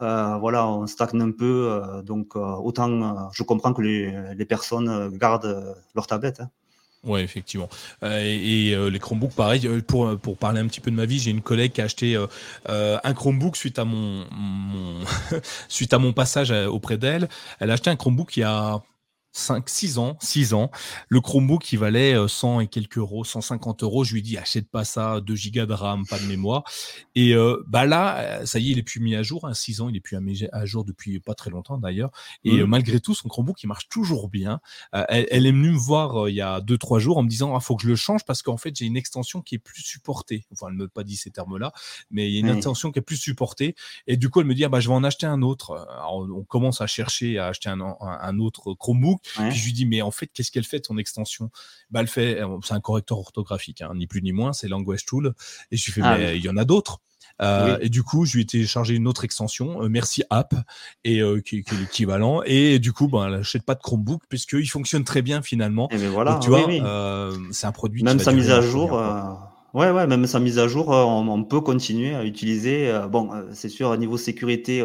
voilà, 0.00 0.68
on 0.68 0.86
stagne 0.86 1.22
un 1.22 1.32
peu, 1.32 1.80
donc 2.04 2.36
autant 2.36 3.30
je 3.32 3.42
comprends 3.42 3.72
que 3.72 3.80
les, 3.82 4.44
personnes 4.44 5.08
gardent 5.16 5.74
leur 5.94 6.06
tablette. 6.06 6.40
Hein. 6.40 6.50
Oui, 7.04 7.20
effectivement. 7.20 7.68
et, 8.02 8.74
les 8.90 8.98
Chromebooks, 8.98 9.34
pareil, 9.34 9.66
pour, 9.86 10.18
pour 10.18 10.36
parler 10.36 10.60
un 10.60 10.66
petit 10.66 10.80
peu 10.80 10.90
de 10.90 10.96
ma 10.96 11.06
vie, 11.06 11.18
j'ai 11.18 11.30
une 11.30 11.42
collègue 11.42 11.72
qui 11.72 11.80
a 11.80 11.84
acheté 11.84 12.16
un 12.66 13.14
Chromebook 13.14 13.56
suite 13.56 13.78
à 13.78 13.84
mon, 13.84 14.24
suite 15.68 15.94
à 15.94 15.98
mon 15.98 16.12
passage 16.12 16.50
auprès 16.50 16.98
d'elle. 16.98 17.28
Elle 17.60 17.70
a 17.70 17.74
acheté 17.74 17.90
un 17.90 17.96
Chromebook 17.96 18.36
il 18.36 18.40
y 18.40 18.42
a 18.42 18.82
5, 19.38 19.68
6 19.68 19.98
ans, 19.98 20.16
6 20.20 20.54
ans, 20.54 20.70
le 21.08 21.20
Chromebook 21.20 21.62
qui 21.62 21.76
valait 21.76 22.16
100 22.26 22.58
euh, 22.58 22.60
et 22.60 22.66
quelques 22.66 22.98
euros, 22.98 23.24
150 23.24 23.82
euros, 23.82 24.04
je 24.04 24.14
lui 24.14 24.22
dis 24.22 24.36
achète 24.36 24.68
pas 24.68 24.84
ça, 24.84 25.20
2 25.20 25.34
gigas 25.34 25.66
de 25.66 25.72
RAM, 25.72 26.06
pas 26.06 26.18
de 26.18 26.26
mémoire. 26.26 26.64
Et 27.14 27.34
euh, 27.34 27.62
bah 27.66 27.86
là, 27.86 28.18
euh, 28.18 28.46
ça 28.46 28.58
y 28.58 28.68
est, 28.68 28.72
il 28.72 28.78
est 28.78 28.82
plus 28.82 29.00
mis 29.00 29.14
à 29.14 29.22
jour, 29.22 29.46
hein, 29.46 29.54
6 29.54 29.80
ans, 29.80 29.88
il 29.88 29.96
est 29.96 30.00
plus 30.00 30.18
à 30.52 30.66
jour 30.66 30.84
depuis 30.84 31.20
pas 31.20 31.34
très 31.34 31.50
longtemps 31.50 31.78
d'ailleurs. 31.78 32.10
Et 32.44 32.62
mmh. 32.62 32.66
malgré 32.66 33.00
tout, 33.00 33.14
son 33.14 33.28
Chromebook 33.28 33.62
il 33.62 33.66
marche 33.66 33.88
toujours 33.88 34.28
bien. 34.28 34.60
elle, 34.92 35.26
elle, 35.30 35.46
est 35.46 35.52
venue 35.52 35.70
me 35.70 35.78
voir 35.78 36.28
il 36.28 36.34
y 36.34 36.40
a 36.40 36.60
2-3 36.60 36.98
jours 36.98 37.18
en 37.18 37.22
me 37.22 37.28
disant 37.28 37.54
ah, 37.54 37.60
faut 37.60 37.76
que 37.76 37.82
je 37.82 37.88
le 37.88 37.96
change 37.96 38.24
parce 38.24 38.42
qu'en 38.42 38.56
fait 38.56 38.74
j'ai 38.74 38.86
une 38.86 38.96
extension 38.96 39.40
qui 39.40 39.54
est 39.54 39.58
plus 39.58 39.82
supportée. 39.82 40.44
Enfin, 40.52 40.66
elle 40.68 40.76
ne 40.76 40.84
m'a 40.84 40.88
pas 40.88 41.04
dit 41.04 41.16
ces 41.16 41.30
termes-là, 41.30 41.72
mais 42.10 42.28
il 42.28 42.34
y 42.34 42.36
a 42.38 42.40
une 42.40 42.54
extension 42.56 42.90
qui 42.90 42.98
est 42.98 43.02
plus 43.02 43.16
supportée. 43.16 43.76
Et 44.06 44.16
du 44.16 44.28
coup, 44.28 44.40
elle 44.40 44.46
me 44.46 44.54
dit 44.54 44.64
ah, 44.64 44.68
bah 44.68 44.80
je 44.80 44.88
vais 44.88 44.94
en 44.94 45.04
acheter 45.04 45.26
un 45.26 45.42
autre. 45.42 45.86
on 46.10 46.42
commence 46.44 46.80
à 46.80 46.86
chercher 46.86 47.38
à 47.38 47.46
acheter 47.46 47.68
un, 47.68 47.80
un 48.00 48.38
autre 48.38 48.74
Chromebook. 48.74 49.20
Puis 49.36 49.50
je 49.52 49.64
lui 49.64 49.72
dis, 49.72 49.86
mais 49.86 50.02
en 50.02 50.10
fait, 50.10 50.28
qu'est-ce 50.32 50.50
qu'elle 50.50 50.64
fait 50.64 50.80
ton 50.80 50.98
extension? 50.98 51.50
Bah, 51.90 52.00
Elle 52.00 52.08
fait, 52.08 52.40
euh, 52.40 52.58
c'est 52.62 52.74
un 52.74 52.80
correcteur 52.80 53.18
orthographique, 53.18 53.82
hein, 53.82 53.92
ni 53.94 54.06
plus 54.06 54.22
ni 54.22 54.32
moins, 54.32 54.52
c'est 54.52 54.68
Language 54.68 55.04
Tool. 55.04 55.34
Et 55.70 55.76
je 55.76 55.84
lui 55.86 55.92
fais, 55.92 56.00
ah 56.04 56.16
mais 56.16 56.36
il 56.36 56.44
y 56.44 56.48
en 56.48 56.56
a 56.56 56.64
d'autres. 56.64 57.00
Euh, 57.40 57.78
et 57.80 57.88
du 57.88 58.02
coup, 58.02 58.24
je 58.24 58.34
lui 58.34 58.42
ai 58.42 58.46
téléchargé 58.46 58.94
une 58.94 59.06
autre 59.06 59.24
extension, 59.24 59.82
euh, 59.82 59.88
Merci 59.88 60.24
App, 60.28 60.54
et 61.04 61.22
qui, 61.44 61.58
est 61.58 61.72
l'équivalent. 61.78 62.42
Et 62.44 62.78
du 62.78 62.92
coup, 62.92 63.06
ben, 63.08 63.26
elle 63.26 63.32
n'achète 63.32 63.62
pas 63.62 63.74
de 63.74 63.80
Chromebook 63.80 64.22
puisqu'il 64.28 64.68
fonctionne 64.68 65.04
très 65.04 65.22
bien 65.22 65.40
finalement. 65.40 65.88
Et 65.90 65.96
voilà, 66.08 66.32
Donc, 66.32 66.42
tu 66.42 66.48
vois, 66.48 66.66
c'est 67.52 67.66
un 67.66 67.72
produit. 67.72 68.02
Même 68.02 68.18
sa 68.18 68.32
mise 68.32 68.50
à 68.50 68.60
jour. 68.60 69.00
Ouais, 69.74 69.90
ouais, 69.90 70.06
même 70.06 70.26
sa 70.26 70.40
mise 70.40 70.58
à 70.58 70.66
jour, 70.66 70.88
on, 70.88 71.44
peut 71.44 71.60
continuer 71.60 72.14
à 72.14 72.24
utiliser. 72.24 72.92
bon, 73.10 73.30
c'est 73.52 73.68
sûr, 73.68 73.90
au 73.90 73.96
niveau 73.96 74.16
sécurité, 74.16 74.84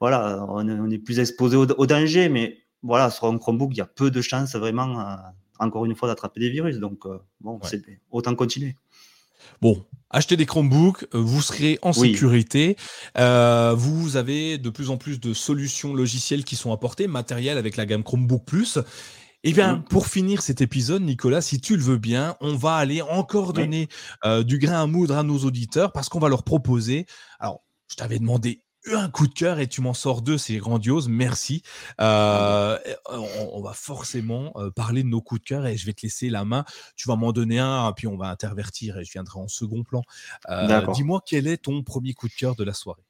voilà, 0.00 0.44
on, 0.48 0.90
est 0.90 0.98
plus 0.98 1.18
exposé 1.18 1.56
au, 1.56 1.66
au 1.66 1.86
danger, 1.86 2.28
mais 2.28 2.61
voilà, 2.82 3.10
sur 3.10 3.26
un 3.26 3.38
Chromebook, 3.38 3.70
il 3.72 3.78
y 3.78 3.80
a 3.80 3.86
peu 3.86 4.10
de 4.10 4.20
chances 4.20 4.54
vraiment, 4.56 5.00
euh, 5.00 5.16
encore 5.58 5.84
une 5.84 5.94
fois, 5.94 6.08
d'attraper 6.08 6.40
des 6.40 6.50
virus. 6.50 6.78
Donc, 6.78 7.06
euh, 7.06 7.18
bon, 7.40 7.60
c'est 7.62 7.82
autant 8.10 8.34
continuer. 8.34 8.76
Bon, 9.60 9.84
achetez 10.10 10.36
des 10.36 10.46
Chromebooks, 10.46 11.04
euh, 11.14 11.18
vous 11.18 11.42
serez 11.42 11.78
en 11.82 11.92
sécurité. 11.92 12.76
vous 13.16 14.16
avez 14.16 14.58
de 14.58 14.70
plus 14.70 14.90
en 14.90 14.96
plus 14.96 15.20
de 15.20 15.34
solutions 15.34 15.94
logicielles 15.94 16.44
qui 16.44 16.56
sont 16.56 16.72
apportées, 16.72 17.06
matériel 17.06 17.58
avec 17.58 17.76
la 17.76 17.86
gamme 17.86 18.02
Chromebook 18.02 18.44
Plus. 18.44 18.78
Eh 19.44 19.52
bien, 19.52 19.78
pour 19.90 20.06
finir 20.06 20.40
cet 20.40 20.60
épisode, 20.60 21.02
Nicolas, 21.02 21.40
si 21.40 21.60
tu 21.60 21.76
le 21.76 21.82
veux 21.82 21.98
bien, 21.98 22.36
on 22.40 22.54
va 22.54 22.76
aller 22.76 23.02
encore 23.02 23.52
donner 23.52 23.88
du 24.44 24.58
grain 24.58 24.82
à 24.82 24.86
moudre 24.86 25.16
à 25.16 25.24
nos 25.24 25.38
auditeurs 25.38 25.90
parce 25.92 26.08
qu'on 26.08 26.20
va 26.20 26.28
leur 26.28 26.44
proposer. 26.44 27.06
Alors, 27.40 27.64
je 27.88 27.96
t'avais 27.96 28.20
demandé 28.20 28.62
un 28.90 29.08
coup 29.08 29.26
de 29.26 29.34
cœur 29.34 29.60
et 29.60 29.66
tu 29.66 29.80
m'en 29.80 29.94
sors 29.94 30.22
deux, 30.22 30.38
c'est 30.38 30.56
grandiose, 30.56 31.08
merci. 31.08 31.62
Euh, 32.00 32.78
on, 33.08 33.62
va 33.62 33.72
forcément 33.72 34.52
euh, 34.56 34.70
parler 34.70 35.02
de 35.02 35.08
nos 35.08 35.20
coups 35.20 35.40
de 35.40 35.46
cœur 35.46 35.66
et 35.66 35.76
je 35.76 35.86
vais 35.86 35.92
te 35.92 36.02
laisser 36.02 36.30
la 36.30 36.44
main. 36.44 36.64
Tu 36.96 37.08
vas 37.08 37.16
m'en 37.16 37.32
donner 37.32 37.58
un, 37.58 37.92
puis 37.92 38.06
on 38.06 38.16
va 38.16 38.26
intervertir 38.26 38.98
et 38.98 39.04
je 39.04 39.12
viendrai 39.12 39.38
en 39.38 39.48
second 39.48 39.84
plan. 39.84 40.02
Euh, 40.50 40.86
dis-moi 40.92 41.22
quel 41.24 41.46
est 41.46 41.58
ton 41.58 41.82
premier 41.82 42.14
coup 42.14 42.28
de 42.28 42.34
cœur 42.34 42.56
de 42.56 42.64
la 42.64 42.74
soirée? 42.74 43.02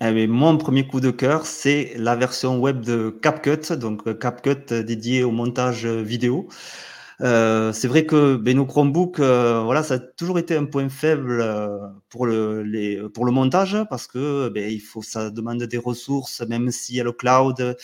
Eh 0.00 0.26
mon 0.28 0.56
premier 0.56 0.86
coup 0.86 1.00
de 1.00 1.10
cœur, 1.10 1.44
c'est 1.44 1.92
la 1.96 2.14
version 2.14 2.58
web 2.58 2.80
de 2.80 3.10
CapCut, 3.22 3.72
donc 3.72 4.18
CapCut 4.18 4.72
dédié 4.72 5.24
au 5.24 5.32
montage 5.32 5.84
vidéo. 5.84 6.48
Euh, 7.22 7.72
c'est 7.72 7.88
vrai 7.88 8.06
que 8.06 8.36
ben, 8.36 8.56
nos 8.56 8.64
Chromebooks, 8.64 9.20
euh, 9.20 9.60
voilà, 9.62 9.82
ça 9.82 9.94
a 9.94 9.98
toujours 9.98 10.38
été 10.38 10.56
un 10.56 10.64
point 10.64 10.88
faible 10.88 11.40
euh, 11.42 11.78
pour 12.08 12.26
le, 12.26 12.62
les, 12.62 12.96
pour 13.10 13.26
le 13.26 13.32
montage 13.32 13.76
parce 13.90 14.06
que 14.06 14.48
ben, 14.48 14.70
il 14.70 14.80
faut, 14.80 15.02
ça 15.02 15.30
demande 15.30 15.62
des 15.62 15.78
ressources, 15.78 16.40
même 16.42 16.70
s'il 16.70 16.96
y 16.96 17.00
a 17.00 17.04
le 17.04 17.12
cloud. 17.12 17.76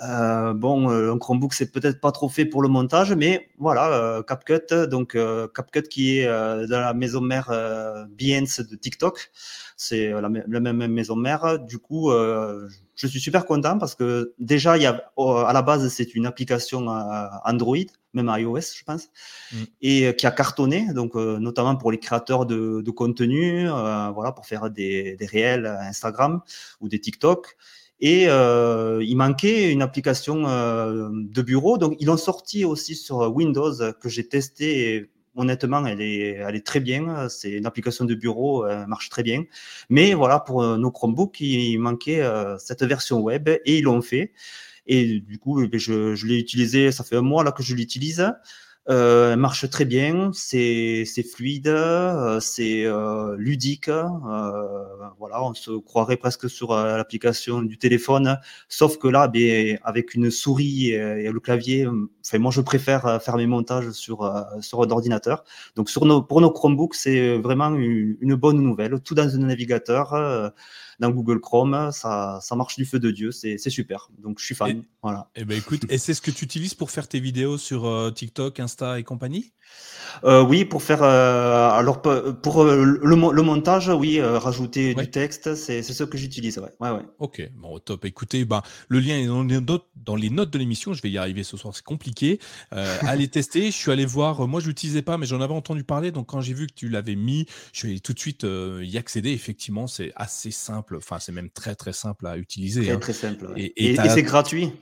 Euh, 0.00 0.54
bon, 0.54 0.88
un 0.90 1.18
Chromebook, 1.18 1.54
c'est 1.54 1.72
peut-être 1.72 2.00
pas 2.00 2.12
trop 2.12 2.28
fait 2.28 2.44
pour 2.44 2.62
le 2.62 2.68
montage, 2.68 3.12
mais 3.14 3.50
voilà, 3.58 4.22
CapCut, 4.28 4.86
donc 4.88 5.16
CapCut 5.54 5.82
qui 5.82 6.18
est 6.18 6.26
dans 6.26 6.80
la 6.80 6.94
maison 6.94 7.20
mère 7.20 7.48
Behance 8.16 8.60
de 8.60 8.76
TikTok, 8.76 9.32
c'est 9.76 10.10
la, 10.10 10.28
la, 10.46 10.60
même 10.60 10.92
maison 10.92 11.16
mère. 11.16 11.58
Du 11.58 11.78
coup, 11.78 12.12
je 12.98 13.06
suis 13.06 13.20
super 13.20 13.46
content 13.46 13.78
parce 13.78 13.94
que 13.94 14.34
déjà, 14.38 14.76
il 14.76 14.82
y 14.82 14.86
a, 14.86 15.10
à 15.16 15.52
la 15.52 15.62
base, 15.62 15.88
c'est 15.88 16.14
une 16.14 16.26
application 16.26 16.88
Android 17.44 17.86
même 18.14 18.32
iOS, 18.36 18.74
je 18.76 18.84
pense, 18.84 19.08
mm. 19.52 19.56
et 19.82 20.06
euh, 20.06 20.12
qui 20.12 20.26
a 20.26 20.30
cartonné, 20.30 20.92
donc 20.92 21.14
euh, 21.14 21.38
notamment 21.38 21.76
pour 21.76 21.92
les 21.92 21.98
créateurs 21.98 22.46
de, 22.46 22.90
contenu, 22.90 23.68
euh, 23.68 24.10
voilà, 24.10 24.32
pour 24.32 24.46
faire 24.46 24.70
des, 24.70 25.16
réels 25.20 25.66
Instagram 25.66 26.40
ou 26.80 26.88
des 26.88 27.00
TikTok. 27.00 27.56
Et 28.00 28.24
il 28.26 29.16
manquait 29.16 29.72
une 29.72 29.82
application 29.82 30.44
de 30.44 31.42
bureau, 31.42 31.78
donc 31.78 31.96
ils 31.98 32.06
l'ont 32.06 32.16
sorti 32.16 32.64
aussi 32.64 32.94
sur 32.94 33.16
Windows 33.34 33.74
que 34.00 34.08
j'ai 34.08 34.28
testé. 34.28 34.94
Et, 34.94 35.10
honnêtement, 35.38 35.86
elle 35.86 36.02
est, 36.02 36.66
très 36.66 36.80
bien. 36.80 37.28
C'est 37.28 37.50
une 37.50 37.66
application 37.66 38.04
de 38.04 38.14
bureau, 38.14 38.66
elle 38.66 38.86
marche 38.86 39.08
très 39.08 39.22
bien. 39.22 39.44
Mais 39.88 40.14
voilà, 40.14 40.40
pour 40.40 40.62
nos 40.76 40.90
Chromebooks, 40.90 41.40
il 41.40 41.78
manquait 41.78 42.22
cette 42.58 42.82
version 42.82 43.20
web 43.20 43.48
et 43.48 43.78
ils 43.78 43.84
l'ont 43.84 44.02
fait. 44.02 44.32
Et 44.86 45.20
du 45.20 45.38
coup, 45.38 45.62
eh 45.62 45.78
je, 45.78 46.14
je 46.14 46.26
l'ai 46.26 46.38
utilisé, 46.38 46.92
ça 46.92 47.04
fait 47.04 47.16
un 47.16 47.22
mois 47.22 47.44
là 47.44 47.52
que 47.52 47.62
je 47.62 47.74
l'utilise. 47.74 48.32
Euh, 48.88 49.32
elle 49.34 49.38
marche 49.38 49.68
très 49.68 49.84
bien, 49.84 50.30
c'est 50.32 51.04
fluide, 51.22 51.68
euh, 51.68 52.40
c'est 52.40 52.86
euh, 52.86 53.36
ludique. 53.36 53.90
voilà, 55.18 55.42
on 55.44 55.52
se 55.54 55.72
croirait 55.78 56.16
presque 56.16 56.48
sur 56.48 56.74
l'application 56.74 57.60
du 57.62 57.76
téléphone, 57.76 58.38
sauf 58.68 58.98
que 58.98 59.08
là, 59.08 59.28
ben, 59.28 59.78
avec 59.82 60.14
une 60.14 60.30
souris 60.30 60.90
et, 60.92 61.30
le 61.30 61.40
clavier, 61.40 61.86
enfin, 61.86 62.38
moi 62.38 62.50
je 62.50 62.60
préfère 62.62 63.22
faire 63.22 63.36
mes 63.36 63.46
montages 63.46 63.90
sur 63.90 64.18
sur 64.60 64.82
un 64.82 64.90
ordinateur. 64.90 65.44
Donc 65.76 65.90
sur 65.90 66.06
nos, 66.06 66.22
pour 66.22 66.40
nos 66.40 66.50
Chromebooks, 66.50 66.94
c'est 66.94 67.36
vraiment 67.38 67.74
une, 67.74 68.16
une, 68.20 68.34
bonne 68.36 68.60
nouvelle. 68.62 69.00
Tout 69.00 69.14
dans 69.14 69.34
un 69.34 69.38
navigateur 69.38 70.14
dans 70.98 71.10
Google 71.10 71.40
Chrome, 71.40 71.90
ça, 71.92 72.38
ça 72.42 72.56
marche 72.56 72.76
du 72.76 72.84
feu 72.84 72.98
de 72.98 73.10
Dieu, 73.10 73.30
c'est 73.30 73.58
super. 73.70 74.10
Donc 74.18 74.38
je 74.38 74.44
suis 74.44 74.54
fan. 74.54 74.82
voilà. 75.02 75.30
Eh 75.36 75.44
ben 75.44 75.56
écoute, 75.56 75.82
et 75.88 75.98
c'est 75.98 76.14
ce 76.14 76.20
que 76.20 76.30
tu 76.30 76.44
utilises 76.44 76.74
pour 76.74 76.90
faire 76.90 77.08
tes 77.08 77.20
vidéos 77.20 77.58
sur 77.58 77.86
euh, 77.86 78.10
TikTok, 78.10 78.60
Insta 78.60 78.98
et 78.98 79.04
compagnie? 79.04 79.52
Euh, 80.24 80.42
oui, 80.42 80.64
pour 80.64 80.82
faire 80.82 81.02
euh, 81.02 81.70
alors 81.70 82.02
pour 82.02 82.62
euh, 82.62 82.98
le, 83.02 83.42
montage, 83.42 83.88
oui, 83.88 84.20
rajouter 84.20 84.94
du 84.94 85.10
texte, 85.10 85.54
c'est 85.54 85.82
ce 85.82 86.04
que 86.04 86.18
j'utilise. 86.18 86.58
Ouais. 86.58 86.70
Ouais, 86.80 86.90
ouais. 86.90 87.02
Ok, 87.18 87.48
bon, 87.54 87.78
top. 87.78 88.04
Écoutez, 88.04 88.44
ben, 88.44 88.62
le 88.88 89.00
lien 89.00 89.16
est 89.18 89.26
dans 89.26 89.42
les 89.42 89.60
notes, 89.60 89.86
dans 89.96 90.16
les 90.16 90.30
notes 90.30 90.50
de 90.50 90.58
l'émission. 90.58 90.92
Je 90.92 91.02
vais 91.02 91.10
y 91.10 91.18
arriver 91.18 91.44
ce 91.44 91.56
soir, 91.56 91.74
c'est 91.74 91.84
compliqué. 91.84 92.40
allez 92.70 93.28
tester. 93.28 93.66
Je 93.66 93.76
suis 93.76 93.92
allé 93.92 94.06
voir. 94.06 94.46
Moi, 94.48 94.60
je 94.60 94.66
l'utilisais 94.66 95.02
pas, 95.02 95.18
mais 95.18 95.26
j'en 95.26 95.40
avais 95.40 95.54
entendu 95.54 95.84
parler. 95.84 96.10
Donc, 96.10 96.26
quand 96.28 96.40
j'ai 96.40 96.54
vu 96.54 96.66
que 96.66 96.74
tu 96.74 96.88
l'avais 96.88 97.16
mis, 97.16 97.46
je 97.72 97.80
suis 97.80 97.88
allé 97.90 98.00
tout 98.00 98.12
de 98.12 98.18
suite 98.18 98.44
y 98.44 98.98
accéder. 98.98 99.30
Effectivement, 99.30 99.86
c'est 99.86 100.12
assez 100.16 100.50
simple. 100.50 100.87
Enfin, 100.96 101.18
c'est 101.18 101.32
même 101.32 101.50
très 101.50 101.74
très 101.74 101.92
simple 101.92 102.26
à 102.26 102.36
utiliser. 102.36 102.84
Très 102.84 102.92
hein. 102.92 102.98
très 102.98 103.12
simple. 103.12 103.52
et 103.56 103.96
c'est 103.96 104.22
gratuit. 104.22 104.72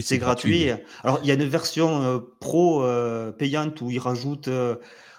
C'est 0.00 0.18
gratuit. 0.18 0.70
Alors, 1.02 1.20
il 1.22 1.28
y 1.28 1.30
a 1.30 1.34
une 1.34 1.48
version 1.48 2.02
euh, 2.02 2.18
pro 2.40 2.82
euh, 2.82 3.32
payante 3.32 3.80
où 3.80 3.90
ils 3.90 3.98
rajoutent 3.98 4.48
euh, 4.48 4.76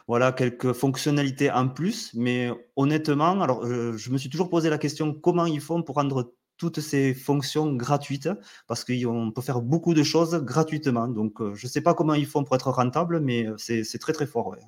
voilà, 0.08 0.32
quelques 0.32 0.74
fonctionnalités 0.74 1.52
en 1.52 1.68
plus. 1.68 2.12
Mais 2.14 2.50
honnêtement, 2.76 3.42
alors, 3.42 3.66
je 3.66 4.10
me 4.12 4.18
suis 4.18 4.30
toujours 4.30 4.50
posé 4.50 4.70
la 4.70 4.78
question 4.78 5.14
comment 5.14 5.46
ils 5.46 5.62
font 5.62 5.84
pour 5.84 5.96
rendre 5.96 6.34
toutes 6.58 6.82
ces 6.82 7.14
fonctions 7.14 7.74
gratuites? 7.74 8.30
Parce 8.68 8.84
qu'on 8.84 9.32
peut 9.32 9.42
faire 9.42 9.62
beaucoup 9.62 9.94
de 9.94 10.04
choses 10.04 10.36
gratuitement. 10.44 11.08
Donc, 11.08 11.38
je 11.56 11.66
ne 11.66 11.70
sais 11.70 11.82
pas 11.82 11.94
comment 11.94 12.16
ils 12.16 12.26
font 12.26 12.44
pour 12.44 12.56
être 12.56 12.72
rentable, 12.72 13.20
mais 13.20 13.48
c'est 13.58 14.00
très, 14.00 14.14
très 14.14 14.26
fort. 14.26 14.48
Ouais. 14.48 14.60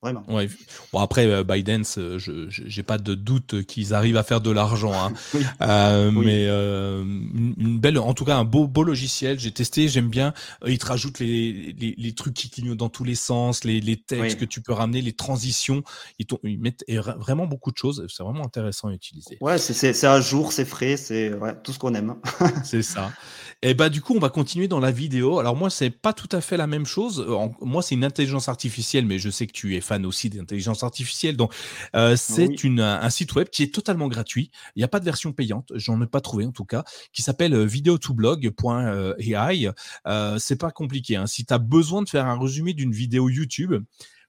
Vraiment. 0.00 0.22
Ouais. 0.28 0.48
Bon, 0.92 1.00
après, 1.00 1.26
euh, 1.26 1.42
Biden, 1.42 1.82
euh, 1.96 2.18
je 2.20 2.76
n'ai 2.76 2.82
pas 2.84 2.98
de 2.98 3.16
doute 3.16 3.64
qu'ils 3.64 3.94
arrivent 3.94 4.16
à 4.16 4.22
faire 4.22 4.40
de 4.40 4.52
l'argent. 4.52 4.92
Hein. 4.94 5.12
euh, 5.60 6.12
Mais 6.12 6.46
euh, 6.46 7.02
une 7.02 7.80
belle, 7.80 7.98
en 7.98 8.14
tout 8.14 8.24
cas, 8.24 8.36
un 8.36 8.44
beau, 8.44 8.68
beau 8.68 8.84
logiciel. 8.84 9.40
J'ai 9.40 9.50
testé, 9.50 9.88
j'aime 9.88 10.08
bien. 10.08 10.34
Ils 10.64 10.78
te 10.78 10.86
rajoutent 10.86 11.18
les, 11.18 11.74
les, 11.76 11.96
les, 11.98 12.12
trucs 12.14 12.34
qui 12.34 12.48
clignotent 12.48 12.78
dans 12.78 12.88
tous 12.88 13.02
les 13.02 13.16
sens, 13.16 13.64
les, 13.64 13.80
les 13.80 13.96
textes 13.96 14.38
que 14.38 14.44
tu 14.44 14.60
peux 14.60 14.72
ramener, 14.72 15.02
les 15.02 15.14
transitions. 15.14 15.82
Ils, 16.20 16.26
ils 16.44 16.60
mettent 16.60 16.84
vraiment 16.88 17.46
beaucoup 17.46 17.72
de 17.72 17.76
choses. 17.76 18.06
C'est 18.08 18.22
vraiment 18.22 18.44
intéressant 18.44 18.88
à 18.88 18.92
utiliser. 18.92 19.36
Ouais, 19.40 19.58
c'est 19.58 20.04
à 20.04 20.20
jour, 20.20 20.52
c'est 20.52 20.64
frais, 20.64 20.96
c'est 20.96 21.34
ouais, 21.34 21.54
tout 21.64 21.72
ce 21.72 21.78
qu'on 21.80 21.94
aime. 21.94 22.14
c'est 22.62 22.82
ça. 22.82 23.10
Et 23.62 23.74
bah, 23.74 23.88
du 23.88 24.00
coup, 24.00 24.14
on 24.14 24.20
va 24.20 24.28
continuer 24.28 24.68
dans 24.68 24.78
la 24.78 24.92
vidéo. 24.92 25.40
Alors, 25.40 25.56
moi, 25.56 25.68
c'est 25.68 25.90
pas 25.90 26.12
tout 26.12 26.28
à 26.30 26.40
fait 26.40 26.56
la 26.56 26.68
même 26.68 26.86
chose. 26.86 27.26
Moi, 27.60 27.82
c'est 27.82 27.96
une 27.96 28.04
intelligence 28.04 28.48
artificielle, 28.48 29.04
mais 29.04 29.18
je 29.18 29.30
sais 29.30 29.48
que 29.48 29.52
tu 29.52 29.74
es 29.74 29.80
fan 29.80 30.06
aussi 30.06 30.30
d'intelligence 30.30 30.84
artificielle. 30.84 31.36
Donc, 31.36 31.52
euh, 31.96 32.14
c'est 32.14 32.48
un 32.78 33.10
site 33.10 33.34
web 33.34 33.48
qui 33.48 33.64
est 33.64 33.74
totalement 33.74 34.06
gratuit. 34.06 34.52
Il 34.76 34.78
n'y 34.78 34.84
a 34.84 34.88
pas 34.88 35.00
de 35.00 35.04
version 35.04 35.32
payante. 35.32 35.72
J'en 35.74 36.00
ai 36.00 36.06
pas 36.06 36.20
trouvé 36.20 36.46
en 36.46 36.52
tout 36.52 36.64
cas, 36.64 36.84
qui 37.12 37.22
s'appelle 37.22 37.52
euh, 37.52 37.66
video2blog.ai. 37.66 39.72
Euh, 40.06 40.38
c'est 40.38 40.60
pas 40.60 40.70
compliqué. 40.70 41.16
Hein. 41.16 41.26
Si 41.26 41.44
tu 41.44 41.52
as 41.52 41.58
besoin 41.58 42.02
de 42.02 42.08
faire 42.08 42.26
un 42.26 42.38
résumé 42.38 42.74
d'une 42.74 42.92
vidéo 42.92 43.28
YouTube, 43.28 43.74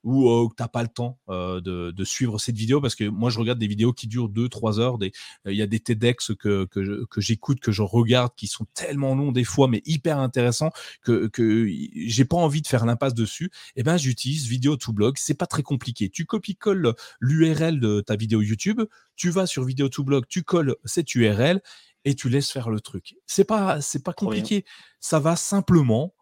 ou 0.03 0.29
euh, 0.29 0.47
que 0.49 0.55
tu 0.55 0.63
n'as 0.63 0.67
pas 0.67 0.81
le 0.81 0.87
temps 0.87 1.19
euh, 1.29 1.59
de, 1.61 1.91
de, 1.91 2.03
suivre 2.03 2.39
cette 2.39 2.55
vidéo 2.55 2.79
parce 2.81 2.95
que 2.95 3.03
moi 3.03 3.29
je 3.29 3.39
regarde 3.39 3.59
des 3.59 3.67
vidéos 3.67 3.93
qui 3.93 4.07
durent 4.07 4.29
2-3 4.29 4.79
heures. 4.79 4.97
Il 5.01 5.11
des, 5.45 5.55
y 5.55 5.61
a 5.61 5.67
des 5.67 5.79
TEDx 5.79 6.33
que, 6.39 6.65
que, 6.65 7.05
que 7.05 7.21
j'écoute, 7.21 7.59
que 7.59 7.71
je 7.71 7.81
regarde, 7.81 8.33
qui 8.35 8.47
sont 8.47 8.65
tellement 8.73 9.15
longs 9.15 9.31
des 9.31 9.43
fois, 9.43 9.67
mais 9.67 9.81
hyper 9.85 10.19
intéressants 10.19 10.71
que, 11.03 11.27
que 11.27 11.67
j'ai 11.95 12.25
pas 12.25 12.37
envie 12.37 12.61
de 12.61 12.67
faire 12.67 12.85
l'impasse 12.85 13.13
dessus. 13.13 13.51
Et 13.75 13.81
eh 13.81 13.83
ben 13.83 13.97
j'utilise 13.97 14.47
Vidéo 14.47 14.77
to 14.77 14.93
Blog. 14.93 15.15
C'est 15.17 15.33
pas 15.33 15.47
très 15.47 15.63
compliqué. 15.63 16.09
Tu 16.09 16.25
copies-colles 16.25 16.93
l'URL 17.19 17.79
de 17.79 18.01
ta 18.01 18.15
vidéo 18.15 18.41
YouTube, 18.41 18.81
tu 19.15 19.29
vas 19.29 19.45
sur 19.45 19.63
Vidéo 19.63 19.89
to 19.89 20.03
Blog, 20.03 20.25
tu 20.29 20.43
colles 20.43 20.75
cette 20.85 21.13
URL 21.15 21.61
et 22.05 22.15
tu 22.15 22.29
laisses 22.29 22.51
faire 22.51 22.69
le 22.69 22.79
truc. 22.79 23.15
C'est 23.25 23.43
pas 23.43 23.81
c'est 23.81 24.03
pas 24.03 24.13
compliqué. 24.13 24.65
Ça 24.99 25.19
va 25.19 25.35
simplement 25.35 26.13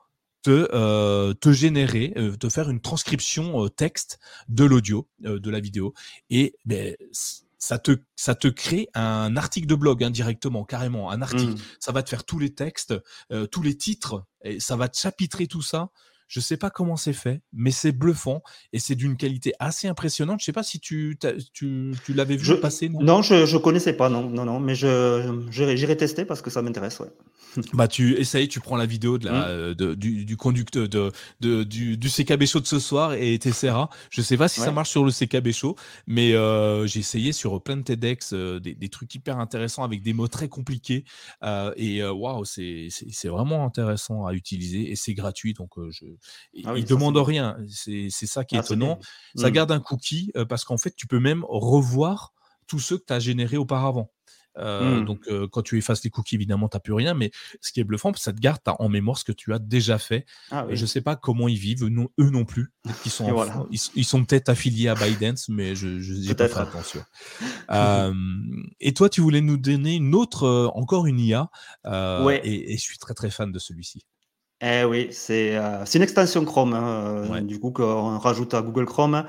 te, 0.48 0.70
euh, 0.74 1.34
te 1.34 1.52
générer, 1.52 2.14
euh, 2.16 2.38
te 2.38 2.48
faire 2.48 2.70
une 2.70 2.80
transcription 2.80 3.66
euh, 3.66 3.70
texte 3.70 4.18
de 4.48 4.64
l'audio, 4.64 5.10
de 5.20 5.50
la 5.50 5.60
vidéo. 5.60 5.94
Et 6.30 6.56
ben, 6.64 6.96
ça 7.58 7.80
te, 7.80 7.98
ça 8.16 8.34
te 8.34 8.48
crée 8.48 8.88
un 8.94 9.36
article 9.36 9.68
de 9.68 9.76
blog 9.76 10.06
indirectement, 10.06 10.62
hein, 10.62 10.66
carrément, 10.70 11.12
un 11.12 11.22
article. 11.22 11.52
Mmh. 11.52 11.62
Ça 11.82 11.92
va 11.92 12.02
te 12.02 12.10
faire 12.10 12.24
tous 12.24 12.40
les 12.40 12.54
textes, 12.54 12.94
tous 13.52 13.62
les 13.62 13.76
titres, 13.76 14.24
et 14.44 14.62
ça 14.62 14.78
va 14.78 14.88
te 14.88 14.98
chapitrer 14.98 15.48
tout 15.48 15.62
ça 15.62 15.90
je 16.28 16.42
sais 16.42 16.58
pas 16.58 16.70
comment 16.70 16.98
c'est 16.98 17.14
fait, 17.14 17.42
mais 17.54 17.72
c'est 17.72 17.94
bluffant 17.94 18.42
et 18.74 18.80
c'est 18.80 18.96
d'une 18.96 19.16
qualité 19.16 19.54
assez 19.60 19.88
impressionnante. 19.88 20.42
Je 20.42 20.46
sais 20.46 20.52
pas 20.52 20.64
si 20.64 20.80
tu, 20.80 21.18
tu, 21.54 21.94
tu 22.06 22.14
l'avais 22.14 22.36
vu 22.36 22.60
passer. 22.60 22.90
Non, 22.90 23.02
non 23.02 23.22
je 23.22 23.36
ne 23.36 23.58
connaissais 23.60 23.94
pas, 23.94 24.10
non, 24.10 24.30
non, 24.30 24.44
non, 24.44 24.60
mais 24.60 24.76
je, 24.76 25.46
j'irai 25.50 25.96
tester 25.96 26.26
parce 26.26 26.42
que 26.42 26.50
ça 26.50 26.62
m'intéresse. 26.62 27.00
Ouais. 27.00 27.08
bah, 27.74 27.88
tu 27.88 28.16
essayes, 28.16 28.48
tu 28.48 28.60
prends 28.60 28.76
la 28.76 28.86
vidéo 28.86 29.18
de 29.18 29.26
la, 29.26 29.32
mmh. 29.32 29.46
euh, 29.48 29.74
de, 29.74 29.94
du, 29.96 30.26
du, 30.26 30.38
conducteur 30.38 30.88
de, 30.88 31.12
de, 31.40 31.64
du, 31.64 31.98
du 31.98 32.10
CKB 32.10 32.46
Show 32.46 32.60
de 32.60 32.68
ce 32.68 32.80
soir 32.80 33.14
et 33.14 33.38
tu 33.40 33.50
essaieras. 33.50 33.90
Je 34.10 34.22
sais 34.22 34.38
pas 34.38 34.48
si 34.48 34.60
ça 34.60 34.72
marche 34.72 34.90
sur 34.90 35.04
le 35.04 35.12
CKB 35.12 35.52
Show, 35.52 35.76
mais 36.06 36.34
euh, 36.34 36.86
j'ai 36.88 37.00
essayé 37.00 37.32
sur 37.32 37.62
plein 37.62 37.78
de 37.78 37.84
TEDx 37.84 38.34
euh, 38.34 38.60
des, 38.60 38.76
des, 38.76 38.90
trucs 38.90 39.14
hyper 39.16 39.40
intéressants 39.40 39.84
avec 39.84 40.02
des 40.02 40.14
mots 40.14 40.28
très 40.28 40.50
compliqués 40.50 41.04
et 41.76 42.04
waouh, 42.04 42.46
c'est, 42.46 42.88
c'est 42.90 43.28
vraiment 43.28 43.66
intéressant 43.66 44.26
à 44.26 44.34
utiliser 44.34 44.92
et 44.92 44.96
c'est 44.96 45.14
gratuit 45.14 45.54
donc 45.54 45.72
je 45.90 46.06
ah 46.66 46.74
demande 46.82 47.18
rien. 47.18 47.58
C'est 47.70 48.10
ça 48.10 48.44
qui 48.44 48.56
est 48.56 48.60
ah, 48.60 48.64
étonnant. 48.64 49.00
Ça 49.36 49.50
mmh. 49.50 49.52
garde 49.52 49.72
un 49.72 49.80
cookie 49.80 50.32
parce 50.50 50.66
qu'en 50.66 50.78
fait, 50.78 50.96
tu 50.96 51.08
peux 51.08 51.20
même 51.20 51.46
revoir 51.48 52.34
tous 52.68 52.80
ceux 52.80 52.98
que 52.98 53.06
tu 53.06 53.14
as 53.14 53.20
générés 53.20 53.58
auparavant. 53.58 54.12
Euh, 54.58 55.00
mmh. 55.00 55.06
Donc, 55.06 55.28
euh, 55.28 55.48
quand 55.48 55.62
tu 55.62 55.78
effaces 55.78 56.04
les 56.04 56.10
cookies, 56.10 56.36
évidemment, 56.36 56.68
tu 56.68 56.76
n'as 56.76 56.82
plus 56.82 56.94
rien. 56.94 57.14
Mais 57.14 57.32
ce 57.62 57.72
qui 57.72 57.80
est 57.80 57.84
bluffant, 57.84 58.14
ça 58.16 58.34
te 58.34 58.40
garde 58.40 58.60
en 58.66 58.90
mémoire 58.90 59.18
ce 59.18 59.24
que 59.24 59.32
tu 59.32 59.54
as 59.54 59.60
déjà 59.60 59.98
fait. 59.98 60.26
Ah 60.52 60.66
je 60.70 60.82
ne 60.82 60.88
sais 60.88 61.02
pas 61.02 61.16
comment 61.16 61.48
ils 61.48 61.58
vivent, 61.58 61.84
eux 61.86 62.30
non 62.30 62.46
plus. 62.46 62.72
Ils 63.06 63.12
sont, 63.12 63.68
ils, 63.96 64.06
sont 64.06 64.24
peut-être 64.26 64.50
affiliés 64.50 64.88
à 64.88 64.96
Biden, 64.96 65.36
mais 65.50 65.76
je 65.76 65.88
n'ai 65.88 66.36
pas 66.36 66.48
fait 66.48 66.60
attention. 66.60 67.04
et 68.80 68.94
toi, 68.94 69.10
tu 69.10 69.22
voulais 69.22 69.42
nous 69.42 69.58
donner 69.58 69.96
une 69.96 70.16
autre, 70.16 70.72
encore 70.76 71.08
une 71.08 71.20
IA. 71.20 71.50
et, 71.86 72.78
je 72.78 72.82
suis 72.82 72.98
très, 72.98 73.14
très 73.14 73.30
fan 73.30 73.52
de 73.52 73.60
celui-ci. 73.60 74.04
Eh 74.62 74.84
oui, 74.86 75.10
c'est 75.12 75.56
euh, 75.56 75.86
une 75.94 76.02
extension 76.02 76.44
Chrome, 76.44 76.74
hein, 76.74 77.26
euh, 77.32 77.42
du 77.42 77.60
coup, 77.60 77.70
qu'on 77.70 78.18
rajoute 78.18 78.56
à 78.56 78.62
Google 78.64 78.86
Chrome. 78.86 79.24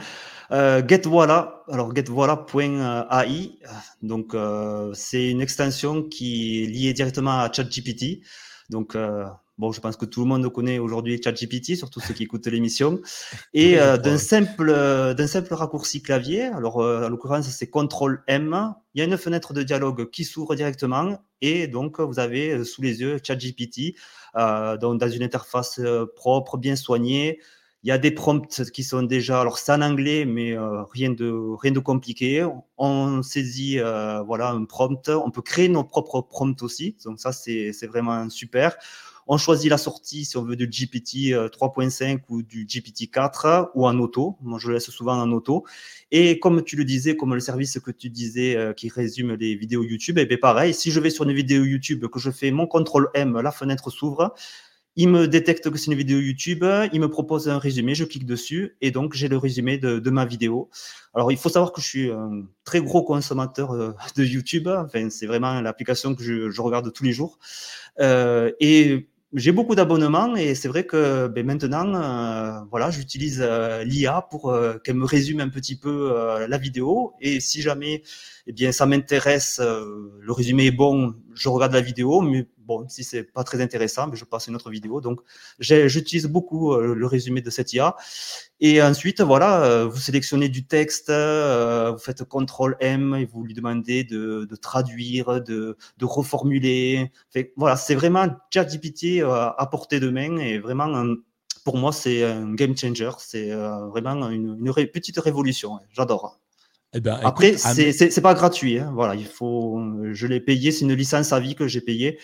Euh, 0.50 0.82
GetVoila, 0.86 1.62
alors 1.68 1.94
getvoila.ai, 1.94 3.58
donc 4.02 4.34
euh, 4.34 4.90
c'est 4.94 5.28
une 5.28 5.40
extension 5.40 6.02
qui 6.02 6.62
est 6.62 6.66
liée 6.66 6.92
directement 6.92 7.40
à 7.40 7.52
ChatGPT. 7.52 8.20
Donc, 8.70 8.94
euh, 8.94 9.24
bon, 9.58 9.72
je 9.72 9.80
pense 9.80 9.96
que 9.96 10.06
tout 10.06 10.20
le 10.20 10.26
monde 10.26 10.50
connaît 10.50 10.78
aujourd'hui 10.78 11.20
ChatGPT, 11.22 11.76
surtout 11.76 12.00
ceux 12.00 12.14
qui 12.14 12.22
écoutent 12.22 12.46
l'émission. 12.46 13.00
Et 13.52 13.76
d'un 13.76 14.18
simple, 14.18 14.72
d'un 15.16 15.26
simple 15.26 15.52
raccourci 15.54 16.02
clavier, 16.02 16.44
alors 16.44 16.76
en 16.78 17.08
l'occurrence 17.08 17.46
c'est 17.48 17.66
CTRL 17.66 18.22
M, 18.26 18.74
il 18.94 19.00
y 19.00 19.02
a 19.02 19.04
une 19.04 19.16
fenêtre 19.18 19.52
de 19.52 19.62
dialogue 19.62 20.10
qui 20.10 20.24
s'ouvre 20.24 20.54
directement 20.54 21.18
et 21.40 21.66
donc 21.66 22.00
vous 22.00 22.18
avez 22.18 22.64
sous 22.64 22.82
les 22.82 23.00
yeux 23.00 23.18
ChatGPT 23.22 23.94
euh, 24.36 24.76
dans, 24.76 25.08
une 25.08 25.22
interface 25.22 25.78
euh, 25.78 26.06
propre, 26.14 26.58
bien 26.58 26.76
soignée. 26.76 27.40
Il 27.84 27.88
y 27.88 27.92
a 27.92 27.98
des 27.98 28.10
prompts 28.10 28.70
qui 28.72 28.82
sont 28.82 29.02
déjà, 29.04 29.40
alors 29.40 29.58
c'est 29.58 29.72
en 29.72 29.82
anglais, 29.82 30.24
mais 30.24 30.52
euh, 30.52 30.82
rien 30.84 31.10
de 31.10 31.32
rien 31.60 31.72
de 31.72 31.78
compliqué. 31.78 32.46
On 32.76 33.22
saisit 33.22 33.78
voilà 34.26 34.50
un 34.50 34.64
prompt, 34.64 35.08
on 35.08 35.30
peut 35.30 35.42
créer 35.42 35.68
nos 35.68 35.84
propres 35.84 36.22
prompts 36.22 36.62
aussi. 36.62 36.96
Donc 37.04 37.20
ça 37.20 37.32
c'est 37.32 37.86
vraiment 37.86 38.28
super. 38.30 38.76
On 39.30 39.36
choisit 39.36 39.68
la 39.68 39.76
sortie 39.76 40.24
si 40.24 40.38
on 40.38 40.42
veut 40.42 40.56
du 40.56 40.66
GPT 40.66 41.34
3.5 41.52 42.14
euh, 42.14 42.18
ou 42.30 42.42
du 42.42 42.64
GPT 42.64 43.10
4 43.12 43.72
ou 43.74 43.86
en 43.86 43.98
auto. 43.98 44.38
Moi, 44.40 44.58
je 44.58 44.72
laisse 44.72 44.88
souvent 44.88 45.20
en 45.20 45.30
auto. 45.32 45.66
Et 46.10 46.40
comme 46.40 46.64
tu 46.64 46.76
le 46.76 46.84
disais, 46.86 47.14
comme 47.14 47.34
le 47.34 47.40
service 47.40 47.78
que 47.78 47.90
tu 47.90 48.08
disais 48.08 48.56
euh, 48.56 48.72
qui 48.72 48.88
résume 48.88 49.34
les 49.34 49.54
vidéos 49.54 49.84
YouTube, 49.84 50.16
et 50.16 50.22
eh 50.22 50.26
bien 50.26 50.38
pareil, 50.40 50.72
si 50.72 50.90
je 50.90 50.98
vais 50.98 51.10
sur 51.10 51.24
une 51.24 51.34
vidéo 51.34 51.62
YouTube, 51.62 52.06
que 52.06 52.18
je 52.18 52.30
fais 52.30 52.50
mon 52.50 52.66
contrôle 52.66 53.10
M, 53.12 53.38
la 53.38 53.52
fenêtre 53.52 53.90
s'ouvre. 53.90 54.34
Il 55.00 55.10
me 55.10 55.28
détecte 55.28 55.70
que 55.70 55.78
c'est 55.78 55.92
une 55.92 55.96
vidéo 55.96 56.18
YouTube, 56.18 56.64
il 56.92 57.00
me 57.00 57.08
propose 57.08 57.48
un 57.48 57.58
résumé, 57.58 57.94
je 57.94 58.04
clique 58.04 58.26
dessus 58.26 58.76
et 58.80 58.90
donc 58.90 59.14
j'ai 59.14 59.28
le 59.28 59.38
résumé 59.38 59.78
de, 59.78 60.10
ma 60.10 60.24
vidéo. 60.24 60.70
Alors 61.14 61.30
il 61.30 61.38
faut 61.38 61.48
savoir 61.48 61.72
que 61.72 61.80
je 61.80 61.86
suis 61.86 62.10
un 62.10 62.42
très 62.64 62.80
gros 62.80 63.04
consommateur 63.04 63.70
euh, 63.70 63.92
de 64.16 64.24
YouTube, 64.24 64.66
enfin, 64.66 65.08
c'est 65.08 65.26
vraiment 65.26 65.60
l'application 65.60 66.16
que 66.16 66.24
je, 66.24 66.60
regarde 66.60 66.92
tous 66.92 67.04
les 67.04 67.12
jours. 67.12 67.38
et 68.00 69.06
j'ai 69.34 69.52
beaucoup 69.52 69.74
d'abonnements 69.74 70.36
et 70.36 70.54
c'est 70.54 70.68
vrai 70.68 70.84
que 70.84 71.28
ben, 71.28 71.44
maintenant, 71.44 71.94
euh, 71.94 72.60
voilà, 72.70 72.90
j'utilise 72.90 73.40
euh, 73.42 73.84
l'IA 73.84 74.26
pour 74.30 74.50
euh, 74.50 74.78
qu'elle 74.78 74.96
me 74.96 75.04
résume 75.04 75.40
un 75.40 75.50
petit 75.50 75.76
peu 75.76 76.14
la 76.48 76.58
vidéo. 76.58 77.12
Et 77.20 77.40
si 77.40 77.60
jamais, 77.60 78.02
eh 78.46 78.52
bien, 78.52 78.72
ça 78.72 78.86
m'intéresse, 78.86 79.60
le 79.60 80.32
résumé 80.32 80.66
est 80.66 80.70
bon, 80.70 81.14
je 81.38 81.48
regarde 81.48 81.72
la 81.72 81.80
vidéo. 81.80 82.20
Mais 82.20 82.46
bon, 82.58 82.88
si 82.88 83.04
c'est 83.04 83.22
pas 83.24 83.44
très 83.44 83.60
intéressant, 83.60 84.08
mais 84.08 84.16
je 84.16 84.24
passe 84.24 84.48
une 84.48 84.56
autre 84.56 84.70
vidéo. 84.70 85.00
Donc, 85.00 85.20
j'utilise 85.58 86.26
beaucoup 86.26 86.76
le 86.76 87.06
résumé 87.06 87.40
de 87.40 87.50
cette 87.50 87.72
IA. 87.72 87.96
Et 88.60 88.82
ensuite, 88.82 89.20
voilà, 89.20 89.84
vous 89.84 89.98
sélectionnez 89.98 90.48
du 90.48 90.66
texte, 90.66 91.10
vous 91.10 91.98
faites 91.98 92.24
CTRL 92.24 92.76
M 92.80 93.14
et 93.14 93.24
vous 93.24 93.44
lui 93.44 93.54
demandez 93.54 94.04
de, 94.04 94.46
traduire, 94.60 95.40
de, 95.40 95.76
reformuler. 96.02 97.10
Voilà, 97.56 97.76
c'est 97.76 97.94
vraiment 97.94 98.26
ChatGPT 98.52 99.20
euh, 99.20 99.50
à 99.56 99.66
portée 99.66 100.00
de 100.00 100.10
main 100.10 100.36
et 100.38 100.58
vraiment, 100.58 101.04
pour 101.64 101.76
moi, 101.76 101.92
c'est 101.92 102.24
un 102.24 102.54
game 102.54 102.76
changer. 102.76 103.10
C'est 103.18 103.50
euh, 103.50 103.86
vraiment 103.88 104.28
une, 104.28 104.56
petite 104.92 105.18
révolution. 105.18 105.78
J'adore. 105.92 106.38
Eh 106.94 107.00
ben, 107.00 107.18
Après, 107.22 107.56
c'est 107.56 108.20
pas 108.22 108.34
gratuit. 108.34 108.78
Hein. 108.78 108.90
Voilà, 108.94 109.14
il 109.14 109.26
faut. 109.26 109.80
Je 110.12 110.26
l'ai 110.26 110.40
payé. 110.40 110.72
C'est 110.72 110.84
une 110.84 110.94
licence 110.94 111.32
à 111.32 111.40
vie 111.40 111.54
que 111.54 111.68
j'ai 111.68 111.80
payée, 111.80 112.18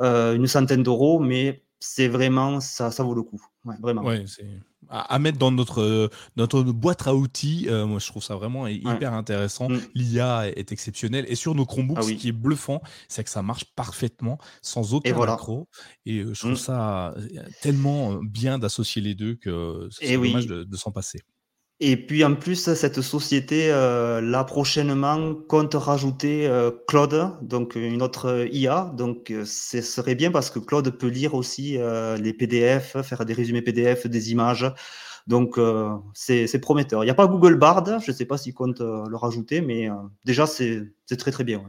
euh, 0.00 0.34
une 0.34 0.46
centaine 0.46 0.82
d'euros, 0.82 1.20
mais 1.20 1.62
c'est 1.78 2.08
vraiment 2.08 2.60
ça, 2.60 2.90
ça 2.90 3.02
vaut 3.02 3.14
le 3.14 3.22
coup. 3.22 3.40
vraiment. 3.64 4.02
Ouais, 4.02 4.24
c'est 4.26 4.46
à, 4.90 5.18
mettre 5.18 5.38
dans 5.38 5.52
notre, 5.52 6.10
notre 6.36 6.62
boîte 6.62 7.06
à 7.06 7.14
outils. 7.14 7.66
Euh, 7.68 7.86
moi, 7.86 7.98
je 7.98 8.06
trouve 8.08 8.22
ça 8.22 8.34
vraiment 8.34 8.66
hyper 8.66 9.12
intéressant. 9.12 9.68
Mm. 9.68 9.80
L'IA 9.94 10.48
est, 10.48 10.72
exceptionnelle. 10.72 11.24
Et 11.28 11.36
sur 11.36 11.54
nos 11.54 11.64
Chromebooks, 11.64 11.98
ah 12.00 12.02
ce 12.02 12.12
qui 12.12 12.28
est 12.28 12.32
bluffant, 12.32 12.82
c'est 13.08 13.24
que 13.24 13.30
ça 13.30 13.42
marche 13.42 13.64
parfaitement, 13.76 14.38
sans 14.62 14.94
aucun 14.94 15.10
et 15.10 15.26
macro. 15.26 15.68
Et 16.06 16.18
euh, 16.18 16.34
je 16.34 16.40
trouve 16.40 16.52
mm. 16.52 16.56
ça 16.56 17.10
euh, 17.10 17.42
tellement 17.62 18.20
bien 18.22 18.58
d'associer 18.58 19.00
les 19.00 19.14
deux 19.14 19.36
que 19.36 19.88
c'est 19.90 20.14
dommage 20.14 20.46
de 20.46 20.76
s'en 20.76 20.90
passer. 20.90 21.20
Et 21.82 21.96
puis 21.96 22.22
en 22.24 22.34
plus, 22.34 22.74
cette 22.74 23.00
société, 23.00 23.72
euh, 23.72 24.20
là 24.20 24.44
prochainement, 24.44 25.34
compte 25.34 25.72
rajouter 25.72 26.46
euh, 26.46 26.70
Claude, 26.86 27.32
donc 27.40 27.74
une 27.74 28.02
autre 28.02 28.46
IA. 28.52 28.92
Donc 28.94 29.30
euh, 29.30 29.46
ce 29.46 29.80
serait 29.80 30.14
bien 30.14 30.30
parce 30.30 30.50
que 30.50 30.58
Claude 30.58 30.90
peut 30.90 31.08
lire 31.08 31.32
aussi 31.32 31.78
euh, 31.78 32.18
les 32.18 32.34
PDF, 32.34 33.00
faire 33.00 33.24
des 33.24 33.32
résumés 33.32 33.62
PDF, 33.62 34.06
des 34.06 34.30
images. 34.30 34.70
Donc 35.26 35.58
c'est 36.14 36.60
prometteur. 36.60 37.02
Il 37.02 37.06
n'y 37.06 37.10
a 37.10 37.14
pas 37.14 37.26
Google 37.28 37.54
Bard, 37.56 37.84
je 38.00 38.10
ne 38.10 38.16
sais 38.16 38.24
pas 38.24 38.36
s'il 38.36 38.52
compte 38.52 38.80
le 38.80 39.16
rajouter, 39.16 39.60
mais 39.60 39.88
déjà 40.24 40.46
c'est 40.46 40.92
très 41.18 41.30
très 41.30 41.44
bien. 41.44 41.62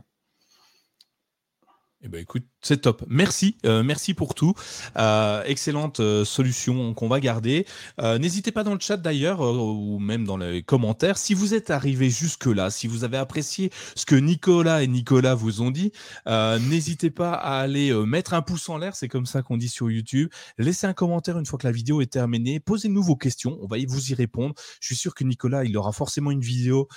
Eh 2.02 2.08
ben 2.08 2.20
écoute, 2.20 2.46
c'est 2.62 2.82
top. 2.82 3.04
Merci, 3.08 3.58
euh, 3.66 3.82
merci 3.82 4.14
pour 4.14 4.36
tout. 4.36 4.54
Euh, 4.98 5.44
excellente 5.46 6.00
euh, 6.00 6.24
solution 6.26 6.94
qu'on 6.94 7.08
va 7.08 7.20
garder. 7.20 7.66
N'hésitez 8.00 8.52
pas 8.52 8.64
dans 8.64 8.74
le 8.74 8.80
chat 8.80 8.98
d'ailleurs 8.98 9.42
ou 9.42 10.00
même 10.00 10.26
dans 10.26 10.38
les 10.38 10.64
commentaires 10.64 11.18
si 11.18 11.34
vous 11.34 11.54
êtes 11.54 11.70
arrivé 11.70 12.10
jusque 12.10 12.46
là, 12.46 12.70
si 12.70 12.88
vous 12.88 13.04
avez 13.04 13.18
apprécié 13.18 13.72
ce 13.96 14.06
que 14.06 14.16
Nicolas 14.16 14.84
et 14.84 14.88
Nicolas 14.88 15.36
vous 15.36 15.62
ont 15.62 15.72
dit. 15.72 15.92
N'hésitez 16.28 17.10
pas 17.10 17.34
à 17.34 17.60
aller 17.60 17.94
mettre 18.06 18.34
un 18.34 18.42
pouce 18.42 18.70
en 18.70 18.78
l'air, 18.78 18.96
c'est 18.96 19.08
comme 19.08 19.26
ça 19.26 19.42
qu'on 19.42 19.58
dit 19.58 19.70
sur 19.70 19.90
YouTube. 19.90 20.30
Laissez 20.58 20.88
un 20.88 20.94
commentaire 20.94 21.38
une 21.38 21.46
fois 21.46 21.58
que 21.58 21.68
la 21.68 21.72
vidéo 21.72 22.02
est 22.02 22.12
terminée. 22.12 22.60
Posez-nous 22.60 23.04
vos 23.04 23.16
questions, 23.16 23.58
on 23.62 23.68
va 23.68 23.78
vous 23.88 24.12
y 24.12 24.14
répondre. 24.14 24.54
Je 24.80 24.88
suis 24.88 24.96
sûr 24.96 25.16
que 25.16 25.24
Nicolas, 25.24 25.64
il 25.64 25.76
aura 25.78 25.92
forcément 25.92 26.32
une 26.32 26.42
vidéo 26.42 26.88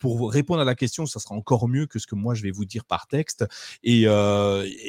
pour 0.00 0.32
répondre 0.32 0.60
à 0.60 0.64
la 0.64 0.74
question. 0.74 1.06
Ça 1.06 1.20
sera 1.20 1.34
encore 1.34 1.68
mieux 1.68 1.86
que 1.86 1.98
ce 1.98 2.06
que 2.06 2.14
moi 2.14 2.34
je 2.34 2.42
vais 2.42 2.50
vous 2.50 2.64
dire 2.64 2.84
par 2.84 3.06
texte 3.06 3.44
et 3.82 4.06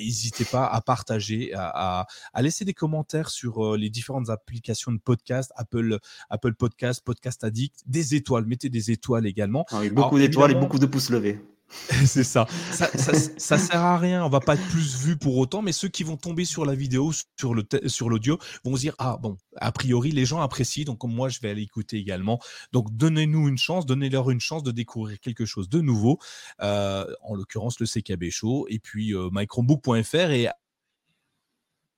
n'hésitez 0.04 0.46
pas 0.46 0.66
à 0.66 0.82
partager, 0.82 1.52
à, 1.54 2.08
laisser 2.42 2.66
des 2.66 2.74
commentaires 2.74 3.30
sur 3.30 3.66
euh, 3.66 3.78
les 3.78 3.90
différentes 3.90 4.30
applications 4.30 4.92
de 4.92 5.00
podcast, 5.00 5.52
Apple, 5.56 5.98
Apple 6.30 6.54
Podcast, 6.54 7.04
Podcast 7.04 7.44
Addict, 7.44 7.84
des 7.86 8.16
étoiles. 8.16 8.46
Mettez 8.46 8.70
des 8.70 8.92
étoiles 8.92 9.26
également. 9.26 9.66
Ah 9.72 9.82
beaucoup 9.92 10.18
d'étoiles 10.18 10.52
et 10.52 10.56
beaucoup 10.56 10.80
de 10.80 10.86
pouces 10.86 11.10
levés. 11.10 11.42
c'est 12.06 12.24
ça. 12.24 12.48
Ça, 12.72 12.90
ça. 13.38 13.58
sert 13.58 13.82
à 13.82 13.98
rien. 13.98 14.26
On 14.26 14.30
va 14.30 14.40
pas 14.40 14.56
être 14.56 14.68
plus 14.70 14.98
vu 14.98 15.18
pour 15.18 15.38
autant, 15.38 15.62
mais 15.62 15.72
ceux 15.72 15.88
qui 15.88 16.04
vont 16.04 16.18
tomber 16.18 16.46
sur 16.46 16.66
la 16.66 16.74
vidéo, 16.76 17.12
sur 17.36 18.10
l'audio, 18.10 18.40
vont 18.64 18.76
se 18.76 18.82
dire 18.82 18.96
ah 18.98 19.18
bon, 19.22 19.38
a 19.58 19.72
priori 19.72 20.12
les 20.12 20.26
gens 20.26 20.42
apprécient, 20.42 20.86
donc 20.86 21.04
moi 21.04 21.30
je 21.30 21.40
vais 21.42 21.50
aller 21.50 21.62
écouter 21.62 21.98
également. 21.98 22.40
Donc 22.72 22.96
donnez-nous 22.96 23.48
une 23.48 23.58
chance, 23.58 23.86
donnez-leur 23.86 24.30
une 24.32 24.40
chance 24.40 24.64
de 24.64 24.72
découvrir 24.72 25.20
quelque 25.20 25.46
chose 25.46 25.70
de 25.70 25.82
nouveau. 25.82 26.20
Euh, 26.62 27.06
en 27.24 27.36
l'occurrence 27.36 27.80
le 27.80 27.86
CKB 27.86 28.30
Show 28.30 28.66
et 28.70 28.80
puis 28.80 29.14
euh, 29.14 29.30
mychromebook.fr 29.32 30.32
et 30.32 30.48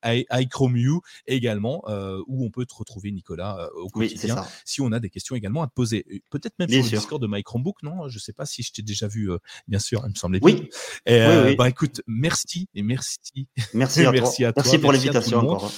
iChromeU 0.04 1.00
également, 1.26 1.82
euh, 1.88 2.20
où 2.26 2.44
on 2.44 2.50
peut 2.50 2.66
te 2.66 2.74
retrouver, 2.74 3.10
Nicolas, 3.10 3.58
euh, 3.60 3.80
au 3.82 3.88
quotidien, 3.88 4.44
si 4.64 4.80
on 4.80 4.92
a 4.92 5.00
des 5.00 5.10
questions 5.10 5.36
également 5.36 5.62
à 5.62 5.66
te 5.66 5.72
poser. 5.72 6.04
Peut-être 6.30 6.54
même 6.58 6.68
sur 6.68 6.82
le 6.82 6.90
Discord 6.90 7.22
de 7.22 7.26
MyChromebook, 7.26 7.82
non? 7.82 8.08
Je 8.08 8.16
ne 8.16 8.20
sais 8.20 8.32
pas 8.32 8.46
si 8.46 8.62
je 8.62 8.72
t'ai 8.72 8.82
déjà 8.82 9.08
vu, 9.08 9.30
euh, 9.30 9.38
bien 9.68 9.78
sûr, 9.78 10.02
il 10.04 10.10
me 10.10 10.14
semblait 10.14 10.40
oui. 10.42 10.68
bien. 11.06 11.54
Bah 11.54 11.68
écoute, 11.68 12.02
merci 12.06 12.68
et 12.74 12.82
merci. 12.82 13.48
Merci 13.74 14.04
à, 14.04 14.12
merci 14.12 14.44
à 14.44 14.52
toi. 14.52 14.62
Merci 14.62 14.78
pour 14.78 14.92
l'invitation 14.92 15.38
encore 15.38 15.72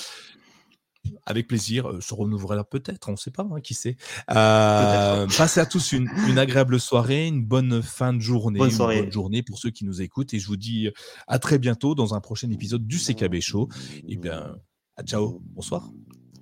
avec 1.26 1.48
plaisir, 1.48 1.88
euh, 1.88 2.00
se 2.00 2.14
renouvellera 2.14 2.64
peut-être, 2.64 3.08
on 3.08 3.12
ne 3.12 3.16
sait 3.16 3.30
pas, 3.30 3.46
hein, 3.50 3.60
qui 3.60 3.74
sait. 3.74 3.96
Euh, 4.30 5.26
passez 5.36 5.60
à 5.60 5.66
tous 5.66 5.92
une, 5.92 6.08
agréable 6.38 6.78
soirée, 6.80 7.26
une 7.26 7.44
bonne 7.44 7.82
fin 7.82 8.12
de 8.12 8.20
journée, 8.20 8.58
bonne, 8.58 8.70
soirée. 8.70 9.02
Bonne 9.02 9.12
journée 9.12 9.42
pour 9.42 9.58
ceux 9.58 9.70
qui 9.70 9.84
nous 9.84 10.02
écoutent. 10.02 10.34
Et 10.34 10.38
je 10.38 10.46
vous 10.46 10.56
dis 10.56 10.88
euh, 10.88 10.92
à 11.26 11.38
très 11.38 11.58
bientôt 11.58 11.94
dans 11.94 12.14
un 12.14 12.20
prochain 12.20 12.50
épisode 12.50 12.86
du 12.86 12.98
CKB 12.98 13.40
Show. 13.40 13.68
Et 14.06 14.16
bien, 14.16 14.56
à 14.96 15.02
ciao, 15.02 15.40
bonsoir. 15.54 15.90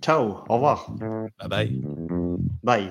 Ciao, 0.01 0.39
au 0.49 0.55
revoir. 0.55 0.91
Bye 1.39 1.49
bye. 1.49 1.83
Bye. 2.63 2.91